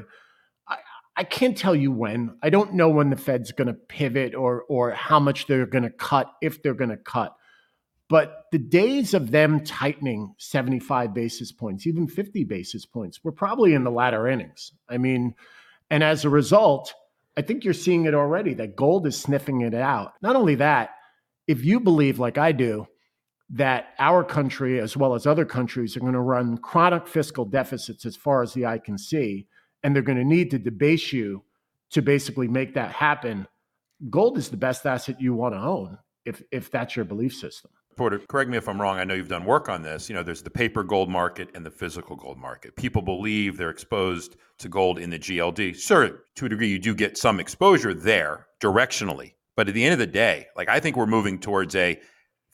I, 1.17 1.25
can't 1.25 1.57
tell 1.57 1.75
you 1.75 1.91
when. 1.91 2.37
I 2.43 2.51
don't 2.51 2.75
know 2.75 2.91
when 2.91 3.11
the 3.11 3.17
Fed's 3.17 3.53
going 3.53 3.69
to 3.69 3.75
pivot 3.75 4.35
or 4.35 4.64
or 4.69 4.93
how 4.93 5.19
much 5.21 5.47
they're 5.47 5.67
going 5.67 5.85
to 5.85 5.91
cut 5.91 6.31
if 6.43 6.62
they're 6.62 6.75
going 6.75 6.91
to 6.91 6.97
cut. 6.97 7.35
But 8.09 8.45
the 8.53 8.59
days 8.59 9.14
of 9.14 9.33
them 9.33 9.64
tightening 9.64 10.35
75 10.39 11.12
basis 11.12 11.51
points, 11.51 11.87
even 11.87 12.07
50 12.07 12.45
basis 12.45 12.87
points, 12.87 13.25
we're 13.25 13.33
probably 13.33 13.75
in 13.75 13.83
the 13.83 13.91
latter 13.91 14.29
innings. 14.29 14.73
I 14.89 14.99
mean, 14.99 15.35
and 15.91 16.05
as 16.05 16.25
a 16.25 16.31
result, 16.31 16.95
I 17.37 17.43
think 17.43 17.64
you're 17.64 17.75
seeing 17.75 18.05
it 18.05 18.14
already 18.14 18.55
that 18.55 18.77
gold 18.77 19.07
is 19.07 19.19
sniffing 19.19 19.62
it 19.62 19.75
out. 19.75 20.12
Not 20.23 20.37
only 20.37 20.55
that, 20.57 20.91
if 21.47 21.64
you 21.64 21.81
believe, 21.81 22.19
like 22.19 22.39
I 22.39 22.53
do, 22.53 22.87
that 23.51 23.89
our 23.99 24.25
country, 24.25 24.81
as 24.81 24.97
well 24.97 25.14
as 25.14 25.27
other 25.27 25.45
countries, 25.45 25.97
are 25.97 26.01
going 26.01 26.12
to 26.12 26.21
run 26.21 26.59
chronic 26.59 27.07
fiscal 27.07 27.45
deficits 27.45 28.07
as 28.07 28.17
far 28.17 28.43
as 28.43 28.55
the 28.55 28.67
eye 28.67 28.79
can 28.79 28.99
see, 28.99 29.47
and 29.83 29.95
they're 29.95 30.03
going 30.03 30.18
to 30.18 30.24
need 30.24 30.51
to 30.51 30.59
debase 30.59 31.12
you 31.12 31.43
to 31.91 32.03
basically 32.03 32.49
make 32.49 32.74
that 32.74 32.93
happen, 32.93 33.47
gold 34.11 34.39
is 34.39 34.49
the 34.49 34.57
best 34.57 34.87
asset 34.87 35.20
you 35.20 35.35
want 35.35 35.55
to 35.55 35.61
own 35.61 35.99
if, 36.24 36.43
if 36.51 36.70
that's 36.70 36.97
your 36.97 37.05
belief 37.05 37.35
system. 37.35 37.70
Porter, 37.97 38.18
correct 38.29 38.51
me 38.51 38.59
if 38.59 38.68
I'm 38.68 38.81
wrong. 38.81 38.99
I 38.99 39.05
know 39.05 39.14
you've 39.14 39.29
done 39.29 39.47
work 39.47 39.70
on 39.70 39.83
this. 39.83 40.11
You 40.11 40.14
know, 40.14 40.22
there's 40.22 40.43
the 40.43 40.51
paper 40.51 40.83
gold 40.83 41.09
market 41.09 41.49
and 41.55 41.64
the 41.64 41.70
physical 41.70 42.14
gold 42.14 42.37
market. 42.37 42.77
People 42.77 43.01
believe 43.01 43.57
they're 43.57 43.70
exposed 43.70 44.37
to 44.59 44.68
gold 44.68 44.99
in 44.99 45.09
the 45.09 45.18
GLD. 45.18 45.77
Sure, 45.77 46.20
to 46.35 46.47
a 46.47 46.49
degree, 46.49 46.68
you 46.68 46.79
do 46.79 46.95
get 46.95 47.16
some 47.16 47.41
exposure 47.41 47.95
there 47.95 48.49
directionally. 48.61 49.33
But 49.57 49.68
at 49.68 49.74
the 49.74 49.83
end 49.83 49.95
of 49.95 49.99
the 49.99 50.07
day, 50.07 50.49
like 50.57 50.68
I 50.68 50.79
think 50.79 50.97
we're 50.97 51.07
moving 51.07 51.39
towards 51.39 51.74
a 51.74 51.99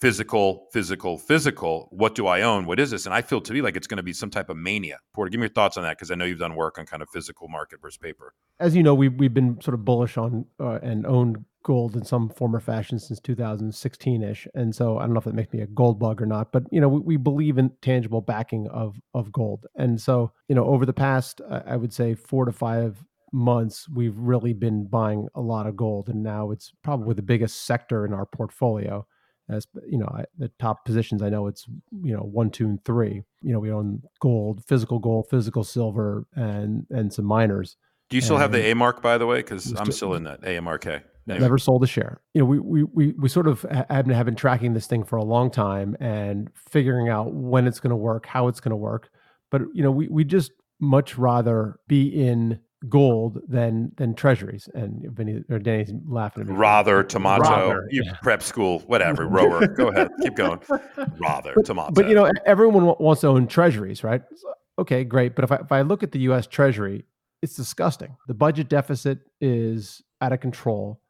physical, 0.02 0.66
physical, 0.72 1.16
physical. 1.16 1.86
What 1.92 2.16
do 2.16 2.26
I 2.26 2.42
own? 2.42 2.66
What 2.66 2.80
is 2.80 2.90
this? 2.90 3.06
And 3.06 3.14
I 3.14 3.22
feel 3.22 3.40
to 3.40 3.52
me 3.52 3.62
like 3.62 3.76
it's 3.76 3.86
going 3.86 3.98
to 3.98 4.02
be 4.02 4.12
some 4.12 4.30
type 4.30 4.50
of 4.50 4.56
mania. 4.56 4.98
Porter, 5.14 5.30
give 5.30 5.38
me 5.38 5.44
your 5.44 5.52
thoughts 5.52 5.76
on 5.76 5.84
that 5.84 5.96
because 5.96 6.10
I 6.10 6.16
know 6.16 6.24
you've 6.24 6.40
done 6.40 6.56
work 6.56 6.76
on 6.76 6.86
kind 6.86 7.04
of 7.04 7.08
physical 7.08 7.46
market 7.46 7.80
versus 7.80 7.98
paper. 7.98 8.34
As 8.58 8.74
you 8.74 8.82
know, 8.82 8.96
we've 8.96 9.14
we've 9.14 9.32
been 9.32 9.60
sort 9.60 9.74
of 9.74 9.84
bullish 9.84 10.16
on 10.18 10.44
uh, 10.58 10.80
and 10.82 11.06
owned 11.06 11.44
gold 11.62 11.94
in 11.94 12.04
some 12.04 12.28
form 12.30 12.56
or 12.56 12.58
fashion 12.58 12.98
since 12.98 13.20
2016ish 13.20 14.48
and 14.56 14.74
so 14.74 14.98
i 14.98 15.02
don't 15.02 15.12
know 15.12 15.18
if 15.18 15.24
that 15.24 15.32
makes 15.32 15.52
me 15.52 15.60
a 15.60 15.66
gold 15.68 15.96
bug 15.96 16.20
or 16.20 16.26
not 16.26 16.50
but 16.50 16.64
you 16.72 16.80
know 16.80 16.88
we, 16.88 16.98
we 16.98 17.16
believe 17.16 17.56
in 17.56 17.70
tangible 17.80 18.20
backing 18.20 18.66
of 18.66 19.00
of 19.14 19.30
gold 19.30 19.64
and 19.76 20.00
so 20.00 20.32
you 20.48 20.56
know 20.56 20.64
over 20.64 20.84
the 20.84 20.92
past 20.92 21.40
i 21.64 21.76
would 21.76 21.92
say 21.92 22.16
four 22.16 22.44
to 22.44 22.50
five 22.50 23.04
months 23.32 23.88
we've 23.90 24.18
really 24.18 24.52
been 24.52 24.88
buying 24.88 25.28
a 25.36 25.40
lot 25.40 25.68
of 25.68 25.76
gold 25.76 26.08
and 26.08 26.20
now 26.20 26.50
it's 26.50 26.72
probably 26.82 27.14
the 27.14 27.22
biggest 27.22 27.64
sector 27.64 28.04
in 28.04 28.12
our 28.12 28.26
portfolio 28.26 29.06
as 29.48 29.66
you 29.88 29.98
know 29.98 30.08
I, 30.12 30.24
the 30.38 30.50
top 30.58 30.84
positions 30.84 31.22
i 31.22 31.28
know 31.28 31.46
it's 31.46 31.66
you 32.02 32.14
know 32.14 32.22
one 32.22 32.50
two 32.50 32.66
and 32.66 32.84
three 32.84 33.22
you 33.42 33.52
know 33.52 33.58
we 33.58 33.70
own 33.70 34.02
gold 34.20 34.64
physical 34.66 34.98
gold 34.98 35.26
physical 35.30 35.64
silver 35.64 36.26
and 36.34 36.86
and 36.90 37.12
some 37.12 37.24
miners 37.24 37.76
do 38.10 38.16
you 38.16 38.20
still 38.20 38.36
and 38.36 38.42
have 38.42 38.52
the 38.52 38.70
A-Mark 38.70 39.02
by 39.02 39.18
the 39.18 39.26
way 39.26 39.38
because 39.38 39.72
i'm 39.78 39.92
still 39.92 40.14
in 40.14 40.24
that 40.24 40.42
amrk 40.42 41.02
Anyway. 41.28 41.42
Never 41.42 41.58
sold 41.58 41.84
a 41.84 41.86
share. 41.86 42.20
You 42.34 42.40
know, 42.40 42.46
we 42.46 42.58
we 42.58 42.82
we 42.82 43.12
we 43.12 43.28
sort 43.28 43.46
of 43.46 43.62
have 43.62 44.06
been, 44.06 44.10
have 44.10 44.26
been 44.26 44.34
tracking 44.34 44.74
this 44.74 44.88
thing 44.88 45.04
for 45.04 45.16
a 45.16 45.24
long 45.24 45.52
time 45.52 45.96
and 46.00 46.50
figuring 46.56 47.08
out 47.08 47.32
when 47.32 47.68
it's 47.68 47.78
going 47.78 47.90
to 47.90 47.96
work, 47.96 48.26
how 48.26 48.48
it's 48.48 48.58
going 48.58 48.70
to 48.70 48.76
work. 48.76 49.08
But 49.48 49.62
you 49.72 49.84
know, 49.84 49.92
we 49.92 50.08
we 50.08 50.24
just 50.24 50.50
much 50.80 51.16
rather 51.16 51.78
be 51.86 52.08
in 52.08 52.58
gold 52.88 53.40
than 53.48 53.92
than 53.96 54.14
treasuries. 54.14 54.68
And 54.74 55.10
Vinny 55.12 55.42
or 55.50 55.58
Danny's 55.58 55.92
laughing 56.06 56.42
at 56.42 56.48
me. 56.48 56.54
Rather 56.54 57.02
tomato, 57.02 57.42
Rather, 57.42 57.88
you 57.90 58.02
yeah. 58.04 58.16
prep 58.22 58.42
school, 58.42 58.80
whatever, 58.80 59.26
rower. 59.26 59.66
Go 59.76 59.88
ahead, 59.88 60.10
keep 60.22 60.34
going. 60.34 60.60
Rather 61.18 61.54
tomato. 61.64 61.92
But 61.92 62.08
you 62.08 62.14
know, 62.14 62.30
everyone 62.46 62.84
wants 62.98 63.20
to 63.22 63.28
own 63.28 63.46
treasuries, 63.46 64.02
right? 64.04 64.22
Okay, 64.78 65.04
great. 65.04 65.34
But 65.34 65.44
if 65.44 65.52
I, 65.52 65.56
if 65.56 65.72
I 65.72 65.82
look 65.82 66.02
at 66.02 66.12
the 66.12 66.20
U.S. 66.20 66.46
Treasury, 66.46 67.04
it's 67.42 67.54
disgusting. 67.54 68.16
The 68.26 68.34
budget 68.34 68.68
deficit 68.68 69.18
is 69.40 70.02
out 70.20 70.32
of 70.32 70.40
control. 70.40 71.01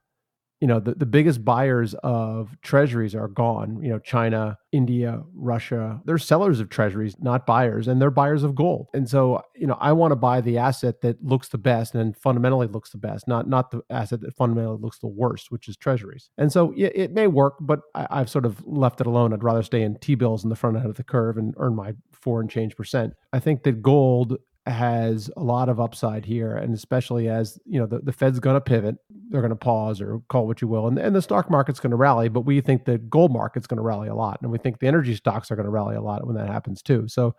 You 0.63 0.69
know, 0.69 0.79
the, 0.79 0.95
the 0.95 1.07
biggest 1.07 1.45
buyers 1.45 1.93
of 2.05 2.57
treasuries 2.63 3.17
are 3.17 3.27
gone. 3.27 3.83
You 3.83 3.91
know, 3.91 3.99
China, 3.99 4.59
India, 4.71 5.21
Russia. 5.35 6.01
They're 6.05 6.19
sellers 6.19 6.61
of 6.61 6.69
treasuries, 6.69 7.17
not 7.19 7.47
buyers, 7.47 7.89
and 7.89 8.01
they're 8.01 8.13
buyers 8.13 8.45
of 8.45 8.55
gold. 8.55 8.87
And 8.95 9.11
so, 9.11 9.43
you 9.57 9.67
know, 9.67 9.77
I 9.81 9.91
want 9.91 10.13
to 10.13 10.17
buy 10.17 10.41
the 10.41 10.59
asset 10.59 11.01
that 11.01 11.21
looks 11.21 11.49
the 11.49 11.59
best 11.59 11.97
and 11.97 12.17
fundamentally 12.17 12.69
looks 12.69 12.91
the 12.91 12.99
best, 12.99 13.27
not 13.27 13.49
not 13.49 13.73
the 13.73 13.83
asset 13.91 14.21
that 14.21 14.37
fundamentally 14.37 14.79
looks 14.81 15.01
the 15.01 15.09
worst, 15.09 15.51
which 15.51 15.67
is 15.67 15.77
treasuries. 15.77 16.31
And 16.39 16.53
so, 16.53 16.73
yeah, 16.77 16.91
it 16.95 17.11
may 17.13 17.27
work, 17.27 17.55
but 17.61 17.81
I, 17.97 18.07
I've 18.09 18.31
sort 18.31 18.47
of 18.47 18.65
left 18.65 19.01
it 19.01 19.09
alone. 19.09 19.33
I'd 19.33 19.43
rather 19.43 19.65
stay 19.65 19.83
in 19.83 19.99
T 19.99 20.15
bills 20.15 20.45
in 20.45 20.49
the 20.49 20.55
front 20.55 20.77
end 20.77 20.87
of 20.87 20.95
the 20.95 21.03
curve 21.03 21.39
and 21.39 21.55
earn 21.57 21.75
my 21.75 21.95
four 22.13 22.41
and 22.41 22.49
change 22.49 22.77
percent. 22.77 23.15
I 23.33 23.41
think 23.41 23.65
that 23.65 23.83
gold 23.83 24.39
has 24.67 25.29
a 25.37 25.43
lot 25.43 25.69
of 25.69 25.81
upside 25.81 26.25
here 26.25 26.57
and 26.57 26.73
especially 26.73 27.29
as 27.29 27.59
you 27.65 27.81
know 27.81 27.87
the, 27.87 27.99
the 27.99 28.13
fed's 28.13 28.39
going 28.39 28.55
to 28.55 28.61
pivot 28.61 28.95
they're 29.29 29.41
going 29.41 29.51
to 29.51 29.57
pause 29.57 30.01
or 30.01 30.21
call 30.29 30.47
what 30.47 30.63
you 30.63 30.69
will 30.69 30.87
and, 30.87 30.99
and 30.99 31.17
the 31.17 31.23
stock 31.23 31.51
market's 31.51 31.81
going 31.81 31.91
to 31.91 31.97
rally 31.97 32.29
but 32.29 32.43
we 32.43 32.61
think 32.61 32.85
the 32.85 32.99
gold 32.99 33.33
market's 33.33 33.67
going 33.67 33.77
to 33.77 33.83
rally 33.83 34.09
a 34.09 34.15
lot 34.15 34.39
and 34.41 34.53
we 34.53 34.59
think 34.59 34.79
the 34.79 34.87
energy 34.87 35.15
stocks 35.15 35.51
are 35.51 35.57
going 35.57 35.65
to 35.65 35.71
rally 35.71 35.97
a 35.97 36.01
lot 36.01 36.27
when 36.27 36.37
that 36.37 36.49
happens 36.49 36.83
too. 36.83 37.09
So 37.09 37.35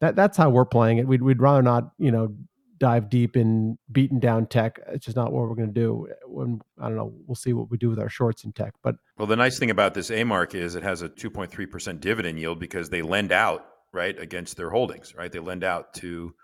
that 0.00 0.16
that's 0.16 0.36
how 0.36 0.50
we're 0.50 0.64
playing 0.64 0.98
it. 0.98 1.06
We'd, 1.06 1.22
we'd 1.22 1.40
rather 1.40 1.62
not 1.62 1.90
you 1.98 2.10
know 2.10 2.34
dive 2.78 3.08
deep 3.08 3.36
in 3.36 3.78
beating 3.92 4.18
down 4.18 4.46
tech. 4.46 4.80
It's 4.88 5.04
just 5.04 5.16
not 5.16 5.32
what 5.32 5.48
we're 5.48 5.54
going 5.54 5.72
to 5.72 5.80
do 5.80 6.08
when 6.26 6.60
i 6.80 6.88
don't 6.88 6.96
know 6.96 7.14
we'll 7.26 7.36
see 7.36 7.52
what 7.52 7.70
we 7.70 7.78
do 7.78 7.88
with 7.88 7.98
our 7.98 8.08
shorts 8.08 8.44
in 8.44 8.52
tech 8.52 8.74
but 8.82 8.96
Well, 9.16 9.26
the 9.26 9.36
nice 9.36 9.58
thing 9.58 9.70
about 9.70 9.94
this 9.94 10.10
A-Mark 10.10 10.54
is 10.54 10.74
it 10.74 10.82
has 10.82 11.02
a 11.02 11.08
2.3% 11.08 12.00
dividend 12.00 12.38
yield 12.38 12.58
because 12.58 12.90
they 12.90 13.02
lend 13.02 13.32
out, 13.32 13.64
right, 13.92 14.18
against 14.18 14.56
their 14.56 14.70
holdings, 14.70 15.14
right? 15.14 15.30
They 15.30 15.38
lend 15.38 15.62
out 15.62 15.94
to 15.94 16.34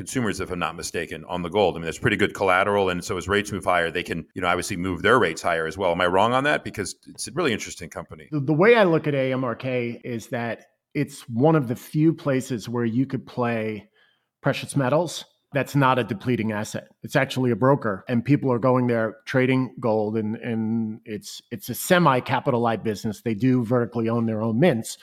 consumers, 0.00 0.40
if 0.40 0.50
I'm 0.50 0.58
not 0.58 0.76
mistaken, 0.76 1.26
on 1.28 1.42
the 1.42 1.50
gold. 1.50 1.76
I 1.76 1.78
mean, 1.78 1.84
that's 1.84 1.98
pretty 1.98 2.16
good 2.16 2.32
collateral. 2.32 2.88
And 2.88 3.04
so 3.04 3.18
as 3.18 3.28
rates 3.28 3.52
move 3.52 3.64
higher, 3.64 3.90
they 3.90 4.02
can, 4.02 4.24
you 4.32 4.40
know, 4.40 4.48
obviously 4.48 4.78
move 4.78 5.02
their 5.02 5.18
rates 5.18 5.42
higher 5.42 5.66
as 5.66 5.76
well. 5.76 5.92
Am 5.92 6.00
I 6.00 6.06
wrong 6.06 6.32
on 6.32 6.44
that? 6.44 6.64
Because 6.64 6.96
it's 7.06 7.28
a 7.28 7.32
really 7.32 7.52
interesting 7.52 7.90
company. 7.90 8.26
The, 8.30 8.40
the 8.40 8.54
way 8.54 8.76
I 8.76 8.84
look 8.84 9.06
at 9.06 9.12
AMRK 9.12 10.00
is 10.02 10.28
that 10.28 10.68
it's 10.94 11.28
one 11.28 11.54
of 11.54 11.68
the 11.68 11.76
few 11.76 12.14
places 12.14 12.66
where 12.66 12.86
you 12.86 13.04
could 13.04 13.26
play 13.26 13.90
precious 14.40 14.74
metals 14.74 15.26
that's 15.52 15.74
not 15.74 15.98
a 15.98 16.04
depleting 16.04 16.52
asset. 16.52 16.88
It's 17.02 17.16
actually 17.16 17.50
a 17.50 17.56
broker, 17.56 18.04
and 18.08 18.24
people 18.24 18.52
are 18.52 18.58
going 18.58 18.86
there 18.86 19.16
trading 19.26 19.74
gold, 19.80 20.16
and 20.16 20.36
and 20.36 21.00
it's 21.04 21.42
it's 21.50 21.68
a 21.68 21.74
semi 21.74 22.20
capital 22.20 22.60
light 22.60 22.84
business. 22.84 23.22
They 23.22 23.34
do 23.34 23.64
vertically 23.64 24.08
own 24.08 24.26
their 24.26 24.42
own 24.42 24.60
mints, 24.60 24.96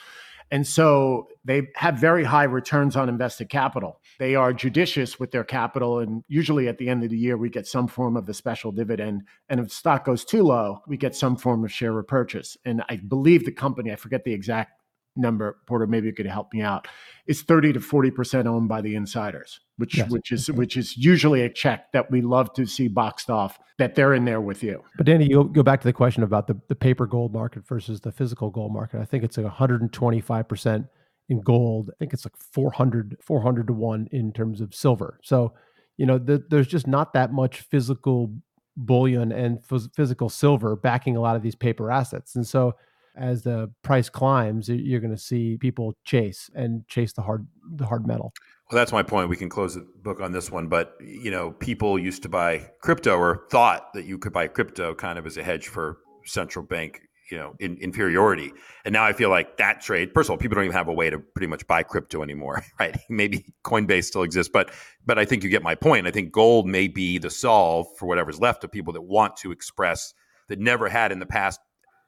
and 0.50 0.66
so 0.66 1.28
they 1.44 1.68
have 1.74 1.96
very 1.96 2.24
high 2.24 2.44
returns 2.44 2.96
on 2.96 3.08
invested 3.08 3.48
capital. 3.48 4.00
They 4.18 4.34
are 4.34 4.52
judicious 4.52 5.18
with 5.18 5.30
their 5.30 5.44
capital, 5.44 6.00
and 6.00 6.24
usually 6.28 6.68
at 6.68 6.78
the 6.78 6.88
end 6.88 7.04
of 7.04 7.10
the 7.10 7.18
year, 7.18 7.36
we 7.36 7.50
get 7.50 7.66
some 7.66 7.86
form 7.86 8.16
of 8.16 8.28
a 8.28 8.34
special 8.34 8.72
dividend. 8.72 9.22
And 9.48 9.60
if 9.60 9.72
stock 9.72 10.04
goes 10.04 10.24
too 10.24 10.42
low, 10.42 10.80
we 10.86 10.96
get 10.96 11.14
some 11.14 11.36
form 11.36 11.64
of 11.64 11.72
share 11.72 11.92
repurchase. 11.92 12.56
And 12.64 12.82
I 12.88 12.96
believe 12.96 13.44
the 13.44 13.52
company, 13.52 13.92
I 13.92 13.96
forget 13.96 14.24
the 14.24 14.32
exact 14.32 14.77
number, 15.18 15.58
Porter, 15.66 15.86
maybe 15.86 16.06
you 16.06 16.12
could 16.14 16.26
help 16.26 16.52
me 16.52 16.62
out, 16.62 16.86
is 17.26 17.42
30 17.42 17.74
to 17.74 17.80
40% 17.80 18.46
owned 18.46 18.68
by 18.68 18.80
the 18.80 18.94
insiders, 18.94 19.60
which 19.76 19.96
Yes. 19.98 20.10
which 20.10 20.32
is 20.32 20.50
which 20.50 20.76
is 20.76 20.96
usually 20.96 21.42
a 21.42 21.48
check 21.48 21.92
that 21.92 22.10
we 22.10 22.20
love 22.20 22.52
to 22.54 22.64
see 22.66 22.88
boxed 22.88 23.28
off 23.30 23.58
that 23.78 23.94
they're 23.94 24.14
in 24.14 24.24
there 24.24 24.40
with 24.40 24.62
you. 24.62 24.82
But 24.96 25.06
Danny, 25.06 25.26
you 25.28 25.44
go 25.44 25.62
back 25.62 25.80
to 25.80 25.86
the 25.88 25.92
question 25.92 26.22
about 26.22 26.46
the, 26.46 26.60
the 26.68 26.74
paper 26.74 27.06
gold 27.06 27.32
market 27.32 27.66
versus 27.66 28.00
the 28.00 28.12
physical 28.12 28.50
gold 28.50 28.72
market. 28.72 29.00
I 29.00 29.04
think 29.04 29.22
it's 29.24 29.36
like 29.36 29.46
125% 29.52 30.88
in 31.28 31.40
gold. 31.40 31.90
I 31.90 31.96
think 31.98 32.12
it's 32.12 32.24
like 32.24 32.36
400, 32.36 33.18
400 33.22 33.66
to 33.66 33.72
1 33.72 34.08
in 34.12 34.32
terms 34.32 34.60
of 34.60 34.74
silver. 34.74 35.20
So, 35.22 35.52
you 35.96 36.06
know, 36.06 36.18
the, 36.18 36.42
there's 36.48 36.66
just 36.66 36.86
not 36.86 37.12
that 37.12 37.32
much 37.32 37.60
physical 37.60 38.32
bullion 38.76 39.32
and 39.32 39.58
phys- 39.60 39.94
physical 39.94 40.28
silver 40.28 40.76
backing 40.76 41.16
a 41.16 41.20
lot 41.20 41.36
of 41.36 41.42
these 41.42 41.54
paper 41.54 41.90
assets. 41.90 42.34
And 42.36 42.46
so 42.46 42.74
as 43.18 43.42
the 43.42 43.70
price 43.82 44.08
climbs, 44.08 44.68
you're 44.68 45.00
going 45.00 45.14
to 45.14 45.20
see 45.20 45.58
people 45.58 45.94
chase 46.04 46.48
and 46.54 46.86
chase 46.88 47.12
the 47.12 47.22
hard 47.22 47.46
the 47.70 47.86
hard 47.86 48.06
metal. 48.06 48.32
Well, 48.70 48.78
that's 48.78 48.92
my 48.92 49.02
point. 49.02 49.28
We 49.28 49.36
can 49.36 49.48
close 49.48 49.74
the 49.74 49.86
book 50.02 50.20
on 50.20 50.32
this 50.32 50.50
one, 50.50 50.68
but 50.68 50.94
you 51.00 51.30
know, 51.30 51.52
people 51.52 51.98
used 51.98 52.22
to 52.22 52.28
buy 52.28 52.70
crypto 52.80 53.16
or 53.16 53.46
thought 53.50 53.92
that 53.94 54.04
you 54.04 54.18
could 54.18 54.32
buy 54.32 54.46
crypto 54.46 54.94
kind 54.94 55.18
of 55.18 55.26
as 55.26 55.36
a 55.36 55.42
hedge 55.42 55.68
for 55.68 55.98
central 56.24 56.64
bank, 56.64 57.00
you 57.30 57.38
know, 57.38 57.54
in, 57.58 57.76
inferiority. 57.78 58.52
And 58.84 58.92
now 58.92 59.04
I 59.04 59.12
feel 59.12 59.30
like 59.30 59.56
that 59.56 59.80
trade. 59.80 60.10
First 60.14 60.28
of 60.28 60.32
all, 60.32 60.36
people 60.36 60.54
don't 60.54 60.64
even 60.64 60.76
have 60.76 60.88
a 60.88 60.92
way 60.92 61.10
to 61.10 61.18
pretty 61.18 61.46
much 61.46 61.66
buy 61.66 61.82
crypto 61.82 62.22
anymore, 62.22 62.62
right? 62.80 62.96
Maybe 63.08 63.46
Coinbase 63.64 64.04
still 64.04 64.22
exists, 64.22 64.50
but 64.52 64.70
but 65.04 65.18
I 65.18 65.24
think 65.24 65.42
you 65.42 65.50
get 65.50 65.62
my 65.62 65.74
point. 65.74 66.06
I 66.06 66.10
think 66.10 66.30
gold 66.30 66.66
may 66.66 66.88
be 66.88 67.18
the 67.18 67.30
solve 67.30 67.86
for 67.96 68.06
whatever's 68.06 68.38
left 68.38 68.64
of 68.64 68.70
people 68.70 68.92
that 68.92 69.02
want 69.02 69.36
to 69.38 69.50
express 69.50 70.14
that 70.48 70.58
never 70.58 70.88
had 70.88 71.12
in 71.12 71.18
the 71.18 71.26
past 71.26 71.60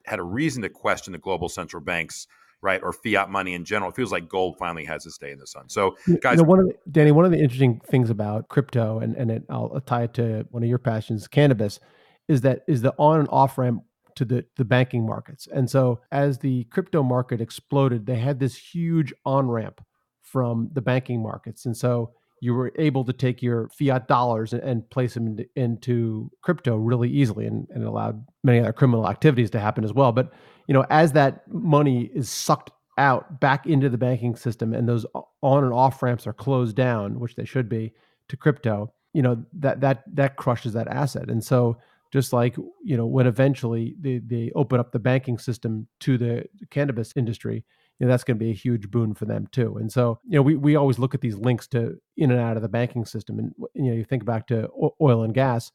had 0.07 0.18
a 0.18 0.22
reason 0.22 0.62
to 0.62 0.68
question 0.68 1.12
the 1.12 1.18
global 1.18 1.48
central 1.48 1.82
banks. 1.82 2.26
Right 2.62 2.82
or 2.82 2.92
fiat 2.92 3.30
money 3.30 3.55
in 3.55 3.64
general. 3.64 3.90
It 3.90 3.96
feels 3.96 4.12
like 4.12 4.28
gold 4.28 4.59
finally 4.59 4.84
has 4.84 5.07
its 5.07 5.16
day 5.16 5.30
in 5.30 5.38
the 5.38 5.46
sun. 5.46 5.70
So, 5.70 5.96
You 6.07 6.18
guys, 6.18 6.36
know, 6.36 6.42
one 6.44 6.59
of 6.59 6.66
the, 6.66 6.74
Danny, 6.90 7.11
one 7.11 7.24
of 7.24 7.30
the 7.30 7.38
interesting 7.38 7.80
things 7.86 8.11
about 8.11 8.48
crypto, 8.51 8.98
and 8.98 9.16
and 9.16 9.30
it, 9.30 9.44
I'll 9.48 9.80
tie 9.86 10.03
it 10.03 10.12
to 10.14 10.46
one 10.51 10.62
of 10.62 10.68
your 10.68 10.76
passions, 10.76 11.26
cannabis, 11.26 11.80
is 12.28 12.42
that 12.42 12.64
is 12.68 12.82
the 12.82 12.92
on 12.98 13.20
and 13.20 13.28
off 13.30 13.57
ramp 13.57 13.82
to 14.16 14.26
the 14.26 14.44
the 14.59 14.66
banking 14.66 15.07
markets. 15.07 15.48
And 15.51 15.70
so, 15.70 16.01
as 16.12 16.36
the 16.36 16.64
crypto 16.64 17.03
market 17.03 17.40
exploded, 17.40 18.05
they 18.05 18.16
had 18.16 18.38
this 18.38 18.59
huge 18.59 19.14
on 19.24 19.48
ramp 19.48 19.82
from 20.20 20.68
the 20.74 20.82
banking 20.82 21.22
markets, 21.22 21.64
and 21.64 21.74
so 21.74 22.12
you 22.41 22.55
were 22.55 22.72
able 22.78 23.05
to 23.05 23.12
take 23.12 23.43
your 23.43 23.68
fiat 23.68 24.09
dollars 24.09 24.53
and, 24.53 24.88
place 24.91 25.14
them 25.14 25.26
into, 25.26 25.47
into 25.57 26.30
crypto 26.43 26.76
really 26.76 27.11
easily, 27.11 27.47
and, 27.47 27.68
and 27.70 27.84
allowed 27.84 28.24
many 28.43 28.61
other 28.61 28.72
criminal 28.72 29.09
activities 29.09 29.51
to 29.51 29.61
happen 29.61 29.84
as 29.84 29.93
well. 29.93 30.12
But 30.12 30.32
you 30.66 30.74
know, 30.74 30.86
as 30.91 31.12
that 31.12 31.47
money 31.53 32.11
is 32.14 32.30
sucked 32.30 32.70
out 33.01 33.41
back 33.41 33.66
into 33.66 33.88
the 33.88 33.99
banking 33.99 34.36
system 34.36 34.74
and 34.74 34.88
those 34.88 35.07
on 35.43 35.64
and 35.64 35.72
off 35.72 36.03
ramps 36.03 36.26
are 36.26 36.34
closed 36.34 36.76
down 36.76 37.18
which 37.18 37.34
they 37.34 37.47
should 37.47 37.68
be 37.68 37.95
to 38.28 38.36
crypto 38.36 38.93
you 39.14 39.22
know 39.22 39.43
that 39.55 39.80
that 39.80 40.05
that 40.12 40.36
crushes 40.36 40.74
that 40.74 40.86
asset 40.88 41.30
and 41.30 41.43
so 41.43 41.78
just 42.12 42.32
like 42.32 42.57
you 42.84 42.97
know 42.97 43.07
when 43.07 43.26
eventually 43.26 43.95
they, 44.01 44.18
they 44.18 44.53
open 44.55 44.78
up 44.78 44.93
the 44.93 44.99
banking 44.99 45.38
system 45.38 45.86
to 45.99 46.18
the 46.18 46.45
cannabis 46.68 47.14
industry 47.16 47.64
you 48.01 48.07
know 48.07 48.11
that's 48.11 48.24
going 48.24 48.38
to 48.38 48.44
be 48.44 48.51
a 48.51 48.55
huge 48.55 48.90
boon 48.90 49.14
for 49.14 49.26
them 49.26 49.46
too. 49.53 49.76
And 49.76 49.92
so 49.92 50.18
you 50.26 50.36
know 50.36 50.42
we, 50.42 50.57
we 50.57 50.74
always 50.74 50.98
look 50.98 51.14
at 51.14 51.20
these 51.20 51.36
links 51.36 51.68
to 51.68 51.96
in 52.16 52.30
and 52.32 52.40
out 52.40 52.57
of 52.57 52.62
the 52.62 52.68
banking 52.68 53.05
system 53.05 53.38
and 53.38 53.55
you 53.74 53.90
know 53.90 53.92
you 53.92 54.05
think 54.05 54.24
back 54.24 54.46
to 54.48 54.68
oil 55.01 55.22
and 55.22 55.34
gas 55.34 55.70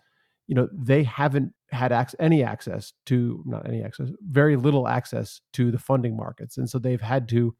you 0.47 0.55
know 0.55 0.67
they 0.73 1.03
haven't 1.03 1.53
had 1.71 1.91
ac- 1.91 2.17
any 2.19 2.43
access 2.43 2.93
to 3.05 3.43
not 3.45 3.67
any 3.67 3.83
access 3.83 4.09
very 4.27 4.55
little 4.55 4.87
access 4.87 5.39
to 5.53 5.71
the 5.71 5.79
funding 5.79 6.17
markets. 6.17 6.57
And 6.57 6.69
so 6.69 6.79
they've 6.79 7.01
had 7.01 7.29
to 7.29 7.55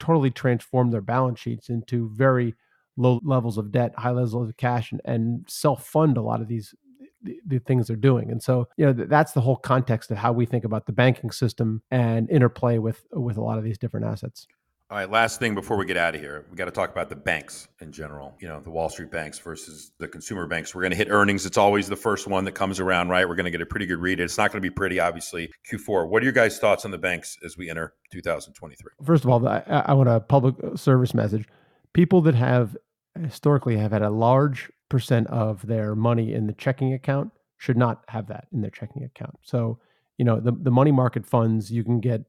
totally 0.00 0.30
transform 0.30 0.90
their 0.90 1.00
balance 1.00 1.40
sheets 1.40 1.68
into 1.68 2.10
very 2.14 2.54
low 2.96 3.20
levels 3.22 3.58
of 3.58 3.70
debt 3.70 3.94
high 3.96 4.10
levels 4.10 4.34
of 4.34 4.56
cash 4.56 4.92
and, 4.92 5.00
and 5.04 5.44
self-fund 5.48 6.16
a 6.16 6.22
lot 6.22 6.40
of 6.40 6.48
these 6.48 6.74
the, 7.22 7.38
the 7.46 7.58
things 7.58 7.88
they're 7.88 7.96
doing 7.96 8.30
and 8.30 8.42
so 8.42 8.68
you 8.76 8.86
know 8.86 8.92
th- 8.92 9.08
that's 9.08 9.32
the 9.32 9.40
whole 9.40 9.56
context 9.56 10.10
of 10.10 10.16
how 10.16 10.32
we 10.32 10.46
think 10.46 10.64
about 10.64 10.86
the 10.86 10.92
banking 10.92 11.30
system 11.30 11.82
and 11.90 12.30
interplay 12.30 12.78
with 12.78 13.06
with 13.12 13.36
a 13.36 13.42
lot 13.42 13.58
of 13.58 13.64
these 13.64 13.78
different 13.78 14.06
assets 14.06 14.46
All 14.90 14.96
right, 14.96 15.10
last 15.10 15.38
thing 15.38 15.54
before 15.54 15.76
we 15.76 15.84
get 15.84 15.98
out 15.98 16.14
of 16.14 16.20
here, 16.22 16.46
we 16.50 16.56
got 16.56 16.64
to 16.64 16.70
talk 16.70 16.90
about 16.90 17.10
the 17.10 17.16
banks 17.16 17.68
in 17.80 17.92
general. 17.92 18.34
You 18.40 18.48
know, 18.48 18.60
the 18.60 18.70
Wall 18.70 18.88
Street 18.88 19.10
banks 19.10 19.38
versus 19.38 19.92
the 19.98 20.08
consumer 20.08 20.46
banks. 20.46 20.74
We're 20.74 20.80
going 20.80 20.92
to 20.92 20.96
hit 20.96 21.08
earnings. 21.10 21.44
It's 21.44 21.58
always 21.58 21.88
the 21.88 21.96
first 21.96 22.26
one 22.26 22.44
that 22.44 22.52
comes 22.52 22.80
around, 22.80 23.10
right? 23.10 23.28
We're 23.28 23.34
going 23.34 23.44
to 23.44 23.50
get 23.50 23.60
a 23.60 23.66
pretty 23.66 23.84
good 23.84 23.98
read. 23.98 24.18
It's 24.18 24.38
not 24.38 24.50
going 24.50 24.62
to 24.62 24.66
be 24.66 24.74
pretty, 24.74 24.98
obviously. 24.98 25.50
Q4. 25.70 26.08
What 26.08 26.22
are 26.22 26.24
your 26.24 26.32
guys' 26.32 26.58
thoughts 26.58 26.86
on 26.86 26.90
the 26.90 26.96
banks 26.96 27.36
as 27.44 27.58
we 27.58 27.68
enter 27.68 27.92
2023? 28.12 28.92
First 29.04 29.24
of 29.24 29.30
all, 29.30 29.46
I, 29.46 29.62
I 29.66 29.92
want 29.92 30.08
a 30.08 30.20
public 30.20 30.54
service 30.76 31.12
message. 31.12 31.46
People 31.92 32.22
that 32.22 32.34
have 32.34 32.74
historically 33.20 33.76
have 33.76 33.92
had 33.92 34.00
a 34.00 34.08
large 34.08 34.70
percent 34.88 35.26
of 35.28 35.66
their 35.66 35.94
money 35.94 36.34
in 36.34 36.46
the 36.46 36.52
checking 36.54 36.94
account 36.94 37.30
should 37.58 37.76
not 37.76 38.04
have 38.08 38.26
that 38.28 38.46
in 38.52 38.60
their 38.60 38.70
checking 38.70 39.04
account. 39.04 39.36
So, 39.42 39.78
you 40.16 40.24
know, 40.24 40.40
the, 40.40 40.52
the 40.52 40.70
money 40.70 40.92
market 40.92 41.26
funds, 41.26 41.70
you 41.70 41.84
can 41.84 42.00
get 42.00 42.22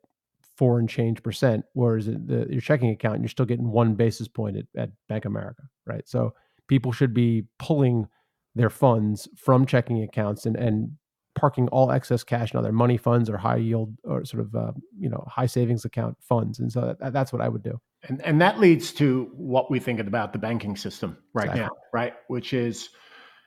four 0.57 0.79
and 0.79 0.89
change 0.89 1.23
percent, 1.23 1.63
whereas 1.73 2.05
the, 2.07 2.47
your 2.49 2.61
checking 2.61 2.89
account, 2.89 3.21
you're 3.21 3.29
still 3.29 3.45
getting 3.45 3.71
one 3.71 3.95
basis 3.95 4.27
point 4.27 4.57
at, 4.57 4.65
at 4.75 4.89
Bank 5.07 5.25
America, 5.25 5.63
right? 5.85 6.07
So 6.07 6.33
people 6.67 6.91
should 6.91 7.13
be 7.13 7.45
pulling 7.59 8.07
their 8.55 8.69
funds 8.69 9.29
from 9.37 9.65
checking 9.65 10.03
accounts 10.03 10.45
and, 10.45 10.57
and 10.57 10.91
parking 11.39 11.67
all 11.69 11.91
excess 11.91 12.23
cash 12.23 12.53
in 12.53 12.59
other 12.59 12.71
money 12.71 12.97
funds 12.97 13.29
or 13.29 13.37
high 13.37 13.57
yield 13.57 13.95
or 14.03 14.25
sort 14.25 14.43
of 14.43 14.55
uh, 14.55 14.71
you 14.99 15.09
know 15.09 15.23
high 15.27 15.45
savings 15.45 15.85
account 15.85 16.17
funds. 16.21 16.59
And 16.59 16.71
so 16.71 16.95
that, 16.99 17.13
that's 17.13 17.31
what 17.31 17.41
I 17.41 17.49
would 17.49 17.63
do. 17.63 17.79
And 18.07 18.21
and 18.23 18.41
that 18.41 18.59
leads 18.59 18.91
to 18.93 19.29
what 19.35 19.71
we 19.71 19.79
think 19.79 19.99
about 19.99 20.33
the 20.33 20.39
banking 20.39 20.75
system 20.75 21.17
right 21.33 21.45
Exactly. 21.45 21.61
now, 21.61 21.69
right? 21.93 22.13
Which 22.27 22.53
is 22.53 22.89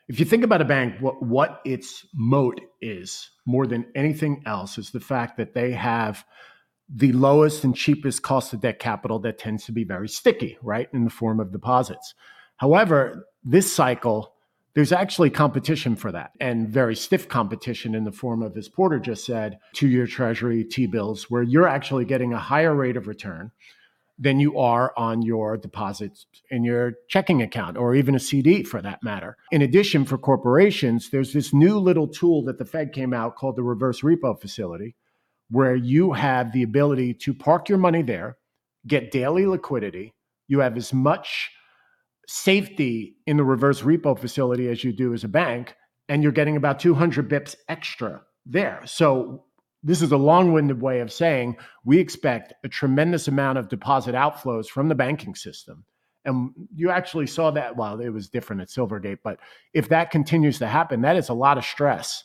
if 0.09 0.19
you 0.19 0.27
think 0.27 0.45
about 0.45 0.61
a 0.61 0.65
bank, 0.65 0.95
what 1.01 1.23
what 1.23 1.61
its 1.65 2.07
moat 2.15 2.61
is 2.81 3.31
more 3.47 3.67
than 3.67 3.87
anything 3.95 4.43
else 4.47 4.79
is 4.79 4.91
the 4.91 5.01
fact 5.01 5.37
that 5.37 5.55
they 5.55 5.73
have 5.73 6.25
the 6.95 7.13
lowest 7.13 7.65
and 7.65 7.75
cheapest 7.75 8.23
cost 8.23 8.53
of 8.53 8.61
debt 8.61 8.79
capital 8.79 9.19
that 9.21 9.39
tends 9.39 9.65
to 9.65 9.73
be 9.73 9.85
very 9.85 10.09
sticky, 10.09 10.59
right, 10.63 10.89
in 10.93 11.05
the 11.05 11.11
form 11.11 11.41
of 11.41 11.53
deposits. 11.53 12.15
However, 12.57 13.27
this 13.43 13.73
cycle, 13.73 14.35
there's 14.75 14.93
actually 14.93 15.31
competition 15.31 15.97
for 15.97 16.13
that 16.13 16.33
and 16.41 16.69
very 16.69 16.97
stiff 16.97 17.29
competition 17.29 17.95
in 17.95 18.05
the 18.05 18.13
form 18.13 18.43
of, 18.43 18.57
as 18.57 18.69
Porter 18.69 18.99
just 18.99 19.27
said, 19.27 19.59
two 19.75 19.89
year 19.89 20.07
treasury 20.07 20.65
T 20.65 20.87
bills, 20.87 21.31
where 21.31 21.43
you're 21.43 21.69
actually 21.69 22.05
getting 22.05 22.33
a 22.33 22.39
higher 22.39 22.75
rate 22.75 22.97
of 22.97 23.07
return 23.07 23.51
than 24.19 24.39
you 24.39 24.59
are 24.59 24.93
on 24.97 25.23
your 25.23 25.57
deposits 25.57 26.27
in 26.51 26.65
your 26.65 26.93
checking 27.09 27.43
account 27.43 27.77
or 27.77 27.95
even 27.95 28.15
a 28.15 28.21
CD 28.21 28.63
for 28.63 28.81
that 28.81 29.03
matter. 29.03 29.37
In 29.51 29.63
addition, 29.63 30.05
for 30.05 30.17
corporations, 30.17 31.11
there's 31.11 31.33
this 31.33 31.53
new 31.53 31.79
little 31.79 32.07
tool 32.07 32.45
that 32.45 32.59
the 32.59 32.65
Fed 32.65 32.93
came 32.93 33.13
out 33.13 33.37
called 33.37 33.57
the 33.57 33.63
reverse 33.63 34.03
repo 34.03 34.41
facility, 34.41 34.95
where 35.51 35.75
you 35.75 36.13
have 36.13 36.53
the 36.53 36.63
ability 36.63 37.15
to 37.15 37.35
park 37.35 37.69
your 37.69 37.79
money 37.79 38.03
there, 38.03 38.37
get 38.87 39.11
daily 39.11 39.47
liquidity. 39.47 40.15
You 40.47 40.61
have 40.61 40.77
as 40.77 40.93
much 40.93 41.51
safety 42.27 43.17
in 43.27 43.37
the 43.37 43.45
reverse 43.45 43.83
repo 43.83 44.19
facility 44.19 44.69
as 44.69 44.85
you 44.85 44.93
do 44.93 45.13
as 45.15 45.25
a 45.25 45.29
bank, 45.29 45.75
and 46.09 46.23
you're 46.23 46.33
getting 46.33 46.57
about 46.57 46.81
200 46.81 47.29
bips 47.29 47.55
extra 47.69 48.23
there. 48.47 48.83
So 48.85 49.45
this 49.83 50.03
is 50.03 50.13
a 50.13 50.17
long-winded 50.17 50.81
way 50.81 51.01
of 51.01 51.13
saying 51.13 51.57
we 51.85 51.99
expect 51.99 52.53
a 52.65 52.69
tremendous 52.69 53.29
amount 53.29 53.59
of 53.59 53.69
deposit 53.69 54.15
outflows 54.15 54.67
from 54.67 54.89
the 54.89 54.95
banking 54.95 55.35
system. 55.35 55.85
And 56.25 56.53
you 56.73 56.91
actually 56.91 57.27
saw 57.27 57.51
that, 57.51 57.77
well, 57.77 58.01
it 58.01 58.11
was 58.11 58.29
different 58.29 58.63
at 58.63 58.69
Silvergate, 58.69 59.19
but 59.25 59.41
if 59.75 59.89
that 59.89 60.13
continues 60.13 60.59
to 60.61 60.69
happen, 60.69 61.03
that 61.03 61.17
is 61.17 61.29
a 61.29 61.35
lot 61.35 61.59
of 61.59 61.65
stress 61.65 62.23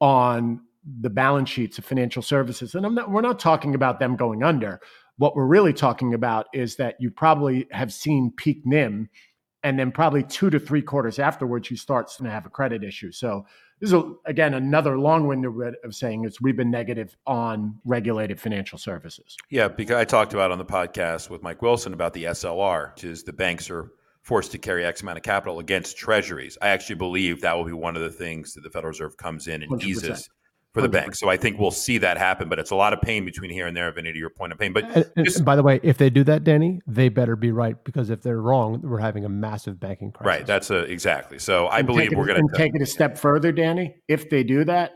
on 0.00 0.60
the 1.00 1.10
balance 1.10 1.48
sheets 1.48 1.78
of 1.78 1.84
financial 1.84 2.22
services. 2.22 2.74
And 2.74 2.94
not, 2.94 3.10
we're 3.10 3.20
not 3.20 3.40
talking 3.40 3.74
about 3.74 3.98
them 3.98 4.14
going 4.14 4.44
under. 4.44 4.80
What 5.16 5.34
we're 5.34 5.46
really 5.46 5.72
talking 5.72 6.14
about 6.14 6.46
is 6.52 6.76
that 6.76 6.96
you 7.00 7.10
probably 7.10 7.66
have 7.72 7.92
seen 7.92 8.32
peak 8.36 8.62
NIM, 8.64 9.08
and 9.62 9.78
then 9.78 9.92
probably 9.92 10.22
two 10.22 10.50
to 10.50 10.58
three 10.58 10.82
quarters 10.82 11.18
afterwards, 11.18 11.70
you 11.70 11.76
start 11.76 12.08
to 12.08 12.24
have 12.24 12.46
a 12.46 12.50
credit 12.50 12.82
issue. 12.82 13.12
So 13.12 13.46
this 13.80 13.92
is 13.92 14.02
again 14.26 14.54
another 14.54 14.98
long-winded 14.98 15.54
way 15.54 15.72
of 15.84 15.94
saying 15.94 16.24
it's 16.24 16.40
we've 16.40 16.56
been 16.56 16.70
negative 16.70 17.16
on 17.26 17.78
regulated 17.84 18.40
financial 18.40 18.78
services. 18.78 19.36
Yeah, 19.50 19.68
because 19.68 19.96
I 19.96 20.04
talked 20.04 20.34
about 20.34 20.52
on 20.52 20.58
the 20.58 20.64
podcast 20.64 21.30
with 21.30 21.42
Mike 21.42 21.62
Wilson 21.62 21.92
about 21.92 22.12
the 22.12 22.24
SLR, 22.24 22.94
which 22.94 23.04
is 23.04 23.22
the 23.24 23.32
banks 23.32 23.70
are 23.70 23.90
forced 24.22 24.52
to 24.52 24.58
carry 24.58 24.84
X 24.84 25.02
amount 25.02 25.18
of 25.18 25.24
capital 25.24 25.58
against 25.58 25.96
treasuries. 25.96 26.56
I 26.62 26.68
actually 26.68 26.94
believe 26.96 27.40
that 27.40 27.56
will 27.56 27.64
be 27.64 27.72
one 27.72 27.96
of 27.96 28.02
the 28.02 28.10
things 28.10 28.54
that 28.54 28.62
the 28.62 28.70
Federal 28.70 28.90
Reserve 28.90 29.16
comes 29.16 29.48
in 29.48 29.62
and 29.62 29.72
100%. 29.72 29.82
eases 29.82 30.30
for 30.72 30.80
the 30.80 30.88
100%. 30.88 30.92
banks. 30.92 31.20
So 31.20 31.28
I 31.28 31.36
think 31.36 31.58
we'll 31.58 31.70
see 31.70 31.98
that 31.98 32.16
happen, 32.16 32.48
but 32.48 32.58
it's 32.58 32.70
a 32.70 32.74
lot 32.74 32.92
of 32.92 33.00
pain 33.02 33.24
between 33.24 33.50
here 33.50 33.66
and 33.66 33.76
there, 33.76 33.90
Vinny, 33.92 34.12
to 34.12 34.18
your 34.18 34.30
point 34.30 34.52
of 34.52 34.58
pain. 34.58 34.72
But 34.72 34.84
And, 34.84 35.10
and 35.16 35.26
just- 35.26 35.44
by 35.44 35.54
the 35.56 35.62
way, 35.62 35.80
if 35.82 35.98
they 35.98 36.08
do 36.10 36.24
that, 36.24 36.44
Danny, 36.44 36.80
they 36.86 37.08
better 37.08 37.36
be 37.36 37.52
right 37.52 37.82
because 37.84 38.10
if 38.10 38.22
they're 38.22 38.40
wrong, 38.40 38.80
we're 38.82 38.98
having 38.98 39.24
a 39.24 39.28
massive 39.28 39.78
banking 39.78 40.12
crisis. 40.12 40.26
right, 40.26 40.46
that's 40.46 40.70
a 40.70 40.78
exactly. 40.84 41.38
So 41.38 41.68
I 41.68 41.82
believe 41.82 42.12
it- 42.12 42.18
we're 42.18 42.26
going 42.26 42.46
to 42.46 42.56
take 42.56 42.74
it 42.74 42.82
a 42.82 42.86
step 42.86 43.18
further, 43.18 43.52
Danny. 43.52 43.96
If 44.08 44.30
they 44.30 44.42
do 44.44 44.64
that, 44.64 44.92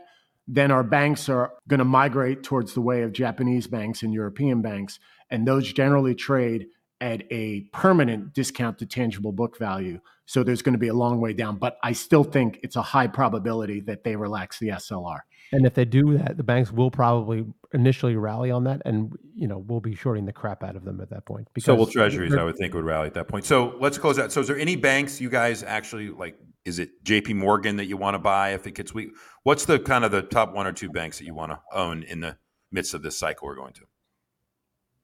then 0.47 0.71
our 0.71 0.83
banks 0.83 1.29
are 1.29 1.51
going 1.67 1.79
to 1.79 1.85
migrate 1.85 2.41
towards 2.41 2.73
the 2.73 2.81
way 2.81 3.03
of 3.03 3.11
Japanese 3.11 3.67
banks 3.67 4.01
and 4.01 4.13
European 4.13 4.61
banks, 4.61 4.99
and 5.29 5.47
those 5.47 5.71
generally 5.71 6.15
trade 6.15 6.67
at 7.01 7.21
a 7.31 7.61
permanent 7.73 8.33
discount 8.33 8.79
to 8.79 8.85
tangible 8.87 9.31
book 9.31 9.59
value. 9.59 9.99
So 10.25 10.41
there's 10.41 10.63
going 10.63 10.73
to 10.73 10.79
be 10.79 10.87
a 10.87 10.93
long 10.95 11.21
way 11.21 11.33
down, 11.33 11.57
but 11.57 11.77
I 11.83 11.91
still 11.91 12.23
think 12.23 12.59
it's 12.63 12.75
a 12.75 12.81
high 12.81 13.05
probability 13.07 13.81
that 13.81 14.03
they 14.03 14.15
relax 14.15 14.57
the 14.57 14.69
SLR. 14.69 15.19
And 15.51 15.65
if 15.65 15.73
they 15.73 15.85
do 15.85 16.17
that, 16.17 16.37
the 16.37 16.43
banks 16.43 16.71
will 16.71 16.91
probably 16.91 17.45
initially 17.73 18.15
rally 18.15 18.51
on 18.51 18.63
that, 18.65 18.81
and 18.85 19.13
you 19.35 19.47
know 19.47 19.59
we'll 19.59 19.79
be 19.79 19.95
shorting 19.95 20.25
the 20.25 20.33
crap 20.33 20.63
out 20.63 20.75
of 20.75 20.83
them 20.83 20.99
at 21.01 21.09
that 21.09 21.25
point. 21.25 21.47
So 21.59 21.75
will 21.75 21.87
treasuries, 21.87 22.35
I 22.35 22.43
would 22.43 22.57
think, 22.57 22.73
would 22.73 22.83
rally 22.83 23.07
at 23.07 23.13
that 23.13 23.27
point. 23.27 23.45
So 23.45 23.75
let's 23.79 23.97
close 23.97 24.19
out. 24.19 24.31
So 24.31 24.41
is 24.41 24.47
there 24.47 24.57
any 24.57 24.75
banks 24.75 25.21
you 25.21 25.29
guys 25.29 25.63
actually 25.63 26.09
like? 26.09 26.37
Is 26.65 26.79
it 26.79 27.01
J.P. 27.03 27.33
Morgan 27.35 27.77
that 27.77 27.85
you 27.85 27.95
want 27.95 28.15
to 28.15 28.19
buy 28.19 28.49
if 28.53 28.67
it 28.67 28.75
gets 28.75 28.93
weak? 28.93 29.11
What's 29.43 29.63
the 29.63 29.79
kind 29.79 30.03
of 30.03 30.11
the 30.11 30.21
top 30.21 30.53
one 30.53 30.67
or 30.67 30.73
two 30.73 30.89
banks 30.89 31.17
that 31.19 31.25
you 31.25 31.33
want 31.33 31.53
to 31.53 31.61
own 31.71 32.03
in 32.03 32.19
the 32.19 32.37
midst 32.71 32.93
of 32.93 33.01
this 33.01 33.17
cycle 33.17 33.47
we're 33.47 33.55
going 33.55 33.73
to? 33.73 33.81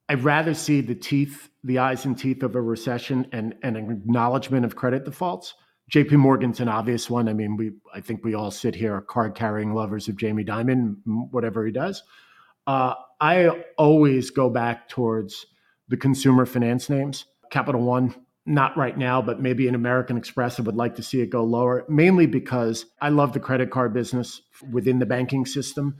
I'd 0.09 0.23
rather 0.23 0.53
see 0.53 0.81
the 0.81 0.95
teeth, 0.95 1.49
the 1.63 1.79
eyes 1.79 2.03
and 2.03 2.17
teeth 2.17 2.43
of 2.43 2.55
a 2.55 2.61
recession 2.61 3.27
and, 3.31 3.55
and 3.63 3.77
an 3.77 3.89
acknowledgement 3.89 4.65
of 4.65 4.75
credit 4.75 5.05
defaults. 5.05 5.53
JP 5.93 6.13
Morgan's 6.13 6.59
an 6.59 6.69
obvious 6.69 7.07
one. 7.07 7.29
I 7.29 7.33
mean, 7.33 7.55
we 7.55 7.73
I 7.93 8.01
think 8.01 8.25
we 8.25 8.33
all 8.33 8.49
sit 8.49 8.73
here 8.73 8.99
card 9.01 9.35
carrying 9.35 9.75
lovers 9.75 10.07
of 10.07 10.17
Jamie 10.17 10.43
Dimon, 10.43 10.95
whatever 11.05 11.63
he 11.63 11.71
does. 11.71 12.01
Uh, 12.65 12.95
I 13.21 13.63
always 13.77 14.31
go 14.31 14.49
back 14.49 14.89
towards 14.89 15.45
the 15.89 15.97
consumer 15.97 16.47
finance 16.47 16.89
names. 16.89 17.25
Capital 17.51 17.81
One, 17.81 18.15
not 18.47 18.75
right 18.75 18.97
now, 18.97 19.21
but 19.21 19.39
maybe 19.39 19.67
an 19.67 19.75
American 19.75 20.17
Express, 20.17 20.59
I 20.59 20.63
would 20.63 20.75
like 20.75 20.95
to 20.95 21.03
see 21.03 21.21
it 21.21 21.29
go 21.29 21.43
lower, 21.43 21.85
mainly 21.87 22.25
because 22.25 22.87
I 22.99 23.09
love 23.09 23.33
the 23.33 23.39
credit 23.39 23.69
card 23.69 23.93
business 23.93 24.41
within 24.71 24.97
the 24.97 25.05
banking 25.05 25.45
system. 25.45 25.97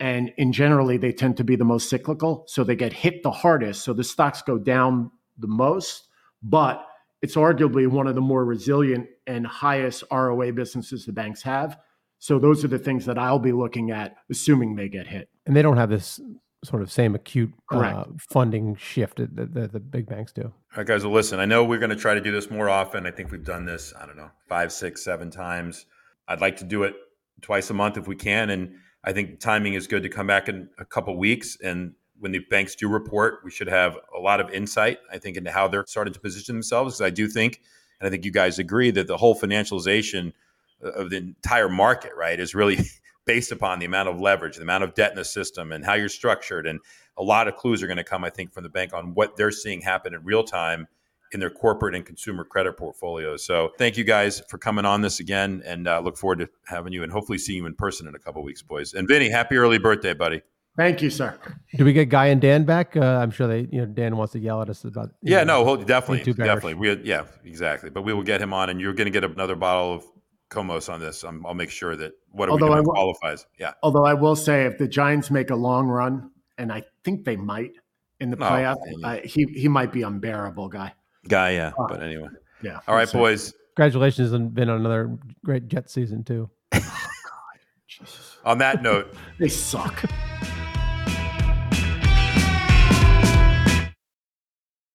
And 0.00 0.32
in 0.36 0.52
generally, 0.52 0.96
they 0.96 1.12
tend 1.12 1.36
to 1.36 1.44
be 1.44 1.54
the 1.54 1.64
most 1.64 1.88
cyclical. 1.88 2.44
So 2.48 2.64
they 2.64 2.74
get 2.74 2.92
hit 2.92 3.22
the 3.22 3.30
hardest. 3.30 3.84
So 3.84 3.92
the 3.92 4.04
stocks 4.04 4.42
go 4.42 4.58
down 4.58 5.12
the 5.38 5.46
most, 5.46 6.08
but 6.42 6.85
it's 7.22 7.34
arguably 7.34 7.88
one 7.88 8.06
of 8.06 8.14
the 8.14 8.20
more 8.20 8.44
resilient 8.44 9.08
and 9.26 9.46
highest 9.46 10.04
ROA 10.10 10.52
businesses 10.52 11.06
the 11.06 11.12
banks 11.12 11.42
have. 11.42 11.78
So 12.18 12.38
those 12.38 12.64
are 12.64 12.68
the 12.68 12.78
things 12.78 13.06
that 13.06 13.18
I'll 13.18 13.38
be 13.38 13.52
looking 13.52 13.90
at, 13.90 14.16
assuming 14.30 14.76
they 14.76 14.88
get 14.88 15.06
hit. 15.06 15.28
and 15.46 15.54
they 15.54 15.62
don't 15.62 15.76
have 15.76 15.90
this 15.90 16.20
sort 16.64 16.82
of 16.82 16.90
same 16.90 17.14
acute 17.14 17.52
uh, 17.70 18.04
funding 18.30 18.74
shift 18.76 19.18
that, 19.18 19.36
that, 19.36 19.54
that 19.54 19.72
the 19.72 19.80
big 19.80 20.06
banks 20.06 20.32
do. 20.32 20.42
All 20.42 20.52
right, 20.78 20.86
guys. 20.86 21.04
Well, 21.04 21.12
listen. 21.12 21.38
I 21.38 21.44
know 21.44 21.64
we're 21.64 21.78
going 21.78 21.90
to 21.90 21.96
try 21.96 22.14
to 22.14 22.20
do 22.20 22.32
this 22.32 22.50
more 22.50 22.68
often. 22.68 23.06
I 23.06 23.10
think 23.10 23.30
we've 23.30 23.44
done 23.44 23.64
this. 23.66 23.92
I 24.00 24.06
don't 24.06 24.16
know, 24.16 24.30
five, 24.48 24.72
six, 24.72 25.04
seven 25.04 25.30
times. 25.30 25.86
I'd 26.26 26.40
like 26.40 26.56
to 26.58 26.64
do 26.64 26.82
it 26.82 26.94
twice 27.42 27.70
a 27.70 27.74
month 27.74 27.96
if 27.96 28.08
we 28.08 28.16
can, 28.16 28.50
and 28.50 28.74
I 29.04 29.12
think 29.12 29.38
timing 29.38 29.74
is 29.74 29.86
good 29.86 30.02
to 30.02 30.08
come 30.08 30.26
back 30.26 30.48
in 30.48 30.68
a 30.78 30.84
couple 30.84 31.16
weeks. 31.16 31.56
And 31.62 31.92
when 32.18 32.32
the 32.32 32.40
banks 32.50 32.74
do 32.74 32.88
report, 32.88 33.40
we 33.44 33.50
should 33.50 33.68
have 33.68 33.98
a 34.16 34.20
lot 34.20 34.40
of 34.40 34.50
insight. 34.50 34.98
I 35.12 35.18
think 35.18 35.36
into 35.36 35.50
how 35.50 35.68
they're 35.68 35.84
starting 35.86 36.14
to 36.14 36.20
position 36.20 36.54
themselves. 36.54 36.94
Because 36.94 37.06
I 37.06 37.10
do 37.10 37.28
think, 37.28 37.60
and 38.00 38.06
I 38.06 38.10
think 38.10 38.24
you 38.24 38.30
guys 38.30 38.58
agree 38.58 38.90
that 38.92 39.06
the 39.06 39.16
whole 39.16 39.38
financialization 39.38 40.32
of 40.80 41.10
the 41.10 41.16
entire 41.16 41.68
market, 41.68 42.12
right, 42.16 42.38
is 42.38 42.54
really 42.54 42.78
based 43.24 43.52
upon 43.52 43.78
the 43.78 43.86
amount 43.86 44.08
of 44.08 44.20
leverage, 44.20 44.56
the 44.56 44.62
amount 44.62 44.84
of 44.84 44.94
debt 44.94 45.10
in 45.10 45.16
the 45.16 45.24
system, 45.24 45.72
and 45.72 45.84
how 45.84 45.94
you're 45.94 46.08
structured. 46.08 46.66
And 46.66 46.80
a 47.16 47.22
lot 47.22 47.48
of 47.48 47.56
clues 47.56 47.82
are 47.82 47.86
going 47.86 47.96
to 47.96 48.04
come, 48.04 48.24
I 48.24 48.30
think, 48.30 48.52
from 48.52 48.62
the 48.62 48.68
bank 48.68 48.92
on 48.94 49.14
what 49.14 49.36
they're 49.36 49.50
seeing 49.50 49.80
happen 49.80 50.14
in 50.14 50.24
real 50.24 50.44
time 50.44 50.86
in 51.32 51.40
their 51.40 51.50
corporate 51.50 51.94
and 51.94 52.06
consumer 52.06 52.44
credit 52.44 52.76
portfolios. 52.76 53.44
So 53.44 53.72
thank 53.78 53.96
you 53.96 54.04
guys 54.04 54.42
for 54.48 54.58
coming 54.58 54.84
on 54.84 55.00
this 55.00 55.18
again, 55.18 55.62
and 55.66 55.88
uh, 55.88 56.00
look 56.00 56.16
forward 56.16 56.38
to 56.38 56.48
having 56.66 56.92
you 56.92 57.02
and 57.02 57.10
hopefully 57.10 57.38
seeing 57.38 57.58
you 57.58 57.66
in 57.66 57.74
person 57.74 58.06
in 58.06 58.14
a 58.14 58.18
couple 58.18 58.42
weeks, 58.42 58.62
boys. 58.62 58.94
And 58.94 59.08
Vinny, 59.08 59.28
happy 59.28 59.56
early 59.56 59.78
birthday, 59.78 60.14
buddy. 60.14 60.42
Thank 60.76 61.00
you, 61.02 61.08
sir. 61.10 61.38
Do 61.76 61.84
we 61.86 61.92
get 61.94 62.10
Guy 62.10 62.26
and 62.26 62.40
Dan 62.40 62.64
back? 62.64 62.96
Uh, 62.96 63.00
I'm 63.00 63.30
sure 63.30 63.46
they, 63.48 63.60
you 63.72 63.80
know, 63.80 63.86
Dan 63.86 64.16
wants 64.16 64.32
to 64.34 64.38
yell 64.38 64.60
at 64.60 64.68
us 64.68 64.84
about. 64.84 65.10
you 65.22 65.32
Yeah, 65.34 65.44
know, 65.44 65.64
no, 65.64 65.82
definitely, 65.82 66.22
too 66.24 66.34
definitely. 66.34 66.74
We, 66.74 67.02
yeah, 67.02 67.24
exactly. 67.44 67.88
But 67.90 68.02
we 68.02 68.12
will 68.12 68.22
get 68.22 68.42
him 68.42 68.52
on, 68.52 68.68
and 68.68 68.80
you're 68.80 68.92
going 68.92 69.10
to 69.10 69.10
get 69.10 69.24
another 69.24 69.56
bottle 69.56 69.94
of 69.94 70.04
Comos 70.50 70.92
on 70.92 71.00
this. 71.00 71.22
I'm, 71.24 71.44
I'll 71.46 71.54
make 71.54 71.70
sure 71.70 71.96
that 71.96 72.12
what 72.30 72.48
are 72.48 72.52
Although 72.52 72.66
we 72.66 72.72
I 72.72 72.74
doing 72.76 72.86
will- 72.86 72.92
qualifies. 72.94 73.46
Yeah. 73.58 73.72
Although 73.82 74.04
I 74.04 74.12
will 74.14 74.36
say, 74.36 74.64
if 74.66 74.76
the 74.76 74.86
Giants 74.86 75.30
make 75.30 75.50
a 75.50 75.56
long 75.56 75.88
run, 75.88 76.30
and 76.58 76.70
I 76.72 76.82
think 77.04 77.24
they 77.24 77.36
might 77.36 77.72
in 78.20 78.30
the 78.30 78.36
playoff, 78.36 78.76
dang 78.84 79.04
uh, 79.04 79.20
he 79.24 79.44
he 79.54 79.68
might 79.68 79.92
be 79.92 80.02
unbearable 80.02 80.68
guy. 80.68 80.92
Guy, 81.28 81.52
yeah. 81.52 81.72
Uh, 81.78 81.86
But 81.88 82.02
anyway. 82.02 82.28
Yeah. 82.62 82.80
All 82.86 82.94
right, 82.94 83.08
So- 83.08 83.18
boys. 83.18 83.54
Congratulations 83.76 84.32
on 84.32 84.48
been 84.50 84.70
on 84.70 84.80
another 84.80 85.18
great 85.44 85.68
Jet 85.68 85.90
season 85.90 86.22
too. 86.24 86.48
Jesus. 87.88 88.38
On 88.44 88.56
that 88.58 88.82
note, 88.82 89.12
They 89.38 89.48
suck. 89.48 90.02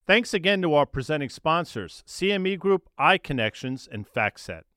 Thanks 0.07 0.33
again 0.33 0.63
to 0.63 0.73
our 0.73 0.87
presenting 0.87 1.29
sponsors, 1.29 2.03
CME 2.07 2.57
Group, 2.57 2.89
iConnections, 2.99 3.87
and 3.89 4.07
FactSet. 4.07 4.63